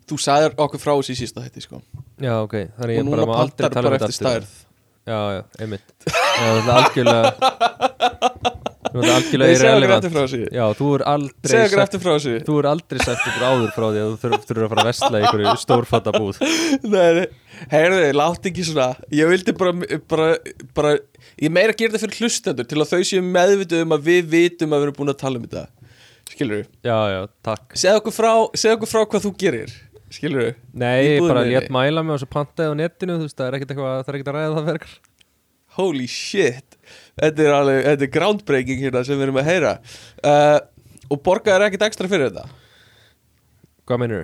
Þú 0.09 0.16
sagðir 0.20 0.55
okkur 0.61 0.80
frá 0.82 0.93
þessi 0.99 1.12
í 1.14 1.18
sísta 1.22 1.40
þetta 1.45 1.61
sko. 1.64 1.78
Já, 2.20 2.32
ok, 2.43 2.55
þannig 2.76 2.97
Og 2.99 2.99
ég 2.99 3.07
núna 3.07 3.16
bara 3.22 3.26
má 3.30 3.36
aldrei 3.45 3.68
tala 3.70 3.78
um 3.78 3.86
bara 3.86 3.99
þetta 3.99 4.09
eftir 4.09 4.26
aftur. 4.26 4.49
stærð 4.49 4.51
Já, 5.07 5.20
já, 5.36 5.43
einmitt 5.62 5.88
Já, 6.09 6.49
er 6.57 6.72
algjörlega 6.78 7.30
Þú 8.93 9.01
er 9.01 9.07
Nei, 9.07 9.12
algjörlega 9.16 9.55
irrelevant. 9.57 10.07
Já, 10.53 10.64
þú 10.76 10.88
er 10.99 11.03
aldrei 11.09 11.61
sagt, 11.72 11.95
Þú 12.45 12.57
er 12.61 12.66
aldrei 12.68 12.99
sagt 13.01 13.22
ykkur 13.30 13.45
áður 13.49 13.70
frá 13.72 13.86
því 13.88 14.01
að 14.03 14.09
þú 14.11 14.18
þurf- 14.24 14.43
þurfur 14.51 14.66
að 14.66 14.72
fara 14.72 14.82
að 14.82 14.88
vesla 14.90 15.20
í 15.20 15.24
ykkur 15.28 15.61
stórfatta 15.62 16.12
búð 16.16 16.40
Nei, 16.93 17.09
nei, 17.16 17.26
heyrðu, 17.72 18.01
látt 18.20 18.49
ekki 18.51 18.66
svona. 18.68 18.88
Ég 19.16 19.30
vildi 19.32 19.55
bara, 19.57 19.72
bara, 20.12 20.26
bara 20.76 20.90
Ég 21.40 21.55
meira 21.55 21.72
gera 21.72 21.95
þetta 21.95 22.03
fyrir 22.05 22.20
hlustendur 22.26 22.68
Til 22.68 22.80
að 22.84 22.90
þau 22.93 23.01
séu 23.09 23.22
meðvituð 23.24 23.86
um 23.86 23.95
að 23.97 24.05
við 24.11 24.28
vitum 24.34 24.74
að 24.76 24.82
við 24.82 24.88
erum 24.90 24.99
búin 25.01 25.12
að 25.14 25.20
tala 25.24 25.40
um 25.40 25.47
þetta. 25.49 25.64
Skilur 26.32 26.61
Já, 26.84 26.99
já, 27.16 27.20
takk. 27.49 27.64
Segðu 27.76 28.03
okkur 28.03 28.14
frá, 28.18 28.32
segðu 28.61 28.76
okkur 28.78 28.93
frá 28.93 29.03
hvað 29.14 29.24
þú 29.26 29.32
gerir. 29.40 29.72
Skilur 30.12 30.51
Nei, 30.76 30.99
Í 31.01 31.09
ég 31.16 31.24
bara 31.24 31.40
búðinni? 31.47 31.57
lét 31.57 31.72
mæla 31.72 32.05
mig 32.05 32.18
og 32.18 32.20
svo 32.20 32.28
pantaði 32.28 32.68
á 32.68 32.74
netinu 32.82 33.16
Þú 33.16 33.24
veist, 33.30 33.38
það 33.40 33.47
er 33.49 33.57
ekkert 33.57 33.70
eitthvað, 33.72 33.95
það 34.05 34.12
er 34.12 34.18
ekkert 34.18 34.30
að 34.32 34.36
ræða 34.36 34.57
það 34.59 34.66
verkar 34.68 34.95
Holy 35.78 36.05
shit 36.12 36.76
Þetta 37.21 37.43
er 37.45 37.53
alveg, 37.59 37.81
þetta 37.91 38.07
er 38.07 38.13
groundbreaking 38.15 38.79
hérna 38.81 39.03
sem 39.05 39.19
við 39.19 39.27
erum 39.27 39.41
að 39.43 39.49
heyra. 39.51 39.73
Uh, 40.25 40.61
Og 41.13 41.19
borgaður 41.21 41.67
ekkert 41.67 41.83
ekstra 41.91 42.09
fyrir 42.09 42.31
þetta? 42.31 42.47
Hvað 43.85 43.99
meinur 44.01 44.23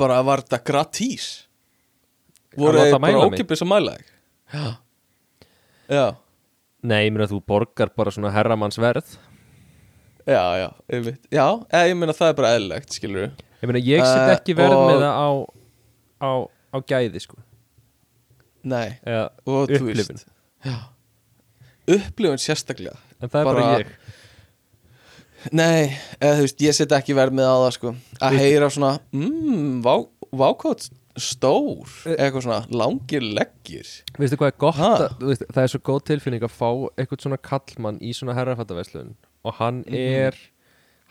Bara 0.00 0.20
var 0.24 0.40
þetta 0.44 0.60
gratís 0.64 1.26
Voru 2.56 2.80
þið 2.80 2.94
bara 3.02 3.26
ókipis 3.26 3.60
að 3.62 3.68
mæla 3.70 3.92
þig? 3.98 4.06
Já. 4.54 4.64
Já, 5.90 6.06
Nei, 6.80 7.02
ég 7.04 7.12
meina 7.12 7.26
þú 7.28 7.42
borgar 7.44 7.90
bara 7.92 8.10
svona 8.14 8.30
herramannsverð. 8.32 9.12
Já, 10.24 10.40
já, 10.62 10.68
einmitt. 10.88 11.20
Já, 11.28 11.44
eða 11.68 11.90
ég 11.90 11.98
meina 12.00 12.14
það 12.16 12.30
er 12.32 12.36
bara 12.38 12.52
eðlilegt, 12.56 12.96
skilur 12.96 13.20
við 13.26 13.44
Ég 13.60 13.68
meina, 13.68 13.82
ég 13.84 14.00
set 14.06 14.22
Eh, 14.24 14.32
ekki 14.38 14.54
verð 14.56 14.76
og- 14.78 14.88
með 14.88 15.04
það 15.04 15.14
á, 15.20 15.28
á, 16.24 16.30
á 16.72 16.76
gæði, 16.88 17.20
sko. 17.26 17.36
Nei, 18.64 18.98
Eða 19.04 19.26
og 19.44 19.68
þú 19.68 19.92
upplifun 21.90 22.38
sérstaklega. 22.40 22.96
En 23.20 23.28
það 23.28 23.40
er 23.40 23.44
bara, 23.50 23.60
Bara- 23.60 23.78
ég. 23.84 23.92
Nei, 25.56 25.96
eða 26.20 26.36
þú 26.36 26.44
veist, 26.44 26.60
ég 26.60 26.74
set 26.76 26.92
ekki 26.92 27.14
verð 27.16 27.32
með 27.38 27.48
á 27.48 27.56
það 27.64 27.72
sko. 27.78 27.92
Að 28.20 28.34
heyra 28.42 28.66
svona 28.68 28.90
Mmm, 29.16 29.78
vá, 29.84 29.94
vákvátt 30.36 30.90
stór. 31.16 31.88
Eitthvað 32.12 32.44
svona, 32.44 32.58
langir 32.70 33.24
leggir. 33.24 33.88
Veistu 34.18 34.36
hvað 34.36 34.52
er 34.52 34.58
gott? 34.60 34.76
Að, 34.76 35.16
veist, 35.24 35.46
Það 35.48 35.62
er 35.64 35.72
svo 35.72 35.80
góð 35.88 36.02
tilfinning 36.10 36.44
að 36.44 36.52
fá 36.52 36.68
eitthvað 36.96 37.24
svona 37.24 37.40
kallmann 37.40 37.98
í 38.04 38.12
svona 38.16 38.34
herrafattaverslun. 38.36 39.14
Og 39.44 39.54
hann 39.54 39.82
Mhm. 39.84 39.94
er 39.94 40.34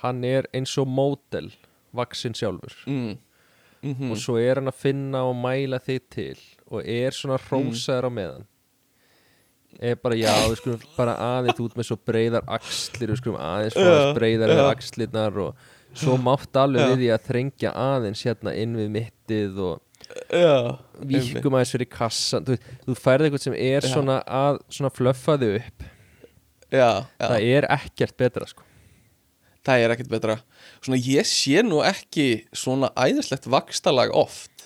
Hann 0.02 0.24
er 0.24 0.44
eins 0.54 0.78
og 0.78 0.88
mótel 0.88 1.52
Vaksin 1.94 2.32
sjálfur. 2.34 2.72
Mm. 2.88 3.18
Mm 3.84 4.12
Og 4.12 4.18
svo 4.18 4.38
er 4.38 4.56
hann 4.56 4.68
að 4.68 4.76
finna 4.76 5.24
og 5.28 5.36
mæla 5.36 5.80
þig 5.82 6.02
til 6.10 6.38
Og 6.72 6.86
er 6.88 7.10
svona 7.12 7.38
hrósaður 7.40 8.06
á 8.08 8.12
meðan 8.14 8.46
Er 9.80 10.00
bara, 10.02 10.16
já, 10.18 10.32
við 10.50 10.56
skulum 10.60 10.80
bara 10.98 11.14
aðeins 11.24 11.60
út 11.64 11.76
með 11.78 11.88
svo 11.92 12.00
breyðar 12.10 12.48
axlir 12.52 13.14
Við 13.14 13.20
skulum 13.22 13.38
aðeins 13.40 13.78
fá 13.78 13.84
aðeins 13.86 14.18
breyðar 14.18 14.56
já. 14.56 14.64
axlirnar 14.72 15.38
Og 15.44 15.68
svo 16.00 16.18
mátt 16.22 16.58
alveg 16.60 16.90
við 16.90 17.04
því 17.04 17.12
að 17.16 17.28
þrengja 17.30 17.76
aðeins 17.78 18.24
hérna 18.28 18.56
inn 18.60 18.74
við 18.80 18.90
mittið 18.98 19.62
Og 19.68 19.78
Já, 20.34 20.80
víkum 21.06 21.54
aðeins 21.54 21.72
fyrir 21.76 21.90
kassan. 21.92 22.46
Þú, 22.48 22.56
þú 22.88 22.96
færði 22.98 23.28
eitthvað 23.28 23.44
sem 23.46 23.56
er 23.60 23.86
Já. 23.86 23.92
svona 23.94 24.16
að 24.26 24.60
svona 24.74 24.92
flöffa 24.96 25.36
þig 25.42 25.60
upp. 25.60 25.86
Já, 26.74 26.90
það 27.22 27.46
er 27.50 27.68
ekkert 27.78 28.18
betra 28.18 28.48
sko. 28.50 28.66
Það 29.66 29.84
er 29.84 29.94
ekkert 29.94 30.12
betra. 30.12 30.38
Svona, 30.82 31.00
ég 31.04 31.28
sé 31.30 31.62
nú 31.66 31.84
ekki 31.86 32.28
svona 32.58 32.90
æðislegt 32.98 33.46
vakstalag 33.52 34.14
oft 34.18 34.59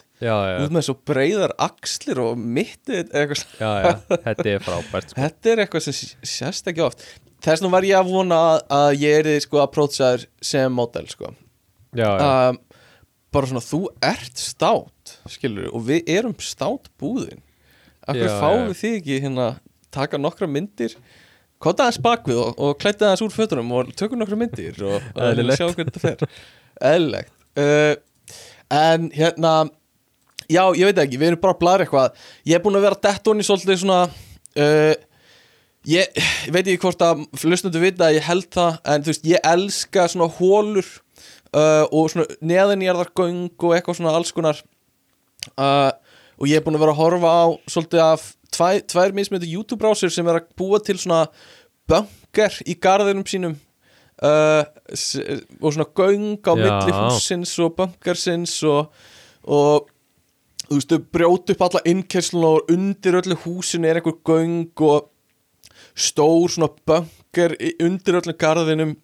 út 0.63 0.73
með 0.75 0.85
svo 0.87 0.95
breiðar 1.09 1.53
axlir 1.61 2.19
og 2.23 2.37
mittið 2.39 3.11
eitthvað 3.11 3.39
svona. 3.41 3.59
já, 3.59 3.71
já, 3.83 4.17
þetta 4.27 4.45
er 4.53 4.63
frábært 4.63 5.09
sko. 5.11 5.19
Þetta 5.21 5.51
er 5.53 5.61
eitthvað 5.65 5.85
sem 5.87 5.95
s- 5.97 6.15
sést 6.35 6.69
ekki 6.71 6.83
oft. 6.85 7.03
Þess 7.43 7.59
vegna 7.63 7.71
var 7.73 7.87
ég 7.89 7.97
að 7.99 8.11
vona 8.13 8.37
að, 8.71 8.91
ég 9.03 9.25
er 9.33 9.39
sko 9.43 9.59
að 9.63 9.71
prótsaður 9.75 10.25
sem 10.41 10.71
model 10.77 11.07
sko. 11.11 11.33
Um, 12.53 12.61
Bara 13.33 13.49
svona, 13.49 13.63
þú 13.65 13.79
ert 14.05 14.37
stát 14.37 15.15
skilur, 15.33 15.71
og 15.73 15.81
við 15.87 16.09
erum 16.13 16.35
stát 16.39 16.87
búðin. 17.01 17.39
Akkur 18.05 18.27
við 18.69 18.77
þig 18.77 18.97
ekki 18.99 19.15
hérna 19.23 19.47
taka 19.93 20.19
nokkra 20.21 20.45
myndir 20.49 20.93
Kota 21.63 21.85
aðeins 21.85 22.01
bakvið 22.03 22.39
og, 22.43 22.57
og 22.59 22.73
klæta 22.81 23.07
aðeins 23.07 23.21
úr 23.23 23.31
fötunum 23.33 23.69
og 23.77 23.91
tökum 23.95 24.19
nokkra 24.19 24.35
myndir 24.37 24.75
og, 24.83 24.97
og 25.15 25.37
sjá 25.55 25.69
hvernig 25.71 25.93
þetta 25.95 26.01
fer. 26.03 26.25
Eðlilegt. 26.91 27.31
Uh, 27.57 27.95
En 28.73 29.09
hérna 29.13 29.53
Já, 30.51 30.63
ég 30.75 30.89
veit 30.89 31.01
ekki, 31.05 31.19
við 31.21 31.31
erum 31.31 31.41
bara 31.43 31.55
að 31.55 31.61
blara 31.63 31.85
eitthvað 31.85 32.21
Ég 32.49 32.57
er 32.57 32.63
búin 32.63 32.77
að 32.79 32.85
vera 32.87 33.01
dett 33.07 33.31
onni 33.31 33.45
svolítið 33.47 33.79
svona 33.83 33.99
uh, 34.59 34.93
ég, 35.89 36.21
veit 36.51 36.63
ekki 36.65 36.81
hvort 36.83 37.03
að 37.05 37.23
Lustundu 37.47 37.81
vita 37.83 38.09
að 38.09 38.17
ég 38.19 38.27
held 38.27 38.49
það 38.53 38.77
En 38.93 39.05
þú 39.05 39.13
veist, 39.13 39.27
ég 39.29 39.49
elska 39.53 40.07
svona 40.11 40.29
hólur 40.39 40.89
uh, 41.55 41.85
Og 41.89 42.11
svona 42.13 42.27
neðanjarðargöng 42.53 43.51
Og 43.55 43.75
eitthvað 43.77 43.99
svona 43.99 44.15
alls 44.17 44.33
konar 44.35 44.59
uh, 45.55 45.91
Og 46.39 46.49
ég 46.49 46.59
er 46.59 46.65
búin 46.65 46.77
að 46.79 46.85
vera 46.85 46.95
að 46.95 47.01
horfa 47.03 47.33
á 47.33 47.43
Svolítið 47.71 48.03
af 48.03 48.25
tvæ, 48.53 48.69
tvær 48.91 49.15
mismyndu 49.15 49.49
YouTube-brásir 49.53 50.11
Sem 50.13 50.27
er 50.27 50.41
að 50.41 50.49
búa 50.59 50.81
til 50.83 50.97
svona 50.99 51.25
Bunker 51.89 52.59
í 52.69 52.75
garðinum 52.79 53.25
sínum 53.27 53.55
uh, 54.23 54.63
Og 55.61 55.73
svona 55.75 55.89
göng 55.95 56.37
á 56.43 56.53
Já. 56.53 56.59
milli 56.63 56.95
húsins 56.99 57.55
Og 57.63 57.75
bunkersins 57.79 58.59
Og, 58.67 58.93
og 59.43 59.89
þú 60.67 60.77
veist, 60.79 60.89
þau 60.93 61.01
brjótu 61.17 61.55
upp 61.55 61.61
alla 61.67 61.81
innkesslun 61.91 62.45
og 62.47 62.71
undir 62.73 63.17
öllu 63.21 63.35
húsinu 63.43 63.89
er 63.89 63.99
einhver 64.01 64.17
göng 64.25 64.71
og 64.81 65.09
stór 65.95 66.49
svona 66.49 66.69
í- 67.59 67.75
undir 67.83 68.19
öllu 68.21 68.33
garðinum. 68.37 68.95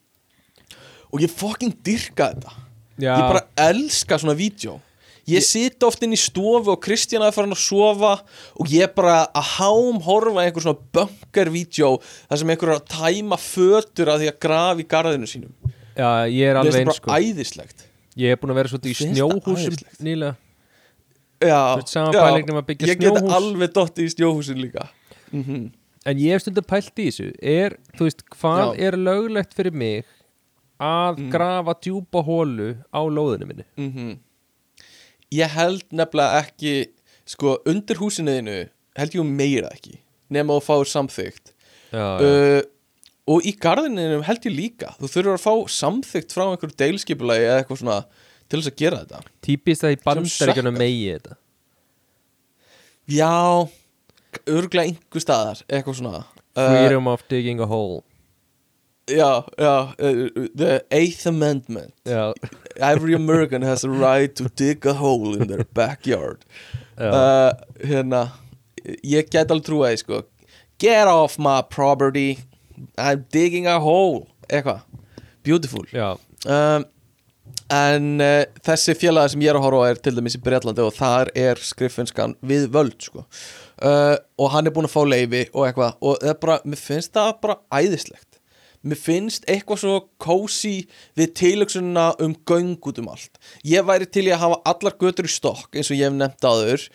Og 1.13 1.19
ég 1.21 1.29
fucking 1.33 1.73
dyrka 1.83 2.33
þetta. 2.33 2.51
Já, 2.99 3.15
ég 3.15 3.25
bara 3.31 3.47
elska 3.57 4.17
svona 4.19 4.35
vídeo. 4.37 4.79
Ég 5.29 5.43
sit 5.45 5.83
oft 5.83 6.01
inn 6.03 6.13
í 6.13 6.17
stofu 6.17 6.71
og 6.73 6.81
Kristjana 6.81 7.27
er 7.27 7.31
farin 7.35 7.53
að 7.53 7.61
sofa 7.61 8.23
og 8.59 8.67
ég 8.67 8.89
bara 8.95 9.27
að 9.29 9.43
hám 9.59 9.99
horfa 10.01 10.41
einhver 10.41 10.63
svona 10.65 10.79
bunker-vídeó 10.91 11.99
þar 12.01 12.37
sem 12.41 12.49
einhver 12.49 12.71
er 12.73 12.79
að 12.79 12.87
tæma 12.89 13.37
fötur 13.37 14.09
að 14.09 14.23
því 14.23 14.29
að 14.31 14.39
grafa 14.41 14.81
í 14.81 14.87
garðinu 14.89 15.29
sínum. 15.29 15.53
Já, 15.95 16.25
ég 16.33 16.49
er 16.49 16.55
alveg 16.57 16.73
finnst 16.73 16.79
eins 16.81 16.89
það 16.89 16.97
sko 16.97 17.11
bara 17.11 17.21
æðislegt. 17.21 17.85
Ég 18.17 18.31
er 18.33 18.37
búin 18.41 18.53
að 18.55 18.59
vera 18.61 18.71
svolítið 18.73 18.89
í 18.89 18.97
snjóhúsum 19.03 19.77
nýlega 20.01 20.35
ég 22.89 22.99
get 22.99 23.13
snjóhús. 23.17 23.35
alveg 23.37 23.73
dottið 23.75 24.05
í 24.09 24.13
snjóhúsin 24.15 24.59
líka. 24.61 24.89
Mm 25.31 25.69
en 26.07 26.17
ég 26.17 26.31
hef 26.33 26.41
stundum 26.45 26.63
pælt 26.65 26.95
í 26.95 27.09
þessu. 27.09 27.27
Er, 27.43 27.75
þú 27.97 28.07
veist, 28.07 28.23
hvað 28.33 28.69
Já. 28.79 28.87
er 28.87 28.97
löglegt 28.97 29.53
fyrir 29.53 29.75
mig 29.75 30.05
að 30.79 31.17
Mm. 31.19 31.29
grafa 31.33 31.73
djúpa 31.83 32.23
hólu 32.23 32.69
á 32.93 33.01
lóðinu 33.03 33.45
minni? 33.47 33.65
-hmm. 33.77 34.17
Ég 35.31 35.47
held 35.49 35.83
nefnilega 35.91 36.41
ekki 36.43 36.87
sko 37.25 37.57
undir 37.65 37.97
húsinuðinu 37.97 38.69
held 38.95 39.11
ég 39.13 39.23
meira 39.25 39.69
ekki 39.69 39.99
nema 40.31 40.53
að 40.57 40.63
fáir 40.65 40.87
samþygt 40.87 41.53
já, 41.91 42.21
uh, 42.21 42.61
og 43.27 43.43
í 43.43 43.53
garðininu 43.59 44.23
held 44.23 44.41
ég 44.45 44.55
líka. 44.55 44.95
Þú 44.99 45.07
þurfur 45.13 45.35
að 45.37 45.45
fá 45.45 45.53
samþygt 45.69 46.33
frá 46.33 46.45
einhverju 46.49 46.75
deilskipulagi 46.77 47.45
eða 47.45 47.59
eitthvað 47.63 47.77
svona 47.77 48.05
til 48.49 48.59
þess 48.61 48.71
að 48.71 48.79
gera 48.81 49.03
þetta. 49.03 49.21
Típist 49.45 49.85
að 49.85 49.95
í 49.95 49.99
bandaríkjunum 50.03 50.73
sökkar. 50.73 50.77
megi 50.77 51.07
þetta. 51.13 51.37
Já, 53.09 53.69
örglega 54.45 54.85
einhver 54.91 55.23
staðar 55.23 55.63
eitthvað 55.67 55.99
svona. 56.01 56.23
Uh, 56.57 56.67
freedom 56.73 57.07
of 57.07 57.23
digging 57.29 57.61
a 57.61 57.67
hole. 57.69 58.03
Já, 59.09 59.43
já, 59.57 59.93
uh, 59.97 60.47
the 60.53 60.83
eighth 60.91 61.25
amendment. 61.25 61.93
Já, 62.05 62.33
Every 62.77 63.13
American 63.15 63.63
has 63.63 63.83
a 63.83 63.89
right 63.89 64.35
to 64.35 64.49
dig 64.49 64.85
a 64.85 64.93
hole 64.93 65.33
in 65.35 65.47
their 65.47 65.65
backyard. 65.73 66.45
Uh, 66.97 67.53
hérna 67.81 68.31
ég 69.03 69.29
get 69.31 69.49
alveg 69.49 69.65
trúa 69.65 69.89
því 69.93 70.01
sko. 70.03 70.21
Get 70.79 71.07
off 71.07 71.39
my 71.39 71.61
property. 71.61 72.39
I'm 72.97 73.25
digging 73.31 73.67
a 73.67 73.79
hole. 73.79 74.27
Eitthvað, 74.47 74.83
beautiful. 75.43 75.85
Já, 75.91 76.17
um, 76.45 76.85
en 77.73 78.07
uh, 78.23 78.43
þessi 78.65 78.95
félaga 78.97 79.33
sem 79.33 79.43
ég 79.45 79.51
er 79.51 79.59
að 79.59 79.65
horfa 79.67 79.85
á 79.85 79.89
er 79.91 80.01
til 80.01 80.15
dæmis 80.17 80.37
í 80.37 80.41
Breitlandi 80.43 80.85
og 80.85 80.95
þar 80.97 81.29
er 81.37 81.61
skriffinskan 81.61 82.35
við 82.41 82.69
völd 82.73 82.97
sko. 83.05 83.25
Uh, 83.79 84.17
og 84.41 84.51
hann 84.55 84.67
er 84.67 84.75
búinn 84.75 84.89
að 84.89 84.95
fá 84.95 85.03
leifi 85.05 85.45
og 85.53 85.67
eitthvað 85.67 86.01
og 86.01 86.25
bara, 86.41 86.59
mér 86.65 86.81
finnst 86.81 87.13
það 87.15 87.35
bara 87.43 87.59
æðislegt. 87.69 88.39
Mér 88.79 88.95
finnst 88.95 89.43
eitthvað 89.51 89.81
svo 89.81 89.95
kósi 90.23 90.85
við 91.19 91.33
tilöksunna 91.35 92.13
um 92.23 92.33
göng 92.47 92.77
út 92.79 93.01
um 93.01 93.09
allt. 93.11 93.35
Ég 93.67 93.83
væri 93.83 94.07
til 94.07 94.29
í 94.29 94.31
að 94.31 94.45
hafa 94.45 94.61
allar 94.71 94.95
götur 95.01 95.27
í 95.27 95.31
stokk 95.33 95.75
eins 95.75 95.91
og 95.91 95.99
ég 95.99 96.07
hef 96.07 96.15
nefnt 96.15 96.47
áður. 96.47 96.85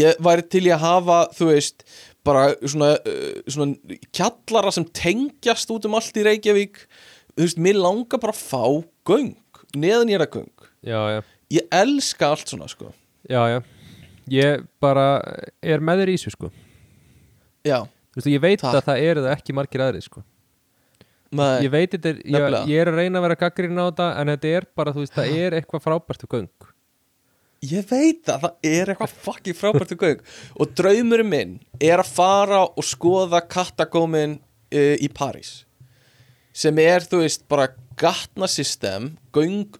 Ég 0.00 0.20
væri 0.24 0.46
til 0.48 0.64
í 0.64 0.72
að 0.72 0.84
hafa, 0.86 1.18
þú 1.36 1.50
veist 1.52 1.84
bara 2.24 2.46
svona, 2.64 2.94
uh, 2.96 3.44
svona 3.44 4.00
kjallara 4.16 4.72
sem 4.72 4.88
tengjast 4.96 5.70
út 5.74 5.84
um 5.84 5.98
allt 6.00 6.16
í 6.16 6.24
Reykjavík. 6.24 6.80
Þú 7.36 7.44
veist, 7.44 7.60
mér 7.60 7.80
langar 7.82 8.22
bara 8.22 8.32
að 8.32 8.40
fá 8.40 8.64
göng, 9.04 9.34
neðan 9.78 10.12
ég 10.12 10.18
er 10.20 10.26
að 10.26 10.36
göng 10.38 10.68
já, 10.84 10.98
já, 11.14 11.20
ég 11.58 11.72
elska 11.80 12.30
allt 12.34 12.50
svona 12.50 12.68
sko. 12.70 12.92
Já, 13.30 13.40
já. 13.48 13.58
Ég 14.32 14.62
bara 14.80 15.06
er 15.64 15.82
með 15.84 16.02
þér 16.02 16.12
í 16.12 16.16
þessu 16.18 16.32
sko. 16.34 16.50
Já, 17.64 17.78
veist, 18.16 18.28
ég 18.28 18.40
veit 18.40 18.60
Takk. 18.60 18.78
að 18.78 18.86
það 18.88 19.08
eru 19.08 19.24
það 19.24 19.34
ekki 19.36 19.56
margir 19.56 19.84
aðrið 19.84 20.06
sko. 20.08 20.22
með, 21.34 21.64
ég 21.66 21.72
veit 21.72 21.90
þetta 21.96 22.08
er, 22.12 22.20
ég, 22.22 22.36
Nefnilega. 22.36 22.70
ég 22.70 22.80
er 22.80 22.90
að 22.92 22.98
reyna 23.00 23.18
að 23.18 23.26
vera 23.26 23.40
gaggrinn 23.40 23.80
á 23.80 23.84
þetta 23.88 24.08
en 24.20 24.32
þetta 24.32 24.54
er 24.58 24.66
bara, 24.76 24.94
þú 24.94 25.04
veist, 25.04 25.14
það 25.16 25.36
er 25.42 25.56
eitthvað 25.58 25.84
frábært 25.84 26.24
og 26.26 26.34
göng. 26.36 26.68
Ég 27.64 27.86
veit 27.88 28.28
að 28.28 28.42
það 28.44 28.68
er 28.70 28.92
eitthvað 28.92 29.14
fucking 29.24 29.56
frábært 29.56 29.94
um 29.94 30.00
göng. 30.02 30.20
Og 30.60 30.74
draumurinn 30.76 31.30
minn 31.30 31.54
er 31.80 32.02
að 32.02 32.10
fara 32.12 32.60
og 32.68 32.84
skoða 32.84 33.40
kattagómin 33.48 34.36
uh, 34.38 34.96
í 35.00 35.08
París. 35.08 35.62
Sem 36.54 36.76
er, 36.78 37.06
þú 37.08 37.24
veist, 37.24 37.48
bara 37.50 37.70
gatnasystem 38.04 39.14
göng, 39.34 39.78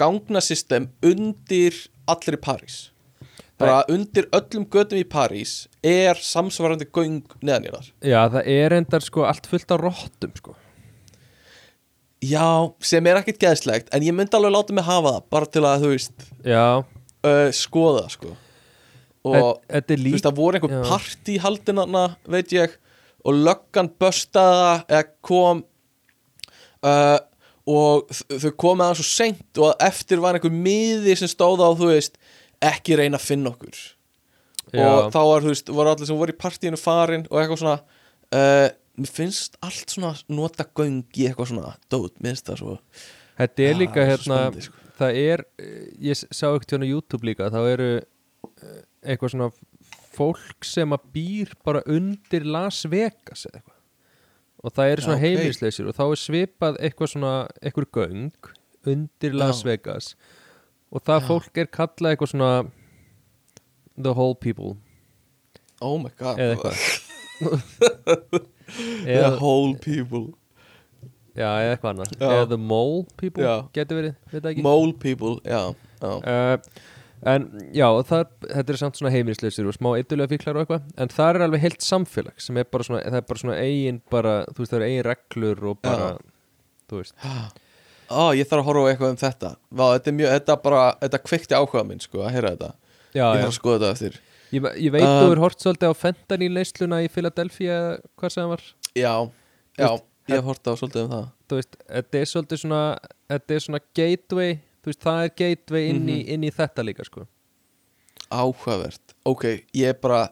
gangnasystem 0.00 0.88
undir 1.04 1.76
allir 2.10 2.38
í 2.38 2.42
París 2.42 2.80
bara 3.60 3.82
undir 3.92 4.26
öllum 4.32 4.64
götum 4.72 4.98
í 5.00 5.04
París 5.04 5.68
er 5.84 6.18
samsvarandi 6.24 6.88
göng 6.88 7.22
neðan 7.44 7.68
í 7.68 7.76
þar 7.76 7.92
já, 8.00 8.20
það 8.32 8.50
er 8.56 8.76
endar 8.80 9.04
sko 9.04 9.28
allt 9.28 9.48
fullt 9.50 9.76
af 9.76 9.82
rottum 9.84 10.34
sko. 10.38 10.56
Já, 12.20 12.68
sem 12.84 13.06
er 13.08 13.16
ekkert 13.20 13.40
geðslegt 13.40 13.88
En 13.96 14.04
ég 14.04 14.12
myndi 14.12 14.36
alveg 14.36 14.52
láta 14.52 14.74
mig 14.76 14.84
hafa 14.84 15.14
það 15.14 15.26
Bara 15.32 15.48
til 15.48 15.62
að, 15.64 15.84
þú 15.84 15.92
veist, 15.94 16.26
uh, 16.44 17.48
skoða 17.56 18.02
sko. 18.12 18.34
Og 19.24 19.62
er 19.68 19.86
þú 19.88 19.96
veist, 20.04 20.26
það 20.26 20.36
voru 20.36 20.58
einhver 20.58 20.74
já. 20.74 20.82
partí 20.90 21.38
haldinana 21.40 22.04
Veit 22.28 22.52
ég 22.52 22.76
Og 23.24 23.40
löggan 23.40 23.88
böstaða 24.00 24.74
Eða 24.84 25.06
kom 25.24 25.64
uh, 26.84 27.16
Og 27.70 28.10
þau 28.10 28.50
komið 28.58 28.84
að 28.86 28.98
svo 29.00 29.06
seint 29.06 29.62
Og 29.62 29.86
eftir 29.86 30.22
var 30.22 30.38
einhver 30.38 30.54
miði 30.54 31.16
sem 31.20 31.30
stóð 31.30 31.62
á 31.62 31.70
Þú 31.78 31.92
veist, 31.92 32.20
ekki 32.64 32.98
reyna 32.98 33.20
að 33.20 33.28
finna 33.28 33.52
okkur. 33.52 33.80
Já, 34.72 34.86
Og 34.88 35.12
þá 35.14 35.20
var, 35.20 35.44
þú 35.44 35.52
veist, 35.52 35.72
voru 35.78 35.92
allir 35.94 36.10
sem 36.10 36.20
voru 36.20 36.34
í 36.34 36.40
partíinu 36.40 36.80
farin 36.80 37.26
Og 37.30 37.40
eitthvað 37.42 37.62
svona 37.62 37.78
uh, 37.80 38.68
Mér 39.00 39.12
finnst 39.14 39.56
allt 39.64 39.94
svona 39.94 40.12
nota 40.28 40.66
göng 40.76 41.04
í 41.16 41.26
eitthvað 41.28 41.52
svona 41.52 41.72
dót, 41.92 42.18
mér 42.20 42.34
finnst 42.34 42.50
það 42.50 42.60
svo 42.60 42.76
þetta 43.40 43.66
er 43.66 43.78
líka 43.78 43.96
svo 43.96 44.06
hérna 44.10 44.24
spennandi, 44.26 44.64
sko. 44.66 44.86
það 45.00 45.20
er, 45.22 45.42
eh, 45.62 45.84
ég 46.10 46.20
sá 46.20 46.46
ekkert 46.50 46.74
hérna 46.74 46.88
YouTube 46.90 47.28
líka, 47.28 47.48
þá 47.52 47.60
eru 47.70 47.90
eh, 47.96 48.80
eitthvað 49.00 49.34
svona 49.34 49.50
fólk 50.10 50.66
sem 50.66 50.96
að 50.96 51.06
býr 51.14 51.54
bara 51.64 51.84
undir 51.88 52.44
Las 52.44 52.82
Vegas 52.90 53.46
eða 53.48 53.60
eitthvað 53.62 53.78
og 54.60 54.74
það 54.76 54.90
eru 54.94 55.04
svona 55.06 55.16
Já, 55.16 55.20
ok. 55.20 55.24
heimilisleysir 55.26 55.88
og 55.90 55.96
þá 55.96 56.02
er 56.10 56.20
svipað 56.24 56.78
eitthvað 56.84 57.12
svona 57.14 57.32
eitthvað 57.62 57.90
göng 57.96 58.50
undir 58.90 59.36
Las 59.40 59.62
Já. 59.62 59.70
Vegas 59.70 60.10
og 60.90 61.04
það 61.06 61.26
fólk 61.28 61.60
er 61.62 61.68
kallað 61.72 62.14
eitthvað 62.14 62.32
svona 62.34 62.52
the 64.00 64.12
whole 64.16 64.34
people 64.34 64.76
Oh 65.80 65.96
my 66.00 66.10
god 66.20 66.38
eða 66.40 66.56
eitthvað 66.56 66.76
The 69.04 69.30
whole 69.40 69.74
people 69.80 70.26
já, 71.34 71.46
eða 71.62 71.72
eitthvað 71.74 71.90
annað 71.94 72.10
Já. 72.20 72.28
eða 72.36 72.46
the 72.52 72.58
mole 72.60 73.04
people 73.20 73.42
Já. 73.46 73.54
getur 73.76 74.00
verið, 74.00 74.14
veit 74.32 74.42
það 74.44 74.50
ekki 74.52 74.64
Mole 74.66 74.92
people, 75.02 75.36
já, 75.46 75.60
já. 76.02 76.12
uh, 76.20 76.56
en 77.28 77.46
já, 77.76 77.86
það, 78.08 78.22
þetta 78.48 78.72
er 78.72 78.78
samt 78.80 78.96
svona 79.00 79.12
heimilislausir 79.12 79.66
og 79.68 79.74
smá 79.76 79.90
eittulega 79.98 80.30
fíklar 80.32 80.56
og 80.56 80.62
eitthvað. 80.64 80.86
En 81.04 81.08
það 81.12 81.30
er 81.34 81.44
alveg 81.46 81.64
heilt 81.66 81.84
samfélag 81.84 82.40
sem 82.40 82.56
er 82.62 82.68
bara 82.72 82.86
svona, 82.86 83.00
það 83.04 83.18
er 83.20 83.26
bara 83.28 83.42
svona 83.42 83.56
eigin 83.60 83.98
bara, 84.10 84.34
þú 84.50 84.62
veist 84.64 84.72
það 84.72 84.78
eru 84.80 84.88
eigin 84.90 85.04
reglur 85.10 85.64
og 85.72 85.80
bara, 85.84 86.08
þú 86.90 87.02
veist. 87.02 87.14
Ó, 88.10 88.32
ég 88.34 88.48
þarf 88.50 88.64
að 88.64 88.66
horfa 88.70 88.82
á 88.82 88.90
eitthvað 88.90 89.12
um 89.14 89.18
þetta. 89.20 89.50
Vá, 89.70 89.84
þetta 89.94 90.10
er 90.10 90.14
mjög, 90.18 90.30
þetta 90.34 90.56
bara, 90.64 90.80
þetta 91.04 91.20
kveikti 91.28 91.54
áhuga 91.60 91.82
minn, 91.86 92.00
sko, 92.02 92.24
að 92.26 92.32
heyra 92.34 92.50
þetta. 92.56 92.70
Já, 93.10 93.20
Ég 93.20 93.20
já. 93.20 93.42
þarf 93.44 93.50
að 93.52 93.58
skoða 93.60 93.78
þetta 93.78 93.90
eftir. 93.94 94.16
Ég, 94.50 94.64
ég 94.82 94.90
veit 94.96 95.04
Um, 95.06 95.18
þú 95.20 95.34
er 95.36 95.40
hort 95.44 95.62
svolítið 95.62 95.92
á 95.92 95.94
fentanyl 95.94 96.48
neysluna 96.56 96.98
í 97.04 97.10
Philadelphia 97.14 97.76
eða 97.76 97.92
hvað 98.18 98.32
sem 98.34 98.42
það 98.42 98.50
var. 98.50 98.64
Já, 98.98 99.12
já, 99.78 99.90
ég 100.26 100.34
hef 100.40 100.48
hort 100.50 100.66
á 100.66 100.72
svolítið 100.80 101.04
um 101.04 101.12
það. 101.14 101.28
þú 101.50 101.60
veist, 101.60 101.76
þetta 101.86 102.18
er 102.24 102.30
svolítið 102.32 102.60
svona 102.64 102.80
þetta 103.30 103.54
er 103.54 103.62
svona 103.68 103.80
gateway 104.00 104.58
veist, 104.90 105.00
það 105.06 105.22
er 105.24 105.32
gateway 105.40 105.88
inn, 105.92 106.02
í, 106.08 106.18
Mhm. 106.20 106.28
inn 106.36 106.44
í 106.48 106.52
þetta 106.54 106.84
líka 106.86 107.06
sko. 107.08 107.26
Áhugavert 108.30 109.14
Ok, 109.26 109.44
ég 109.74 109.88
er 109.90 109.96
bara 110.02 110.28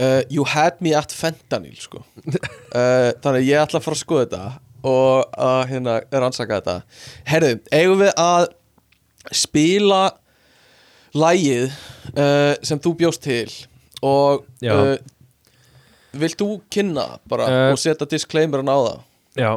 uh, 0.00 0.22
You 0.30 0.44
had 0.44 0.80
me 0.82 0.94
at 0.98 1.12
fentanyl 1.14 1.76
sko. 1.78 2.02
uh, 2.26 3.10
Þannig 3.22 3.46
ég 3.46 3.60
ætla 3.62 3.78
að 3.80 3.84
fara 3.86 3.96
að 3.98 4.02
skoða 4.02 4.24
þetta 4.26 4.60
og 4.90 5.34
að 5.36 5.60
hérna 5.74 5.94
rannsaka 6.10 6.58
þetta 6.60 6.74
Herðu, 7.28 7.52
eigum 7.76 8.00
við 8.00 8.12
að 8.16 8.46
spila 9.36 10.00
lægið 11.14 11.66
uh, 12.16 12.54
sem 12.64 12.80
þú 12.80 12.94
bjóst 13.02 13.22
til 13.26 13.50
og 14.06 14.46
uh, 14.64 14.94
vilt 16.16 16.38
þú 16.40 16.60
kynna 16.72 17.06
bara 17.28 17.48
Uh, 17.50 17.66
og 17.74 17.78
setja 17.82 18.08
disclaimerin 18.08 18.70
á 18.72 18.78
það 18.80 18.98
Já 19.38 19.50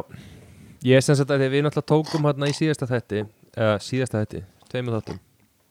Ég 0.84 0.98
er 1.00 1.04
sem 1.06 1.16
sagt 1.16 1.30
að 1.32 1.40
því 1.40 1.46
að 1.48 1.54
við 1.56 1.62
náttúrulega 1.64 1.88
tókum 1.94 2.26
hérna 2.28 2.50
í 2.50 2.54
síðasta 2.58 2.86
þætti 2.90 3.22
eða 3.56 3.78
síðasta 3.82 4.24
þætti, 4.24 4.42
tveimur 4.70 4.98
þáttum 4.98 5.22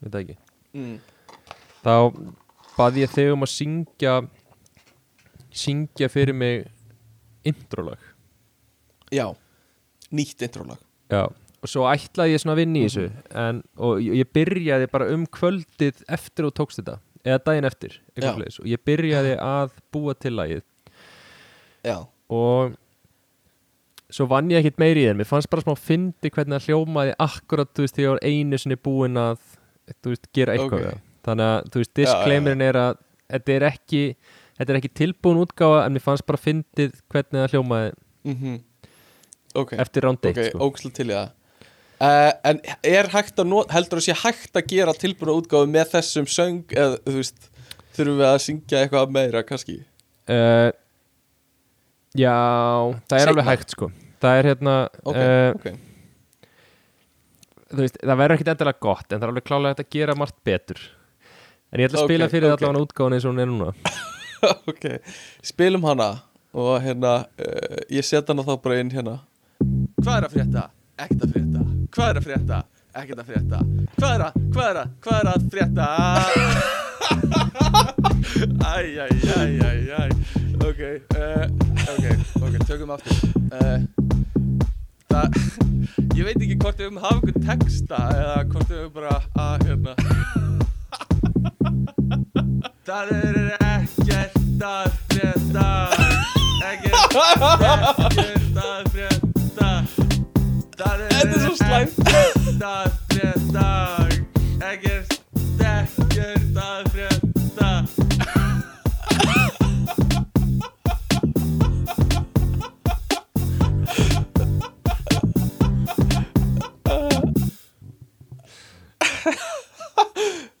veit 0.04 0.18
ekki. 0.22 0.38
Mm. 0.74 0.96
þá 1.84 1.96
bað 2.74 2.98
ég 3.04 3.12
þig 3.14 3.30
um 3.34 3.46
að 3.46 3.52
syngja 3.54 4.14
syngja 5.54 6.10
fyrir 6.10 6.34
mig 6.34 6.66
introlag. 7.46 8.00
Já, 9.14 9.28
nýtt 10.10 10.42
introlag. 10.42 10.80
Já 11.12 11.28
og 11.64 11.70
svo 11.72 11.86
ætlaði 11.88 12.34
ég 12.34 12.42
svona 12.42 12.54
að 12.58 12.60
vinna 12.60 12.80
í 12.80 12.84
þessu 12.84 13.04
en, 13.40 13.60
og 13.80 14.00
ég 14.04 14.28
byrjaði 14.36 14.88
bara 14.92 15.08
um 15.14 15.24
kvöldið 15.32 16.02
eftir 16.12 16.48
og 16.48 16.52
tókst 16.58 16.82
þetta 16.82 16.98
eða 17.24 17.40
daginn 17.46 17.68
eftir 17.68 17.94
eitthvað 18.12 18.58
og 18.60 18.68
ég 18.68 18.82
byrjaði 18.84 19.36
að 19.40 19.78
búa 19.94 20.14
til 20.20 20.34
lagið. 20.36 20.64
Já, 21.84 21.96
og 22.28 22.76
svo 24.14 24.26
vann 24.30 24.50
ég 24.52 24.60
ekkit 24.62 24.78
meiri 24.82 25.02
í 25.02 25.08
þeim 25.08 25.20
mér 25.22 25.28
fannst 25.30 25.50
bara 25.50 25.64
smá 25.64 25.74
fyndi 25.80 26.30
hvernig 26.30 26.56
það 26.60 26.68
hljómaði 26.70 27.14
akkurat, 27.24 27.70
þú 27.74 27.84
veist, 27.86 27.96
þegar 27.96 28.06
ég 28.06 28.14
var 28.14 28.24
einu 28.30 28.60
sinni 28.62 28.78
búin 28.86 29.18
að, 29.20 29.40
þú 30.04 30.12
veist, 30.14 30.28
gera 30.36 30.54
eitthvað 30.54 30.78
Ok. 30.78 30.84
við 30.84 30.90
það. 30.92 31.00
þannig 31.28 31.50
að, 31.50 31.70
þú 31.74 31.82
veist, 31.82 31.94
disclaimerin 31.98 32.62
er 32.68 32.78
að 32.84 32.98
þetta 33.34 33.54
er 33.56 33.66
ekki, 33.72 34.02
þetta 34.60 34.72
er 34.74 34.78
ekki 34.80 34.92
tilbúin 35.00 35.40
útgáfa 35.42 35.80
en 35.86 35.96
mér 35.96 36.04
fannst 36.04 36.26
bara 36.28 36.40
fyndið 36.44 36.94
hvernig 37.10 37.40
það 37.42 37.56
hljómaði 37.56 37.94
mhm 38.30 38.60
Ok, 39.54 39.72
eftir 39.78 40.02
round 40.02 40.18
ok, 40.26 40.38
1 40.42 40.48
sko. 40.50 40.90
til 40.98 41.04
í 41.06 41.14
það 41.14 41.28
uh, 42.02 42.30
En 42.50 42.58
er 42.90 43.06
hægt 43.12 43.38
að 43.38 43.46
not, 43.46 43.70
heldur 43.70 44.00
að 44.00 44.06
sé 44.08 44.16
hægt 44.18 44.58
að 44.58 44.64
gera 44.72 44.94
tilbúna 44.98 45.36
útgáfu 45.38 45.68
með 45.70 45.92
þessum 45.92 46.26
söng 46.26 46.64
eða 46.74 46.96
þú 47.06 47.14
veist, 47.20 47.46
þurfum 47.94 48.18
við 48.18 48.26
að 48.32 48.40
syngja 48.46 48.80
eitthvað 48.82 49.12
meira 49.14 49.44
kannski 49.46 49.76
uh, 50.26 50.72
Já, 52.18 52.34
það 53.06 53.14
er 53.18 53.22
Seinna. 53.24 53.30
alveg 53.34 53.48
hægt 53.52 53.74
sko 53.76 53.90
það 54.24 54.40
er 54.40 54.48
hérna 54.50 54.76
Ok, 55.04 55.18
uh, 55.18 55.50
ok 55.58 55.66
þú 57.74 57.80
veist, 57.82 57.96
það 58.02 58.20
verður 58.20 58.36
ekkit 58.36 58.52
endilega 58.54 58.84
gott 58.86 59.08
en 59.08 59.18
það 59.18 59.26
er 59.26 59.32
alveg 59.32 59.46
klálega 59.48 59.84
að 59.84 59.90
gera 59.96 60.18
margt 60.18 60.36
betur 60.46 60.82
en 61.74 61.82
ég 61.82 61.88
ætla 61.88 61.98
að 62.00 62.04
Ok, 62.04 62.10
spila 62.12 62.30
fyrir 62.32 62.48
ok. 62.50 62.54
okay. 62.54 62.68
allavega 62.68 62.86
útgáfan 62.88 63.16
eins 63.18 63.26
og 63.26 63.34
hún 63.34 63.44
er 63.44 63.50
núna 63.50 63.72
Ok, 64.70 64.84
spilum 65.52 65.86
hana 65.88 66.10
og 66.54 66.74
hérna, 66.84 67.14
uh, 67.40 67.78
ég 67.90 68.04
set 68.06 68.28
hana 68.30 68.44
þá 68.46 68.54
bara 68.62 68.78
inn 68.82 68.92
hérna 68.94 69.18
Hvað 70.04 70.16
er 70.18 70.26
að 70.28 70.34
frétta? 70.36 70.64
Ekkert 71.00 71.24
að 71.24 71.34
frétta 71.34 71.64
Hvað 71.94 72.10
er 72.10 72.20
að 72.20 72.26
frétta? 72.28 72.58
Ekkert 72.94 73.18
að 73.20 73.26
frétta. 73.32 73.58
Hvað 73.98 74.12
er 74.14 74.22
að, 74.24 74.32
hvað 74.54 74.68
er 74.70 74.76
að, 74.80 74.88
hvað 75.04 75.16
er 75.18 75.26
að 75.32 75.40
frétta? 75.52 75.86
Æj, 78.74 78.88
æj, 79.04 79.14
æj, 79.34 79.52
æj, 79.64 79.80
æj. 79.98 80.10
Ok, 80.64 80.80
uh, 81.18 81.44
ok, 81.94 82.06
ok, 82.40 82.54
tökum 82.68 82.90
aftur. 82.94 83.16
Uh, 83.50 83.80
Það, 85.14 85.28
ég 86.18 86.24
veit 86.26 86.40
ekki 86.42 86.56
hvort 86.58 86.78
við 86.80 86.88
höfum 86.88 86.96
hafa 87.04 87.14
einhvern 87.20 87.44
texta 87.46 87.98
eða 88.14 88.38
hvort 88.50 88.68
við 88.72 88.78
höfum 88.80 88.94
bara 88.96 89.14
að, 89.38 89.54
hérna. 89.68 89.92
Það 92.88 93.12
er 93.14 93.36
ekkert 93.68 94.64
að 94.70 94.88
frétta 95.12 95.66
Ekkert, 96.72 97.02
ekkert 98.10 98.58
að 98.64 98.82
frétta. 98.96 99.70
Það 100.74 100.96
er 100.98 101.08
Þetta 101.14 101.34
er 101.34 101.40
svo 101.44 101.54
slæmt. 101.62 102.33
Að 102.62 102.92
frétta 103.10 103.68
Ekkert, 104.64 105.14
ekkert 105.64 106.58
að 106.60 106.90
frétta 106.92 107.70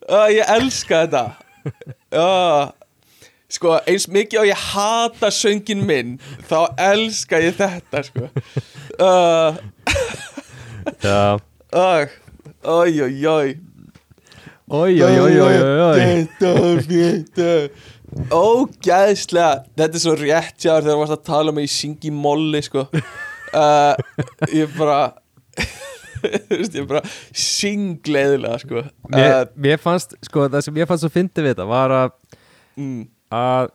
uh, 0.08 0.28
Ég 0.32 0.44
elska 0.56 1.04
þetta. 1.04 1.24
Uh, 2.10 2.72
Sko, 3.54 3.78
eins 3.86 4.08
mikið 4.10 4.40
og 4.40 4.46
ég 4.48 4.68
hata 4.74 5.30
söngin 5.30 5.84
minn 5.86 6.16
Þá 6.48 6.60
elska 6.90 7.38
ég 7.44 7.58
þetta, 7.60 8.02
sko. 8.08 8.30
Uh, 8.98 9.54
Já 11.04 11.38
uh, 11.74 12.06
Oj, 12.64 13.02
oj, 13.04 13.26
oj 13.28 13.54
oi, 14.72 14.94
oi. 15.02 15.96
Þetta 15.98 16.52
er 16.54 16.86
þetta 16.88 17.48
Ógæðslega 18.34 19.50
Þetta 19.74 19.98
er 19.98 20.02
svo 20.04 20.14
rétt 20.18 20.56
hjá 20.56 20.70
þér 20.70 20.86
þegar 20.86 20.92
þú 20.92 21.00
varst 21.02 21.16
að 21.16 21.26
tala 21.28 21.54
með 21.54 21.66
í 21.66 21.72
syngi 21.74 22.12
molli 22.14 22.62
sko. 22.64 22.86
Uh, 23.54 23.94
Ég 24.60 24.72
bara 24.78 25.00
Ég 26.78 26.86
bara 26.88 27.02
syngleðilega 27.36 28.60
sko. 28.62 28.84
Mér, 29.12 29.30
uh, 29.42 29.48
mér 29.66 29.80
fannst, 29.82 30.16
sko, 30.24 30.46
það 30.48 30.68
sem 30.68 30.80
ég 30.80 30.88
fannst 30.88 31.04
svo 31.04 31.12
fyndi 31.12 31.44
við 31.44 31.52
þetta 31.52 31.66
var 31.68 31.92
að, 31.92 32.14
mm, 32.80 33.02
að 33.34 33.72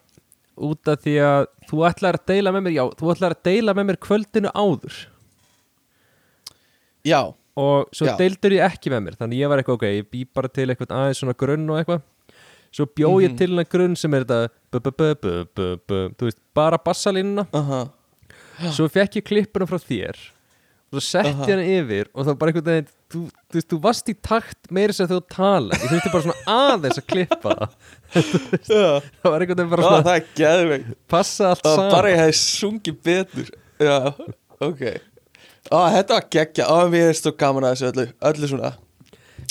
út 0.70 0.92
af 0.92 1.04
því 1.04 1.16
að 1.24 1.44
þú 1.70 1.84
ætlar 1.88 2.18
að 2.18 2.26
deila 2.34 2.54
með 2.56 2.66
mér, 2.66 2.76
já, 2.80 2.84
þú 3.00 3.12
ætlar 3.14 3.36
að 3.36 3.44
deila 3.48 3.76
með 3.78 3.90
mér 3.92 4.00
kvöldinu 4.08 4.54
áður. 4.58 4.98
Já, 7.06 7.22
og 7.60 7.90
svo 7.96 8.08
deildur 8.20 8.56
ég 8.56 8.64
ekki 8.70 8.92
með 8.94 9.04
mér 9.08 9.18
þannig 9.20 9.42
ég 9.44 9.52
var 9.52 9.62
eitthvað, 9.62 9.80
ok, 9.82 9.86
ég 10.00 10.10
bý 10.14 10.24
bara 10.40 10.52
til 10.54 10.68
eitthvað 10.72 10.96
aðeins 11.00 11.22
svona 11.24 11.36
grunn 11.44 11.68
og 11.74 11.80
eitthvað. 11.82 12.02
Svo 12.70 12.86
bjó 12.86 13.10
ég 13.24 13.32
Mhm. 13.32 13.38
til 13.40 13.48
hennar 13.50 13.66
grunn 13.70 13.96
sem 13.98 14.14
er 14.14 14.26
þetta 14.26 14.50
bara 16.56 16.78
bassalínuna. 16.78 17.48
Svo 18.76 18.90
fekk 18.92 19.20
ég 19.22 19.26
klippuna 19.30 19.66
frá 19.70 19.80
þér 19.80 20.18
og 20.90 20.98
svo 20.98 21.02
setti 21.06 21.30
Aha. 21.30 21.46
ég 21.46 21.52
hana 21.54 21.66
yfir 21.70 22.08
og 22.18 22.26
var 22.26 22.36
bara 22.42 22.52
einhvern 22.52 22.66
veginn 22.66 22.88
þú, 23.14 23.20
þú 23.30 23.54
veist, 23.60 23.68
þú 23.70 23.78
varst 23.84 24.08
í 24.10 24.16
takt 24.26 24.72
meira 24.74 24.94
sem 24.98 25.08
þú 25.08 25.20
tala 25.30 25.78
ég 25.78 25.92
þurfti 25.92 26.12
bara 26.16 26.24
svona 26.26 26.42
aðeins 26.56 26.98
að 26.98 27.06
klippa 27.12 27.54
það. 27.60 27.76
Það 29.22 29.30
var 29.30 29.46
einhvern 29.46 29.60
veginn 29.60 29.70
bara 29.70 29.86
svona 29.86 30.02
það 30.08 30.16
er 31.52 31.62
saman 31.62 31.92
bara 31.94 32.10
ég 32.14 32.22
hefði 32.24 32.38
sungið 32.42 32.98
betur. 33.06 33.52
Já, 33.80 33.98
ok 34.66 34.82
Ó, 35.70 35.80
þetta 35.94 36.16
var 36.18 36.26
geggja, 36.34 36.66
ó, 36.66 36.78
mér 36.90 37.12
er 37.12 37.18
stóð 37.20 37.36
gaman 37.42 37.68
að 37.70 37.76
þessu 37.76 37.90
öllu 37.92 38.06
Öllu 38.32 38.48
svona. 38.50 38.72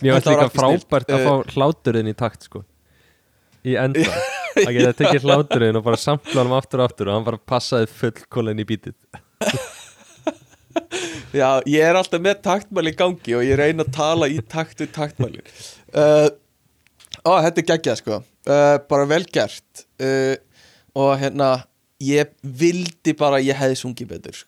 Mér 0.03 0.17
var 0.17 0.25
líka 0.27 0.49
frábært 0.55 1.13
að 1.15 1.21
Eh. 1.21 1.27
fá 1.29 1.35
hláturinn 1.55 2.11
í 2.11 2.15
takt 2.19 2.43
sko. 2.49 2.65
Í 3.67 3.77
enda. 3.79 4.03
Að 4.59 4.73
geta 4.75 4.93
tekið 4.99 5.23
hláturinn 5.29 5.77
og 5.79 5.85
bara 5.87 5.99
sampla 6.01 6.43
hann 6.43 6.55
aftur 6.57 6.81
og 6.83 6.89
aftur 6.89 7.09
og 7.11 7.15
hann 7.19 7.27
bara 7.27 7.39
passaði 7.39 7.87
fullkólan 7.95 8.59
í 8.59 8.65
bítið. 8.67 8.95
Já, 11.35 11.61
ég 11.69 11.83
er 11.85 11.97
alltaf 11.99 12.21
með 12.25 12.41
taktmæli 12.47 12.93
í 12.95 12.97
gangi 12.99 13.35
og 13.37 13.45
ég 13.45 13.59
reyna 13.61 13.85
að 13.85 13.93
tala 13.95 14.29
í 14.33 14.39
takt 14.49 14.81
við 14.83 14.91
taktmæli. 14.97 15.43
Uh, 15.93 16.29
Ó, 17.27 17.33
þetta 17.45 17.61
er 17.63 17.67
geggjað 17.73 17.99
sko. 18.01 18.19
Uh, 18.49 18.77
Bara 18.89 19.07
vel 19.11 19.25
gert. 19.35 19.85
Uh, 20.01 20.35
Og 20.99 21.13
hérna, 21.21 21.51
ég 22.03 22.31
vildi 22.43 23.13
bara 23.19 23.39
að 23.39 23.51
ég 23.51 23.59
hefði 23.61 23.77
sungið 23.79 24.09
betur 24.17 24.39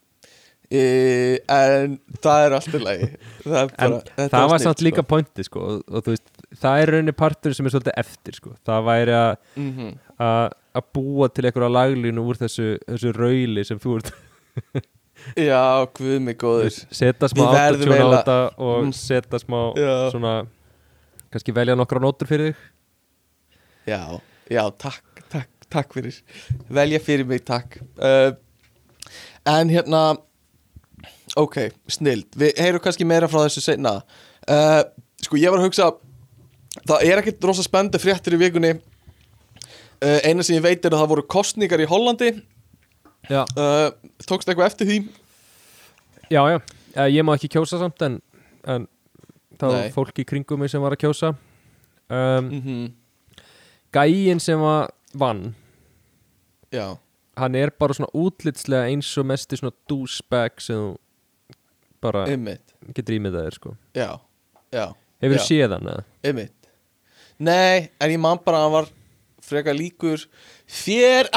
uh, 0.71 1.35
En 1.57 1.97
það 2.23 2.45
er 2.47 2.55
alltaf 2.59 2.85
lagi. 2.85 3.09
Það, 3.45 3.73
bara, 3.79 4.29
það 4.35 4.47
var 4.53 4.63
samt 4.63 4.85
líka 4.87 5.03
pointi 5.07 5.45
sko 5.47 5.65
og, 5.67 5.83
og 5.91 6.07
veist, 6.13 6.31
það 6.61 6.83
er 6.85 6.93
rauninni 6.95 7.15
partur 7.17 7.55
sem 7.57 7.67
er 7.67 7.75
svolítið 7.75 7.99
eftir 8.05 8.39
sko, 8.39 8.55
það 8.69 8.87
væri 8.91 9.17
að 9.19 9.33
sko. 9.51 9.91
Að 10.21 10.57
að 10.81 10.85
búa 10.95 11.27
til 11.35 11.49
einhverja 11.49 11.73
laglínu 11.75 12.23
úr 12.31 12.39
þessu, 12.39 12.67
þessu 12.87 13.11
rauli 13.17 13.65
sem 13.67 13.79
þú 13.83 13.97
ert 13.99 14.13
Já, 15.37 15.85
guð 15.99 16.21
mig 16.25 16.37
góður. 16.41 16.71
Setja 16.95 17.29
smá 17.29 17.43
autotune 17.51 17.97
á 17.99 18.09
þetta 18.15 18.37
og 18.63 18.77
Mm. 18.87 18.93
setja 18.97 19.41
smá 19.43 19.59
Já. 19.77 19.91
svona 20.15 20.35
kannski 21.35 21.53
velja 21.57 21.75
nokkra 21.77 22.01
nótur 22.01 22.31
fyrir 22.31 22.53
þig. 22.53 22.63
Já, 23.91 24.01
já, 24.51 24.63
takk, 24.79 25.25
takk, 25.35 25.51
takk 25.71 25.93
fyrir. 25.99 26.17
Velja 26.71 27.01
fyrir 27.03 27.27
mig, 27.29 27.43
takk. 27.45 27.81
Uh, 27.99 28.33
En 29.47 29.69
hérna 29.73 30.17
Ok, 31.39 31.57
snild. 31.91 32.27
Við 32.39 32.59
heyrum 32.59 32.83
kannski 32.83 33.07
meira 33.07 33.29
frá 33.31 33.45
þessu 33.45 33.63
seinna. 33.63 34.01
Uh, 34.49 34.83
Sko, 35.21 35.37
ég 35.37 35.53
var 35.53 35.61
að 35.61 35.69
hugsa 35.69 35.91
það 36.89 37.05
er 37.07 37.21
ekkert 37.21 37.45
rosa 37.45 37.65
spendi 37.67 38.01
fréttir 38.01 38.35
í 38.35 38.41
vikunni. 38.41 38.73
Uh, 40.01 40.19
eina 40.25 40.43
sem 40.47 40.57
ég 40.57 40.65
veit 40.65 40.85
er 40.85 40.95
að 40.97 41.03
það 41.03 41.13
voru 41.13 41.27
kostningar 41.31 41.83
í 41.83 41.89
Hollandi. 41.91 42.31
Já, 43.29 43.45
uh, 43.45 43.91
tókst 44.25 44.49
eitthvað 44.49 44.71
eftir 44.71 44.89
því? 44.89 44.99
Já, 46.31 46.41
já. 46.55 46.59
Eh, 46.97 47.11
Ég 47.15 47.27
má 47.27 47.35
ekki 47.37 47.51
kjósa 47.53 47.79
samt 47.79 48.03
en, 48.03 48.17
en 48.67 48.87
það 49.61 49.75
var 49.77 49.93
fólk 49.95 50.19
í 50.23 50.25
kringum 50.27 50.63
mig 50.63 50.73
sem 50.73 50.83
var 50.83 50.97
að 50.97 51.05
kjósa. 51.05 51.35
Um, 52.11 52.49
mm 52.51 52.89
Gæin 53.91 54.39
sem 54.39 54.59
var 54.63 54.93
vann 55.19 55.55
já, 56.71 56.95
Hann 57.37 57.55
er 57.59 57.71
bara 57.75 57.95
svona 57.95 58.11
útlitslega 58.15 58.87
eins 58.87 59.09
og 59.19 59.27
mesti 59.27 59.59
svona 59.59 59.75
douchebag 59.91 60.63
sem 60.63 60.79
þú 60.79 60.93
bara 62.03 62.25
ymmit 62.33 62.75
getur 62.97 63.17
ímyndað 63.19 63.47
þér 63.49 63.57
sko. 63.59 63.75
Já, 63.97 64.09
já, 64.73 64.87
Hefur 65.21 65.37
Já. 65.37 65.41
þú 65.43 65.47
séð 65.51 65.75
hann 65.77 65.91
eða? 65.93 66.05
ymmit 66.31 66.57
nei, 67.41 67.91
en 68.01 68.11
ég 68.15 68.21
man 68.21 68.39
bara 68.45 68.59
að 68.61 68.65
hann 68.67 68.75
var 68.79 68.89
frekar 69.51 69.75
líkur 69.77 70.23
þér. 70.69 71.29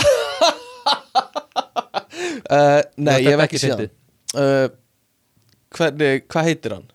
Uh, 2.51 2.82
nei, 3.05 3.18
ég 3.24 3.32
hef 3.34 3.43
ekki 3.47 3.59
séð 3.61 3.74
hann. 3.78 3.93
Uh, 4.34 4.68
hvernig, 5.74 6.26
hvað 6.32 6.47
heitir 6.49 6.76
hann? 6.78 6.88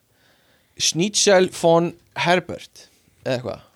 Schnitzel 0.78 1.48
von 1.58 1.92
Herbert 2.24 2.86
eða 3.24 3.34
eitthvað. 3.38 3.64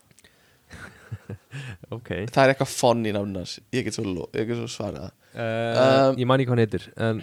Ok. 1.93 2.09
Það 2.33 2.43
er 2.47 2.51
eitthvað 2.55 2.71
fonn 2.73 3.03
í 3.05 3.11
námnars 3.13 3.59
ég 3.77 3.85
get 3.85 3.93
svo, 3.97 4.05
lo- 4.09 4.29
ég 4.33 4.47
get 4.49 4.57
svo 4.61 4.69
svarað. 4.73 5.11
Uh, 5.33 6.09
Um, 6.13 6.17
Ég 6.21 6.27
man 6.29 6.41
ekki 6.41 6.49
hvað 6.51 6.59
hann 6.59 6.61
heitir 6.61 6.83
En 7.01 7.21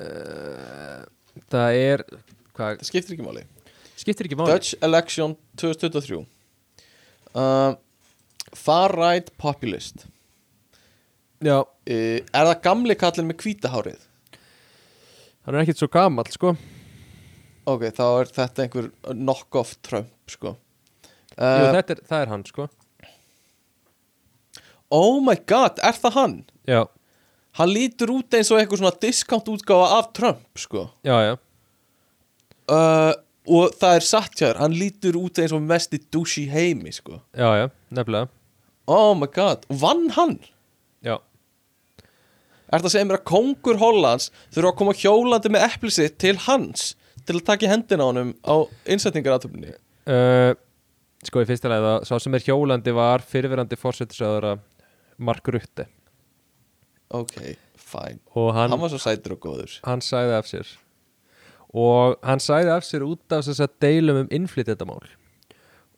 uh, 0.00 1.00
Það 1.50 1.78
er 1.78 2.04
Hvað, 2.54 2.80
það 2.80 2.86
skiptir 2.90 3.16
ekki 3.16 3.26
máli. 3.26 3.46
Skiptir 4.00 4.28
ekki 4.28 4.38
máli. 4.38 4.52
Dutch 4.52 4.76
Election 4.84 5.36
2023 5.60 6.20
uh, 7.34 7.74
Far 8.58 8.94
Right 8.96 9.32
Populist. 9.40 10.06
Já, 11.40 11.58
uh, 11.62 11.66
er 11.90 12.22
það 12.52 12.62
gamli 12.66 12.96
kallin 13.00 13.30
með 13.30 13.44
hvítahárið 13.46 14.06
hann 15.50 15.56
er 15.58 15.64
ekkit 15.64 15.80
svo 15.80 15.88
gamall 15.92 16.28
sko. 16.30 16.54
Ok, 17.70 17.86
þá 17.94 18.04
er 18.06 18.30
þetta 18.34 18.64
einhver 18.64 18.90
knock-off 19.14 19.76
Trump 19.86 20.12
sko. 20.30 20.54
Jú, 21.34 21.40
uh, 21.40 21.72
þetta 21.74 21.96
er, 21.96 22.02
það 22.06 22.22
er 22.24 22.32
hann 22.34 22.44
sko. 22.48 22.66
Oh 24.94 25.20
my 25.22 25.36
god, 25.50 25.78
er 25.86 25.98
það 25.98 26.16
hann? 26.16 26.36
Já, 26.68 26.80
hann 27.58 27.72
lítur 27.72 28.12
út 28.14 28.36
eins 28.38 28.50
og 28.52 28.60
eitthvað 28.60 28.82
svona 28.82 28.98
discount 29.02 29.48
útgáfa 29.50 29.88
af 29.98 30.12
Trump 30.16 30.58
sko. 30.60 30.86
Já, 31.06 31.16
já. 31.26 31.32
Uh, 32.70 33.12
og 33.50 33.72
það 33.80 33.96
er 33.98 34.04
satt 34.06 34.36
hjá 34.38 34.44
þér 34.50 34.60
hann 34.62 34.76
lítur 34.78 35.16
út 35.18 35.40
eins 35.42 35.54
og 35.56 35.64
mest 35.66 35.94
í 35.96 35.98
douche 36.12 36.44
í 36.44 36.46
heimi 36.52 36.92
sko. 36.94 37.18
Já, 37.34 37.48
já, 37.58 37.66
nefnilega. 37.90 38.30
Oh 38.90 39.12
my 39.18 39.26
god, 39.34 39.66
og 39.70 39.80
vann 39.82 40.08
hann? 40.16 40.38
Já, 41.06 41.16
Er 42.70 42.78
það 42.78 42.86
að 42.86 42.92
segja 42.94 43.06
mér 43.08 43.16
að 43.18 43.26
kongur 43.26 43.78
Hollands 43.80 44.28
þurfa 44.54 44.70
að 44.70 44.76
koma 44.78 44.92
hjólandi 44.94 45.50
með 45.50 45.64
epli 45.66 45.90
sitt 45.90 46.18
til 46.22 46.36
hans 46.46 46.92
til 47.26 47.34
að 47.40 47.46
taka 47.48 47.66
í 47.66 47.70
hendina 47.70 48.06
á 48.06 48.08
honum 48.12 48.28
á 48.46 48.54
innsetningaratöfninni? 48.94 49.72
uh, 50.06 50.52
sko 51.26 51.42
í 51.42 51.48
fyrsta 51.48 51.70
leið 51.72 51.86
að 51.88 52.04
sá 52.06 52.14
sem 52.22 52.36
er 52.38 52.44
hjólandi 52.46 52.94
var 52.94 53.24
fyrirverandi 53.26 53.78
fórsetisöðara 53.78 54.52
Mark 55.18 55.50
Rutte 55.50 55.88
Ok, 57.10 57.56
fæn. 57.76 58.18
hann, 58.34 58.70
Hann 58.70 58.80
var 58.80 58.88
svo 58.92 58.98
sætur 59.02 59.32
og 59.32 59.40
góður. 59.40 59.78
hann 59.84 60.00
sagði 60.00 60.36
af 60.38 60.44
sér 60.46 60.66
og 61.74 62.16
hann 62.22 62.38
sagði 62.38 62.70
af 62.76 62.82
sér 62.86 63.02
út 63.06 63.32
af 63.32 63.44
þess 63.44 63.60
að 63.60 63.74
deilum 63.82 64.16
um 64.24 64.28
innflytjandamál 64.30 65.08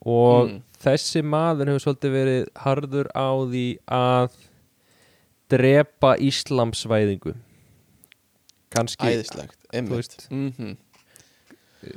og 0.05 0.49
Mm. 0.49 0.63
þessi 0.83 1.23
maður 1.23 1.69
hefur 1.69 1.85
svolítið 1.85 2.13
verið 2.17 2.49
harður 2.57 3.07
á 3.15 3.29
því 3.47 3.79
að 3.89 4.31
drepa 5.53 6.17
íslamsvæðingu 6.19 7.35
kannski, 8.73 9.05
Æðislegt, 9.13 9.57
einmitt. 9.73 10.27
Mm 10.31 10.77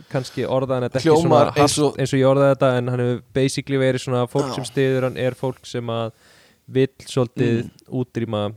kannski 0.09 0.41
orðaðan 0.49 0.87
þetta 0.89 0.97
ekki 0.97 1.11
svona 1.13 1.39
eins 1.61 1.75
og- 1.77 1.95
eins 2.01 2.11
og 2.11 2.17
ég 2.19 2.25
orðaði 2.25 2.55
þetta 2.55 2.69
en 2.77 2.87
hann 2.87 2.99
hefur 3.03 3.21
basically 3.33 3.77
verið 3.77 4.01
svona 4.01 4.23
fólk 4.27 4.47
Já. 4.49 4.55
sem 4.55 4.63
stiður 4.65 5.03
hann 5.03 5.17
er 5.17 5.31
fólk 5.37 5.59
sem 5.63 5.85
að 5.85 6.11
vill 6.67 6.87
svolítið 7.05 7.63
Mm. 7.63 7.71
útrýma 7.93 8.55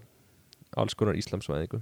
alls 0.77 0.95
konar 0.99 1.17
íslamsvæðingu 1.19 1.81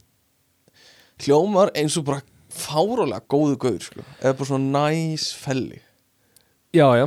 Hljómar 1.25 1.71
eins 1.75 1.97
og 1.97 2.05
bara 2.11 2.21
fárólega 2.53 3.23
góðu 3.33 3.57
gaur, 3.61 3.79
sko. 3.83 4.03
Eða 4.21 4.35
bara 4.37 4.49
svona 4.51 4.91
næs 4.91 5.31
felli. 5.41 5.79
Já, 6.77 6.87
já, 7.01 7.07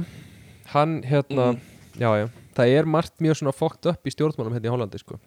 hann 0.73 1.03
hérna 1.05 1.51
Mm. 1.53 1.59
Já, 1.99 2.09
já, 2.17 2.29
það 2.55 2.73
er 2.79 2.85
margt 2.85 3.19
mjög 3.21 3.35
svona 3.37 3.51
fókt 3.53 3.85
upp 3.91 4.07
í 4.07 4.11
stjórnmálum 4.13 4.53
hérna 4.55 4.69
í 4.69 4.71
Hollandi 4.73 4.99
sko. 5.01 5.19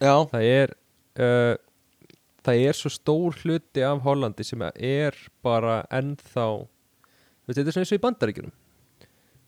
Já, 0.00 0.14
það 0.30 0.44
er 0.48 0.74
uh, 1.18 1.56
það 2.44 2.60
er 2.68 2.72
svo 2.78 2.90
stór 2.92 3.36
hluti 3.42 3.82
af 3.84 4.00
Hollandi 4.04 4.44
sem 4.46 4.62
er 4.62 5.16
bara 5.42 5.82
ennþá 5.90 6.46
þú 6.64 7.48
veist, 7.48 7.58
þetta 7.58 7.68
er 7.68 7.72
svona 7.74 7.84
eins 7.84 7.92
og 7.92 7.98
í 7.98 8.04
bandaríkjunum 8.04 8.52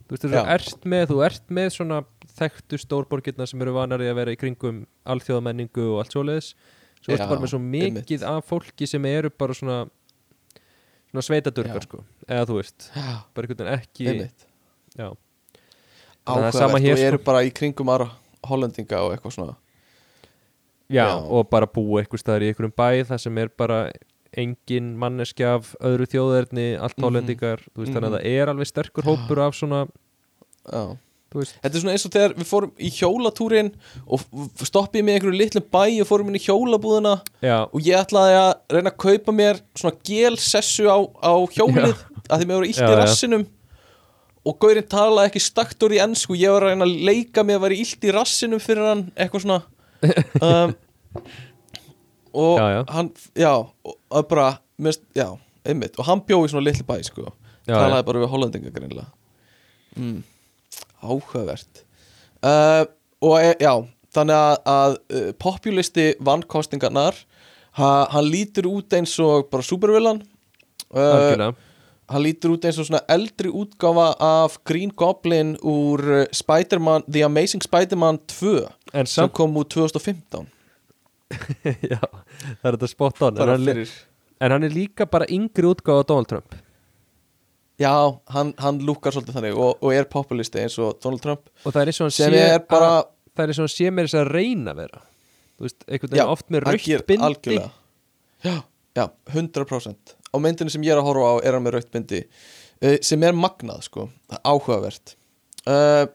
þú 0.07 0.15
veist, 0.15 0.27
þú 0.27 0.43
ert 0.55 0.89
með 0.93 1.05
þú 1.11 1.21
ert 1.27 1.55
með 1.59 1.69
svona 1.75 2.01
þekktu 2.37 2.79
stórborgirna 2.83 3.47
sem 3.49 3.63
eru 3.65 3.75
vanari 3.77 4.09
að 4.11 4.19
vera 4.21 4.35
í 4.35 4.41
kringum 4.41 4.85
alþjóðamenningu 5.09 5.87
og 5.93 6.03
allt 6.03 6.17
svoleiðis 6.17 6.51
svo 7.01 7.15
ertu 7.15 7.29
bara 7.31 7.43
með 7.43 7.53
svo 7.55 7.63
mikið 7.63 7.93
einmitt. 7.93 8.27
af 8.31 8.51
fólki 8.51 8.89
sem 8.91 9.09
eru 9.11 9.31
bara 9.31 9.57
svona 9.57 9.79
svona 11.11 11.25
sveitadurgar 11.29 11.81
Já. 11.81 11.87
sko 11.87 12.03
eða 12.27 12.49
þú 12.51 12.59
veist, 12.61 12.91
já, 12.93 13.13
bara 13.35 13.47
einhvern 13.47 13.63
veginn 13.63 13.81
ekki 13.81 14.09
hér, 16.83 16.99
og 16.99 17.07
eru 17.07 17.21
sko. 17.21 17.27
bara 17.29 17.45
í 17.47 17.53
kringum 17.55 17.93
aðra 17.93 18.11
hollendinga 18.47 19.03
og 19.03 19.15
eitthvað 19.15 19.37
svona. 19.37 19.55
Já, 20.87 21.07
Já. 21.07 21.15
og 21.19 21.49
bara 21.51 21.67
búa 21.67 22.03
eitthvað 22.03 22.23
staðar 22.23 22.47
í 22.47 22.51
einhverjum 22.53 22.75
bæ 22.75 23.07
það 23.09 23.23
sem 23.25 23.39
er 23.43 23.51
bara 23.59 23.79
engin 24.37 24.97
manneskja 24.99 25.55
af 25.57 25.75
öðru 25.81 26.07
þjóðerni, 26.11 26.67
allt 26.81 26.97
Mhm. 26.99 27.05
hollendingar 27.05 27.59
þú 27.75 27.83
veist, 27.85 27.93
þannig 27.93 28.11
að 28.11 28.13
Mhm. 28.13 28.21
það 28.21 28.41
er 28.43 28.47
alveg 28.55 28.67
sterkur 28.73 29.05
hópur 29.05 29.39
af 29.47 29.55
svona, 29.55 29.89
Já. 30.73 30.97
veist 31.37 31.55
Þetta 31.63 31.75
er 31.75 31.81
svona 31.81 31.93
eins 31.93 32.07
og 32.07 32.13
þegar 32.13 32.35
við 32.35 32.47
fórum 32.49 32.73
í 32.79 32.91
hjólatúrin 32.91 33.73
og 34.09 34.21
stoppið 34.65 35.03
með 35.05 35.15
einhverju 35.21 35.39
litlum 35.39 35.65
bæ 35.71 36.01
og 36.01 36.07
fórum 36.09 36.29
inn 36.29 36.39
í 36.41 36.47
hjólabúðina 36.47 37.21
Já, 37.43 37.63
og 37.73 37.81
ég 37.83 37.97
ætlaði 38.01 38.37
að 38.41 38.55
reyna 38.71 38.91
að 38.91 38.97
kaupa 38.97 39.33
mér 39.33 39.61
svona 39.77 39.97
gelsessu 40.03 40.87
á, 40.89 40.99
á 41.23 41.33
hjólið 41.53 41.95
að 42.31 42.41
því 42.41 42.45
mér 42.47 42.57
voru 42.57 42.67
Já, 42.73 42.73
í 42.73 42.91
já. 42.91 42.97
rassinum 42.97 43.47
og 44.47 44.59
gaurinn 44.61 44.89
talaði 44.89 45.29
ekki 45.31 45.41
staktur 45.43 45.91
í 45.91 45.99
ennsku 46.01 46.37
ég 46.39 46.49
var 46.55 46.63
að 46.63 46.71
reyna 46.71 46.85
að 46.87 47.05
leika 47.05 47.43
mér 47.45 47.59
að 47.59 47.65
vera 47.67 47.75
illt 47.75 48.01
í 48.01 48.13
rassinum 48.15 48.61
fyrir 48.63 48.87
hann, 48.87 49.13
eitthvað 49.17 49.43
svona 49.43 49.63
um, 50.43 50.75
og 52.37 52.61
Já, 52.61 52.67
já. 52.77 52.83
hann 52.93 53.11
já, 53.35 53.53
og 54.11 54.29
bara, 54.29 54.61
mest, 54.79 55.03
já, 55.17 55.31
einmitt. 55.65 55.97
Og 55.99 56.05
hann 56.05 56.23
bjóði 56.29 56.53
svona 56.53 56.69
litlu 56.69 56.87
bæ, 56.87 57.01
sko. 57.09 57.33
Talaði 57.67 58.07
bara 58.07 58.23
við 58.23 58.31
hollendinga 58.31 58.71
greinlega 58.71 59.09
mm. 59.97 60.23
áhugavert. 61.03 61.85
Uh, 62.45 62.85
og 63.25 63.41
e, 63.41 63.55
já 63.65 63.73
þannig 64.17 64.37
að, 64.37 64.57
að 64.71 64.97
uh, 64.97 65.31
populisti 65.41 66.07
vannkostingarnar 66.25 67.19
ha, 67.81 67.91
hann 68.13 68.29
lítur 68.29 68.69
út 68.71 68.97
eins 68.97 69.15
og 69.23 69.49
bara 69.53 69.67
supervillan 69.67 70.23
uh, 70.97 71.51
hann 72.13 72.25
lítur 72.25 72.55
út 72.55 72.67
eins 72.69 72.79
og 72.81 72.89
svona 72.89 73.03
eldri 73.13 73.51
útgáfa 73.51 74.13
af 74.23 74.59
Green 74.69 74.93
Goblin 74.95 75.57
úr 75.61 76.05
uh, 76.23 76.25
Spider-Man, 76.33 77.07
The 77.11 77.27
Amazing 77.27 77.65
Spider-Man 77.67 78.23
2 78.31 78.59
En 78.97 79.11
sem 79.11 79.33
kom 79.35 79.57
úr 79.59 79.69
2015 79.69 80.47
já, 81.93 82.01
það 82.03 82.69
er 82.69 82.77
þetta 82.77 82.91
spot 82.91 83.25
on. 83.27 83.41
En 83.41 83.51
hann, 83.55 83.67
fyrir 83.67 83.91
en 84.41 84.53
hann 84.53 84.67
er 84.69 84.75
líka 84.75 85.07
bara 85.11 85.27
yngri 85.33 85.69
útgáfa 85.71 86.05
af 86.05 86.09
Donald 86.11 86.31
Trump. 86.31 86.57
Já, 87.81 87.93
hann, 88.33 88.55
hann 88.61 88.79
lúkar 88.89 89.13
svolítið 89.13 89.37
þannig 89.37 89.59
og, 89.61 89.83
og 89.85 89.93
er 89.93 90.09
populisti 90.09 90.63
eins 90.63 90.79
og 90.81 90.97
Donald 91.03 91.21
Trump 91.25 91.51
og 91.63 91.75
það 91.75 91.83
er 91.83 91.91
eins 91.93 92.01
og 92.01 92.07
hann 92.07 92.15
sé 92.17 92.29
er 92.41 92.63
bara 92.65 92.93
að, 92.95 93.11
það 93.35 93.45
er 93.45 93.53
eins 93.53 93.61
og 93.61 93.67
hann 93.67 93.75
sé 93.75 93.91
mér 93.93 94.09
þess 94.09 94.21
að 94.21 94.31
reyna 94.33 94.73
að 94.73 94.83
vera. 94.85 95.03
Þú 95.57 95.67
veist, 95.67 95.79
einhvern 95.89 96.15
veginn 96.15 96.33
oft 96.37 96.47
með 96.49 96.69
hann 96.69 96.77
rautt 96.77 96.87
ger 96.87 97.05
bindi. 97.09 97.27
algjörlega. 97.29 97.71
já, 98.47 98.57
já, 98.97 99.05
100% 99.33 100.15
á 100.17 100.37
myndinu 100.41 100.73
sem 100.73 100.87
ég 100.87 100.95
er 100.95 101.01
að 101.01 101.09
horfa 101.11 101.33
á 101.33 101.35
er 101.43 101.57
hann 101.57 101.67
með 101.67 101.77
rautt 101.77 101.93
bindi 101.93 102.23
uh, 102.25 102.97
sem 103.05 103.25
er 103.25 103.37
magnað 103.37 103.85
sko, 103.89 104.09
áhugavert. 104.41 105.17
Uh, 105.67 106.07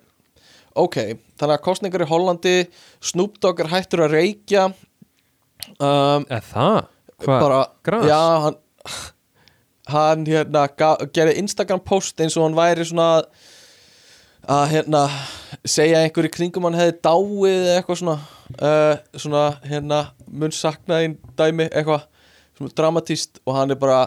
ok 0.79 0.97
þannig 1.35 1.57
að 1.57 1.63
kostningar 1.65 2.05
í 2.05 2.07
Hollandi 2.07 2.55
er 2.63 3.71
hættur 3.73 4.05
að 4.05 4.13
reykja 4.15 4.69
um, 5.79 6.25
Eða 6.29 6.41
það? 6.51 6.77
Hvað? 7.21 7.57
gras? 7.85 8.05
já, 8.09 8.21
hann 8.45 8.55
hann 9.91 10.25
hérna 10.25 10.63
gerði 11.13 11.35
Instagram 11.41 11.81
post 11.85 12.21
eins 12.23 12.37
og 12.37 12.45
hann 12.47 12.55
væri 12.57 12.85
svona 12.87 13.07
að- 14.47 14.69
hérna 14.71 15.01
segja 15.67 15.99
að 15.99 16.05
einhver 16.07 16.27
í 16.29 16.31
kringum 16.33 16.63
hann 16.69 16.77
hefði 16.79 16.95
dáið 17.05 17.51
eða 17.51 17.75
eitthvað 17.81 17.99
svona 18.01 18.15
uh, 18.61 18.95
svona 19.17 19.43
hérna 19.67 19.99
mun 20.31 20.51
saknaðin 20.55 21.17
dæmi 21.37 21.67
eitthvað 21.69 22.07
svona 22.57 22.73
dramatíst 22.79 23.41
og 23.45 23.55
hann 23.59 23.71
er 23.71 23.79
bara 23.81 23.99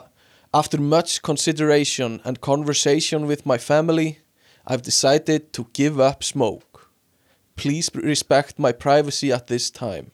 after 0.55 0.79
much 0.81 1.21
consideration 1.23 2.21
and 2.25 2.41
conversation 2.41 3.27
with 3.31 3.45
my 3.47 3.59
family 3.59 4.19
I've 4.67 4.83
decided 4.83 5.53
to 5.53 5.67
give 5.75 6.01
up 6.01 6.25
smoke 6.25 6.89
Please 7.57 7.91
respect 7.95 8.59
my 8.59 8.73
privacy 8.73 9.31
at 9.33 9.47
this 9.47 9.71
time 9.71 10.11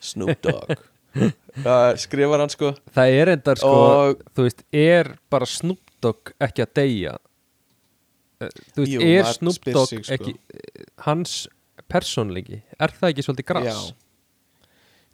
Snoop 0.00 0.40
Dogg. 0.44 0.74
Uh, 1.16 1.96
Skrifar 1.98 2.38
hann 2.44 2.52
sko. 2.52 2.68
Það 2.94 3.14
er 3.20 3.30
endar 3.34 3.58
sko, 3.58 3.70
Og- 3.70 4.20
þú 4.36 4.44
veist, 4.46 4.60
er 4.72 5.10
bara 5.32 5.48
Snoop 5.50 5.80
Dogg 6.04 6.32
ekki 6.40 6.62
að 6.66 6.74
deyja? 6.78 7.14
Eh, 8.40 8.48
Þú 8.76 8.84
veist, 8.84 8.92
Jú, 8.94 9.00
er 9.18 9.24
Snoop 9.34 9.64
Dogg 9.74 9.90
sko. 9.90 10.14
ekki 10.16 10.36
eh, 10.54 10.84
hans 11.06 11.34
persónleiki, 11.90 12.60
er 12.78 12.94
það 12.94 13.10
ekki 13.12 13.26
svolítið 13.26 13.48
gras? 13.50 13.66
Já. 13.66 14.70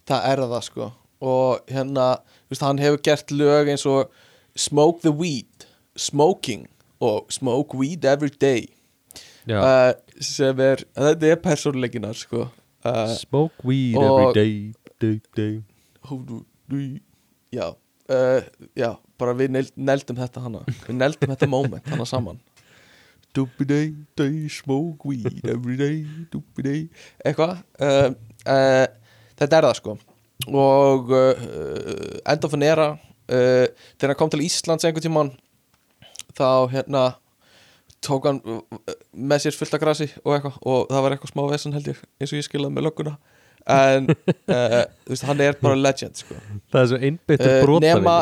Það 0.07 0.29
er 0.31 0.43
það 0.53 0.63
sko. 0.69 0.91
Og 1.27 1.65
hérna, 1.73 2.05
þú 2.45 2.53
veist, 2.53 2.61
hann 2.67 2.77
hefur 2.83 3.01
gert 3.09 3.33
lög 3.33 3.71
eins 3.73 3.85
og 3.89 4.11
Smoke 4.57 5.01
the 5.01 5.11
weed 5.11 5.65
Smoking 5.97 6.67
og 7.01 7.31
Smoke 7.33 7.75
weed 7.77 8.05
every 8.05 8.29
day. 8.29 8.67
Uh, 9.47 9.93
sem 10.19 10.59
er, 10.59 10.81
þetta 10.97 11.29
er 11.31 11.37
persónleikinar 11.39 12.17
sko 12.19 12.49
uh, 12.87 13.07
Smoke 13.15 13.67
weed 13.67 13.97
every 13.97 14.31
day, 14.37 14.53
day, 14.99 15.19
day. 15.35 15.63
já 17.51 17.67
uh, 18.09 18.41
já, 18.75 18.91
bara 19.19 19.33
við 19.37 19.53
neld, 19.55 19.73
neldum 19.75 20.19
þetta 20.19 20.43
hana. 20.43 20.61
Við 20.87 20.95
neldum 20.97 21.33
þetta 21.33 21.49
moment 21.51 21.89
hana 21.91 22.07
saman. 22.07 22.39
Doobie-day, 23.37 23.91
day, 24.17 24.47
smoke 24.49 25.05
weed 25.05 25.43
every 25.45 25.75
day, 25.77 25.99
doobie-day 26.33 26.87
eitthvað 27.21 27.59
uh, 27.83 28.09
uh, 28.49 28.85
þetta 29.37 29.59
er 29.59 29.67
það 29.67 29.75
sko. 29.81 29.97
Og 30.47 31.11
uh, 31.13 32.21
enda 32.23 32.49
fyrir 32.49 32.63
nera 32.63 32.87
uh, 32.95 33.67
þegar 33.97 34.13
hann 34.13 34.19
kom 34.23 34.33
til 34.33 34.45
Íslands 34.47 34.87
einhvern 34.87 35.05
tímann 35.05 35.33
þá 36.37 36.49
hérna 36.71 37.03
tók 38.05 38.27
hann 38.29 38.39
uh, 38.45 38.61
með 39.11 39.45
sér 39.45 39.57
fullt 39.57 39.75
af 39.77 39.81
grasi 39.81 40.07
og 40.23 40.35
eitthvað 40.35 40.57
og 40.61 40.87
það 40.91 41.03
var 41.05 41.15
eitthvað 41.15 41.33
smá 41.33 41.43
vesen 41.51 41.75
held 41.75 41.91
ég 41.91 41.99
eins 42.21 42.33
og 42.33 42.39
ég 42.39 42.47
skilaði 42.47 42.75
með 42.75 42.87
lögguna. 42.87 43.15
En 43.67 44.09
uh, 44.11 44.81
þú 45.05 45.13
veist, 45.13 45.27
hann 45.27 45.43
er 45.43 45.59
bara 45.61 45.79
legend 45.79 46.21
sko. 46.21 46.39
Það 46.73 46.81
er 46.81 46.91
svo 46.91 47.01
einbyttur 47.09 47.53
uh, 47.53 47.59
brota 47.65 47.85
nema 47.87 48.15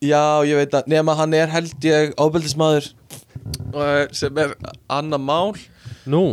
já, 0.00 0.22
ég 0.48 0.60
veit 0.60 0.76
að 0.80 0.92
nema 0.92 1.16
hann 1.18 1.36
er 1.36 1.52
held 1.52 1.88
ég 1.88 2.14
ábeldismadur 2.20 2.90
uh, 2.90 4.04
sem 4.16 4.42
er 4.44 4.56
annað 4.90 5.26
mál. 5.26 5.58
Nú, 6.10 6.32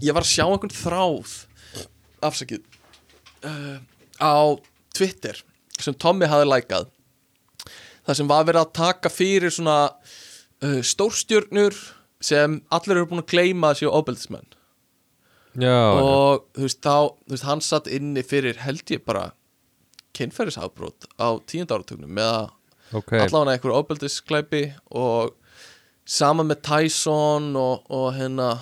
ég 0.00 0.14
var 0.14 0.22
að 0.22 0.30
sjá 0.30 0.44
einhvern 0.46 0.72
þráð 0.72 1.32
afsakið 2.22 2.62
á 4.22 4.54
Twitter 4.94 5.40
sem 5.82 5.96
Tommy 5.98 6.28
hafði 6.30 6.46
lækað. 6.48 6.86
Það 8.06 8.18
sem 8.18 8.30
var 8.30 8.46
verið 8.46 8.62
að 8.62 8.72
taka 8.78 9.10
fyrir 9.12 9.54
svona 9.54 9.76
stórstjörnur 10.62 11.76
sem 12.22 12.60
allir 12.70 13.00
eru 13.00 13.10
búin 13.10 13.22
að 13.24 13.32
gleyma 13.34 13.72
þessi 13.72 13.90
óbeldismenn 13.90 14.48
já, 15.58 15.76
og 15.98 16.44
þú 16.54 16.66
veist 16.68 16.82
þá 16.84 16.96
þú 17.10 17.34
veist, 17.34 17.46
hann 17.48 17.64
satt 17.66 17.90
inni 17.90 18.22
fyrir 18.22 18.60
held 18.62 18.94
ég 18.94 19.04
bara 19.04 19.32
kynferðisafbrót 20.16 21.08
á 21.18 21.28
tíund 21.48 21.72
áratögnum 21.72 22.12
með 22.12 22.30
að 22.30 22.50
ok. 23.00 23.12
allavega 23.24 23.56
einhver 23.56 23.76
óbeldisklæpi 23.80 24.62
og 24.90 25.34
sama 26.04 26.44
með 26.46 26.62
Tyson 26.68 27.52
og, 27.56 27.84
og 27.90 28.08
hérna 28.16 28.52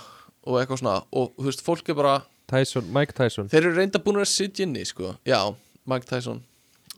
og 0.47 0.61
eitthvað 0.61 0.83
svona. 0.83 0.99
Og 1.13 1.33
þú 1.37 1.49
veist 1.49 1.65
fólk 1.65 1.91
er 1.91 1.99
bara 1.99 2.17
Tyson, 2.51 2.89
Mike 2.95 3.15
Tyson. 3.15 3.49
Þeir 3.51 3.69
eru 3.69 3.77
reynda 3.77 4.03
búin 4.03 4.21
að 4.21 4.31
sitja 4.33 4.67
inni 4.67 4.83
sko. 4.89 5.15
Já, 5.29 5.39
Mike 5.91 6.09
Tyson. 6.09 6.43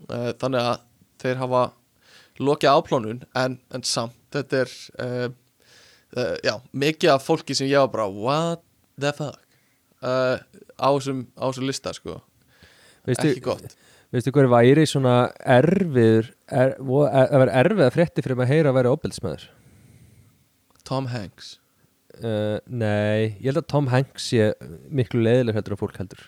Uh, 0.08 0.32
þannig 0.40 0.64
að 0.64 0.84
þeir 1.22 1.40
hafa 1.42 1.62
lokið 2.42 2.72
áplánun 2.72 3.24
en, 3.38 3.58
en 3.70 3.84
samt 3.86 4.16
þetta 4.36 4.60
er 4.62 4.74
uh, 5.04 5.28
uh, 6.16 6.34
já, 6.44 6.54
mikið 6.84 7.14
af 7.14 7.24
fólki 7.26 7.56
sem 7.58 7.70
ég 7.70 7.84
var 7.84 7.92
bara 7.94 8.08
what 8.10 8.64
the 9.00 9.12
fuck? 9.16 9.40
Uh, 10.02 10.38
á 10.78 10.88
þessum 10.90 11.24
á 11.38 11.46
lista 11.62 11.94
sko. 11.96 12.18
Veistu, 13.06 13.32
ekki 13.32 13.44
gott. 13.44 13.74
veistu 14.14 14.34
hver 14.34 14.50
væri 14.50 14.86
svona 14.86 15.16
erfiður 15.40 16.30
er, 16.46 16.74
er, 16.74 16.76
það 16.78 17.40
verður 17.42 17.56
erfið 17.62 17.86
að 17.86 17.96
frétti 17.96 18.24
fyrir 18.24 18.44
að 18.44 18.52
heyra 18.52 18.70
að 18.72 18.78
vera 18.78 18.92
óbeldsmaður 18.94 19.48
Tom 20.86 21.08
Hanks. 21.12 21.56
Nei, 22.22 23.38
ég 23.38 23.48
held 23.48 23.62
að 23.62 23.70
Tom 23.70 23.88
Hanks 23.90 24.26
sé 24.30 24.50
miklu 24.90 25.22
leiðileg 25.22 25.56
heldur 25.56 25.76
en 25.76 25.80
fólk 25.80 25.98
heldur. 26.02 26.26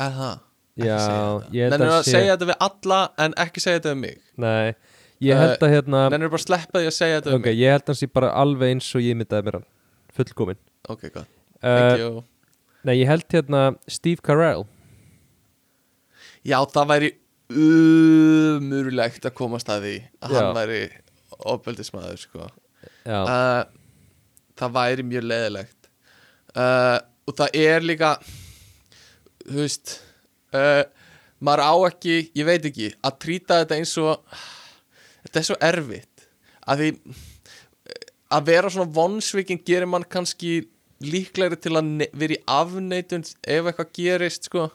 Er 0.00 0.14
það? 0.16 0.40
Ekki 0.72 0.88
Já, 0.88 0.96
segja 0.96 1.66
þetta. 1.66 1.76
Nennirðu 1.76 1.92
að 1.92 1.98
að 1.98 2.06
segja 2.08 2.32
þetta 2.32 2.48
við 2.48 2.62
alla 2.66 2.98
en 3.20 3.34
ekki 3.44 3.62
segja 3.62 3.80
þetta 3.80 3.92
við 3.92 3.98
mig. 4.00 4.20
Nei, 4.40 4.72
ég 5.22 5.38
held 5.38 5.62
að 5.62 5.74
hérna 5.76 6.02
Nennir 6.12 6.32
bara 6.32 6.40
að 6.42 6.46
sleppa 6.48 6.80
því 6.82 6.90
að 6.90 6.96
segja 6.96 7.20
þetta 7.20 7.30
við 7.32 7.38
Ok, 7.38 7.48
ég 7.52 7.74
held 7.74 7.84
að 7.84 7.92
hann 7.92 8.00
sé 8.00 8.10
bara 8.18 8.34
alveg 8.42 8.74
eins 8.74 8.90
og 8.98 9.04
ég 9.04 9.18
myndaði 9.18 9.46
mér 9.48 9.58
hann. 9.58 9.66
Fullkomin 10.12 10.58
mig 10.58 10.70
Ok, 10.90 11.08
gott. 11.14 11.28
Thank 11.62 11.92
uh, 11.92 12.00
you. 12.00 12.22
Nei, 12.82 12.96
ég 12.98 13.06
held 13.06 13.28
hérna 13.30 13.60
Steve 13.86 14.22
Carell. 14.26 14.64
Já, 16.42 16.58
það 16.74 16.88
væri 16.90 17.10
umurlegt 17.52 19.28
að 19.28 19.36
komast 19.38 19.70
að 19.70 19.86
því 19.86 19.94
að 20.18 20.34
Já. 20.34 20.38
hann 20.40 20.56
væri 20.56 20.80
ofbeldismæður 21.52 22.18
sko. 22.18 22.48
Já, 23.06 23.20
uh, 23.22 23.62
Það 24.58 24.74
væri 24.74 25.04
mjög 25.06 25.24
leðilegt 25.30 25.88
uh, 26.58 26.98
og 27.26 27.36
það 27.38 27.56
er 27.62 27.86
líka 27.86 28.10
þú 29.42 29.60
veist 29.62 29.94
uh, 30.54 30.82
maður 31.42 31.62
á 31.66 31.74
ekki, 31.88 32.16
ég 32.36 32.46
veit 32.46 32.66
ekki 32.68 32.90
að 33.02 33.16
trýta 33.24 33.62
þetta 33.62 33.78
eins 33.78 33.94
og 34.02 34.42
þetta 35.24 35.40
er 35.40 35.48
svo 35.48 35.58
erfitt. 35.68 36.26
Að 36.62 36.82
því 36.82 36.90
að 38.32 38.46
vera 38.48 38.70
svona 38.72 38.94
vonsvikin 38.96 39.60
gerir 39.66 39.90
mann 39.90 40.06
kannski 40.08 40.62
líklegri 41.02 41.58
til 41.58 41.74
að 41.76 42.06
vera 42.14 42.36
í 42.36 42.42
afneitun 42.50 43.24
ef 43.26 43.68
eitthvað 43.68 43.92
gerist 43.98 44.48
sko. 44.48 44.68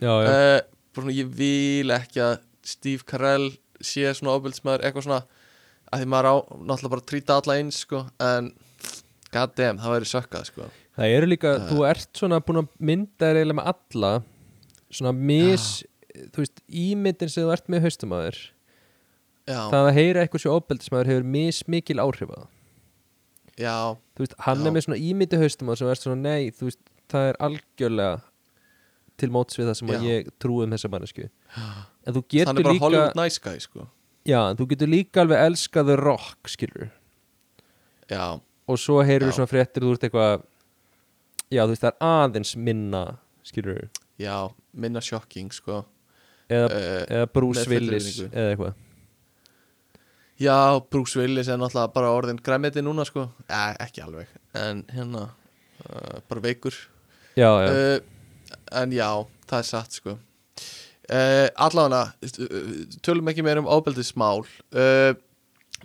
Já, 0.00 0.12
já. 0.24 0.30
Uh, 0.30 0.60
svona, 0.96 1.14
ég 1.16 1.30
vil 1.36 1.94
ekki 1.94 2.22
að 2.24 2.34
Steve 2.66 3.06
Carell 3.08 3.50
sé 3.80 4.04
svona 4.16 4.34
ofbeldsmaður 4.36 4.84
eitthvað 4.84 5.06
svona 5.06 5.22
að 5.90 6.02
því 6.02 6.10
maður 6.12 6.28
á 6.30 6.34
náttúrulega 6.68 6.92
bara 6.94 7.08
trýta 7.10 7.38
alla 7.40 7.56
eins 7.58 7.80
sko 7.86 8.02
en 8.22 8.52
god 9.32 9.54
damn, 9.58 9.80
það 9.80 9.94
væri 9.96 10.10
sökkað 10.10 10.46
sko. 10.50 10.68
Það 10.98 11.14
eru 11.16 11.30
líka, 11.30 11.54
þú 11.70 11.84
ert 11.88 12.10
svona 12.18 12.40
búin 12.44 12.62
að 12.62 12.70
mynda 12.90 13.30
eiginlega 13.30 13.58
með 13.60 13.70
alla 13.72 14.12
svona 14.90 15.12
mis, 15.16 15.66
þú 16.34 16.42
veist, 16.42 16.62
ímyndin 16.68 17.30
sem 17.32 17.46
þú 17.46 17.54
ert 17.54 17.70
með 17.72 17.86
haustumæður 17.86 18.40
já, 19.48 19.60
það 19.72 19.84
að 19.86 19.94
heyra 19.96 20.24
eitthvað 20.24 20.42
sér 20.44 20.56
óbeldismæður 20.56 21.12
hefur 21.12 21.28
mis 21.36 21.60
mikil 21.70 22.00
áhrif 22.02 22.32
að 22.34 22.48
já, 23.60 23.76
þú 24.16 24.24
veist, 24.24 24.34
hann 24.46 24.60
Já. 24.62 24.66
er 24.66 24.74
með 24.74 24.84
svona 24.86 25.00
ímyndi 25.10 25.40
haustumæður 25.40 25.80
sem 25.80 25.92
er 25.92 26.00
svona, 26.00 26.20
nei, 26.24 26.50
þú 26.56 26.68
veist, 26.70 26.82
það 27.12 27.30
er 27.30 27.40
algjörlega 27.46 28.20
til 29.20 29.30
móts 29.34 29.58
við 29.58 29.68
það 29.68 29.78
sem 29.80 29.92
að 29.94 30.06
ég 30.08 30.30
trúi 30.40 30.64
um 30.64 30.74
þessa 30.74 30.90
mannesku 30.92 31.26
en 31.26 32.14
þú 32.16 32.22
hann 32.22 32.30
getur 32.32 32.54
er 32.54 32.62
bara 32.62 32.74
líka 32.74 32.84
Hollywood 32.86 33.18
nice 33.18 33.42
guy 33.44 33.60
sko. 33.60 33.88
Já, 34.28 34.40
þú 34.56 34.66
getur 34.70 34.90
líka 34.90 35.24
alveg 35.24 35.44
elskaðu 35.48 35.96
rock, 36.00 36.50
skilur 36.52 36.88
já, 38.10 38.24
og 38.40 38.80
svo 38.80 39.00
heyrur 39.04 39.32
Já. 39.32 39.36
svona 39.38 39.50
fréttir 39.50 39.84
þú 39.84 39.94
ert 39.96 40.06
eitthvað 40.08 40.44
já, 41.50 41.62
þú 41.64 41.72
veist, 41.74 41.84
það 41.84 41.90
er 41.92 42.10
aðeins 42.10 42.54
minna 42.56 43.04
skilur, 43.46 43.88
já, 44.20 44.36
minna 44.72 45.02
shocking 45.04 45.52
sko. 45.52 45.82
Eða, 46.50 46.70
uh, 46.74 47.02
eða 47.06 47.26
Bruce 47.30 47.66
Willis 47.70 48.16
eða 48.26 48.54
eitthvað 48.54 48.78
já, 50.40 50.80
Bruce 50.90 51.20
Willis 51.20 51.48
er 51.48 51.60
náttúrulega 51.60 51.92
bara 51.94 52.14
orðin 52.16 52.40
græmiti 52.42 52.82
núna 52.84 53.04
sko. 53.08 53.28
Ja, 53.50 53.70
ekki 53.80 54.04
alveg, 54.04 54.30
en 54.56 54.82
hérna 54.92 55.28
uh, 55.28 56.18
bara 56.28 56.44
veikur. 56.44 56.76
Já, 57.36 57.50
já, 57.64 57.70
uh, 57.70 58.58
en 58.80 58.96
já, 58.96 59.08
það 59.50 59.62
er 59.62 59.68
satt 59.68 60.00
sko. 60.00 60.16
Uh, 61.10 61.48
allavega 61.58 62.04
uh, 62.22 62.74
tölum 63.02 63.30
ekki 63.32 63.42
meir 63.42 63.58
um 63.58 63.66
ábeldismál 63.66 64.44
uh, 64.46 65.12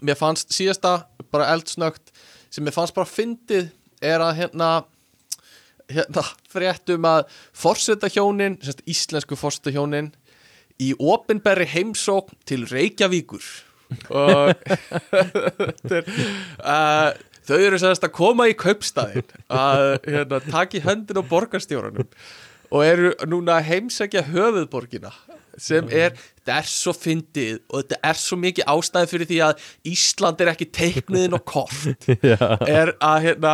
mér 0.06 0.18
fannst 0.20 0.52
síðasta 0.54 1.08
bara 1.34 1.48
eldsnögt 1.56 2.12
sem 2.54 2.62
mér 2.62 2.76
fannst 2.76 2.94
bara 2.94 3.10
fyndið 3.10 3.72
er 4.06 4.22
að 4.22 4.36
hérna 4.44 4.70
hérna 5.90 6.24
fréttum 6.50 7.08
að 7.10 7.26
forseta 7.58 8.10
hjónin, 8.14 8.60
sérst 8.62 8.86
íslensku 8.90 9.38
forseta 9.40 9.74
hjónin 9.74 10.12
í 10.82 10.92
opinberri 11.00 11.68
heimsókn 11.70 12.38
til 12.46 12.66
Reykjavíkur 12.70 13.44
og 14.10 14.54
er 15.96 16.10
uh, 16.64 17.14
þau 17.46 17.60
eru 17.62 17.80
sérst 17.82 18.06
að 18.08 18.14
koma 18.18 18.48
í 18.50 18.56
kaupstæðin 18.58 19.28
að 19.54 19.86
hérna, 20.08 20.42
taka 20.50 20.80
í 20.80 20.84
höndin 20.86 21.22
á 21.22 21.24
borgarstjóranum 21.30 22.08
og 22.74 22.82
eru 22.86 23.12
núna 23.30 23.60
að 23.60 23.68
heimsækja 23.70 24.26
höfuðborgina 24.32 25.12
sem 25.62 25.88
er, 25.94 26.16
þetta 26.42 26.56
er 26.60 26.68
svo 26.68 26.92
fyndið 26.98 27.60
og 27.70 27.84
þetta 27.86 28.00
er 28.10 28.18
svo 28.20 28.38
mikið 28.42 28.66
ástæði 28.74 29.12
fyrir 29.14 29.30
því 29.30 29.38
að 29.46 29.68
Ísland 29.94 30.42
er 30.44 30.52
ekki 30.52 30.68
teiknuðin 30.76 31.38
og 31.38 31.46
kort. 31.48 32.10
Er 32.76 32.92
að 33.00 33.20
hérna, 33.30 33.54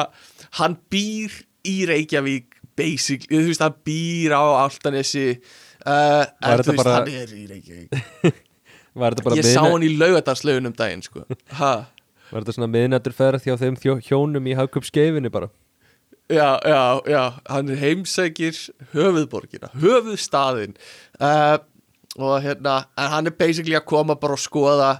hann 0.57 0.79
býr 0.89 1.35
í 1.69 1.75
Reykjavík 1.91 2.57
basically, 2.79 3.43
þú 3.43 3.51
veist, 3.51 3.61
hann 3.61 3.77
býr 3.85 4.33
á 4.33 4.41
Altanesi 4.63 5.27
uh, 5.35 6.23
en 6.25 6.63
þetta 6.63 6.71
veist, 6.71 6.81
bara- 6.81 6.95
hann 7.03 7.13
er 7.21 7.35
í 7.37 7.43
Reykjavík 7.51 8.41
var 8.95 9.13
þetta 9.15 9.23
bara 9.29 9.39
ég 9.39 9.47
sá 9.47 9.61
miðna- 9.61 9.71
hann 9.71 9.87
í 9.87 9.91
laugardarslaugun 9.97 10.69
um 10.71 10.73
daginn 10.77 11.01
sko. 11.05 11.23
Var 11.59 12.41
þetta 12.45 12.55
svona 12.55 12.71
miðnættur 12.71 13.13
ferð 13.15 13.43
hjá 13.47 13.57
þeim 13.59 13.75
hjónum 14.07 14.47
í 14.47 14.55
hagkup 14.55 14.85
skeifinni 14.87 15.31
bara? 15.31 15.49
Já, 16.31 16.59
já, 16.63 17.01
já, 17.11 17.23
hann 17.51 17.69
er 17.73 17.75
heimsækir 17.81 18.55
höfuðborgina, 18.93 19.67
höfuðstaðin 19.81 20.77
uh, 21.19 21.57
og 22.15 22.37
hérna, 22.45 22.85
en 22.95 23.09
hann 23.11 23.27
er 23.27 23.35
basically 23.35 23.75
að 23.75 23.83
koma 23.91 24.15
bara 24.15 24.37
og 24.37 24.39
skoða, 24.39 24.91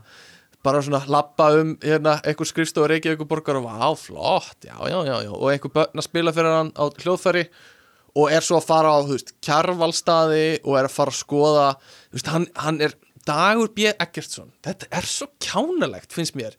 bara 0.64 0.82
svona 0.84 1.00
lappa 1.08 1.48
um 1.62 1.78
hérna, 1.80 2.18
eitthvað 2.28 2.50
skrifstofu 2.52 2.90
Reykjavík 2.92 3.24
borgar 3.32 3.62
og 3.62 3.64
vá, 3.70 3.94
flott, 3.96 4.58
já, 4.68 4.76
já, 4.92 4.98
já, 5.08 5.16
já. 5.24 5.32
Og 5.32 5.48
eitthvað 5.54 5.78
börn 5.80 6.04
að 6.04 6.08
spila 6.10 6.34
fyrir 6.36 6.58
hann 6.58 6.74
á 6.76 6.84
hljóðfæri 7.00 7.46
og 8.20 8.28
er 8.36 8.44
svo 8.44 8.60
að 8.60 8.68
fara 8.68 8.92
á, 8.92 9.00
þú 9.08 9.16
veist, 9.16 9.32
kjarvalstaði 9.48 10.46
og 10.68 10.76
er 10.82 10.90
að 10.92 10.96
fara 10.98 11.16
að 11.16 11.20
skoða, 11.22 11.68
þú 12.12 12.20
veist, 12.20 12.32
hann, 12.36 12.48
hann 12.60 12.82
er 12.90 12.98
Dagur 13.32 13.72
B. 13.72 13.88
Eggertsson, 13.96 14.52
þetta 14.66 14.90
er 15.00 15.08
svo 15.08 15.30
kjánalegt, 15.44 16.12
finnst 16.12 16.36
mér. 16.36 16.58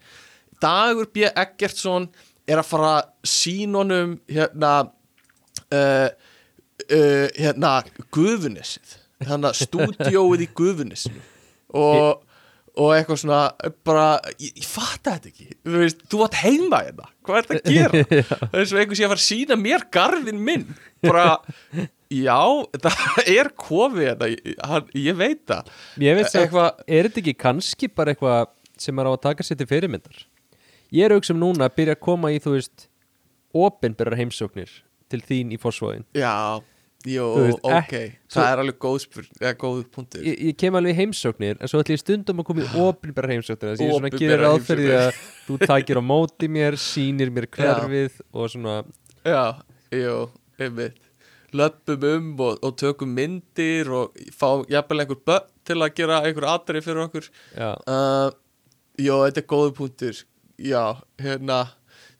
Dagur 0.62 1.10
B. 1.12 1.26
Eggertsson 1.28 2.08
er 2.48 2.62
að 2.62 2.68
fara 2.70 2.94
sínunum 3.26 4.16
hérna 4.30 4.72
uh, 4.82 6.08
uh, 6.08 7.28
hérna 7.36 7.76
Guðunessið 8.14 8.98
hérna 9.22 9.52
stúdíóið 9.56 10.46
í 10.46 10.48
Guðunessinu 10.56 11.22
og, 11.78 12.22
og 12.76 12.92
eitthvað 12.96 13.20
svona 13.22 13.42
bara, 13.86 14.06
ég, 14.36 14.52
ég 14.58 14.66
fatt 14.68 15.06
þetta 15.06 15.30
ekki. 15.30 15.48
Þú 15.64 15.82
veist, 15.84 16.04
þú 16.10 16.22
vart 16.24 16.38
heima 16.42 16.82
hérna. 16.84 17.10
Hvað 17.24 17.38
er 17.38 17.48
þetta 17.48 17.62
að 17.62 17.78
gera? 17.78 18.22
það 18.42 18.58
er 18.60 18.70
svo 18.70 18.82
einhvers 18.82 19.02
ég 19.02 19.08
að 19.08 19.14
fara 19.14 19.22
að 19.22 19.26
sína 19.28 19.58
mér 19.60 19.86
garðin 19.94 20.42
minn. 20.48 20.66
Bara, 21.04 21.26
já, 22.12 22.38
það 22.84 23.20
er 23.38 23.50
kofið 23.64 24.06
hérna, 24.10 24.28
ég, 24.98 25.16
veit 25.18 25.42
það. 25.48 25.70
Ég 26.04 26.18
veit 26.20 26.30
sem, 26.32 26.44
Eitthvað- 26.46 26.82
er 26.86 27.08
þetta 27.08 27.22
ekki 27.24 27.36
kannski 27.46 27.88
bara 27.94 28.14
eitthvað 28.14 28.52
sem 28.82 28.98
er 29.02 29.08
á 29.08 29.12
að 29.14 29.22
taka 29.28 29.46
sér 29.46 29.60
til 29.62 29.68
fyrirmyndar? 29.70 30.24
Ég 30.92 31.06
er 31.08 31.14
auksum 31.16 31.38
núna 31.40 31.68
að 31.70 31.76
byrja 31.80 31.96
að 31.96 32.02
koma 32.04 32.32
í, 32.34 32.40
þú 32.42 32.56
veist 32.58 32.88
opinberar 33.52 34.16
heimsóknir 34.20 34.70
til 35.12 35.20
þín 35.24 35.50
í 35.52 35.58
fórsvóðin 35.60 36.04
já, 36.16 36.32
jú, 37.04 37.24
veist, 37.36 37.58
ok. 37.64 37.74
ekki- 37.82 38.14
það 38.32 38.46
er 38.52 38.62
alveg 38.62 38.78
góð 38.80 39.04
eða 39.42 39.52
góð 39.60 39.80
punktur. 39.92 40.22
Ég, 40.24 40.38
ég 40.48 40.56
kem 40.62 40.78
alveg 40.78 40.94
í 40.94 40.98
heimsóknir 41.02 41.58
en 41.60 41.68
svo 41.68 41.82
ætlum 41.82 41.96
ég 41.98 42.02
stundum 42.04 42.40
að 42.40 42.48
koma 42.48 42.64
í 42.64 42.70
opinberar 42.88 43.34
heimsóknir 43.34 43.74
þess 43.74 43.82
að 43.82 43.88
ég 43.88 43.96
svona 43.98 44.12
gerir 44.16 44.46
því 44.70 44.88
að 44.96 45.20
þú 45.48 45.58
takir 45.66 46.00
á 46.00 46.02
móti 46.12 46.48
mér, 46.48 46.78
sýnir 46.80 47.32
mér 47.36 47.48
hverfið 47.56 48.20
og 48.32 48.48
svona 48.54 48.78
Já, 49.28 49.42
jú, 49.94 50.16
einmitt 50.58 51.01
löpum 51.56 52.04
um 52.08 52.30
og, 52.40 52.58
og 52.64 52.76
tökum 52.80 53.12
myndir 53.16 53.90
og 53.92 54.16
fá 54.32 54.62
jafnvel 54.72 55.04
einhver 55.04 55.20
börn 55.28 55.48
til 55.68 55.78
að 55.84 55.94
gera 55.98 56.22
einhver 56.26 56.48
atrið 56.52 56.86
fyrir 56.88 57.04
okkur. 57.06 57.28
Uh, 57.86 58.30
Jó, 59.00 59.22
þetta 59.24 59.40
er 59.40 59.48
góðu 59.48 59.70
punktur. 59.78 60.18
Já, 60.60 60.82
hérna 61.18 61.62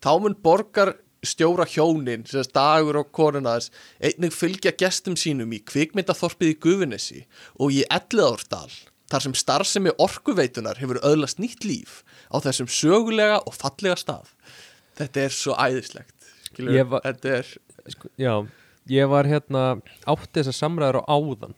Támun 0.03 0.35
borgar 0.43 0.95
stjóra 1.23 1.63
hjónin 1.69 2.25
sem 2.27 2.43
dagur 2.55 2.97
og 2.99 3.13
konunas 3.15 3.69
einnig 4.03 4.33
fylgja 4.35 4.73
gestum 4.75 5.15
sínum 5.21 5.53
í 5.55 5.61
kvikmyndaþorpið 5.63 6.51
í 6.51 6.57
Gufunesi 6.65 7.21
og 7.63 7.71
í 7.77 7.85
Elliðárdal 7.87 8.73
þar 9.13 9.23
sem 9.27 9.37
starfsemi 9.37 9.93
orkuveitunar 10.03 10.81
hefur 10.81 10.99
öðlast 11.07 11.39
nýtt 11.39 11.63
líf 11.69 12.01
á 12.35 12.41
þessum 12.43 12.67
sögulega 12.73 13.37
og 13.47 13.55
fallega 13.55 13.95
stað. 14.01 14.33
Þetta 14.99 15.23
er 15.29 15.37
svo 15.37 15.55
æðislegt 15.61 16.17
Skilur, 16.49 16.83
var- 16.91 17.05
þetta 17.07 17.37
er 17.39 17.53
sko, 17.95 18.11
já 18.19 18.35
ég 18.91 19.09
var 19.11 19.29
hérna 19.31 19.63
átti 20.11 20.41
þessar 20.41 20.57
samræður 20.59 21.01
á 21.01 21.03
áðan 21.13 21.55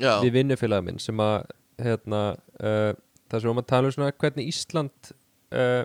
Já, 0.00 0.14
við 0.24 0.32
vinnufélaga 0.38 0.84
minn 0.86 1.00
sem 1.02 1.18
að 1.20 1.50
hérna, 1.80 2.20
uh, 2.62 2.92
það 3.28 3.34
sem 3.36 3.44
við 3.44 3.50
varum 3.50 3.62
að 3.64 3.68
tala 3.72 3.90
um 3.90 3.94
svona 3.96 4.12
hvernig 4.22 4.48
Ísland 4.52 5.10
uh, 5.52 5.84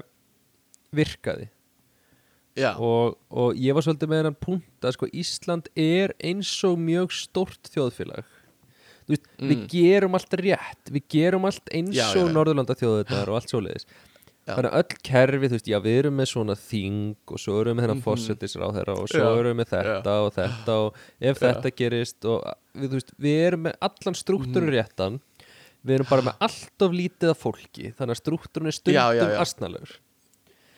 virkaði 0.95 1.49
og, 2.79 3.17
og 3.35 3.57
ég 3.59 3.75
var 3.75 3.83
svolítið 3.83 4.11
með 4.13 4.21
hennan 4.23 4.39
punkt 4.39 4.87
að 4.87 4.95
sko 4.95 5.09
Ísland 5.11 5.67
er 5.75 6.13
eins 6.23 6.51
og 6.67 6.77
mjög 6.79 7.11
stórt 7.17 7.67
þjóðfélag 7.73 8.23
veist, 9.09 9.27
við 9.37 9.57
Mm. 9.59 9.67
gerum 9.69 10.15
allt 10.17 10.33
rétt 10.39 10.91
við 10.95 11.03
gerum 11.11 11.45
allt 11.49 11.67
eins 11.75 11.97
Já, 11.97 12.07
og. 12.15 12.31
Norðurlanda 12.33 12.77
þjóðunar 12.79 13.27
og 13.33 13.41
allt 13.41 13.51
svoleiðis 13.51 13.83
Já. 13.89 13.99
Þannig 14.45 14.71
að 14.71 14.77
öll 14.77 14.97
kerfi, 15.09 15.47
þú 15.49 15.55
veist, 15.55 15.67
já 15.71 15.79
við 15.81 15.95
erum 15.99 16.17
með 16.19 16.27
svona 16.29 16.55
þing 16.55 17.15
og 17.33 17.39
svo 17.41 17.55
erum 17.61 17.71
við 17.71 17.77
með 17.79 17.85
hennan 17.85 17.97
Mhm. 17.97 18.05
mm 18.05 18.99
og 19.01 19.07
svo 19.09 19.21
Já, 19.23 19.39
erum 19.39 19.51
við 19.51 19.59
með 19.61 19.69
þetta 19.73 20.13
og 20.25 20.33
þetta 20.35 20.75
og 20.85 20.95
ef 21.21 21.39
Já. 21.39 21.45
þetta 21.47 21.71
gerist 21.75 22.25
og 22.25 22.43
við, 22.75 22.87
þú 22.89 22.95
veist, 22.99 23.11
við 23.19 23.39
erum 23.47 23.63
með 23.63 23.73
allan 23.81 24.15
struktúru 24.21 24.67
Mhm. 24.69 24.75
réttan 24.75 25.19
við 25.85 25.95
erum 25.95 26.09
bara 26.09 26.21
með 26.21 26.35
allt 26.41 26.81
of 26.81 26.91
lítið 26.91 27.29
af 27.29 27.37
fólki 27.41 27.93
þannig 27.97 28.13
að 28.15 28.21
struktúrun 28.21 28.67
er 28.67 28.71
stundum 28.71 28.93
Já, 29.01 29.13
já, 29.13 29.29
já. 29.33 29.39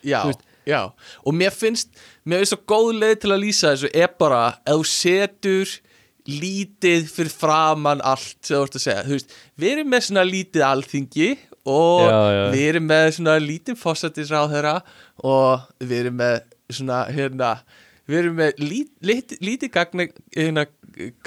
já, 0.03 0.23
veist- 0.25 0.45
já 0.65 0.91
Og 1.25 1.33
mér 1.33 1.51
finnst, 1.51 1.89
mér 2.25 2.39
finnst 2.39 2.53
svo 2.53 2.63
góð 2.67 2.99
leið 2.99 3.19
til 3.21 3.31
að 3.31 3.43
lýsa 3.43 3.71
þessu 3.75 3.89
er 3.93 4.07
bara 4.19 4.57
ef 4.65 4.75
þú 4.75 4.85
setur 4.85 5.79
lítið 6.27 7.07
fyrir 7.07 7.31
framann 7.31 8.01
allt 8.03 8.35
sem 8.43 8.57
þú 8.57 8.63
ert 8.67 8.75
að 8.75 8.83
segja 8.83 9.03
Þú 9.07 9.15
veist, 9.15 9.35
við 9.57 9.71
erum 9.77 9.89
með 9.93 10.01
svona 10.07 10.25
lítið 10.27 10.65
alþingi 10.67 11.29
og 11.67 12.05
Já, 12.07 12.17
já. 12.37 12.43
við 12.53 12.63
erum 12.71 12.87
með 12.89 13.07
svona 13.17 13.35
lítið 13.43 13.79
fósættisráðherra 13.81 14.75
og 15.27 15.67
við 15.83 15.97
erum 16.05 16.17
með 16.21 16.37
svona 16.77 17.01
hérna 17.11 17.51
við 18.07 18.19
erum 18.21 18.37
með 18.39 18.61
lít, 18.63 18.91
lít, 19.03 19.33
lítið 19.43 19.71
gagna, 19.75 20.05
hérna, 20.35 20.63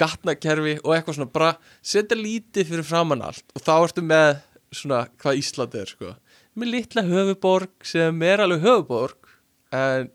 gatnakerfi 0.01 0.77
og 0.81 0.95
eitthvað 0.95 1.19
svona 1.19 1.31
bara 1.35 1.51
setja 1.85 2.17
lítið 2.17 2.71
fyrir 2.71 2.87
framann 2.87 3.21
allt 3.25 3.45
og 3.55 3.63
þá 3.65 3.73
ertu 3.77 4.03
með 4.05 4.31
svona 4.73 5.03
hvað 5.21 5.41
Ísland 5.43 5.77
er 5.81 5.91
sko 5.93 6.13
með 6.57 6.73
litla 6.73 7.03
höfuborg 7.07 7.85
sem 7.87 8.23
er 8.27 8.43
alveg 8.43 8.65
höfuborg 8.65 9.29
en 9.75 10.09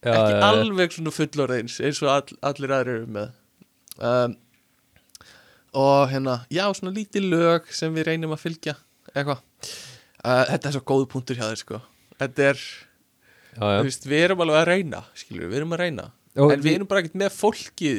Já, 0.00 0.14
ekki 0.16 0.32
já. 0.32 0.44
alveg 0.48 0.94
svona 0.96 1.12
fullorðeins 1.12 1.74
eins 1.84 1.98
og 2.00 2.08
all, 2.14 2.36
allir 2.48 2.72
aðrir 2.72 3.02
eru 3.02 3.10
með 3.18 3.34
um, 4.00 4.36
og 5.76 6.06
hérna 6.10 6.38
já 6.50 6.64
svona 6.74 6.94
lítið 6.96 7.26
lög 7.34 7.68
sem 7.76 7.92
við 7.94 8.08
reynum 8.08 8.32
að 8.32 8.40
fylgja 8.46 8.74
eitthvað 9.12 9.42
uh, 9.66 10.44
þetta 10.52 10.70
er 10.70 10.76
svo 10.76 10.84
góðu 10.92 11.10
punktur 11.10 11.38
hjá 11.38 11.46
þér 11.48 11.62
sko 11.62 11.82
þetta 12.20 12.48
er, 12.52 12.64
já, 13.56 13.64
já. 13.64 13.82
veist, 13.86 14.08
við 14.08 14.24
erum 14.28 14.44
alveg 14.46 14.60
að 14.62 14.68
reyna 14.70 15.04
skilur, 15.18 15.50
við 15.50 15.62
erum 15.62 15.76
að 15.76 15.84
reyna 15.86 16.10
Og 16.38 16.52
en 16.54 16.60
við 16.62 16.76
erum 16.76 16.86
bara 16.86 17.02
ekkert 17.02 17.18
með 17.18 17.32
fólkið 17.34 17.96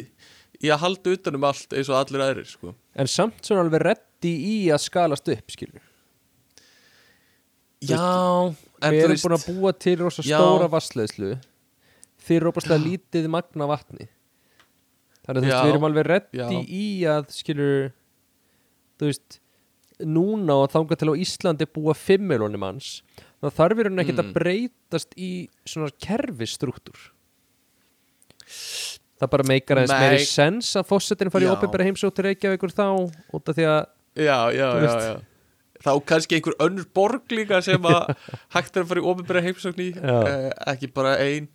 í 0.62 0.70
að 0.72 0.84
halda 0.86 1.16
utanum 1.18 1.48
allt 1.50 1.74
eins 1.76 1.90
og 1.92 1.98
allir 1.98 2.24
aðrir 2.24 2.48
sko 2.48 2.74
en 2.96 3.10
samt 3.12 3.44
svona 3.46 3.66
alveg 3.66 3.84
reddi 3.84 4.32
í 4.32 4.56
að 4.72 4.84
skalast 4.86 5.32
upp 5.34 5.54
skilur 5.54 5.84
já, 7.82 8.00
en 8.00 8.94
við 8.94 9.04
erum 9.04 9.16
veist 9.16 9.26
búin 9.26 9.38
að 9.38 9.48
búa 9.50 9.74
til 9.74 9.98
rosa 10.04 10.26
Já. 10.26 10.38
stóra 10.38 10.70
vassleðslu 10.72 11.34
þeir 12.22 12.38
eru 12.38 12.52
opaslega 12.54 12.84
lítið 12.84 13.30
magna 13.34 13.68
vatni 13.70 14.08
þannig 15.26 15.32
að 15.32 15.42
þú 15.42 15.48
veist, 15.48 15.56
Já. 15.56 15.64
við 15.64 15.74
erum 15.74 15.88
alveg 15.90 16.10
reddi 16.12 16.42
Já. 16.42 16.48
í 16.62 16.86
að 17.10 17.34
skilur 17.36 17.92
þú 19.02 19.10
veist 19.10 19.41
núna 20.08 20.56
og 20.64 20.72
þangað 20.74 21.02
til 21.02 21.12
á 21.12 21.22
Íslandi 21.26 21.68
búa 21.70 21.94
5 21.98 22.24
miljónum 22.32 22.62
manns 22.64 22.92
þá 23.42 23.50
þarf 23.58 23.78
við 23.80 23.90
hann 23.90 24.04
ekkert 24.04 24.22
að 24.22 24.30
Mm. 24.30 24.36
breytast 24.38 25.18
í 25.18 25.32
svona 25.66 25.92
kerfistruktúr 26.02 27.00
það 29.22 29.32
bara 29.34 29.48
meikar 29.48 29.82
aðeins 29.82 29.98
meiri 30.02 30.24
sens 30.28 30.72
að 30.80 30.88
fósettin 30.90 31.32
fari 31.34 31.46
í 31.48 31.50
Já. 31.50 31.56
opinbera 31.58 31.86
heimsóttir 31.88 32.26
Reykjavíkur 32.30 32.74
þá 32.74 32.86
út 33.38 33.52
af 33.52 33.58
því 33.58 33.68
að 33.70 33.82
já, 34.26 34.38
já, 34.56 34.70
já, 34.86 34.96
já. 35.10 35.20
Þá 35.82 35.92
kannski 36.06 36.38
einhver 36.38 36.54
önnur 36.62 36.86
borg 36.94 37.32
líka 37.34 37.58
sem 37.66 37.86
að 37.90 38.12
hægt 38.56 38.76
er 38.78 38.84
að 38.84 38.90
fara 38.92 39.02
í 39.02 39.06
ofinbæra 39.12 39.42
heimsókn 39.46 39.82
í 39.82 39.88
uh, 39.98 40.50
ekki 40.70 40.90
bara 40.94 41.16
ein. 41.24 41.48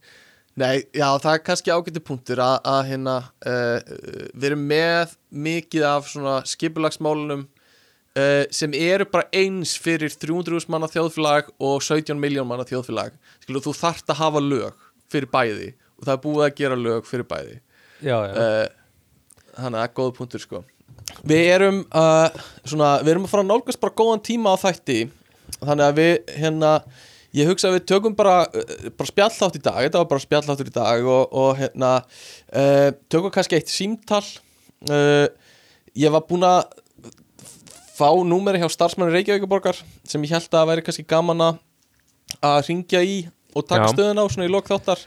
Nei, 0.56 0.80
já, 0.96 1.06
það 1.20 1.28
er 1.36 1.42
kannski 1.46 1.70
ágætti 1.74 2.00
punktur 2.02 2.40
að, 2.42 2.56
að 2.66 2.80
hérna 2.88 3.16
uh, 3.46 3.92
við 4.32 4.48
erum 4.48 4.64
með 4.70 5.12
mikið 5.46 5.84
af 5.90 6.08
svona 6.10 6.38
skipulagsmálunum 6.48 7.44
uh, 8.16 8.44
sem 8.54 8.74
eru 8.76 9.06
bara 9.10 9.28
eins 9.34 9.74
fyrir 9.80 10.12
300.000 10.12 10.70
manna 10.72 10.88
þjóðfélag 10.90 11.50
og 11.56 11.82
17 11.84 12.18
miljón 12.20 12.48
manna 12.48 12.66
þjóðfélag. 12.68 13.16
Skilu, 13.44 13.62
þú 13.64 13.74
þarft 13.76 14.12
að 14.12 14.22
hafa 14.22 14.42
lög 14.44 14.86
fyrir 15.12 15.30
bæði 15.32 15.72
og 15.96 16.06
það 16.06 16.14
er 16.14 16.22
búið 16.24 16.46
að 16.46 16.56
gera 16.60 16.78
lög 16.80 17.08
fyrir 17.08 17.28
bæði. 17.28 17.58
Já, 18.04 18.16
já, 18.28 18.32
uh, 18.32 19.52
þannig 19.56 19.66
að 19.66 19.76
það 19.80 19.84
er 19.88 19.98
góð 20.00 20.14
punktur 20.20 20.44
sko. 20.44 20.62
Við 21.26 21.50
erum 21.54 21.82
uh, 21.94 22.40
svona, 22.66 22.96
við 23.02 23.14
erum 23.14 23.28
að 23.28 23.34
fara 23.34 23.44
að 23.46 23.52
nálgast 23.52 23.82
bara 23.82 23.98
góðan 24.00 24.24
tíma 24.26 24.56
á 24.56 24.56
þætti. 24.64 24.98
Þannig 25.60 25.84
að 25.86 26.00
við 26.00 26.14
hérna 26.36 26.72
ég 27.36 27.48
hugsa 27.48 27.70
að 27.70 27.76
við 27.76 27.86
tökum 27.92 28.16
bara, 28.18 28.40
bara 28.98 29.08
spjallátt 29.08 29.58
í 29.58 29.62
dag. 29.62 29.78
Þetta 29.84 30.02
var 30.02 30.10
bara 30.10 30.24
spjalláttur 30.24 30.68
í 30.68 30.74
dag 30.74 31.06
og, 31.06 31.36
og 31.36 31.60
hérna 31.60 31.92
tökum 33.12 33.32
kannski 33.32 33.60
eitt 33.60 33.72
símtal. 33.72 34.24
Uh, 34.90 35.28
ég 35.96 36.12
var 36.12 36.26
búinn 36.28 36.44
að 36.46 36.66
fá 37.96 38.10
númeri 38.28 38.60
hjá 38.60 38.68
starfsmanni 38.72 39.14
Reykjavíkuborgar 39.14 39.78
sem 40.04 40.22
ég 40.26 40.34
held 40.36 40.58
að 40.58 40.68
væri 40.70 40.84
kannski 40.86 41.06
gaman 41.08 41.44
að 41.46 42.60
ringja 42.68 43.00
í 43.02 43.16
og 43.56 43.64
taka 43.64 43.88
Já. 43.88 43.94
stöðuna 43.94 44.24
á 44.24 44.26
svona 44.28 44.48
í 44.48 44.52
lok 44.52 44.68
þáttar. 44.68 45.00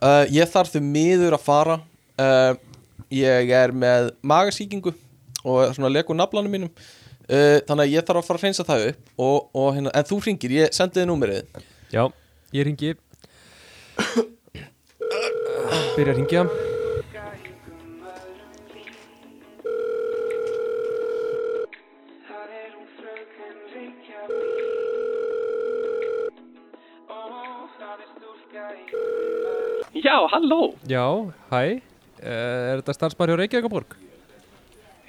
Uh, 0.00 0.24
ég 0.32 0.48
þarf 0.48 0.72
þau 0.72 0.80
miður 0.84 1.36
að 1.36 1.44
fara. 1.44 1.76
Uh, 2.16 2.54
ég 3.12 3.52
er 3.56 3.74
með 3.76 4.12
magasíkingu 4.24 4.94
og 5.44 5.74
svona 5.76 5.92
leku 5.92 6.16
naflanum 6.16 6.52
mínum. 6.52 6.72
Uh, 7.30 7.60
þannig 7.68 7.84
að 7.84 7.92
ég 7.92 8.08
þarf 8.08 8.22
að 8.22 8.30
fara 8.30 8.40
að 8.40 8.46
hreinsa 8.46 8.66
það 8.66 8.88
upp 8.88 9.22
og, 9.26 9.36
og 9.54 9.68
hérna, 9.76 9.92
en 9.94 10.08
þú 10.08 10.18
ringir, 10.24 10.56
ég 10.56 10.74
sendi 10.74 10.98
þið 10.98 11.10
númerið. 11.12 11.62
Já, 11.92 12.04
ég 12.56 12.66
ringi 12.66 12.94
Byrja 15.94 16.12
að 16.12 16.16
ringja 16.16 16.44
Já, 30.10 30.18
halló. 30.34 30.60
Já, 30.90 31.06
hæ. 31.54 31.62
Eh, 32.20 32.72
Er 32.74 32.80
þetta 32.82 32.94
starfsmæri 32.98 33.32
á 33.32 33.36
Reykjavíkaborg? 33.40 33.94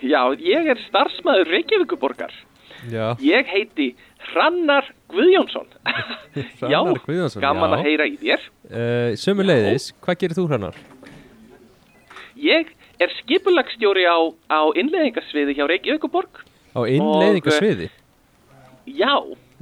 Já, 0.01 0.21
ég 0.37 0.69
er 0.71 0.79
starfsmæður 0.87 1.49
Reykjavíkuborgar 1.51 2.31
Já, 2.89 3.13
Ég 3.21 3.45
heiti 3.51 3.87
Hrannar 4.31 4.87
Guðjónsson. 5.11 5.67
Já, 6.61 6.79
Hrannar 6.79 7.01
Guðjónsson, 7.05 7.41
gaman 7.43 7.73
já. 7.73 7.75
að 7.77 7.83
heyra 7.85 8.07
í 8.09 8.15
þér. 8.21 8.45
Uh, 8.69 9.09
Sömu 9.21 9.45
leiðis, 9.45 9.89
hvað 10.01 10.19
gerir 10.23 10.37
þú 10.39 10.45
hrannar? 10.49 10.77
Ég 12.41 12.71
er 13.01 13.13
skipulagstjóri 13.19 14.05
á, 14.09 14.17
á 14.49 14.61
innleðingasviði 14.77 15.57
hjá 15.57 15.65
Reykjavíkuborg 15.69 16.41
Á 16.77 16.81
innleiðingasviði 16.87 17.89
Já, 18.89 19.13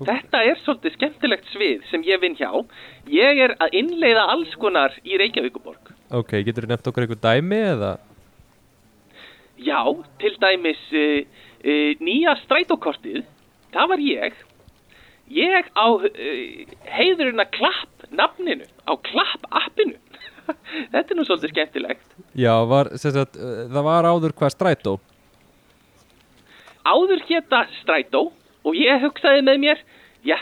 þetta 0.08 0.44
er 0.48 0.60
svolítið 0.64 0.96
skemmtilegt 0.98 1.50
svið 1.54 1.88
sem 1.92 2.04
ég 2.08 2.22
vinn 2.22 2.38
hjá 2.40 2.52
Ég 3.10 3.42
er 3.46 3.56
að 3.60 3.76
innleiða 3.80 4.28
alls 4.34 4.54
konar 4.62 4.96
í 5.04 5.18
Reykjavíkuborg 5.20 5.94
Ok, 6.10 6.40
getur 6.46 6.66
þú 6.66 6.72
nefnt 6.72 6.88
okkur 6.90 7.06
eitthvað 7.06 7.26
dæmi 7.26 7.60
eða? 7.74 7.92
Já, 9.60 9.82
til 10.22 10.36
dæmis 10.40 10.80
uh, 10.96 11.42
uh, 11.62 11.92
nýja 12.00 12.34
strætókortið, 12.46 13.26
það 13.76 13.90
var 13.92 14.04
ég. 14.04 14.38
Ég 15.36 15.68
á 15.76 15.88
uh, 15.92 16.06
heiðurinn 16.96 17.44
að 17.44 17.52
klapp 17.58 18.08
nafninu, 18.10 18.66
á 18.88 18.94
klapp 19.06 19.46
appinu. 19.52 20.00
Þetta 20.96 21.04
er 21.04 21.20
nú 21.20 21.28
svolítið 21.28 21.54
skemmtilegt. 21.54 22.18
Já, 22.40 22.56
var, 22.72 22.90
sagt, 22.98 23.38
það 23.38 23.86
var 23.86 24.08
áður 24.10 24.34
hvað 24.40 24.56
strætó 24.56 24.98
Áður 26.90 27.22
geta 27.28 27.66
strætó 27.82 28.30
og 28.70 28.80
ég 28.80 29.06
hugsaði 29.06 29.46
með 29.50 29.62
mér, 29.66 29.86
já, 30.28 30.38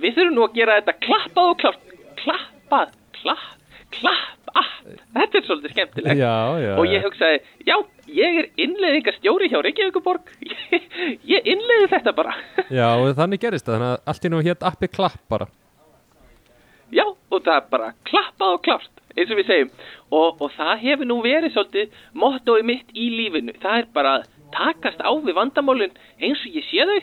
við 0.00 0.18
þurfum 0.18 0.36
nú 0.38 0.46
að 0.46 0.58
gera 0.60 0.80
þetta 0.80 0.98
klappað 1.06 1.52
og 1.52 1.62
klárt. 1.64 1.96
Klappað, 2.20 2.94
klapp, 3.16 3.48
klapp 3.96 4.40
app. 4.58 4.76
Þetta 5.14 5.38
er 5.38 5.46
svolítið 5.46 5.74
skemmtilegt. 5.74 6.20
Já, 6.20 6.34
já 6.62 6.72
Og 6.78 6.88
ég 6.88 7.04
hugsaði, 7.04 7.40
já, 7.66 7.76
ég 8.16 8.38
er 8.42 8.48
innleiðingastjóri 8.64 9.50
hjá 9.52 9.58
Reykjavíkuborg. 9.66 10.32
Ég, 10.46 10.88
ég 11.34 11.50
innleiði 11.54 11.90
þetta 11.94 12.14
bara. 12.16 12.34
Já, 12.80 12.86
og 12.96 13.12
þannig 13.18 13.42
gerist 13.42 13.66
það, 13.66 13.76
þannig 13.76 13.92
að 13.92 14.12
allt 14.12 14.26
í 14.26 14.32
nú 14.32 14.42
hétt 14.46 14.66
appi 14.70 14.90
klapp 14.90 15.20
bara 15.30 15.48
Já, 16.90 17.04
og 17.06 17.38
það 17.46 17.54
er 17.54 17.66
bara 17.70 17.92
klappað 18.08 18.56
og 18.56 18.62
klárt, 18.66 19.02
eins 19.14 19.30
og 19.30 19.38
við 19.38 19.46
segjum. 19.46 19.68
Og, 20.10 20.40
og 20.42 20.48
það 20.56 20.72
hefur 20.82 21.06
nú 21.06 21.20
verið 21.22 21.54
svolítið 21.54 22.00
mottói 22.18 22.64
mitt 22.66 22.90
í 22.98 23.06
lífinu. 23.14 23.54
Það 23.62 23.84
er 23.84 23.88
bara 23.94 24.14
að 24.18 24.28
takast 24.50 25.02
á 25.06 25.10
við 25.14 25.36
vandamálin 25.38 25.94
eins 26.18 26.42
og 26.42 26.56
ég 26.58 26.66
sé 26.66 26.86
þau 26.88 26.98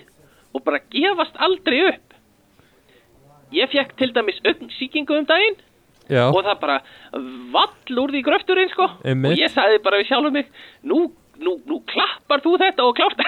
og 0.58 0.66
bara 0.66 0.82
gefast 0.94 1.38
aldrei 1.48 1.84
upp. 1.92 2.18
Ég 3.56 3.70
fekk 3.72 3.94
til 4.00 4.12
dæmis 4.16 4.42
augnsýkingu 4.44 5.22
um 5.22 5.28
daginn 5.30 5.62
Já, 6.08 6.30
og 6.32 6.40
það 6.40 6.60
bara 6.62 6.78
vall 7.52 8.00
úr 8.04 8.14
því 8.16 8.22
gröfturinn 8.24 8.72
sko 8.72 8.88
Einmitt. 9.04 9.34
og 9.34 9.42
ég 9.42 9.52
sagði 9.52 9.80
bara 9.84 10.00
við 10.00 10.08
sjálfum 10.08 10.36
mig 10.38 10.48
nú, 10.88 11.00
nú, 11.44 11.58
nú 11.68 11.82
klappar 11.90 12.44
þú 12.46 12.54
þetta 12.62 12.86
og 12.88 12.96
klárt 12.96 13.24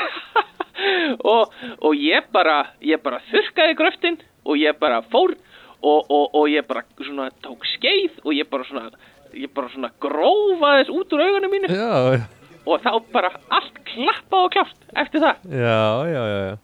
og, 1.33 1.57
og 1.83 1.99
ég 1.99 2.29
bara 2.31 2.61
ég 2.79 3.01
bara 3.03 3.19
þurrkaði 3.27 3.75
gröftin 3.79 4.19
og 4.47 4.59
ég 4.61 4.79
bara 4.79 5.01
fór 5.11 5.35
og, 5.35 6.07
og, 6.07 6.35
og 6.39 6.47
ég 6.51 6.67
bara 6.67 6.85
svona 7.03 7.27
tók 7.43 7.67
skeið 7.75 8.23
og 8.23 8.31
ég 8.37 8.47
bara 8.51 8.67
svona 8.69 8.87
ég 9.35 9.51
bara 9.55 9.71
svona 9.75 9.91
grófaðis 9.99 10.93
út 10.95 11.15
úr 11.15 11.25
augunum 11.27 11.51
mínu 11.51 11.75
já, 11.75 12.23
og 12.63 12.79
þá 12.79 12.91
bara 13.11 13.33
allt 13.51 13.83
klappað 13.91 14.47
og 14.47 14.55
klárt 14.55 14.89
eftir 15.03 15.27
það 15.27 15.51
já, 15.51 15.83
já, 16.07 16.23
já, 16.23 16.41
já. 16.47 16.57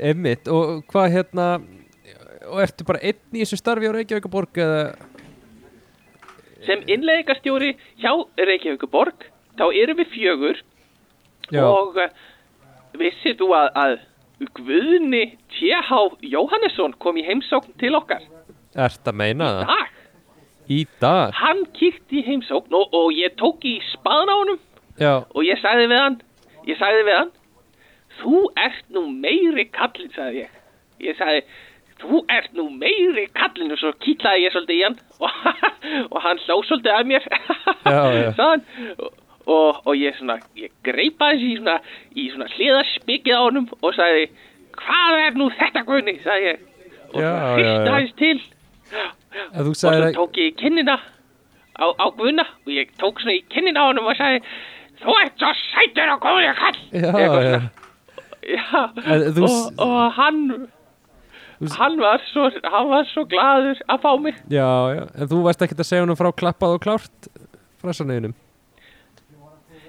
Einmitt, 0.00 0.48
og 0.50 0.82
hvað 0.90 1.12
hérna 1.14 1.48
og 2.50 2.60
ertu 2.64 2.86
bara 2.86 3.02
einn 3.04 3.36
í 3.36 3.42
þessu 3.42 3.58
starfi 3.60 3.88
á 3.88 3.94
Reykjavíkaborg 3.94 4.58
eða 4.64 4.80
sem 6.64 6.82
innleikastjóri 6.90 7.74
hjá 8.00 8.12
Reykjavíkuborg 8.40 9.28
þá 9.58 9.66
erum 9.70 10.00
við 10.00 10.12
fjögur 10.14 10.60
Já, 11.52 11.60
og 11.60 11.98
uh, 12.00 12.08
vissið 12.98 13.38
þú 13.42 13.50
að, 13.58 13.70
að 13.76 13.96
Guðni 14.56 15.24
T.H. 15.54 15.98
Jóhannesson 16.26 16.96
kom 17.00 17.18
í 17.20 17.24
heimsókn 17.26 17.76
til 17.80 17.92
okkar 17.96 18.24
ert 18.74 19.06
að 19.08 19.18
meina 19.20 19.50
það? 19.60 19.68
dag. 19.70 19.90
Í 20.64 20.80
dag? 21.00 21.34
Hann 21.36 21.66
kíkti 21.76 22.22
í 22.22 22.26
heimsókn 22.26 22.74
og, 22.74 22.94
og 22.96 23.12
ég 23.14 23.36
tók 23.40 23.64
í 23.68 23.76
spaðan 23.92 24.32
á 24.32 24.36
honum 24.40 24.60
Já, 25.00 25.14
og 25.22 25.42
ég 25.44 25.60
sagði 25.60 25.88
við 25.90 26.00
hann, 26.00 26.20
ég 26.68 26.78
sagði 26.80 27.06
við 27.08 27.18
hann, 27.18 27.32
þú 28.20 28.40
ert 28.60 28.84
nú 28.94 29.06
meiri 29.10 29.66
kallinn, 29.74 30.12
sagði 30.14 30.44
ég. 30.44 30.58
Ég 31.04 31.18
sagði, 31.18 31.42
þú 32.02 32.22
ert 32.32 32.54
nú 32.56 32.68
meiri 32.72 33.26
kallinn 33.36 33.74
og 33.74 33.80
svo 33.80 33.92
kýtlaði 34.04 34.46
ég 34.46 34.54
svolítið 34.54 34.78
í 34.78 34.84
hann 34.86 34.98
og, 35.18 35.38
og 36.12 36.18
hann 36.24 36.42
hló 36.46 36.58
svolítið 36.68 36.96
að 36.96 37.12
mér, 37.12 37.28
Já, 37.84 38.02
já. 38.18 38.32
hann. 38.40 38.66
Og, 39.44 39.80
og, 39.84 39.90
ég 40.00 40.16
svona, 40.16 40.38
ég 40.56 40.72
greipa 40.86 41.34
þessi 41.34 41.50
í 41.52 41.56
svona, 41.58 41.78
svona 42.32 42.46
hliðarspikið 42.54 43.36
á 43.36 43.40
honum 43.44 43.66
og 43.80 43.90
sagði, 43.96 44.28
hvað 44.80 45.18
er 45.26 45.36
nú 45.36 45.50
þetta 45.58 45.82
guðni, 45.84 46.14
sagði 46.24 46.52
ég. 46.54 46.62
Og 47.14 47.20
hrista 47.20 47.90
já. 47.90 47.92
hans 47.92 48.14
til. 48.18 48.38
Og 49.58 49.74
svo 49.76 49.92
að 49.92 50.08
tók 50.16 50.38
ég 50.40 50.52
í 50.52 50.56
kinnina 50.58 50.96
á, 51.74 51.86
á 51.90 52.06
Guðna 52.14 52.46
og 52.46 52.70
ég 52.72 52.92
tók 53.00 53.20
svona 53.20 53.36
í 53.36 53.42
kinnina 53.50 53.82
á 53.82 53.88
honum 53.90 54.10
og 54.10 54.18
sagði 54.18 54.42
Þú 55.04 55.14
ert 55.20 55.40
svo 55.42 55.50
sætur 55.58 56.12
og 56.14 56.20
góður 56.22 56.58
kall 56.60 56.78
Já, 56.94 57.10
já. 57.10 57.58
Já, 58.44 58.80
þú 59.36 59.44
og, 59.48 59.82
og 59.84 60.00
hann 60.18 60.40
hann 61.78 61.98
var, 62.02 62.22
svo, 62.28 62.48
hann 62.66 62.88
var 62.90 63.06
svo 63.08 63.24
glaður 63.30 63.78
að 63.88 64.00
fá 64.02 64.10
mig. 64.20 64.38
Já, 64.52 64.68
já, 64.98 65.04
en 65.14 65.30
þú 65.30 65.42
varst 65.46 65.62
ekkert 65.64 65.84
að 65.84 65.88
segja 65.88 66.04
honum 66.04 66.18
frá 66.18 66.30
klappað 66.34 66.76
og 66.76 66.82
klárt 66.84 67.28
frasaneginum 67.82 68.34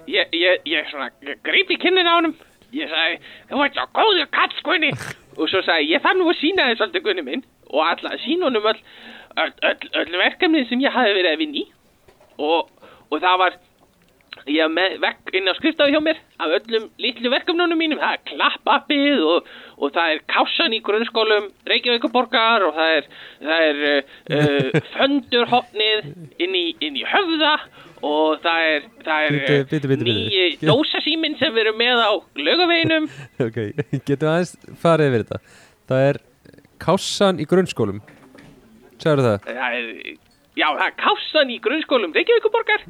Ég, 0.06 0.30
ég, 0.38 0.62
ég 0.70 0.90
svona 0.92 1.10
ég 1.26 1.40
greip 1.46 1.72
í 1.74 1.80
kinnina 1.82 2.12
á 2.14 2.18
honum. 2.20 2.36
Ég 2.76 2.90
sagði, 2.92 3.16
þú 3.50 3.62
ert 3.66 3.78
svo 3.80 3.86
góður 3.98 4.28
kall 4.36 4.60
Guðni. 4.68 4.92
Og 5.36 5.50
svo 5.50 5.62
sagði, 5.66 5.88
ég 5.96 6.04
þarf 6.04 6.20
nú 6.20 6.28
að 6.30 6.38
sína 6.44 6.68
þess 6.70 6.82
svolítið 6.84 7.06
Guðni 7.08 7.24
minn. 7.26 7.46
Og 7.72 7.82
alla 7.82 8.12
að 8.14 8.22
sína 8.22 8.46
honum 8.50 8.68
öll, 8.70 8.82
öll, 9.42 9.54
öll, 9.72 9.90
öll 10.02 10.20
verkefnið 10.22 10.68
sem 10.70 10.84
ég 10.86 10.94
hafi 10.94 11.16
verið 11.18 11.32
að 11.32 11.42
vinna 11.42 11.62
í. 11.64 11.66
Og, 12.38 12.70
og 13.10 13.18
það 13.24 13.42
var 13.42 13.58
ég 14.46 14.62
haf 14.62 14.74
með 14.74 14.98
vekk 15.02 15.32
inn 15.40 15.50
á 15.50 15.54
skriftaði 15.58 15.96
hjá 15.96 16.02
mér 16.06 16.20
af 16.38 16.54
öllum 16.60 16.84
litlu 17.02 17.32
verkefnunum 17.34 17.80
mínum 17.82 18.02
það 18.02 18.18
er 18.18 18.24
klappappið 18.30 19.24
og, 19.26 19.48
og 19.80 19.94
það 19.96 20.12
er 20.14 20.22
kásan 20.30 20.76
í 20.76 20.82
grunnskólum 20.86 21.48
Reykjavíkuborgar 21.72 22.66
og 22.68 22.78
það 22.78 22.94
er, 23.00 23.08
það 23.42 23.66
er 23.70 23.82
uh, 23.90 24.12
uh, 24.38 24.78
föndurhopnið 24.94 26.12
inn 26.46 26.58
í, 26.60 26.66
inn 26.86 27.00
í 27.00 27.06
höfða 27.10 27.56
og 28.06 28.44
það 28.44 28.68
er, 28.70 28.86
það 29.08 29.26
er 29.26 29.38
bíddu, 29.40 29.58
bíddu, 29.72 29.92
bíddu. 29.94 30.10
nýji 30.12 30.46
dósasíminn 30.62 31.40
sem 31.40 31.56
við 31.56 31.66
erum 31.66 31.82
með 31.82 32.04
á 32.06 32.12
lögaveginum 32.38 33.10
Ok, 33.48 33.60
getum 34.06 34.30
aðeins 34.30 34.54
farið 34.82 35.10
yfir 35.10 35.26
þetta 35.26 35.42
Það 35.86 36.08
er 36.12 36.22
kássan 36.86 37.42
í 37.42 37.50
grunnskólum 37.50 38.04
Segðu 39.02 39.26
það? 39.26 39.50
það 39.50 39.82
er, 39.82 39.90
já, 40.54 40.68
það 40.70 40.86
er 40.86 40.96
kásan 41.02 41.52
í 41.56 41.60
grunnskólum 41.66 42.14
Reykjavíkuborgar 42.16 42.86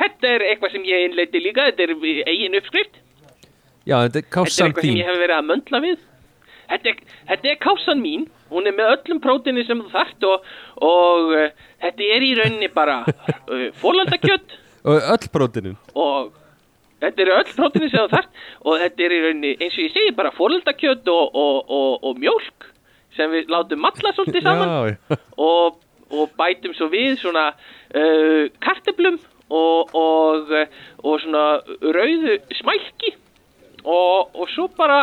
þetta 0.00 0.30
er 0.36 0.44
eitthvað 0.50 0.72
sem 0.76 0.84
ég 0.88 1.06
innleiti 1.08 1.42
líka 1.42 1.68
þetta 1.70 1.86
er 1.86 1.94
eigin 2.32 2.58
uppskrift. 2.60 2.98
Já, 3.82 3.96
þetta 4.06 4.06
er 4.06 4.08
Þetta 4.08 4.18
er 4.18 4.22
eitthvað 4.22 4.50
sem 4.56 4.74
þín. 4.78 4.98
ég 5.00 5.08
hef 5.10 5.20
verið 5.22 5.36
að 5.36 5.48
möndla 5.50 5.80
við. 5.82 6.02
Þetta 6.72 6.88
er, 6.92 7.00
þetta 7.28 7.48
er 7.50 7.56
kásan 7.60 8.00
mín, 8.00 8.28
hún 8.52 8.68
er 8.70 8.76
með 8.76 8.92
öllum 8.94 9.18
prótini 9.20 9.64
sem 9.68 9.80
þú 9.82 9.90
þarft 9.92 10.24
og, 10.28 10.46
og 10.80 11.32
uh, 11.36 11.66
þetta 11.82 12.06
er 12.14 12.24
í 12.24 12.30
rauninni 12.38 12.68
bara 12.72 13.00
uh, 13.52 13.66
fórlandakjött 13.82 14.54
Og 14.82 14.96
öll 15.12 15.26
brótinin 15.34 15.74
og 15.94 16.32
þetta 17.02 17.22
eru 17.22 17.34
öll 17.36 17.52
prótini 17.58 17.90
sem 17.92 18.06
þú 18.06 18.14
þarft 18.14 18.40
og 18.64 18.78
þetta 18.80 19.04
er 19.04 19.14
í 19.14 19.20
rauninni, 19.26 19.52
eins 19.58 19.76
og 19.76 19.84
ég 19.84 19.92
segi, 19.98 20.14
bara 20.16 20.32
fórlandakjött 20.38 21.10
og, 21.12 21.36
og, 21.42 21.58
og, 21.76 22.06
og 22.08 22.22
mjólk 22.22 22.68
sem 23.18 23.30
við 23.34 23.52
látum 23.52 23.82
matla 23.84 24.14
svolítið 24.16 24.46
saman. 24.46 24.72
Já, 24.72 24.96
já. 25.12 25.18
Og, 25.36 25.76
og 26.12 26.32
bætum 26.38 26.72
svo 26.78 26.88
við 26.92 27.18
svona 27.20 27.50
uh, 27.52 28.46
karteblum 28.64 29.18
og, 29.52 29.92
og, 29.98 30.52
og 31.04 31.20
svona 31.24 31.44
rauðu 31.96 32.38
smælki. 32.60 33.12
Og, 33.82 34.30
og 34.38 34.48
svo 34.54 34.68
bara 34.78 35.00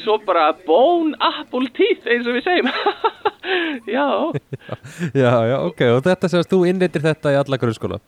svo 0.00 0.16
bara 0.26 0.48
bone 0.66 1.12
apple 1.22 1.68
teeth 1.76 2.06
eins 2.10 2.26
og 2.30 2.38
við 2.38 2.46
segjum. 2.46 2.70
Já, 3.96 4.06
Já, 5.22 5.32
já, 5.50 5.56
ok. 5.68 5.80
Og 5.98 6.02
þetta 6.06 6.30
segast 6.32 6.48
þú 6.54 6.62
innreitir 6.70 7.02
þetta 7.04 7.34
í 7.34 7.36
alla 7.42 7.58
grunnskóla? 7.60 7.98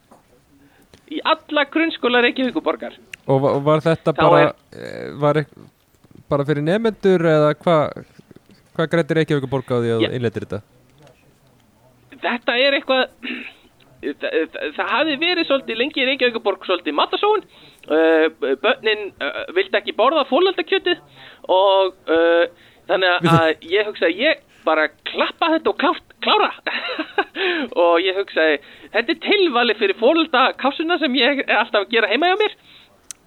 Í 1.12 1.18
alla 1.28 1.62
grunnskóla 1.70 2.22
Reykjavíkuborgar 2.24 2.96
Og 3.30 3.42
va- 3.44 3.52
var 3.62 3.82
þetta 3.84 4.14
Þá 4.16 4.22
bara 4.22 4.38
er- 4.46 4.54
er... 4.80 5.12
var 5.22 5.38
bara 6.32 6.46
fyrir 6.48 6.64
nefnendur 6.66 7.22
eða 7.30 7.52
hvað 7.60 8.00
Hvað 8.78 8.88
grættir 8.94 9.20
ekki 9.22 9.36
eitthvað 9.36 9.52
borga 9.52 9.76
á 9.76 9.80
því 9.84 9.92
að 9.92 10.00
þú 10.06 10.10
innleitir 10.18 10.46
þetta? 10.48 10.62
þetta 12.24 12.56
er 12.64 12.78
eitthvað 12.80 13.04
það, 14.20 14.36
það, 14.54 14.70
það 14.76 14.92
hafi 14.94 15.16
verið 15.22 15.48
svolítið 15.48 15.80
lengi 15.80 16.02
í 16.02 16.08
Reykjavíkuborg 16.10 16.66
svolítið 16.68 16.96
matasóun. 16.98 17.44
Uh, 17.86 18.26
börnin 18.62 19.10
uh, 19.22 19.44
vildi 19.54 19.78
ekki 19.78 19.94
borða 19.98 20.26
fólaldakjötið 20.30 21.02
og 21.54 21.94
uh, 22.10 22.46
þannig 22.90 23.30
að 23.30 23.66
ég 23.70 23.86
hugsaði 23.90 24.24
ég 24.24 24.42
bara 24.66 24.88
klappa 25.06 25.52
þetta 25.52 25.70
og 25.70 25.78
klárt, 25.78 26.16
klára. 26.24 26.50
Og 27.84 28.00
ég 28.00 28.16
hugsaði 28.16 28.56
þetta 28.94 29.12
er 29.12 29.18
tilvali 29.22 29.74
fyrir 29.78 29.98
fólaldakásuna 30.00 30.96
sem 30.98 31.14
ég 31.18 31.42
er 31.44 31.60
alltaf 31.60 31.84
að 31.84 31.92
gera 31.92 32.08
heima 32.10 32.32
hjá 32.32 32.38
mér 32.40 32.54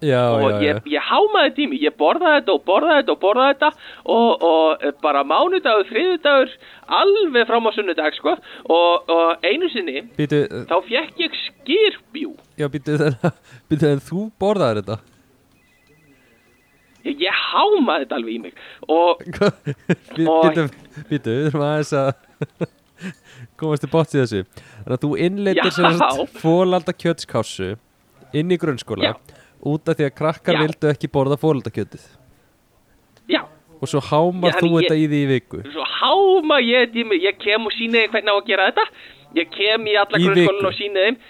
Já, 0.00 0.20
og 0.32 0.46
já, 0.48 0.60
ég, 0.64 0.78
ég 0.94 1.04
hámaði 1.10 1.50
tími, 1.58 1.78
ég 1.82 1.92
borðaði 2.00 2.38
þetta 2.40 2.54
og 2.54 2.62
borðaði 2.68 3.02
þetta 3.02 3.12
og 3.12 3.20
borðaði 3.20 3.54
þetta 3.54 3.70
og, 4.14 4.44
og 4.48 4.84
eh, 4.86 4.94
bara 5.04 5.24
mánudagur, 5.28 5.88
þriðudagur 5.90 6.54
alveg 7.00 7.48
fram 7.50 7.68
á 7.68 7.70
sunnudag 7.76 8.16
sko. 8.16 8.34
Og, 8.72 9.10
og 9.12 9.44
einu 9.44 9.68
sinni 9.72 10.06
Býtu, 10.16 10.40
þá 10.70 10.76
fekk 10.88 11.20
ég 11.26 11.36
skýrbjú 11.44 12.32
já, 12.56 12.68
býtu 12.72 12.96
þegar 12.96 14.04
þú 14.08 14.26
borðaðir 14.40 14.80
þetta? 14.80 14.98
Ég, 17.04 17.20
ég 17.26 17.40
hámaði 17.52 18.04
þetta 18.06 18.18
alveg 18.18 18.34
í 18.34 18.40
mig. 18.46 18.64
Og 18.88 19.22
Býtu, 20.16 20.66
býtu, 21.10 21.34
við 21.36 21.46
þurfum 21.50 21.66
aðeins 21.68 21.92
að 21.96 22.10
komast 23.60 23.84
til 23.84 23.92
bótt 23.92 24.16
í 24.16 24.20
þessu. 24.20 24.42
Þannig 24.56 24.96
að 24.96 25.04
þú 25.04 25.12
innleitir 25.26 25.70
Já. 25.70 25.76
sem 25.76 26.00
sagt 26.00 26.40
fólalda 26.40 26.96
kjötskássu 26.96 27.74
inn 28.36 28.52
í 28.52 28.58
grunnskóla. 28.60 29.12
Já. 29.12 29.39
Út 29.66 29.88
af 29.88 29.98
því 29.98 30.06
að 30.08 30.16
krakkar 30.16 30.56
Já. 30.56 30.62
vildu 30.64 30.90
ekki 30.90 31.10
borða 31.12 31.36
fólalda 31.40 31.72
kjötið 31.74 32.04
já, 33.30 33.42
og 33.80 33.88
svo 33.90 34.00
hámar 34.04 34.56
þú 34.60 34.70
þetta 34.78 34.96
í 34.96 35.06
því 35.08 35.20
í 35.24 35.28
viku. 35.30 35.62
Svo 35.72 35.84
háma 35.84 36.60
ég 36.64 36.88
þetta 36.88 37.00
í 37.00 37.04
mig 37.10 37.24
ég 37.24 37.38
kem 37.40 37.68
og 37.68 37.74
síni 37.76 38.02
þeim 38.02 38.14
hvernig 38.14 38.32
á 38.32 38.36
að 38.36 38.48
gera 38.48 38.66
þetta. 38.70 38.84
Ég 39.38 39.52
kem 39.54 39.86
í 39.86 39.94
alla 40.00 40.20
viku? 40.20 40.56
og 40.66 40.74
síni 40.76 41.04
þeim 41.06 41.20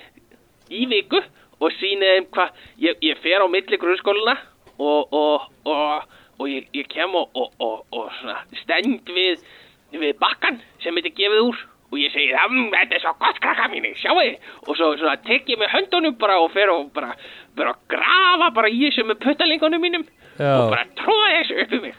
í 0.70 0.86
viku 0.90 1.20
og 1.60 1.74
síni 1.78 2.12
þeim 2.14 2.28
hvað 2.34 2.62
ég, 2.86 3.02
ég 3.04 3.20
fer 3.22 3.44
á 3.44 3.46
milli 3.50 3.80
grunnskólana 3.80 4.36
og, 4.80 5.12
og, 5.12 5.48
og, 5.68 6.06
og 6.40 6.46
ég, 6.48 6.68
ég 6.74 6.88
kem 6.90 7.14
og, 7.14 7.28
og, 7.34 7.52
og, 7.60 7.84
og 7.92 8.08
svona 8.20 8.38
stend 8.62 9.10
við, 9.14 9.44
við 9.92 10.16
bakkan 10.22 10.60
sem 10.82 10.96
þetta 10.96 11.14
gefið 11.18 11.44
úr 11.50 11.60
og 11.92 11.98
ég 11.98 12.12
segi, 12.12 12.30
"Mm, 12.32 12.70
þetta 12.70 12.94
er 12.94 13.00
svo 13.00 13.12
gott 13.18 13.40
krakka 13.40 13.68
mínu, 13.68 13.94
sjáu 13.98 14.36
og 14.68 14.76
svo 14.76 14.96
svona 14.96 15.16
tek 15.24 15.46
ég 15.48 15.58
með 15.58 15.70
höndunum 15.74 16.18
bara 16.18 16.38
og 16.40 16.50
fer 16.52 16.68
og 16.70 16.92
bara, 16.92 17.14
bara 17.56 17.74
grafa 17.88 18.50
bara 18.54 18.68
í 18.68 18.78
þessu 18.90 19.04
með 19.04 19.18
puttalingunum 19.24 19.80
mínum 19.82 20.04
Já. 20.38 20.54
og 20.60 20.70
bara 20.70 20.84
tróða 20.96 21.28
þessu 21.36 21.62
upp 21.62 21.72
í 21.72 21.80
mig. 21.80 21.94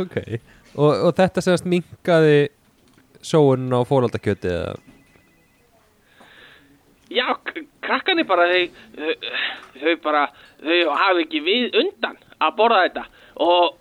Ok. 0.00 0.16
Og, 0.76 1.06
og 1.06 1.14
þetta 1.14 1.40
semast 1.40 1.64
minkaði 1.64 2.48
sóun 3.22 3.70
á 3.72 3.80
fólalda 3.86 4.18
kjötið 4.18 4.52
eða? 4.52 4.76
Já, 7.10 7.26
k- 7.44 7.62
krakkarnir 7.82 8.26
bara, 8.26 8.48
þau, 8.50 8.68
þau, 8.98 9.14
þau 9.80 9.96
bara, 10.02 10.24
þau 10.60 10.96
hafi 10.98 11.22
ekki 11.24 11.40
við 11.46 11.76
undan 11.78 12.16
að 12.42 12.56
borða 12.58 12.80
þetta. 12.88 13.04
Og, 13.36 13.78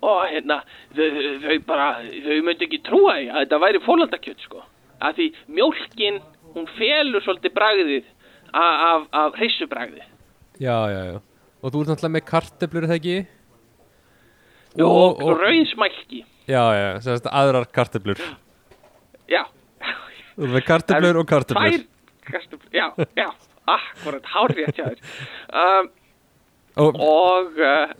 og 0.00 0.20
hérna, 0.30 0.60
þau, 0.96 1.08
þau 1.44 1.56
bara, 1.68 1.88
þau 2.26 2.38
myndi 2.46 2.68
ekki 2.68 2.80
trúa 2.86 3.16
því 3.18 3.26
að 3.30 3.42
þetta 3.42 3.60
væri 3.64 3.82
fólaldakjöt, 3.86 4.46
sko. 4.46 4.64
Af 5.00 5.16
því 5.18 5.28
mjólkin, 5.58 6.20
hún 6.54 6.70
felur 6.76 7.24
svolítið 7.24 7.54
bragðið 7.56 8.08
af, 8.52 9.06
af, 9.10 9.36
hrissubragðið. 9.40 10.08
Já, 10.60 10.76
já, 10.92 11.02
já 11.14 11.18
Og 11.60 11.72
þú 11.72 11.82
ert 11.82 11.90
náttúrulega 11.92 12.14
með 12.16 12.26
karteblur, 12.28 12.86
það 12.88 12.96
ekki? 12.96 13.16
Og, 14.80 14.86
og, 14.86 15.22
og 15.26 15.40
rauðsmælki, 15.42 16.24
Já, 16.50 16.62
já, 16.74 16.86
semast 17.04 17.26
aðrar 17.30 17.66
karteblur 17.70 18.18
já. 19.30 19.44
Þú 20.34 20.46
ert 20.46 20.54
með 20.56 20.64
karteblur 20.66 21.18
og 21.20 21.28
karteblur 21.30 21.74
Tvær 21.76 21.86
kartöflur, 22.30 22.70
já, 22.74 22.86
já, 23.18 23.28
akkurat, 23.70 24.28
hárrétt 24.34 24.78
hjá 24.78 24.86
þér. 24.88 25.00
Um, 25.60 25.90
Og, 26.80 26.96
og, 26.96 27.58
uh, 27.60 27.90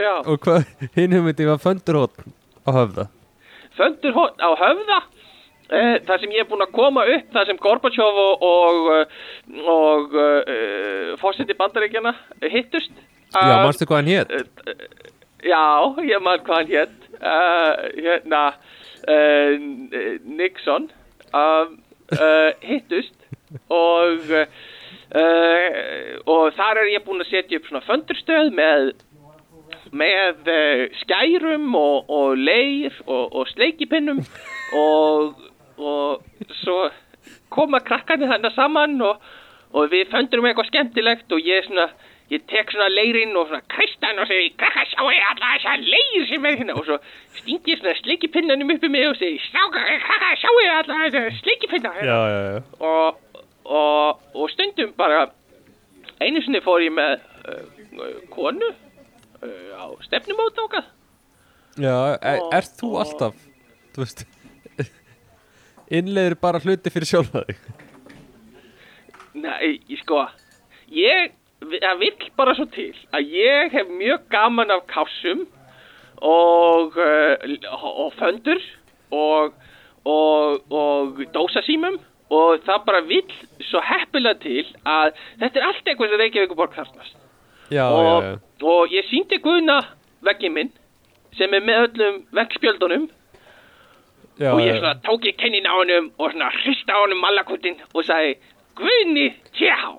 já. 0.00 0.14
og 0.26 0.40
hvað, 0.42 0.64
hinn 0.96 1.14
hugmyndi 1.14 1.46
var 1.46 1.60
föndurhótt 1.62 2.24
á 2.66 2.70
höfða 2.74 3.06
Föndur 3.78 4.14
hótt 4.14 4.38
á 4.38 4.50
höfða 4.54 4.98
eh, 5.74 5.96
þar 6.06 6.20
sem 6.22 6.34
ég 6.34 6.44
er 6.44 6.48
búinn 6.50 6.62
að 6.64 6.74
koma 6.76 7.02
upp 7.10 7.32
þar 7.34 7.48
sem 7.48 7.58
Gorbachev 7.62 8.20
og 8.24 8.44
og, 8.48 8.90
eh, 8.94 9.06
og 9.74 10.14
uh, 10.14 11.14
fórseti 11.22 11.56
bandaríkjana 11.58 12.14
hittust 12.50 12.94
Já, 13.34 13.40
Uh, 13.40 13.64
manstu 13.66 13.86
hvað 13.90 13.98
hann 13.98 14.12
hétt? 14.12 14.30
uh, 14.30 14.74
Já, 15.42 15.62
ég 16.06 16.22
man 16.22 16.44
hvað 16.46 16.60
hann 16.60 16.70
hétt 16.70 17.08
uh, 17.18 17.72
hérna 17.98 18.42
uh, 19.10 19.56
Nixon 20.38 20.86
uh, 21.34 21.66
hittust 22.62 23.16
og 23.74 24.30
uh, 25.20 26.14
og 26.30 26.54
þar 26.58 26.82
er 26.82 26.92
ég 26.94 27.04
búinn 27.06 27.24
að 27.24 27.32
setja 27.32 27.60
upp 27.60 27.68
svona 27.70 27.84
föndurstöð 27.88 28.52
með 28.54 28.92
með 29.94 30.50
uh, 30.50 30.84
skærum 31.02 31.68
og, 31.78 32.10
og 32.10 32.38
leir 32.38 32.94
og, 33.06 33.24
og 33.30 33.48
sleikipinnum 33.52 34.24
og, 34.84 35.38
og 35.78 36.56
svo 36.62 36.80
koma 37.54 37.80
krakkarnir 37.84 38.32
þannig 38.32 38.56
saman 38.56 38.98
og, 39.04 39.22
og 39.74 39.92
við 39.92 40.10
föndurum 40.12 40.50
eitthvað 40.50 40.72
skemmtilegt 40.72 41.32
og 41.34 41.46
ég 41.46 41.66
svona 41.68 41.88
ég 42.32 42.40
tek 42.48 42.72
svona 42.72 42.88
leirinn 42.88 43.36
og 43.36 43.50
svona 43.50 43.60
kristan 43.68 44.18
og 44.18 44.26
segi 44.30 44.54
krakkar 44.58 44.88
sjáu 44.90 45.10
ég 45.12 45.26
alla 45.28 45.50
þessa 45.54 45.74
leir 45.82 46.24
sem 46.30 46.46
er 46.48 46.56
hérna? 46.60 46.76
Og 46.78 46.86
svo 46.88 46.96
sting 47.36 47.68
ég 47.68 47.80
svona 47.80 47.94
sleikipinnanum 48.00 48.72
upp 48.74 48.86
í 48.86 48.90
mig 48.90 49.08
og 49.10 49.18
segi 49.20 49.38
"Strákar, 49.44 49.90
krakkar 50.06 50.40
sjáu 50.40 50.62
ég 50.64 50.78
alla 50.78 51.00
þessa 51.04 51.24
sleikipinna 51.42 51.92
og, 52.80 53.20
og, 53.64 54.20
og 54.34 54.50
stundum 54.52 54.92
bara 54.96 55.28
einu 56.20 56.42
sinni 56.44 56.62
fór 56.64 56.84
ég 56.84 56.92
með 56.94 57.16
uh, 57.48 58.20
konu 58.32 58.70
uh, 58.70 59.70
á 59.80 59.86
stefnumót 60.06 60.60
ákað 60.66 60.92
Já, 61.74 61.94
er, 62.22 62.38
er 62.54 62.68
þú 62.78 62.92
alltaf, 63.02 63.38
þú 63.94 64.04
veist 64.04 64.22
innleiðir 65.98 66.36
bara 66.38 66.60
hluti 66.62 66.92
fyrir 66.94 67.10
sjálfa 67.10 67.42
þig? 67.48 67.64
Nei, 69.34 69.80
ég 69.90 69.98
sko 70.04 70.22
ég, 70.94 71.34
það 71.64 72.00
vill 72.04 72.30
bara 72.38 72.54
svo 72.54 72.68
til 72.70 72.92
að 73.16 73.34
ég 73.34 73.74
hef 73.74 73.90
mjög 73.90 74.28
gaman 74.30 74.70
af 74.74 74.86
kássum 74.92 75.46
og, 76.22 76.94
uh, 76.94 77.90
og 77.90 78.14
föndur 78.20 78.62
og, 79.10 79.54
og, 80.04 80.62
og 80.70 81.24
dósasímum 81.34 81.98
og 82.34 82.62
það 82.66 82.86
bara 82.86 83.02
vill 83.08 83.34
svo 83.68 83.82
heppilega 83.84 84.40
til 84.42 84.64
að 84.84 85.12
þetta 85.42 85.60
er 85.60 85.66
allt 85.68 85.90
eitthvað 85.90 86.12
sem 86.12 86.22
Reykjavíkuborg 86.22 86.78
þarfnast. 86.78 87.18
Og, 87.74 88.30
og 88.74 88.94
ég 88.94 89.06
síndi 89.10 89.40
Guðna 89.44 89.80
veggin 90.24 90.56
minn 90.56 90.72
sem 91.38 91.54
er 91.56 91.64
með 91.64 91.86
öllum 91.88 92.18
veggspjöldunum. 92.36 93.06
Já, 94.42 94.50
og 94.50 94.60
ég 94.64 94.80
svona 94.80 94.96
tók 95.06 95.28
ég 95.28 95.36
kennin 95.38 95.68
á 95.70 95.74
honum 95.78 96.10
og 96.18 96.32
svona 96.32 96.50
hrista 96.56 96.96
á 96.96 97.02
honum 97.04 97.20
malakutin 97.22 97.78
og 97.92 98.02
sagði 98.06 98.34
Guðni, 98.74 99.28
tjá 99.54 99.94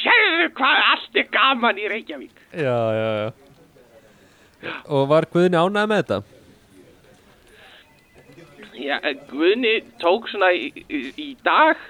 sérðu 0.00 0.50
hvað 0.56 0.82
allt 0.94 1.18
er 1.20 1.26
gaman 1.34 1.80
í 1.80 1.88
Reykjavík? 1.90 2.36
Já, 2.56 2.78
já, 2.96 3.08
já. 3.20 4.74
Og 4.92 5.08
var 5.10 5.26
Guðni 5.32 5.60
ánægð 5.60 5.90
með 5.90 6.02
þetta? 6.02 6.39
Já, 8.80 8.96
Guðni 9.30 9.74
tók 10.02 10.28
svona 10.30 10.52
í, 10.56 10.70
í, 10.90 11.34
dag 11.44 11.80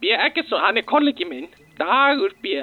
B. 0.00 0.12
Eggertsson, 0.14 0.62
hann 0.62 0.80
er 0.80 0.86
kollegi 0.88 1.26
minn 1.28 1.50
Dagur 1.78 2.34
B. 2.42 2.62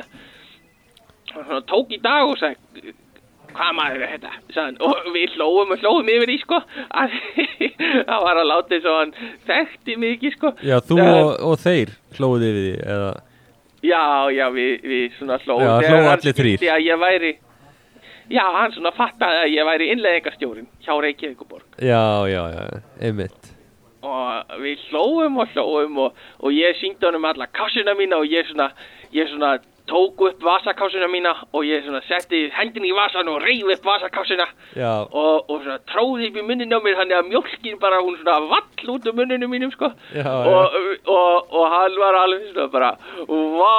Hann 1.34 1.64
tók 1.70 1.94
í 1.94 2.02
dag 2.02 2.30
og 2.30 2.38
sagði 2.42 2.96
hvað 3.50 3.72
maður 3.76 4.04
er 4.06 4.12
þetta? 4.14 4.34
Hann, 4.56 4.76
og 4.86 5.08
við 5.14 5.34
hlóum 5.38 5.74
og 5.74 5.82
hlóum 5.82 6.12
yfir 6.14 6.30
í 6.34 6.38
sko. 6.42 6.60
Að 6.90 7.16
hann 8.10 8.22
var 8.26 8.38
að 8.42 8.50
láta 8.52 8.78
eins 8.78 8.86
og 8.90 9.00
hann 9.00 9.16
þekkti 9.50 9.98
mikið 10.04 10.38
sko. 10.38 10.54
Já, 10.62 10.78
þú 10.86 11.00
Eh, 11.02 11.16
og, 11.16 11.34
og 11.50 11.60
þeir 11.64 11.96
hlóðið 12.20 12.54
við 12.60 12.70
því 12.70 12.78
eða? 12.94 13.12
Já, 13.80 14.04
já, 14.36 14.46
við, 14.52 14.72
við 14.84 15.14
svona 15.16 15.38
hlóðum 15.46 15.84
Já, 15.84 15.92
hann 15.94 16.10
allir 16.12 16.36
skildi 16.36 16.68
að 16.68 16.82
ég 16.84 17.00
væri 17.00 17.30
Já, 18.30 18.44
hann 18.54 18.74
svona 18.76 18.92
fattaði 18.94 19.40
að 19.46 19.54
ég 19.56 19.68
væri 19.70 19.88
innleðingastjórin 19.94 20.68
hjá 20.84 20.92
Reykjavíkuborg 21.06 21.80
Já, 21.80 22.04
já, 22.28 22.42
já, 22.54 22.82
einmitt 23.08 23.39
og 24.04 24.60
við 24.64 24.86
hlóum 24.90 25.42
og 25.42 25.56
hlóum 25.56 25.98
og, 26.06 26.22
og 26.40 26.56
ég 26.56 26.78
síndi 26.80 27.06
honum 27.06 27.26
alla 27.26 27.48
kássuna 27.48 27.98
mína 28.00 28.22
og 28.22 28.30
ég 28.32 28.48
svona, 28.52 28.72
ég 29.12 29.28
svona 29.34 29.58
tók 29.90 30.22
upp 30.22 30.44
vasakássuna 30.46 31.08
mína 31.10 31.32
og 31.50 31.64
ég 31.66 31.82
svona 31.82 32.02
setti 32.06 32.44
hendin 32.54 32.86
í 32.86 32.92
vasan 32.94 33.28
og 33.32 33.40
reyf 33.42 33.66
upp 33.74 33.88
vasakássuna 33.90 34.46
og, 35.10 35.50
og 35.50 35.64
svona 35.64 35.80
tróði 35.90 36.28
upp 36.30 36.38
í 36.38 36.44
munnin 36.46 36.76
á 36.76 36.80
mér 36.84 37.00
þannig 37.00 37.18
að 37.18 37.32
mjólkin 37.32 37.80
bara 37.82 38.02
hún 38.06 38.20
svona 38.20 38.36
vall 38.52 38.94
út 38.94 39.10
um 39.10 39.18
munninu 39.18 39.50
mínum 39.50 39.74
sko 39.74 39.90
Já, 40.14 40.22
já. 40.22 40.36
og, 40.46 40.78
og, 41.10 41.50
og 41.58 41.66
hann 41.74 41.98
var 42.04 42.20
alveg 42.22 42.46
svona 42.52 42.68
bara 42.76 42.92
vá, 43.26 43.74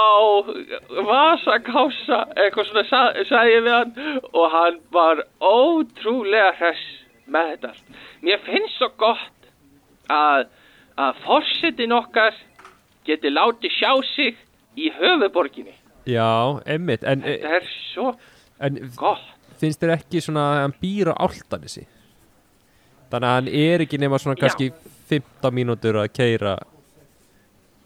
vasakássa 1.12 2.24
eitthvað 2.34 2.70
svona 2.72 2.86
sa, 2.90 3.02
sagði 3.30 3.55
ég 3.55 3.66
við 3.68 3.76
hann 3.78 4.22
og 4.32 4.47
hann 4.56 4.80
var 4.90 5.22
ótrúlega 5.38 6.52
hress 6.59 6.82
með 7.30 7.52
þetta. 7.52 7.70
Mér 8.26 8.40
finnst 8.47 8.80
svo 8.80 8.90
gott 8.98 9.28
að, 10.10 10.46
að 11.00 11.20
forsetin 11.26 11.94
okkar 11.96 12.34
geti 13.08 13.30
látið 13.32 13.72
sjá 13.78 13.92
sig 14.14 14.36
í 14.78 14.90
höfuborginni. 14.98 15.74
Já, 16.08 16.26
emmitt 16.70 17.02
En, 17.04 17.20
Það 17.22 17.56
er 17.58 17.66
svo 17.92 18.12
en 18.64 18.78
gott. 18.96 19.24
finnst 19.60 19.82
þér 19.82 19.92
ekki 19.98 20.22
svona 20.24 20.44
að 20.54 20.60
hann 20.64 20.74
býr 20.80 21.10
á 21.12 21.14
áltanissi 21.26 21.82
Þannig 23.10 23.26
að 23.28 23.34
hann 23.34 23.50
er 23.60 23.84
ekki 23.84 23.98
nema 24.00 24.18
svona 24.22 24.36
Já. 24.38 24.44
kannski 24.46 24.70
15 25.10 25.54
mínútur 25.54 25.98
að 26.00 26.08
keira 26.16 26.54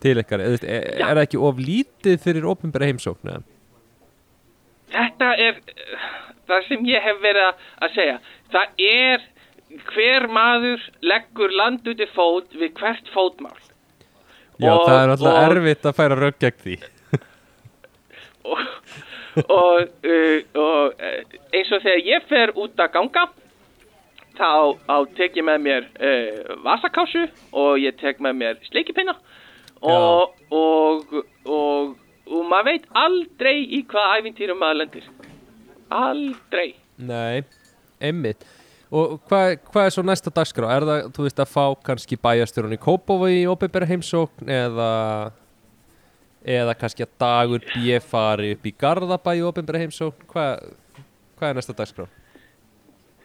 til 0.04 0.18
ykkar 0.20 0.42
er, 0.44 0.56
er, 0.62 0.86
Já. 1.00 1.08
er 1.08 1.16
það 1.18 1.22
ekki 1.24 1.40
of 1.48 1.58
lítið 1.64 2.18
fyrir 2.22 2.46
ofinbæra 2.52 2.90
heimsókn 2.90 3.32
eða? 3.32 3.42
Þetta 4.94 5.30
er 5.46 5.58
uh, 5.58 6.08
það 6.50 6.66
sem 6.68 6.84
ég 6.90 7.02
hef 7.08 7.22
verið 7.24 7.48
að 7.82 7.94
segja. 7.96 8.18
Það 8.52 8.84
er 8.90 9.24
hver 9.92 10.26
maður 10.32 10.82
leggur 11.04 11.52
land 11.54 11.86
út 11.90 12.00
í 12.00 12.08
fót 12.14 12.52
við 12.58 12.74
hvert 12.78 13.08
fótmál. 13.14 13.56
Já, 14.62 14.70
Og- 14.72 14.86
það 14.88 14.98
er 15.02 15.12
alltaf 15.14 15.38
og- 15.38 15.56
erfitt 15.56 15.88
að 15.90 15.96
færa 15.98 16.18
rögg 16.20 16.38
gegn 16.38 16.60
því. 16.64 16.76
Og, 18.44 18.60
og, 19.48 19.88
uh, 20.04 20.40
uh, 20.54 20.88
eins 21.56 21.70
og 21.72 21.80
þegar 21.82 22.02
ég 22.06 22.26
fer 22.28 22.52
út 22.60 22.76
að 22.78 22.90
ganga 22.92 23.24
þá 24.36 24.50
á, 24.84 24.96
tek 25.16 25.38
ég 25.40 25.46
með 25.48 25.62
mér 25.64 25.86
uh, 25.96 26.52
vasakásu 26.62 27.24
og 27.56 27.78
ég 27.80 27.96
tek 27.98 28.20
með 28.20 28.36
mér 28.42 28.60
sleikipinna 28.68 29.14
og, 29.80 30.34
og, 30.52 31.16
maður 32.50 32.68
veit 32.68 32.86
aldrei 32.92 33.56
í 33.64 33.82
hvaða 33.88 34.20
æfintýrum 34.20 34.60
maður 34.60 34.78
lendir. 34.82 35.08
Aldrei. 35.90 36.74
Nei, 36.96 37.42
emmitt 38.00 38.44
Og 38.94 39.16
hvað, 39.26 39.56
hvað 39.72 39.88
er 39.88 39.94
svo 39.94 40.04
næsta 40.06 40.30
dagskrá? 40.30 40.68
Er 40.70 40.84
það, 40.86 41.06
þú 41.16 41.24
veist, 41.26 41.40
að 41.42 41.50
fá 41.50 41.64
kannski 41.88 42.18
bæjastjórun 42.22 42.76
í 42.76 42.82
Kópavogi 42.82 43.40
í 43.40 43.48
ofinbæra 43.50 43.88
heimsókn 43.90 44.52
eða 44.54 44.90
eða 46.44 46.74
kannski 46.76 47.06
að 47.06 47.14
dagur 47.20 47.64
B 47.72 47.98
fari 48.04 48.52
upp 48.54 48.68
í 48.68 48.74
Garðabæ 48.80 49.32
í 49.38 49.42
ofinbæra 49.48 49.80
heimsókn 49.82 50.28
hvað, 50.30 50.68
hvað 51.38 51.50
er 51.50 51.58
næsta 51.58 51.76
dagskrá? 51.76 52.06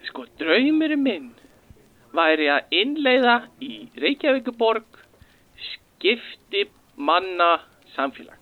sko 0.08 0.26
draumurinn 0.40 1.04
minn 1.04 1.28
væri 2.16 2.48
að 2.50 2.74
innleiða 2.80 3.36
í 3.62 3.74
Reykjavíkuborg 4.00 5.02
skipti 5.68 6.66
manna 6.96 7.60
samfélag 7.96 8.40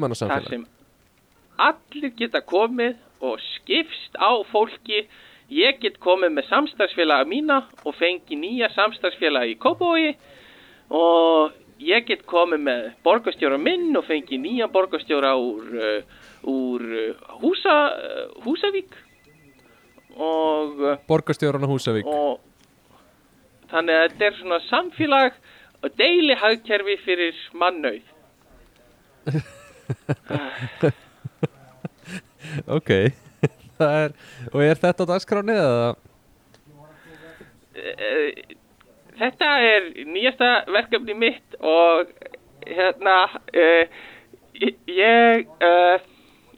mann 0.00 0.16
á 0.16 0.16
þar 0.16 0.22
samfélag? 0.24 0.48
sem 0.50 0.66
allir 1.68 2.16
geta 2.18 2.42
komið 2.42 2.96
og 3.24 3.38
skipst 3.44 4.16
á 4.18 4.32
fólki 4.50 5.04
ég 5.52 5.78
get 5.82 5.98
komið 6.02 6.34
með 6.36 6.48
samstagsfélaga 6.50 7.26
mína 7.28 7.60
og 7.84 7.94
fengi 7.98 8.38
nýja 8.38 8.70
samstagsfélaga 8.74 9.52
í 9.52 9.56
Kópavogi 9.62 10.16
og 10.94 11.54
ég 11.82 12.06
get 12.08 12.24
komið 12.26 12.64
með 12.66 12.86
borgarstjóra 13.06 13.58
minn 13.60 13.96
og 13.96 14.06
fengi 14.08 14.38
nýja 14.40 14.68
borgarstjóra 14.72 15.34
úr, 15.38 15.66
uh, 15.76 16.00
úr 16.50 16.82
uh, 16.82 17.36
húsa, 17.42 17.76
uh, 17.94 18.26
Húsavík 18.46 18.96
og, 20.16 20.82
Borgarstjórun 21.06 21.66
á 21.66 21.68
Húsavík. 21.70 22.06
og 22.06 22.40
þannig 23.70 23.94
að 23.94 24.08
þetta 24.08 24.26
er 24.26 24.38
svona 24.40 24.60
samfélag 24.70 25.32
og 25.84 25.98
deili 25.98 26.34
hagkerfi 26.34 26.96
fyrir 27.04 27.42
mannauð. 27.54 28.14
Ok 32.66 32.90
er, 33.84 34.14
og 34.52 34.62
er 34.64 34.80
þetta 34.80 35.08
dagskráni 35.08 35.56
eða? 35.56 35.94
Eh, 37.76 38.56
þetta 39.20 39.52
er 39.60 39.88
nýjasta 40.08 40.50
verkefni 40.72 41.16
mitt 41.16 41.56
og 41.60 42.10
hérna 42.66 43.16
uh, 43.36 44.00
ég 44.56 45.46
uh, 45.62 46.00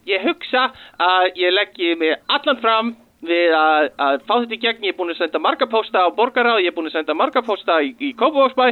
ég 0.09 0.25
hugsa 0.25 0.71
að 1.03 1.29
ég 1.43 1.53
leggi 1.53 1.95
mig 2.01 2.17
allan 2.33 2.61
fram 2.63 2.95
við 3.29 3.53
að, 3.59 3.91
að 3.99 4.21
fá 4.29 4.35
þetta 4.37 4.55
í 4.55 4.63
gegn 4.63 4.87
ég 4.87 4.95
er 4.95 4.99
búin 4.99 5.13
að 5.13 5.21
senda 5.25 5.43
marga 5.43 5.67
pósta 5.71 6.07
á 6.07 6.09
borgaráð 6.15 6.63
ég 6.63 6.71
er 6.71 6.77
búin 6.77 6.89
að 6.91 7.01
senda 7.01 7.19
marga 7.19 7.43
pósta 7.43 7.81
í, 7.83 7.93
í 7.99 8.13
Kópavóksbæ 8.19 8.69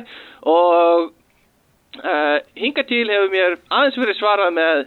og 0.47 1.11
uh, 2.01 2.39
hinga 2.55 2.87
til 2.87 3.05
hefur 3.11 3.33
mér 3.35 3.59
aðeins 3.67 4.01
verið 4.01 4.21
svarað 4.21 4.55
með, 4.57 4.85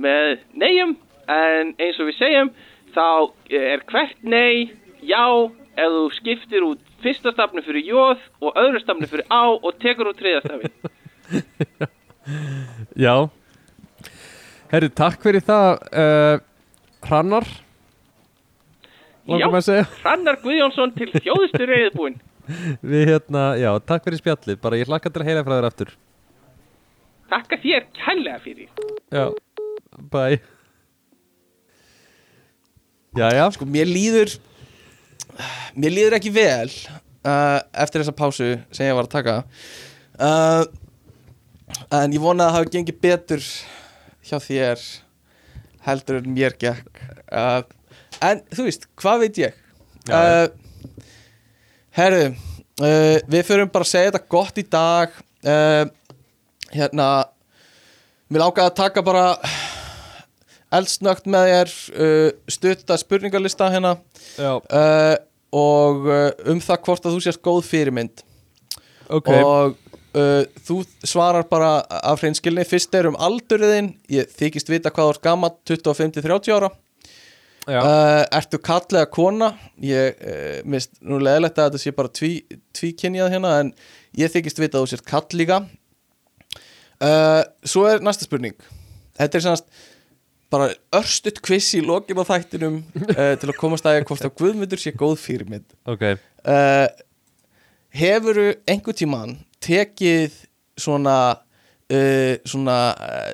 með 0.00 0.32
neyjum 0.64 0.96
en 1.32 1.74
eins 1.76 2.00
og 2.00 2.08
við 2.08 2.18
segjum 2.18 2.52
þá 2.94 3.32
er 3.50 3.82
hvert 3.88 4.22
nei 4.22 4.72
já 5.02 5.24
ef 5.72 5.88
þú 5.96 6.04
skiptir 6.18 6.66
út 6.66 6.80
fyrsta 7.02 7.32
stafnu 7.34 7.64
fyrir 7.64 7.88
jóð 7.88 8.20
og 8.44 8.60
öðru 8.60 8.82
stafnu 8.82 9.08
fyrir 9.10 9.26
á 9.32 9.44
og 9.50 9.72
tekur 9.82 10.12
út 10.12 10.20
þriða 10.20 10.44
stafi 10.44 10.70
Já. 12.96 13.28
Herri, 14.72 14.88
takk 14.94 15.20
fyrir 15.24 15.44
það 15.44 15.70
uh, 15.90 16.36
Hrannar. 17.02 17.48
Já, 19.28 19.46
að 19.46 19.72
Hrannar 20.02 20.38
Guðjónsson 20.42 20.94
til 20.96 21.10
þjóðustu 21.14 21.66
reyðbúin 21.68 22.16
Við 22.92 23.04
hérna, 23.12 23.52
já, 23.60 23.70
takk 23.86 24.06
fyrir 24.06 24.22
spjallið. 24.22 24.58
Bara 24.62 24.80
ég 24.80 24.90
hlakka 24.90 25.12
til 25.12 25.22
að 25.22 25.30
heyra 25.30 25.44
frá 25.46 25.54
þér 25.56 25.68
aftur. 25.68 25.92
Takka 27.32 27.58
þér 27.62 27.86
kærlega 27.96 28.40
fyrir. 28.42 28.72
Já, 29.14 29.28
bye 30.12 30.40
Já, 33.16 33.28
já. 33.34 33.44
Sko, 33.52 33.66
mér 33.68 33.88
líður 33.90 34.36
Mér 35.76 35.92
líður 35.92 36.16
ekki 36.18 36.32
vel 36.32 36.68
uh, 36.68 37.60
Eftir 37.84 38.02
þessa 38.02 38.14
pásu 38.16 38.46
sem 38.72 38.88
ég 38.88 38.96
var 38.96 39.08
að 39.08 39.14
taka. 39.18 39.34
Uh, 40.16 40.64
En 41.92 42.12
ég 42.12 42.20
vona 42.20 42.46
að 42.46 42.50
það 42.52 42.58
hafi 42.58 42.72
gengið 42.76 43.00
betur 43.04 43.44
Hjá 44.28 44.38
þér 44.44 44.84
Heldur 45.82 46.20
en 46.22 46.32
mér 46.36 46.56
gekk. 46.60 47.02
Uh, 47.28 47.60
En 48.22 48.40
þú 48.54 48.68
veist, 48.68 48.84
hvað 49.00 49.24
veit 49.24 49.40
ég? 49.42 49.56
Uh, 50.08 50.46
Herðu 51.96 52.26
uh, 52.32 53.18
Við 53.28 53.44
förum 53.48 53.72
bara 53.72 53.84
að 53.88 53.92
segja 53.92 54.12
þetta 54.12 54.30
gott 54.32 54.60
í 54.62 54.64
dag. 54.72 55.16
Uh, 55.44 55.84
Hérna 56.72 57.08
Mér 58.32 58.46
lákaði 58.46 58.70
að 58.70 58.78
taka 58.78 59.04
bara 59.04 59.24
eldsnögt 60.72 61.28
með 61.30 61.48
þér 61.50 61.72
uh, 61.92 62.28
stutta 62.50 62.98
spurningarlista 63.00 63.68
hérna. 63.72 63.96
Uh, 64.38 65.14
og 65.52 66.06
uh, 66.08 66.28
um 66.48 66.60
það 66.64 66.84
hvort 66.86 67.06
að 67.06 67.16
þú 67.16 67.24
sést 67.26 67.42
góð 67.44 67.64
fyrirmynd. 67.68 68.22
Ok. 69.12 69.28
Og 69.28 69.74
uh, 70.16 70.44
þú 70.64 70.78
svarar 71.04 71.44
bara 71.50 71.74
af 72.00 72.22
hreinskilni 72.22 72.64
fyrst 72.68 72.94
er 72.96 73.10
um 73.10 73.18
aldurðin 73.20 73.92
ég 74.12 74.32
þykist 74.32 74.72
vita 74.72 74.92
hvað 74.92 75.10
þú 75.10 75.16
ert 75.16 75.26
gammal 75.26 75.52
25-30 75.68 76.56
ára. 76.56 76.72
Uh, 77.62 78.24
ertu 78.34 78.58
kallega 78.58 79.06
kona? 79.12 79.52
Ég 79.84 80.16
uh, 80.18 80.56
mist 80.66 80.96
nú 81.04 81.20
leðilegt 81.22 81.60
að 81.60 81.70
þetta 81.70 81.82
sé 81.84 81.94
bara 81.94 82.10
tví, 82.10 82.32
tvíkynjað 82.74 83.36
hérna 83.36 83.54
en 83.60 83.76
ég 84.18 84.32
þykist 84.32 84.58
vita 84.58 84.80
að 84.80 84.86
þú 84.86 84.94
sért 84.94 85.08
kall 85.08 85.38
líka. 85.38 85.62
Svo 87.66 87.82
er 87.90 87.98
næsta 87.98 88.28
spurning. 88.28 88.54
Þetta 89.18 89.38
er 89.38 89.42
sannast 89.42 89.80
bara 90.52 90.72
örstutt 90.94 91.40
kviss 91.44 91.72
í 91.78 91.82
lokin 91.84 92.20
á 92.20 92.24
þættinum 92.28 92.80
uh, 92.82 93.32
til 93.40 93.48
að 93.48 93.58
komast 93.60 93.86
að 93.88 94.02
hvort 94.08 94.26
að 94.26 94.34
Guðmundur 94.40 94.80
sé 94.80 94.92
góð 94.94 95.16
fyrirmynd. 95.22 95.66
Ok. 95.88 96.04
Uh, 96.44 96.86
hefuru 97.96 98.50
einhver 98.68 98.96
tíman 98.96 99.38
tekið 99.62 100.36
svona 100.80 101.16
uh, 101.32 102.34
svona 102.48 102.78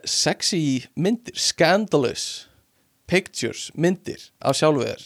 sexy 0.07 0.85
myndir, 0.99 1.35
scandalous 1.39 2.47
pictures, 3.09 3.69
myndir 3.75 4.29
af 4.45 4.59
sjálfu 4.59 4.85
þér? 4.85 5.05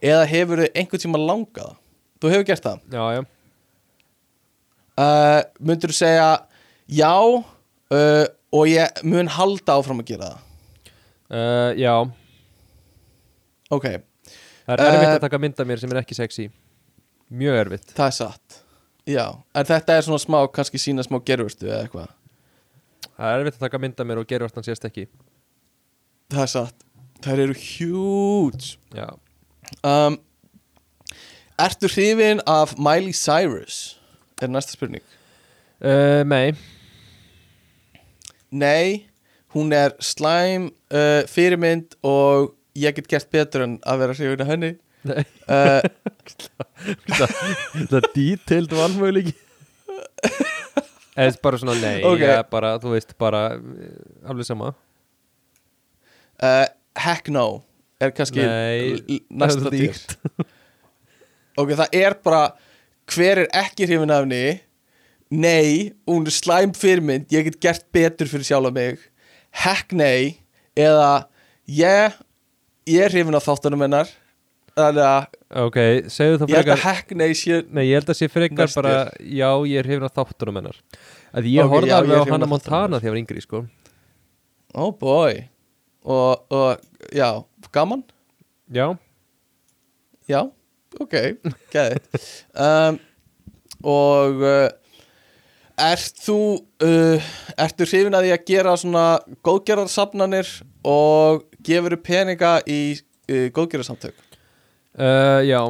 Eða 0.00 0.26
hefur 0.30 0.64
þau 0.64 0.70
einhvern 0.72 1.04
tíma 1.04 1.20
langað? 1.20 1.74
Þú 2.22 2.32
hefur 2.32 2.48
gert 2.48 2.64
það? 2.64 2.84
Já, 2.94 3.04
já. 3.18 3.22
Myndur 5.58 5.92
þú 5.92 5.96
segja 5.98 6.30
já 6.92 7.12
og 8.52 8.64
ég 8.68 9.04
mun 9.08 9.28
halda 9.32 9.76
áfram 9.80 10.00
að 10.00 10.12
gera 10.12 10.30
það 10.30 10.48
uh, 11.32 11.72
Já, 11.78 11.94
ok, 13.72 13.86
það 14.66 14.74
er 14.76 14.84
erfitt 14.86 15.08
Eh, 15.08 15.14
að 15.16 15.22
taka 15.26 15.40
mynd 15.42 15.60
af 15.62 15.68
mér 15.68 15.82
sem 15.82 15.92
er 15.94 16.02
ekki 16.02 16.18
sexy. 16.18 16.48
Mjög 17.32 17.60
erfitt. 17.64 17.94
Það 17.96 18.06
er 18.10 18.16
satt. 18.18 18.58
Já, 19.08 19.26
en 19.58 19.66
þetta 19.66 19.96
er 19.96 20.04
svona 20.06 20.22
smá 20.22 20.38
kannski 20.54 20.78
sína 20.78 21.02
smá 21.06 21.18
gerurstu 21.26 21.66
eða 21.66 21.86
eitthvað. 21.86 22.10
Það 23.16 23.30
er 23.32 23.40
erfitt 23.42 23.58
að 23.58 23.64
taka 23.66 23.80
mynd 23.82 24.02
af 24.02 24.08
mér 24.10 24.20
og 24.22 24.28
gera 24.30 24.46
hvort 24.46 24.60
hann 24.60 24.66
sést 24.68 24.84
ekki. 24.86 25.08
Það 26.32 26.44
er 26.44 26.52
satt, 26.52 26.84
þær 27.24 27.42
eru 27.46 27.56
huge. 27.58 28.76
Já, 28.96 29.08
um, 29.82 30.20
Ertu 31.62 31.86
hrifin 31.86 32.40
af 32.48 32.72
Miley 32.78 33.12
Cyrus? 33.12 33.98
Er 34.42 34.48
næsta 34.50 34.72
spurning. 34.74 35.02
Uh, 35.82 36.22
nei. 36.26 36.54
Nei, 38.50 39.06
hún 39.54 39.72
er 39.76 39.94
slæm 40.02 40.70
uh, 40.92 41.22
fyrirmynd 41.28 41.96
og 42.06 42.54
ég 42.78 42.94
get 42.96 43.08
gert 43.10 43.28
betur 43.32 43.64
en 43.66 43.78
að 43.84 43.98
vera 44.04 44.16
hrifin 44.16 44.44
af 44.44 44.50
henni. 44.52 44.72
Nei. 45.02 45.24
uh, 45.50 45.82
Það 47.18 47.96
er 47.98 48.06
detailed 48.14 48.72
valmöguleiki. 48.78 49.34
Eða 51.12 51.34
bara 51.44 51.58
svona 51.60 51.74
nei 51.82 51.98
Ok. 52.08 52.22
ég 52.24 52.46
bara, 52.50 52.70
þú 52.80 52.94
veist, 52.94 53.10
bara 53.20 53.40
eh, 53.58 54.28
alveg 54.30 54.46
sama. 54.48 54.70
Uh, 56.42 56.64
Heck 56.96 57.28
no 57.32 57.62
er 58.02 58.10
kannski 58.16 58.42
Nei, 58.42 59.20
næsta 59.30 59.62
það 59.66 59.68
er 59.68 59.76
dýr. 59.76 60.46
Ok, 61.60 61.74
það 61.78 61.98
er 62.00 62.16
bara 62.24 62.42
hver 63.12 63.42
er 63.44 63.50
ekki 63.60 63.86
hrifin 63.86 64.10
af 64.14 64.24
henni? 64.24 64.60
Nei, 65.32 65.92
hún 66.08 66.26
er 66.28 66.34
slæm 66.34 66.72
fyrirmynd 66.76 67.30
Ég 67.32 67.46
get 67.50 67.60
gert 67.62 67.84
betur 67.94 68.28
fyrir 68.30 68.44
sjálfa 68.48 68.72
mig 68.74 68.98
Heck 69.52 69.92
nei 69.92 70.38
Eða 70.78 71.26
ég 71.68 72.16
Ég 72.88 73.04
er 73.06 73.12
hrifin 73.14 73.36
af 73.38 73.44
þáttunum 73.46 73.84
hennar. 73.84 74.08
Þannig 74.74 75.04
að 75.06 75.26
Ok, 75.62 75.76
segðu 76.08 76.38
þá 76.40 76.44
ég 76.48 76.54
held 76.56 76.56
frekar 76.56 76.78
að 76.78 76.84
heck 76.86 77.10
nei 77.20 77.34
sé 77.36 77.58
Nei, 77.68 77.82
ég 77.90 77.98
held 78.00 78.08
að 78.10 78.16
sé 78.18 78.28
frekar 78.32 78.64
Næstur. 78.64 78.82
bara 78.88 79.02
Já, 79.20 79.50
ég 79.68 79.78
er 79.82 79.88
hefinn 79.90 80.08
á 80.08 80.16
þáttunum 80.16 80.58
hennar. 80.62 80.78
Að 81.36 81.48
Ég 81.52 81.62
Ok, 81.66 81.74
horfði 81.76 81.92
alveg 81.98 82.16
á 82.18 82.24
þáttunum 82.24 82.52
Montana 82.54 82.98
þegar 83.02 83.10
ég 83.10 83.14
var 83.14 83.20
yngri, 83.22 83.44
sko. 83.44 83.60
Oh 84.74 84.90
boy. 84.96 85.42
Og, 86.02 86.42
og 86.50 87.12
já, 87.14 87.28
gaman? 87.76 88.02
Já, 88.72 88.88
Já, 90.30 90.40
ok, 91.02 91.14
gæðið 91.74 92.20
um, 92.64 92.98
Og 93.84 94.42
uh, 94.46 94.68
Ert 95.80 96.18
þú 96.20 96.38
uh, 96.84 97.30
Ertu 97.60 97.86
hrifin 97.88 98.16
að 98.16 98.26
því 98.26 98.34
að 98.34 98.44
gera 98.50 98.74
svona 98.80 99.06
góðgerðarsafnanir 99.46 100.50
og 100.88 101.46
gefur 101.64 101.96
peninga 102.04 102.58
í 102.68 102.82
uh, 102.98 103.48
góðgerðarsamtök? 103.56 104.18
Uh, 104.92 105.40
já. 105.48 105.60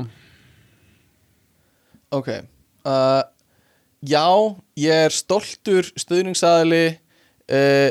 Ok 2.12 2.28
uh, 2.34 3.22
Já, 4.02 4.26
ég 4.82 5.04
er 5.06 5.14
stoltur 5.14 5.86
stuðningsaðili 5.94 6.96
uh, 7.54 7.90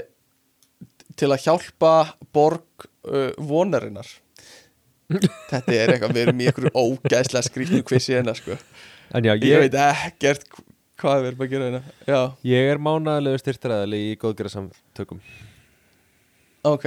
til 1.15 1.29
að 1.31 1.45
hjálpa 1.45 1.93
borg 2.35 2.87
uh, 3.07 3.31
vonarinnar. 3.39 4.09
Þetta 5.51 5.71
er 5.71 5.93
eitthvað, 5.93 6.17
við 6.17 6.25
erum 6.25 6.41
í 6.43 6.49
einhverju 6.49 6.73
ógæslega 6.75 7.45
skrýtnu 7.47 7.79
kvissi 7.87 8.17
hérna 8.17 8.35
sko. 8.35 8.59
En 9.15 9.23
já, 9.23 9.33
Ég, 9.37 9.47
ég, 9.47 9.63
veit 9.63 9.79
ekkert 9.79 10.45
hv- 11.01 11.05
hvað 11.05 11.21
við 11.23 11.29
erum 11.31 11.41
að 11.45 11.49
gera 11.53 11.69
hérna? 11.69 11.81
Já, 12.07 12.19
ég 12.51 12.71
er 12.71 12.81
mánaðalegu 12.87 13.41
styrtræðali 13.41 14.01
í 14.09 14.11
góðgerðarsamtökum. 14.21 15.21
Ok, 16.69 16.85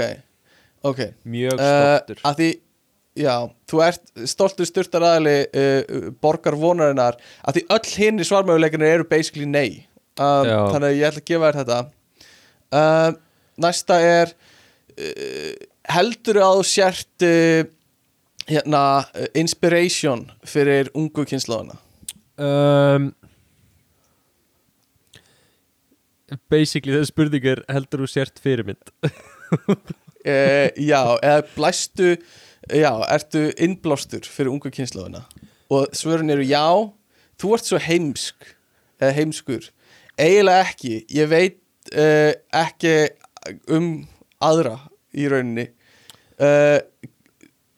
ok. 0.87 1.01
Mjög 1.27 1.59
uh, 1.59 1.67
stoltur. 1.67 2.23
Að 2.31 2.39
því, 2.41 2.49
já, 3.25 3.35
þú 3.71 3.83
ert 3.89 4.25
stoltur 4.31 4.71
styrtar 4.71 5.07
aðli 5.09 5.37
uh, 5.51 6.09
borgar 6.23 6.55
vonarinnar. 6.59 7.19
Að 7.43 7.59
því 7.59 7.65
öll 7.77 7.93
hinni 7.99 8.27
svarmöguleikinir 8.29 8.95
eru 9.01 9.09
basically 9.11 9.51
nei. 9.51 9.85
Um. 10.15 10.47
Þannig 10.47 10.89
að 10.93 10.99
ég 11.01 11.09
ætla 11.11 11.23
að 11.25 11.31
gefa 11.33 11.49
þér 11.51 11.61
þetta. 11.65 11.79
Uh, 12.75 13.17
Næsta 13.63 13.97
er 14.03 14.31
uh, 14.35 15.53
heldur 15.95 16.39
að 16.43 16.61
þú 16.61 16.65
sért 16.71 17.27
uh, 17.27 17.67
hérna, 18.51 18.83
uh, 19.11 19.27
inspiration 19.39 20.25
fyrir 20.47 20.91
ungu 20.99 21.23
kynnslóðuna 21.27 21.77
um, 22.39 23.11
Basically 26.51 26.97
það 26.97 27.09
spurning 27.11 27.49
er 27.55 27.63
heldur 27.71 28.05
þú 28.05 28.11
sért 28.11 28.43
fyrirmynd? 28.43 28.93
Uh, 29.05 30.69
Já, 30.91 31.03
eða 31.21 31.41
blæstu 31.55 32.15
Já, 32.73 32.93
ertu 33.13 33.51
innblástur 33.61 34.25
fyrir 34.25 34.55
ungu 34.55 34.71
kynnslóðuna 34.73 35.27
og 35.75 35.93
svörin 35.97 36.33
eru 36.33 36.45
já 36.45 36.65
þú 37.41 37.55
ert 37.57 37.69
svo 37.69 37.81
heimsk 37.83 38.55
eða 39.01 39.13
heimskur, 39.19 39.69
eiginlega 40.21 40.67
ekki 40.69 40.95
ég 41.13 41.31
veit 41.31 41.59
uh, 41.93 42.33
ekki 42.55 42.95
um 43.73 43.89
aðra 44.45 44.79
í 45.15 45.29
rauninni. 45.31 45.69
Uh, 46.41 46.81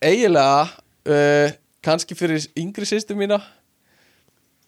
eiginlega 0.04 0.66
uh, 1.10 1.54
kannski 1.84 2.16
fyrir 2.18 2.46
yngri 2.58 2.88
sýstu 2.88 3.16
mína. 3.18 3.40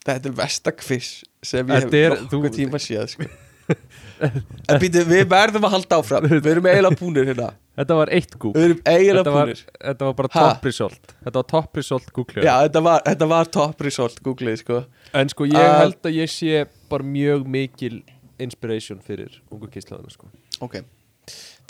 Þetta 0.07 0.31
er 0.31 0.39
vestakviss 0.39 1.23
sem 1.45 1.69
ég 1.69 1.93
hef 1.93 2.25
nokkuð 2.31 2.55
tíma 2.57 2.81
séð 2.83 3.13
sko. 3.15 3.29
En 3.69 4.81
býtu, 4.83 5.03
við 5.07 5.25
verðum 5.31 5.67
að 5.69 5.75
halda 5.77 5.99
áfram. 6.01 6.27
Við 6.31 6.47
erum 6.53 6.67
eiginlega 6.71 6.99
búnir 7.01 7.29
hérna. 7.31 7.49
Þetta 7.79 7.97
var 8.01 8.11
eitt 8.17 8.33
Google. 8.35 8.59
Við 8.59 8.67
erum 8.69 8.81
eiginlega 8.91 9.21
þetta 9.23 9.35
var, 9.37 9.51
búnir. 9.53 9.61
þetta 9.85 10.07
var 10.09 10.15
bara 10.19 10.31
Ha? 10.35 10.41
top 10.49 10.65
result. 10.67 11.13
Þetta 11.25 11.35
var 11.39 11.47
top 11.53 11.77
result 11.79 12.09
Google 12.17 12.43
Já, 12.43 12.55
þetta 12.67 12.83
var, 12.89 13.03
þetta 13.07 13.29
var 13.31 13.51
top 13.59 13.85
result 13.87 14.23
Google, 14.27 14.55
sko. 14.59 14.81
En 15.15 15.31
sko 15.31 15.47
ég 15.47 15.59
Uh, 15.63 15.77
held 15.85 16.09
að 16.11 16.17
ég 16.19 16.33
sé 16.33 16.65
bara 16.91 17.07
mjög 17.07 17.47
mikil 17.47 18.01
inspiration 18.43 18.99
fyrir 19.05 19.39
ungu 19.55 19.71
kyslaðuna 19.71 20.11
sko. 20.15 20.27
Ok, 20.67 20.81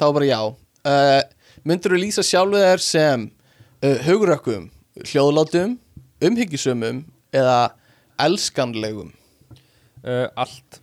þá 0.01 0.07
bara 0.17 0.29
já. 0.31 0.41
Uh, 0.89 1.21
Myndur 1.69 1.93
þú 1.97 2.01
lýsa 2.01 2.23
sjálfu 2.25 2.57
þér 2.63 2.81
sem 2.85 3.29
uh, 3.85 3.97
hugrakkum, 4.07 4.71
hljóðlátum, 5.05 5.77
umhyggjusumum 6.25 7.03
eða 7.37 7.59
elskanlegum? 8.25 9.13
Uh, 10.05 10.29
Allt 10.39 10.81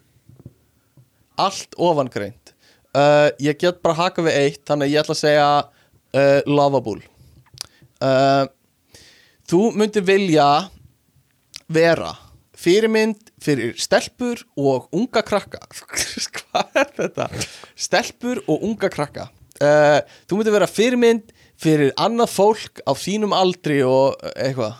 Allt 1.41 1.76
ofangreint. 1.78 2.53
Uh, 2.95 3.32
Ég 3.44 3.57
get 3.60 3.82
bara 3.84 3.98
haka 3.98 4.24
við 4.24 4.38
eitt 4.40 4.62
Þannig 4.70 4.94
ég 4.94 5.02
ætla 5.02 5.16
að 5.18 5.20
segja 5.20 5.48
uh, 5.66 6.40
Lovable. 6.48 7.03
Uh, 7.99 8.45
Þú 9.45 9.60
myndir 9.78 10.06
vilja 10.07 10.45
vera 11.70 12.14
fyrirmynd 12.56 13.28
fyrir 13.44 13.76
stelpur 13.78 14.40
og 14.57 14.88
unga 14.95 15.22
krakka. 15.26 15.60
Hvað 16.38 16.80
er 16.82 16.94
þetta? 16.98 17.28
Stelpur 17.78 18.41
og 18.49 18.64
unga 18.66 18.90
krakka. 18.90 19.28
Þú 19.60 20.40
myndir 20.40 20.56
vera 20.56 20.70
fyrirmynd 20.72 21.30
fyrir 21.62 21.94
annað 22.02 22.34
fólk 22.34 22.82
á 22.90 22.91
þínum 22.98 23.36
aldri 23.38 23.84
og 23.86 24.18
eitthvað. 24.34 24.80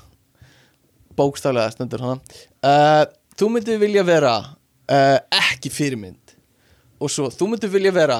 Bókstaflega 1.15 1.72
stundur 1.76 2.02
hana 2.03 3.06
Þú 3.38 3.52
myndir 3.53 3.80
vilja 3.80 4.03
vera 4.07 4.34
ekki 5.30 5.69
fyrirmynd 5.73 6.24
og 7.06 7.11
svo 7.14 7.30
þú 7.34 7.49
myndir 7.53 7.72
vilja 7.73 7.94
vera 7.95 8.19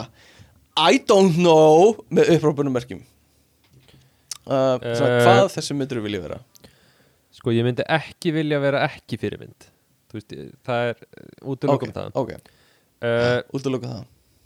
I 0.76 0.99
don't 1.07 1.38
know 1.40 1.94
með 2.14 2.34
upprópunummerkjum 2.38 3.03
uh, 4.45 4.56
uh, 4.56 4.80
Eh. 4.86 5.22
Hvað 5.26 5.48
þessu 5.56 5.78
myndir 5.78 5.99
þú 6.02 6.06
vilja 6.06 6.24
vera? 6.26 6.40
Sko 7.36 7.53
ég 7.56 7.66
myndi 7.68 7.86
ekki 7.91 8.32
vilja 8.36 8.60
vera 8.64 8.84
ekki 8.88 9.18
fyrirmynd. 9.20 9.68
Veist, 10.16 10.32
það 10.64 10.91
er 10.91 10.99
útlökum 11.44 11.90
Ok, 11.90 11.95
það 11.95 12.20
ok, 12.22 12.30
uh, 13.03 13.40
útloka 13.57 13.90
það 13.90 14.03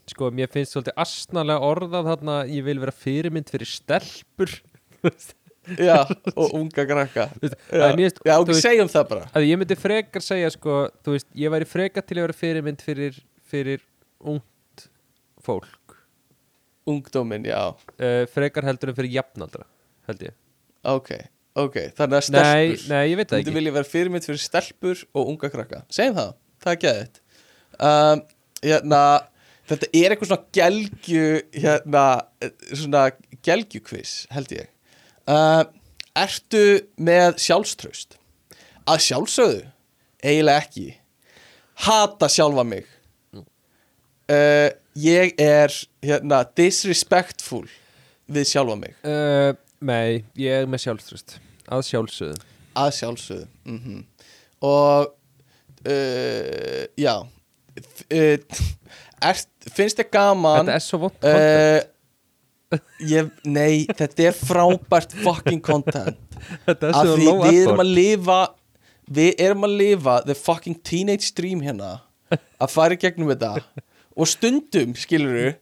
Sko 0.10 0.30
mér 0.34 0.49
finnst 0.49 0.74
svolítið 0.74 0.95
astnalega 1.03 1.68
orðað 1.68 2.07
þarna 2.10 2.38
Ég 2.49 2.64
vil 2.66 2.80
vera 2.82 2.94
fyrirmynd 2.95 3.52
fyrir 3.53 3.70
stelpur. 3.70 4.56
Já, 5.78 5.99
og 6.34 6.53
unga 6.57 6.86
krakka. 6.88 7.28
Já, 7.44 7.52
að 7.91 7.99
já 8.26 8.36
veist- 8.41 8.64
segjum 8.64 8.90
það 8.90 9.03
bara. 9.11 9.28
Að 9.38 9.45
ég 9.45 9.60
myndi 9.61 9.76
frekar 9.78 10.24
segja 10.26 10.49
sko, 10.56 10.80
veist, 11.06 11.28
ég 11.38 11.52
væri 11.53 11.68
frekar 11.70 12.02
til 12.02 12.18
að 12.18 12.26
vera 12.26 12.38
fyrirmynd 12.40 12.82
fyrir, 12.82 13.20
fyrir 13.52 13.84
ungt 14.20 14.88
fólk. 15.46 15.98
Ungdómin, 16.90 17.46
já, 17.46 17.62
uh, 17.70 18.24
frekar 18.34 18.66
heldur 18.66 18.91
en 18.91 18.98
fyrir 18.98 19.14
jafnaldra 19.20 19.66
held 20.10 20.24
ég. 20.26 20.38
Ok, 20.90 21.12
ok 21.60 21.76
Þannig 21.98 22.18
að 22.18 22.30
nei, 22.34 22.76
stelpur. 22.76 22.86
Nei, 22.90 23.02
ég 23.12 23.20
veit 23.20 23.28
Þú 23.28 23.34
það 23.34 23.40
myndir 23.40 23.52
ekki. 23.52 23.58
vilja 23.60 23.74
vera 23.76 23.90
fyrirmynd 23.94 24.26
fyrir 24.26 24.41
stelpur 24.41 25.04
og 25.14 25.34
unga 25.34 25.50
krakka. 25.54 25.82
Segjum 25.94 26.16
það, 26.18 26.32
það 26.64 26.72
er 26.76 26.80
geðið 26.86 27.20
um, 27.90 28.24
hérna, 28.64 29.02
Þetta 29.70 29.90
er 29.94 30.14
eitthvað 30.14 30.30
svona 30.32 30.48
gelgju 30.58 31.26
hérna, 31.54 32.04
eh, 32.41 32.54
svona 32.74 33.04
gelgjukviss 33.46 34.14
held 34.34 34.54
ég. 34.56 34.72
Uh, 35.30 35.62
Ertu 36.18 36.64
með 36.98 37.38
sjálfströst? 37.38 38.18
Að 38.90 39.04
sjálfsögðu? 39.06 39.60
Eiginlega 40.26 40.64
ekki. 40.64 40.88
Hata 41.86 42.28
sjálfa 42.34 42.66
mig 42.66 42.90
uh, 44.30 44.70
Ég 45.00 45.36
er 45.40 45.72
hérna, 46.04 46.42
disrespectful 46.58 47.68
við 48.30 48.50
sjálfa 48.50 48.76
mig. 48.80 48.96
Uh, 49.06 49.54
nei, 49.80 50.26
ég 50.40 50.64
er 50.64 50.68
með 50.70 50.88
sjálfströst 50.88 51.38
að 51.70 51.86
sjálfsögðu. 51.88 52.48
Að 52.80 52.90
sjálfsögðu 53.00 53.48
mm 53.70 54.06
og 54.60 55.14
uh, 55.88 56.82
já 57.00 57.14
er, 58.12 58.42
finnst 59.72 60.02
þið 60.02 60.10
gaman 60.12 60.68
þetta 60.68 60.76
er 60.76 60.84
svo 60.84 61.00
vond 61.06 61.16
content. 61.16 61.94
uh, 62.76 62.82
ég, 63.08 63.30
nei, 63.48 63.86
þetta 63.88 64.26
er 64.28 64.36
frábært 64.36 65.16
fucking 65.24 65.64
content. 65.64 66.20
Af 66.68 67.06
því 67.16 67.32
við 67.46 67.62
erum 67.62 67.80
að 67.86 67.94
lifa 67.94 68.40
við 69.08 69.40
erum 69.48 69.64
að 69.70 69.78
lifa 69.80 70.20
the 70.28 70.36
fucking 70.36 70.76
teenage 70.84 71.32
dream 71.38 71.64
hérna. 71.64 72.02
Að 72.60 72.74
fara 72.76 72.94
í 72.94 73.00
gegnum 73.00 73.32
þetta 73.32 73.56
og 74.18 74.30
stundum, 74.30 74.95
skilur 74.98 75.57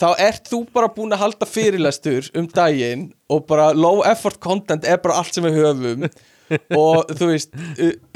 þá 0.00 0.08
ert 0.20 0.50
þú 0.50 0.62
bara 0.74 0.90
búin 0.92 1.14
að 1.14 1.22
halda 1.26 1.48
fyrirlestur 1.48 2.30
um 2.38 2.48
daginn 2.50 3.10
og 3.32 3.46
bara 3.50 3.70
low 3.76 4.02
effort 4.08 4.40
content 4.42 4.86
er 4.88 5.00
bara 5.02 5.20
allt 5.20 5.36
sem 5.36 5.46
við 5.46 5.60
höfum. 5.60 6.08
Og 6.76 7.12
þú 7.16 7.28
veist 7.30 7.54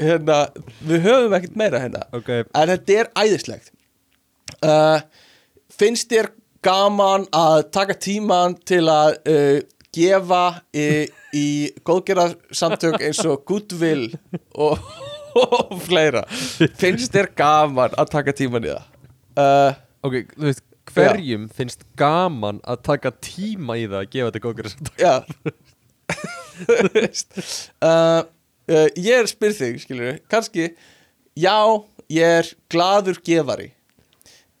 hérna, 0.01 0.43
við 0.85 1.07
höfum 1.07 1.37
ekkert 1.37 1.55
meira 1.57 1.81
hérna. 1.81 2.03
Ok, 2.13 2.29
en 2.43 2.73
þetta 2.73 2.99
er 3.01 3.09
æðislegt. 3.17 3.71
Uh, 4.61 4.99
finnst 5.73 6.11
þér 6.11 6.31
gaman 6.65 7.25
að 7.35 7.63
taka 7.73 7.97
tíman 7.97 8.57
til 8.67 8.83
að 8.91 9.17
uh, 9.29 9.57
gefa 9.95 10.43
í, 10.75 11.07
í 11.33 11.47
góðgerðarsamtök 11.87 13.01
eins 13.07 13.23
og 13.25 13.41
Goodwill 13.47 14.11
og, 14.53 14.83
og 15.47 15.73
fleira? 15.87 16.27
Finnst 16.77 17.15
þér 17.15 17.31
gaman 17.37 17.97
að 17.97 18.13
taka 18.13 18.35
tíman 18.37 18.67
í 18.67 18.75
það 18.75 18.93
uh, 19.37 19.77
ok, 20.07 20.17
þú 20.35 20.47
veist 20.49 20.63
hverjum 20.87 21.47
finnst 21.53 21.83
gaman 21.99 22.61
að 22.63 22.83
taka 22.87 23.11
tíma 23.23 23.77
í 23.79 23.87
það 23.89 23.99
að 24.01 24.11
gefa 24.13 24.29
þetta 24.29 24.43
góðgjörð 24.45 24.91
já. 25.03 25.13
Þú 26.57 26.91
veist, 26.95 27.41
uh, 27.85 28.21
uh, 28.71 28.87
ég 28.95 29.13
er 29.13 29.27
spyr 29.29 29.53
þig 29.53 29.81
skilur 29.83 30.21
kannski 30.31 30.71
já, 31.37 31.57
ég 32.09 32.39
er 32.41 32.53
gladur 32.71 33.19
gefari. 33.23 33.71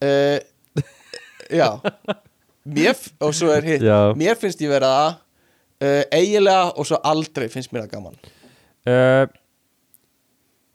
Uh, 0.03 0.37
já. 1.49 1.79
Mér, 2.67 2.99
og 3.23 3.31
svo 3.35 3.49
er 3.55 3.63
hitt. 3.63 3.85
Já. 3.85 4.13
mér 4.19 4.35
finnst 4.39 4.61
ég 4.61 4.71
vera 4.73 4.91
það 4.91 5.13
uh, 5.87 6.03
eiginlega 6.11 6.71
og 6.75 6.89
svo 6.89 6.99
aldrei 7.07 7.47
finnst 7.51 7.73
mér 7.73 7.87
það 7.87 7.93
gaman. 7.95 8.17
Uh, 8.87 9.25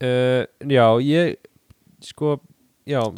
uh, 0.03 0.41
já, 0.69 0.87
ég 1.05 1.37
sko, 2.03 2.37
já, 2.37 2.52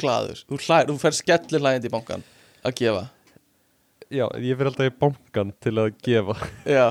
gladur, 0.00 0.40
þú, 0.46 0.58
hlær, 0.66 0.86
þú 0.90 0.98
fer 1.02 1.16
skellir 1.18 1.62
hlægjandi 1.64 1.90
í 1.90 1.94
bankan 1.96 2.22
að 2.66 2.76
gefa. 2.80 3.04
Já 4.14 4.26
ég 4.38 4.54
fyrir 4.60 4.70
alltaf 4.70 4.86
í 4.86 4.94
bankan 5.02 5.52
til 5.64 5.74
að 5.82 5.92
gefa. 6.06 6.36
Já. 6.68 6.86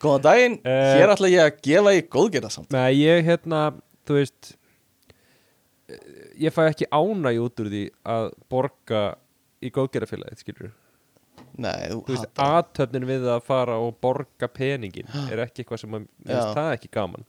Góðan 0.00 0.22
daginn, 0.24 0.54
Eh. 0.64 0.94
hér 0.96 1.12
ætla 1.12 1.28
ég 1.28 1.42
að 1.44 1.58
gefa 1.66 1.92
í 1.92 2.00
góðgerðarsamt. 2.08 2.70
Nei, 2.72 2.94
ég 3.02 3.24
hérna, 3.28 3.64
þú 4.08 4.16
veist 4.16 4.54
ég 6.40 6.54
fæ 6.54 6.62
ekki 6.70 6.86
ánæg 6.94 7.40
út 7.44 7.60
úr 7.60 7.68
því 7.72 7.82
að 8.08 8.28
borga 8.52 9.02
í 9.60 9.70
góðgerðafélagið, 9.74 10.40
skilur 10.44 10.70
nei, 11.60 11.90
þú, 11.90 11.98
þú 12.06 12.14
veist, 12.14 12.30
aðtöfnin 12.40 13.06
við 13.08 13.26
að 13.34 13.42
fara 13.44 13.76
og 13.82 13.98
borga 14.00 14.48
peningin 14.48 15.08
er 15.32 15.42
ekki 15.44 15.64
eitthvað 15.64 15.82
sem 15.82 15.96
að, 15.98 16.06
það 16.30 16.72
ekki 16.78 16.90
gaman. 16.94 17.26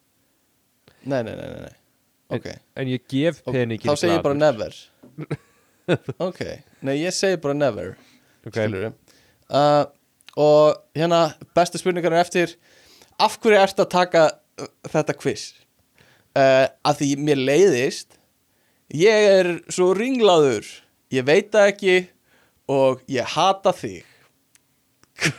Nei, 1.03 1.23
nei, 1.25 1.33
nei, 1.33 1.47
nei, 1.65 1.75
nei. 2.31 2.39
ok. 2.39 2.47
en 2.81 2.91
ég 2.91 3.07
gef 3.11 3.41
peningin 3.47 3.89
þá 3.91 3.99
segir 3.99 4.17
ég 4.17 4.25
bara 4.25 4.37
never. 4.37 4.77
Ok, 6.27 6.39
nei 6.87 7.01
ég 7.01 7.15
segi 7.15 7.39
bara 7.41 7.57
never 7.57 7.95
Ok. 8.45 8.53
skilur 8.55 8.91
uh, 8.91 9.83
og 10.39 10.77
hérna 10.95 11.33
besta 11.57 11.81
spurningar 11.81 12.13
er 12.15 12.23
eftir 12.23 12.53
af 13.19 13.35
hverju 13.41 13.59
ertu 13.59 13.83
að 13.83 13.91
taka 13.91 14.23
uh, 14.31 14.69
þetta 14.87 15.17
quiz? 15.19 15.49
Uh, 16.31 16.69
að 16.87 17.01
því 17.01 17.09
mér 17.27 17.41
leiðist 17.43 18.15
ég 18.95 19.27
er 19.35 19.51
svo 19.67 19.91
ringlaður 19.97 20.69
ég 21.11 21.27
veit 21.27 21.51
það 21.51 21.73
ekki 21.73 21.97
og 22.71 23.01
ég 23.11 23.27
hata 23.35 23.73
þig. 23.75 24.05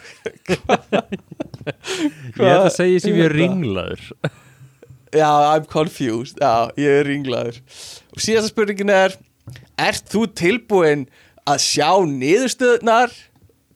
Ég 2.32 2.43
ætla 2.43 2.66
að 2.66 2.74
segja 2.74 3.01
sem 3.02 3.16
ég 3.16 3.24
er 3.24 3.35
ringlaður 3.35 4.02
Já, 5.12 5.28
I'm 5.52 5.66
confused. 5.68 6.39
Já, 6.40 6.70
ég 6.80 7.02
er 7.02 7.09
ringlaður. 7.09 7.59
Og 8.14 8.22
síðasta 8.22 8.48
spurningin 8.52 8.93
er 8.93 9.16
Ert 9.80 10.06
þú 10.12 10.24
tilbúin 10.39 11.06
að 11.48 11.60
sjá 11.64 11.90
niðurstöðnar? 12.09 13.12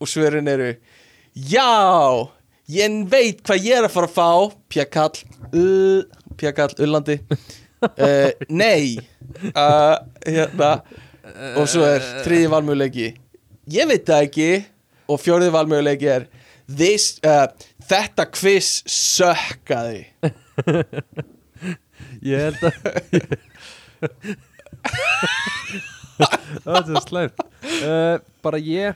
Og 0.01 0.09
svörin 0.09 0.49
eru 0.49 0.71
Já, 1.37 1.69
ég 2.73 2.97
veit 3.13 3.43
hvað 3.45 3.67
ég 3.67 3.77
er 3.81 3.89
að 3.89 3.93
fara 3.97 4.09
að 4.09 4.17
fá. 4.17 4.31
Pjakall 4.73 5.19
uh, 5.51 6.07
Pjakall, 6.41 6.73
Ullandi. 6.87 7.19
Uh, 7.85 8.33
Nei. 8.49 8.97
Uh, 9.53 9.99
Hérna. 10.25 10.71
Og 11.61 11.69
svo 11.69 11.85
er 11.85 12.01
þriði 12.25 12.49
valmöguleiki. 12.55 13.11
Ég 13.73 13.89
veit 13.91 14.09
það 14.09 14.25
ekki. 14.31 14.49
Og 15.13 15.21
fjóriði 15.21 15.53
valmöguleiki 15.55 16.09
er 16.11 16.27
This, 16.67 17.19
uh, 17.27 17.47
Þetta 17.87 18.27
quiz 18.33 18.81
sökkaði 18.91 20.07
ég 22.23 22.39
held 22.47 22.61
að 22.65 22.73
það 26.65 26.91
er 26.95 27.05
slæmt. 27.05 27.47
Uh, 27.83 28.17
bara 28.45 28.59
ég. 28.63 28.95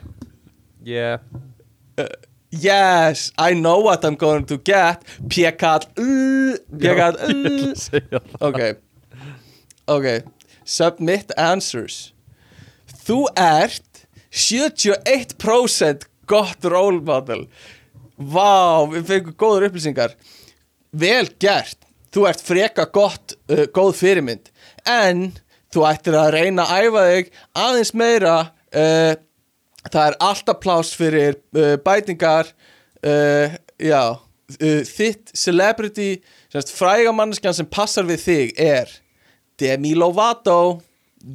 Ég. 0.87 1.21
Yes, 2.51 3.31
I 3.39 3.55
know 3.55 3.79
what 3.81 4.05
I'm 4.05 4.17
going 4.17 4.47
to 4.47 4.59
get. 4.59 5.05
Pjekall 5.29 5.85
uh, 5.97 6.57
Pjekall 6.79 7.17
uh. 7.23 8.21
Ok. 8.41 8.61
Ok. 9.87 10.07
Submit 10.65 11.31
answers. 11.39 12.13
Þú 13.07 13.27
ert 13.39 14.07
71% 14.31 16.07
gott 16.31 16.65
role 16.65 17.01
model. 17.03 17.47
Vá, 18.21 18.87
við 18.91 19.07
fengum 19.09 19.35
góður 19.39 19.71
upplýsingar 19.71 20.15
Vel 20.91 21.29
gert. 21.43 21.79
Þú 22.11 22.27
ert 22.27 22.43
freka 22.43 22.89
gott, 22.91 23.37
uh, 23.51 23.67
góð 23.71 23.93
fyrirmynd. 24.01 24.51
En 24.89 25.29
þú 25.71 25.85
ættir 25.87 26.17
að 26.19 26.33
reyna 26.35 26.67
að 26.67 26.89
æfa 26.89 27.05
þig 27.11 27.31
aðeins 27.65 27.93
meira 27.95 28.37
uh, 28.75 29.13
Það 29.81 30.03
er 30.05 30.17
alltaf 30.21 30.59
pláss 30.61 30.97
fyrir 30.99 31.39
uh, 31.57 31.77
bætingar 31.85 32.51
uh, 33.07 33.55
Já 33.81 34.03
uh, 34.11 34.83
Þitt 34.91 35.33
celebrity 35.39 36.11
semst, 36.51 36.75
Fræga 36.75 37.15
manneskjan 37.15 37.57
sem 37.57 37.69
passar 37.71 38.09
við 38.09 38.25
þig 38.27 38.61
er 38.61 38.91
Demi 39.61 39.93
Lovato. 39.93 40.81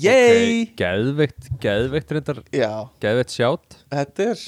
Yay! 0.02 0.64
Ok, 0.64 0.72
geðveikt, 0.82 1.49
geðveikt 1.61 2.14
reyndar. 2.15 2.40
Já, 2.49 2.72
geðveikt 3.03 3.36
sjátt. 3.36 3.76
Þetta 3.94 4.30
er 4.32 4.45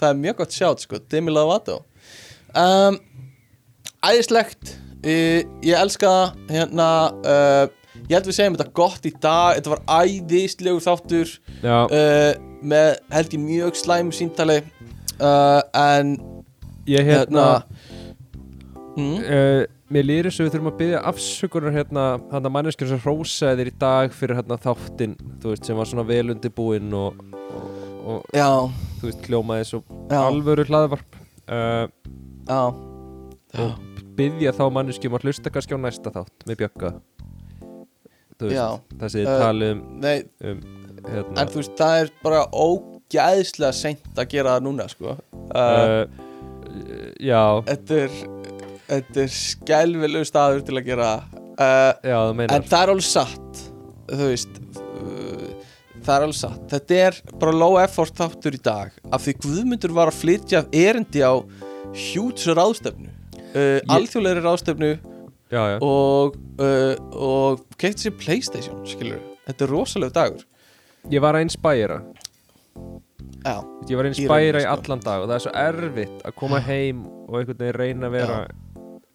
Það 0.00 0.06
er 0.08 0.20
mjög 0.22 0.38
gott 0.38 0.56
sjátt 0.56 0.84
sko 0.86 1.00
Demi 1.12 1.34
Lovato. 1.34 1.82
Um, 2.56 2.96
Æðislegt. 4.00 4.76
Ég 5.04 5.76
elska 5.76 6.08
það 6.08 6.54
hérna 6.54 6.88
uh, 7.20 7.66
Ég 8.10 8.16
held 8.16 8.28
við 8.28 8.36
segjum 8.36 8.56
þetta 8.56 8.72
gott 8.76 9.06
í 9.08 9.12
dag. 9.22 9.58
Þetta 9.58 9.72
var 9.74 9.82
æðislegur 10.02 10.84
þáttur 10.84 11.32
já, 11.62 11.76
uh, 11.84 12.30
Með 12.60 12.88
held 13.12 13.36
ég 13.36 13.42
mjög 13.44 13.78
slæmu 13.80 14.16
símtali 14.16 14.58
uh, 15.20 15.60
En 15.76 16.16
ég 16.88 17.06
hérna, 17.06 17.46
mm, 18.96 19.14
uh, 19.20 19.62
mér 19.92 20.08
lýri 20.08 20.32
svo 20.32 20.46
við 20.46 20.56
þurfum 20.56 20.72
að 20.72 20.78
byggja 20.80 21.02
afsökunar 21.12 21.76
hérna, 21.76 22.06
hann 22.32 22.48
að 22.48 22.54
manneskjur 22.56 22.90
sem 22.90 23.02
hrósaði 23.04 23.60
þér 23.60 23.70
í 23.70 23.78
dag 23.84 24.16
fyrir 24.16 24.40
hérna 24.40 24.58
þáttinn, 24.64 25.16
þú 25.42 25.52
veist, 25.52 25.68
sem 25.68 25.78
var 25.78 25.90
svona 25.92 26.06
vel 26.08 26.34
undirbúinn 26.34 26.94
og, 26.98 27.20
og, 27.46 27.66
og 28.16 28.34
Já, 28.34 28.48
þú 28.98 29.10
veist, 29.10 29.26
hljómaði 29.28 29.68
svo 29.70 29.84
Já. 30.10 30.22
alvöru 30.24 30.66
hlaðvarp. 30.66 31.20
Uh, 31.46 31.86
já. 33.54 33.64
Og 33.66 34.02
byggja 34.18 34.52
þá 34.56 34.64
manneskjum 34.76 35.16
að 35.18 35.26
hlusta 35.28 35.52
kannski 35.52 35.76
á 35.76 35.80
næsta 35.80 36.12
þátt 36.14 36.46
með 36.48 36.60
Bjögga. 36.64 36.92
Þið 38.40 38.56
Uh, 39.20 39.38
talið 39.42 39.72
um, 39.74 39.80
Nei, 40.00 40.22
um 40.48 40.60
hérna, 41.04 41.34
en 41.42 41.50
þú 41.52 41.60
veist, 41.60 41.74
það 41.76 41.98
er 42.00 42.10
bara 42.22 42.40
ógæðslega 42.48 43.72
seint 43.76 44.20
að 44.20 44.30
gera 44.32 44.54
það 44.56 44.66
núna 44.68 44.86
sko. 44.88 45.16
Uh, 45.50 45.60
uh, 45.60 47.10
já, 47.20 47.42
Þetta 47.68 47.98
er 48.06 48.20
Þetta 48.90 49.20
er 49.22 49.30
skelvilegu 49.30 50.26
staður 50.26 50.64
til 50.66 50.74
að 50.80 50.88
gera. 50.88 51.10
Uh, 51.54 51.92
já, 52.02 52.16
það 52.16 52.40
En 52.56 52.66
það 52.72 52.80
er 52.80 52.92
alveg 52.94 53.06
satt 53.06 53.60
Þú 54.10 54.24
veist 54.24 54.60
Það 56.00 56.14
er 56.14 56.24
alveg 56.24 56.38
satt. 56.40 56.62
Þetta 56.72 56.98
er 57.04 57.18
bara 57.42 57.52
low 57.54 57.76
effort 57.82 58.16
þáttur 58.16 58.56
í 58.56 58.62
dag 58.64 58.96
Af 59.12 59.26
því 59.26 59.34
Guðmundur 59.44 59.94
var 59.94 60.10
að 60.10 60.22
flytja 60.22 60.64
erindi 60.72 61.22
á 61.22 61.36
Hjúts 61.92 62.48
ráðstefnu 62.56 63.09
uh, 63.54 63.94
Alþjóðlegri 63.96 64.44
ráðstefnu 64.44 64.90
já, 65.50 65.62
já, 65.72 65.76
Og, 65.84 66.38
uh, 66.60 66.94
og 67.16 67.64
kefti 67.80 68.08
sér 68.08 68.16
Playstation 68.20 68.80
Skilur 68.88 69.20
Þetta 69.48 69.66
er 69.66 69.72
rosalega 69.72 70.14
dagur. 70.14 70.42
Ég 71.10 71.22
var 71.24 71.38
að 71.38 71.46
inspæra 71.48 72.00
Já, 73.40 73.56
ég 73.88 73.96
var 73.96 74.06
að 74.06 74.12
inspæra 74.12 74.60
í 74.60 74.66
sko. 74.66 74.74
allan 74.76 75.02
dag 75.04 75.22
og 75.22 75.30
það 75.30 75.36
er 75.38 75.44
svo 75.46 75.52
erfitt 75.64 76.26
að 76.28 76.36
koma 76.36 76.60
heim 76.62 77.00
og 77.26 77.38
einhvern 77.40 77.62
veginn 77.62 77.78
reyna 77.80 78.10
að 78.10 78.16
vera 78.18 78.38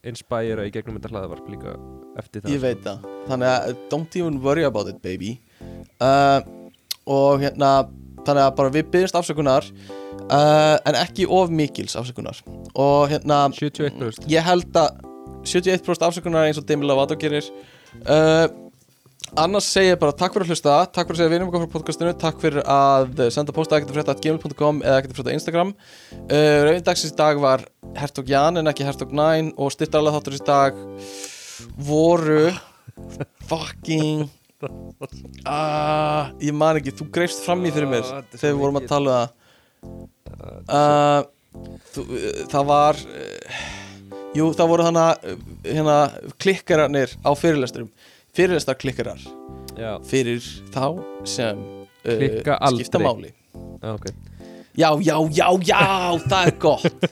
inspæra 0.06 0.66
í 0.66 0.74
gegnum 0.74 0.98
þetta 0.98 1.12
hlaðvarp 1.14 1.48
líka 1.54 1.76
eftir 2.20 2.44
það 2.44 2.56
ég 2.56 2.64
veit 2.64 2.82
það. 2.86 3.06
Þannig 3.30 3.52
að 3.52 3.70
uh, 3.70 3.80
don't 3.94 4.18
even 4.20 4.42
worry 4.44 4.66
about 4.66 4.90
it 4.92 5.00
baby. 5.06 5.36
Uh, 6.02 6.42
Og 7.06 7.44
hérna 7.44 7.86
Þannig 8.26 8.42
að 8.42 8.56
bara 8.58 8.72
við 8.74 8.88
byggjumst 8.90 9.18
afsökunar 9.20 9.66
uh, 10.30 10.78
En 10.86 10.98
ekki 11.00 11.28
of 11.30 11.54
mikils 11.54 11.96
afsökunar. 12.00 12.42
Og 12.74 13.10
hérna 13.12 13.46
71% 13.54 14.30
Ég 14.32 14.46
held 14.46 14.80
að 14.80 15.02
71% 15.46 16.06
afsökunar 16.08 16.48
eins 16.48 16.60
og 16.60 16.68
Demi 16.68 16.88
Lovato 16.88 17.18
gerir. 17.20 17.46
Uh, 18.06 18.48
annars 19.40 19.68
segi 19.72 19.92
ég 19.92 20.00
bara 20.00 20.16
takk 20.16 20.36
fyrir 20.36 20.46
að 20.46 20.54
hlusta 20.54 20.74
takk 20.94 21.10
fyrir 21.10 21.18
að 21.18 21.22
segja 21.22 21.34
vinum 21.34 21.50
okkur 21.50 21.64
frá 21.66 21.74
podcastinu 21.74 22.14
takk 22.20 22.42
fyrir 22.44 22.62
að 22.70 23.22
eh, 23.24 23.32
senda 23.34 23.56
posta 23.56 23.78
ekkert 23.78 23.96
frétta 23.96 24.16
gmail.com 24.22 24.82
eða 24.84 25.00
ekkert 25.02 25.18
frétta 25.18 25.36
Instagram. 25.36 25.74
Uh, 26.28 26.60
Rauðindagsins 26.68 27.14
í 27.14 27.18
dag 27.20 27.42
var 27.42 27.66
Hertog 28.00 28.30
Jan 28.32 28.62
en 28.62 28.72
ekki 28.72 28.88
Hertog 28.88 29.14
9 29.16 29.54
og 29.56 29.74
styrtarlega 29.74 30.20
þáttur 30.20 30.38
í 30.38 30.44
dag 30.50 30.82
voru 31.88 32.46
fucking 33.50 34.26
uh, 34.66 36.30
ég 36.46 36.54
man 36.56 36.80
ekki, 36.80 36.94
þú 36.96 37.10
greifst 37.16 37.44
fram 37.46 37.66
í 37.66 37.74
fyrir 37.76 37.90
mér 37.92 38.06
Ah, 38.08 38.22
er 38.22 38.40
þegar 38.40 38.54
við 38.54 38.62
vorum 38.62 38.80
að 38.82 38.88
tala 38.92 39.10
um 39.10 39.18
það 39.18 39.42
uh, 39.86 41.22
þú, 41.96 42.06
uh, 42.06 42.44
það 42.52 42.68
var 42.72 43.00
uh, 43.06 43.64
jú, 44.38 44.50
það 44.58 44.72
voru 44.74 44.88
þannig 44.90 45.26
uh, 45.32 45.40
hérna, 45.70 45.98
klikkararnir 46.42 47.16
á 47.24 47.32
fyrirlesturum 47.40 47.90
fyrirlestar 48.36 48.80
klikkarar 48.82 49.22
Já, 49.76 49.96
fyrir 50.08 50.44
þá 50.72 50.86
sem 51.28 51.60
uh, 51.60 51.82
Klikka 52.06 52.56
aldrei. 52.64 52.86
skipta 52.86 53.02
máli. 53.04 53.32
Já, 53.84 53.90
ok. 53.98 54.06
Já, 54.76 54.90
já, 55.04 55.16
já, 55.36 55.48
já, 55.64 55.80
það 56.28 56.48
er 56.48 56.56
gott. 56.60 57.06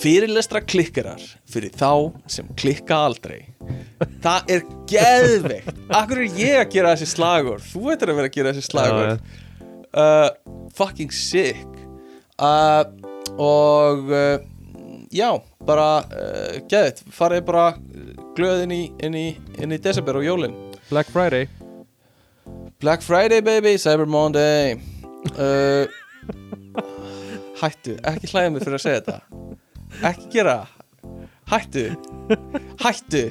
Fyrirlestra 0.00 0.60
klikkarar 0.64 1.22
fyrir 1.48 1.72
þá 1.78 1.90
sem 2.32 2.48
klikka 2.58 2.96
aldrei. 3.06 3.44
Það 4.24 4.50
er 4.56 4.64
geðveikt. 4.90 5.78
Akkur 5.94 6.20
er 6.24 6.38
ég 6.40 6.56
að 6.64 6.72
gera 6.74 6.92
þessi 6.96 7.08
slagur 7.14 7.62
þú 7.64 7.84
veitur 7.90 8.12
að 8.12 8.18
vera 8.20 8.30
að 8.32 8.36
gera 8.38 8.52
þessi 8.56 8.66
slagur 8.72 9.12
Já, 9.12 9.14
uh, 9.94 10.30
fucking 10.74 11.12
sick. 11.12 11.66
Uh, 12.38 12.84
og 13.38 14.10
uh, 14.10 14.38
já, 15.14 15.30
bara 15.64 16.04
geðið, 16.70 17.04
farið 17.14 17.44
bara 17.46 17.66
glöð 18.36 18.64
inn 18.66 18.74
í, 18.74 18.82
inn 19.06 19.14
í, 19.18 19.26
inn 19.62 19.74
í 19.74 19.80
desember 19.82 20.18
og 20.20 20.26
jólin. 20.26 20.56
Black 20.90 21.10
Friday. 21.14 21.48
Black 22.82 23.02
Friday 23.02 23.40
baby, 23.40 23.76
Cyber 23.78 24.06
Monday. 24.06 24.76
Uh, 25.38 25.86
Hættu, 27.62 27.94
ekki 28.04 28.28
hlæða 28.32 28.50
mig 28.52 28.64
fyrir 28.66 28.76
að 28.76 28.84
segja 28.84 29.00
þetta. 29.00 29.18
Ekki 30.10 30.26
gera. 30.34 30.58
Hættu. 31.48 31.86
Hættu 32.82 33.28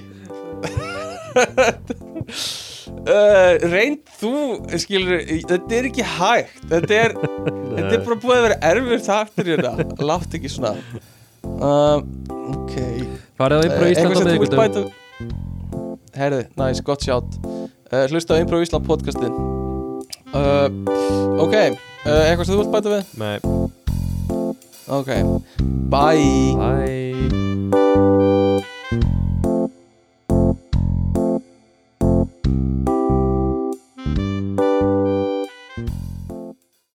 uh, 2.90 3.54
Reynd 3.72 4.02
þú 4.20 4.34
skilur, 4.82 5.22
þetta 5.50 5.78
er 5.80 5.88
ekki 5.90 6.06
hægt. 6.18 6.60
Þetta 6.72 7.00
er, 7.00 7.16
þetta 7.78 7.92
er 7.98 8.04
bara 8.08 8.20
búið 8.26 8.36
að 8.38 8.46
vera 8.48 8.60
erfir 8.72 9.04
taktur 9.08 9.50
í 9.50 9.56
þetta. 9.58 9.88
Látt 10.10 10.38
ekki 10.40 10.52
svona. 10.54 10.76
Uh, 11.44 12.00
Ok. 12.44 12.74
Farið 13.40 13.56
á 13.56 13.66
Impro 13.70 13.86
Eh, 13.88 13.92
Ísland 13.94 14.12
á 14.20 14.60
bæta- 14.60 14.92
Herði, 16.14 16.42
næs, 16.60 16.82
gott 16.86 17.02
sjátt. 17.06 17.38
Uh, 17.88 18.04
Hlusta 18.12 18.36
á 18.36 18.42
Impro 18.44 18.60
Ísland 18.60 18.84
podcastin 18.88 19.32
uh, 20.34 20.68
Ok, 21.40 21.56
uh, 21.56 22.24
eitthvað 22.28 22.46
sem 22.50 22.56
þú 22.56 22.60
vilt 22.66 22.74
bæta 22.76 22.90
við? 22.98 23.04
Nei, 23.22 23.38
Ok, 24.92 25.10
bye. 25.88 26.28
Bye 26.60 28.23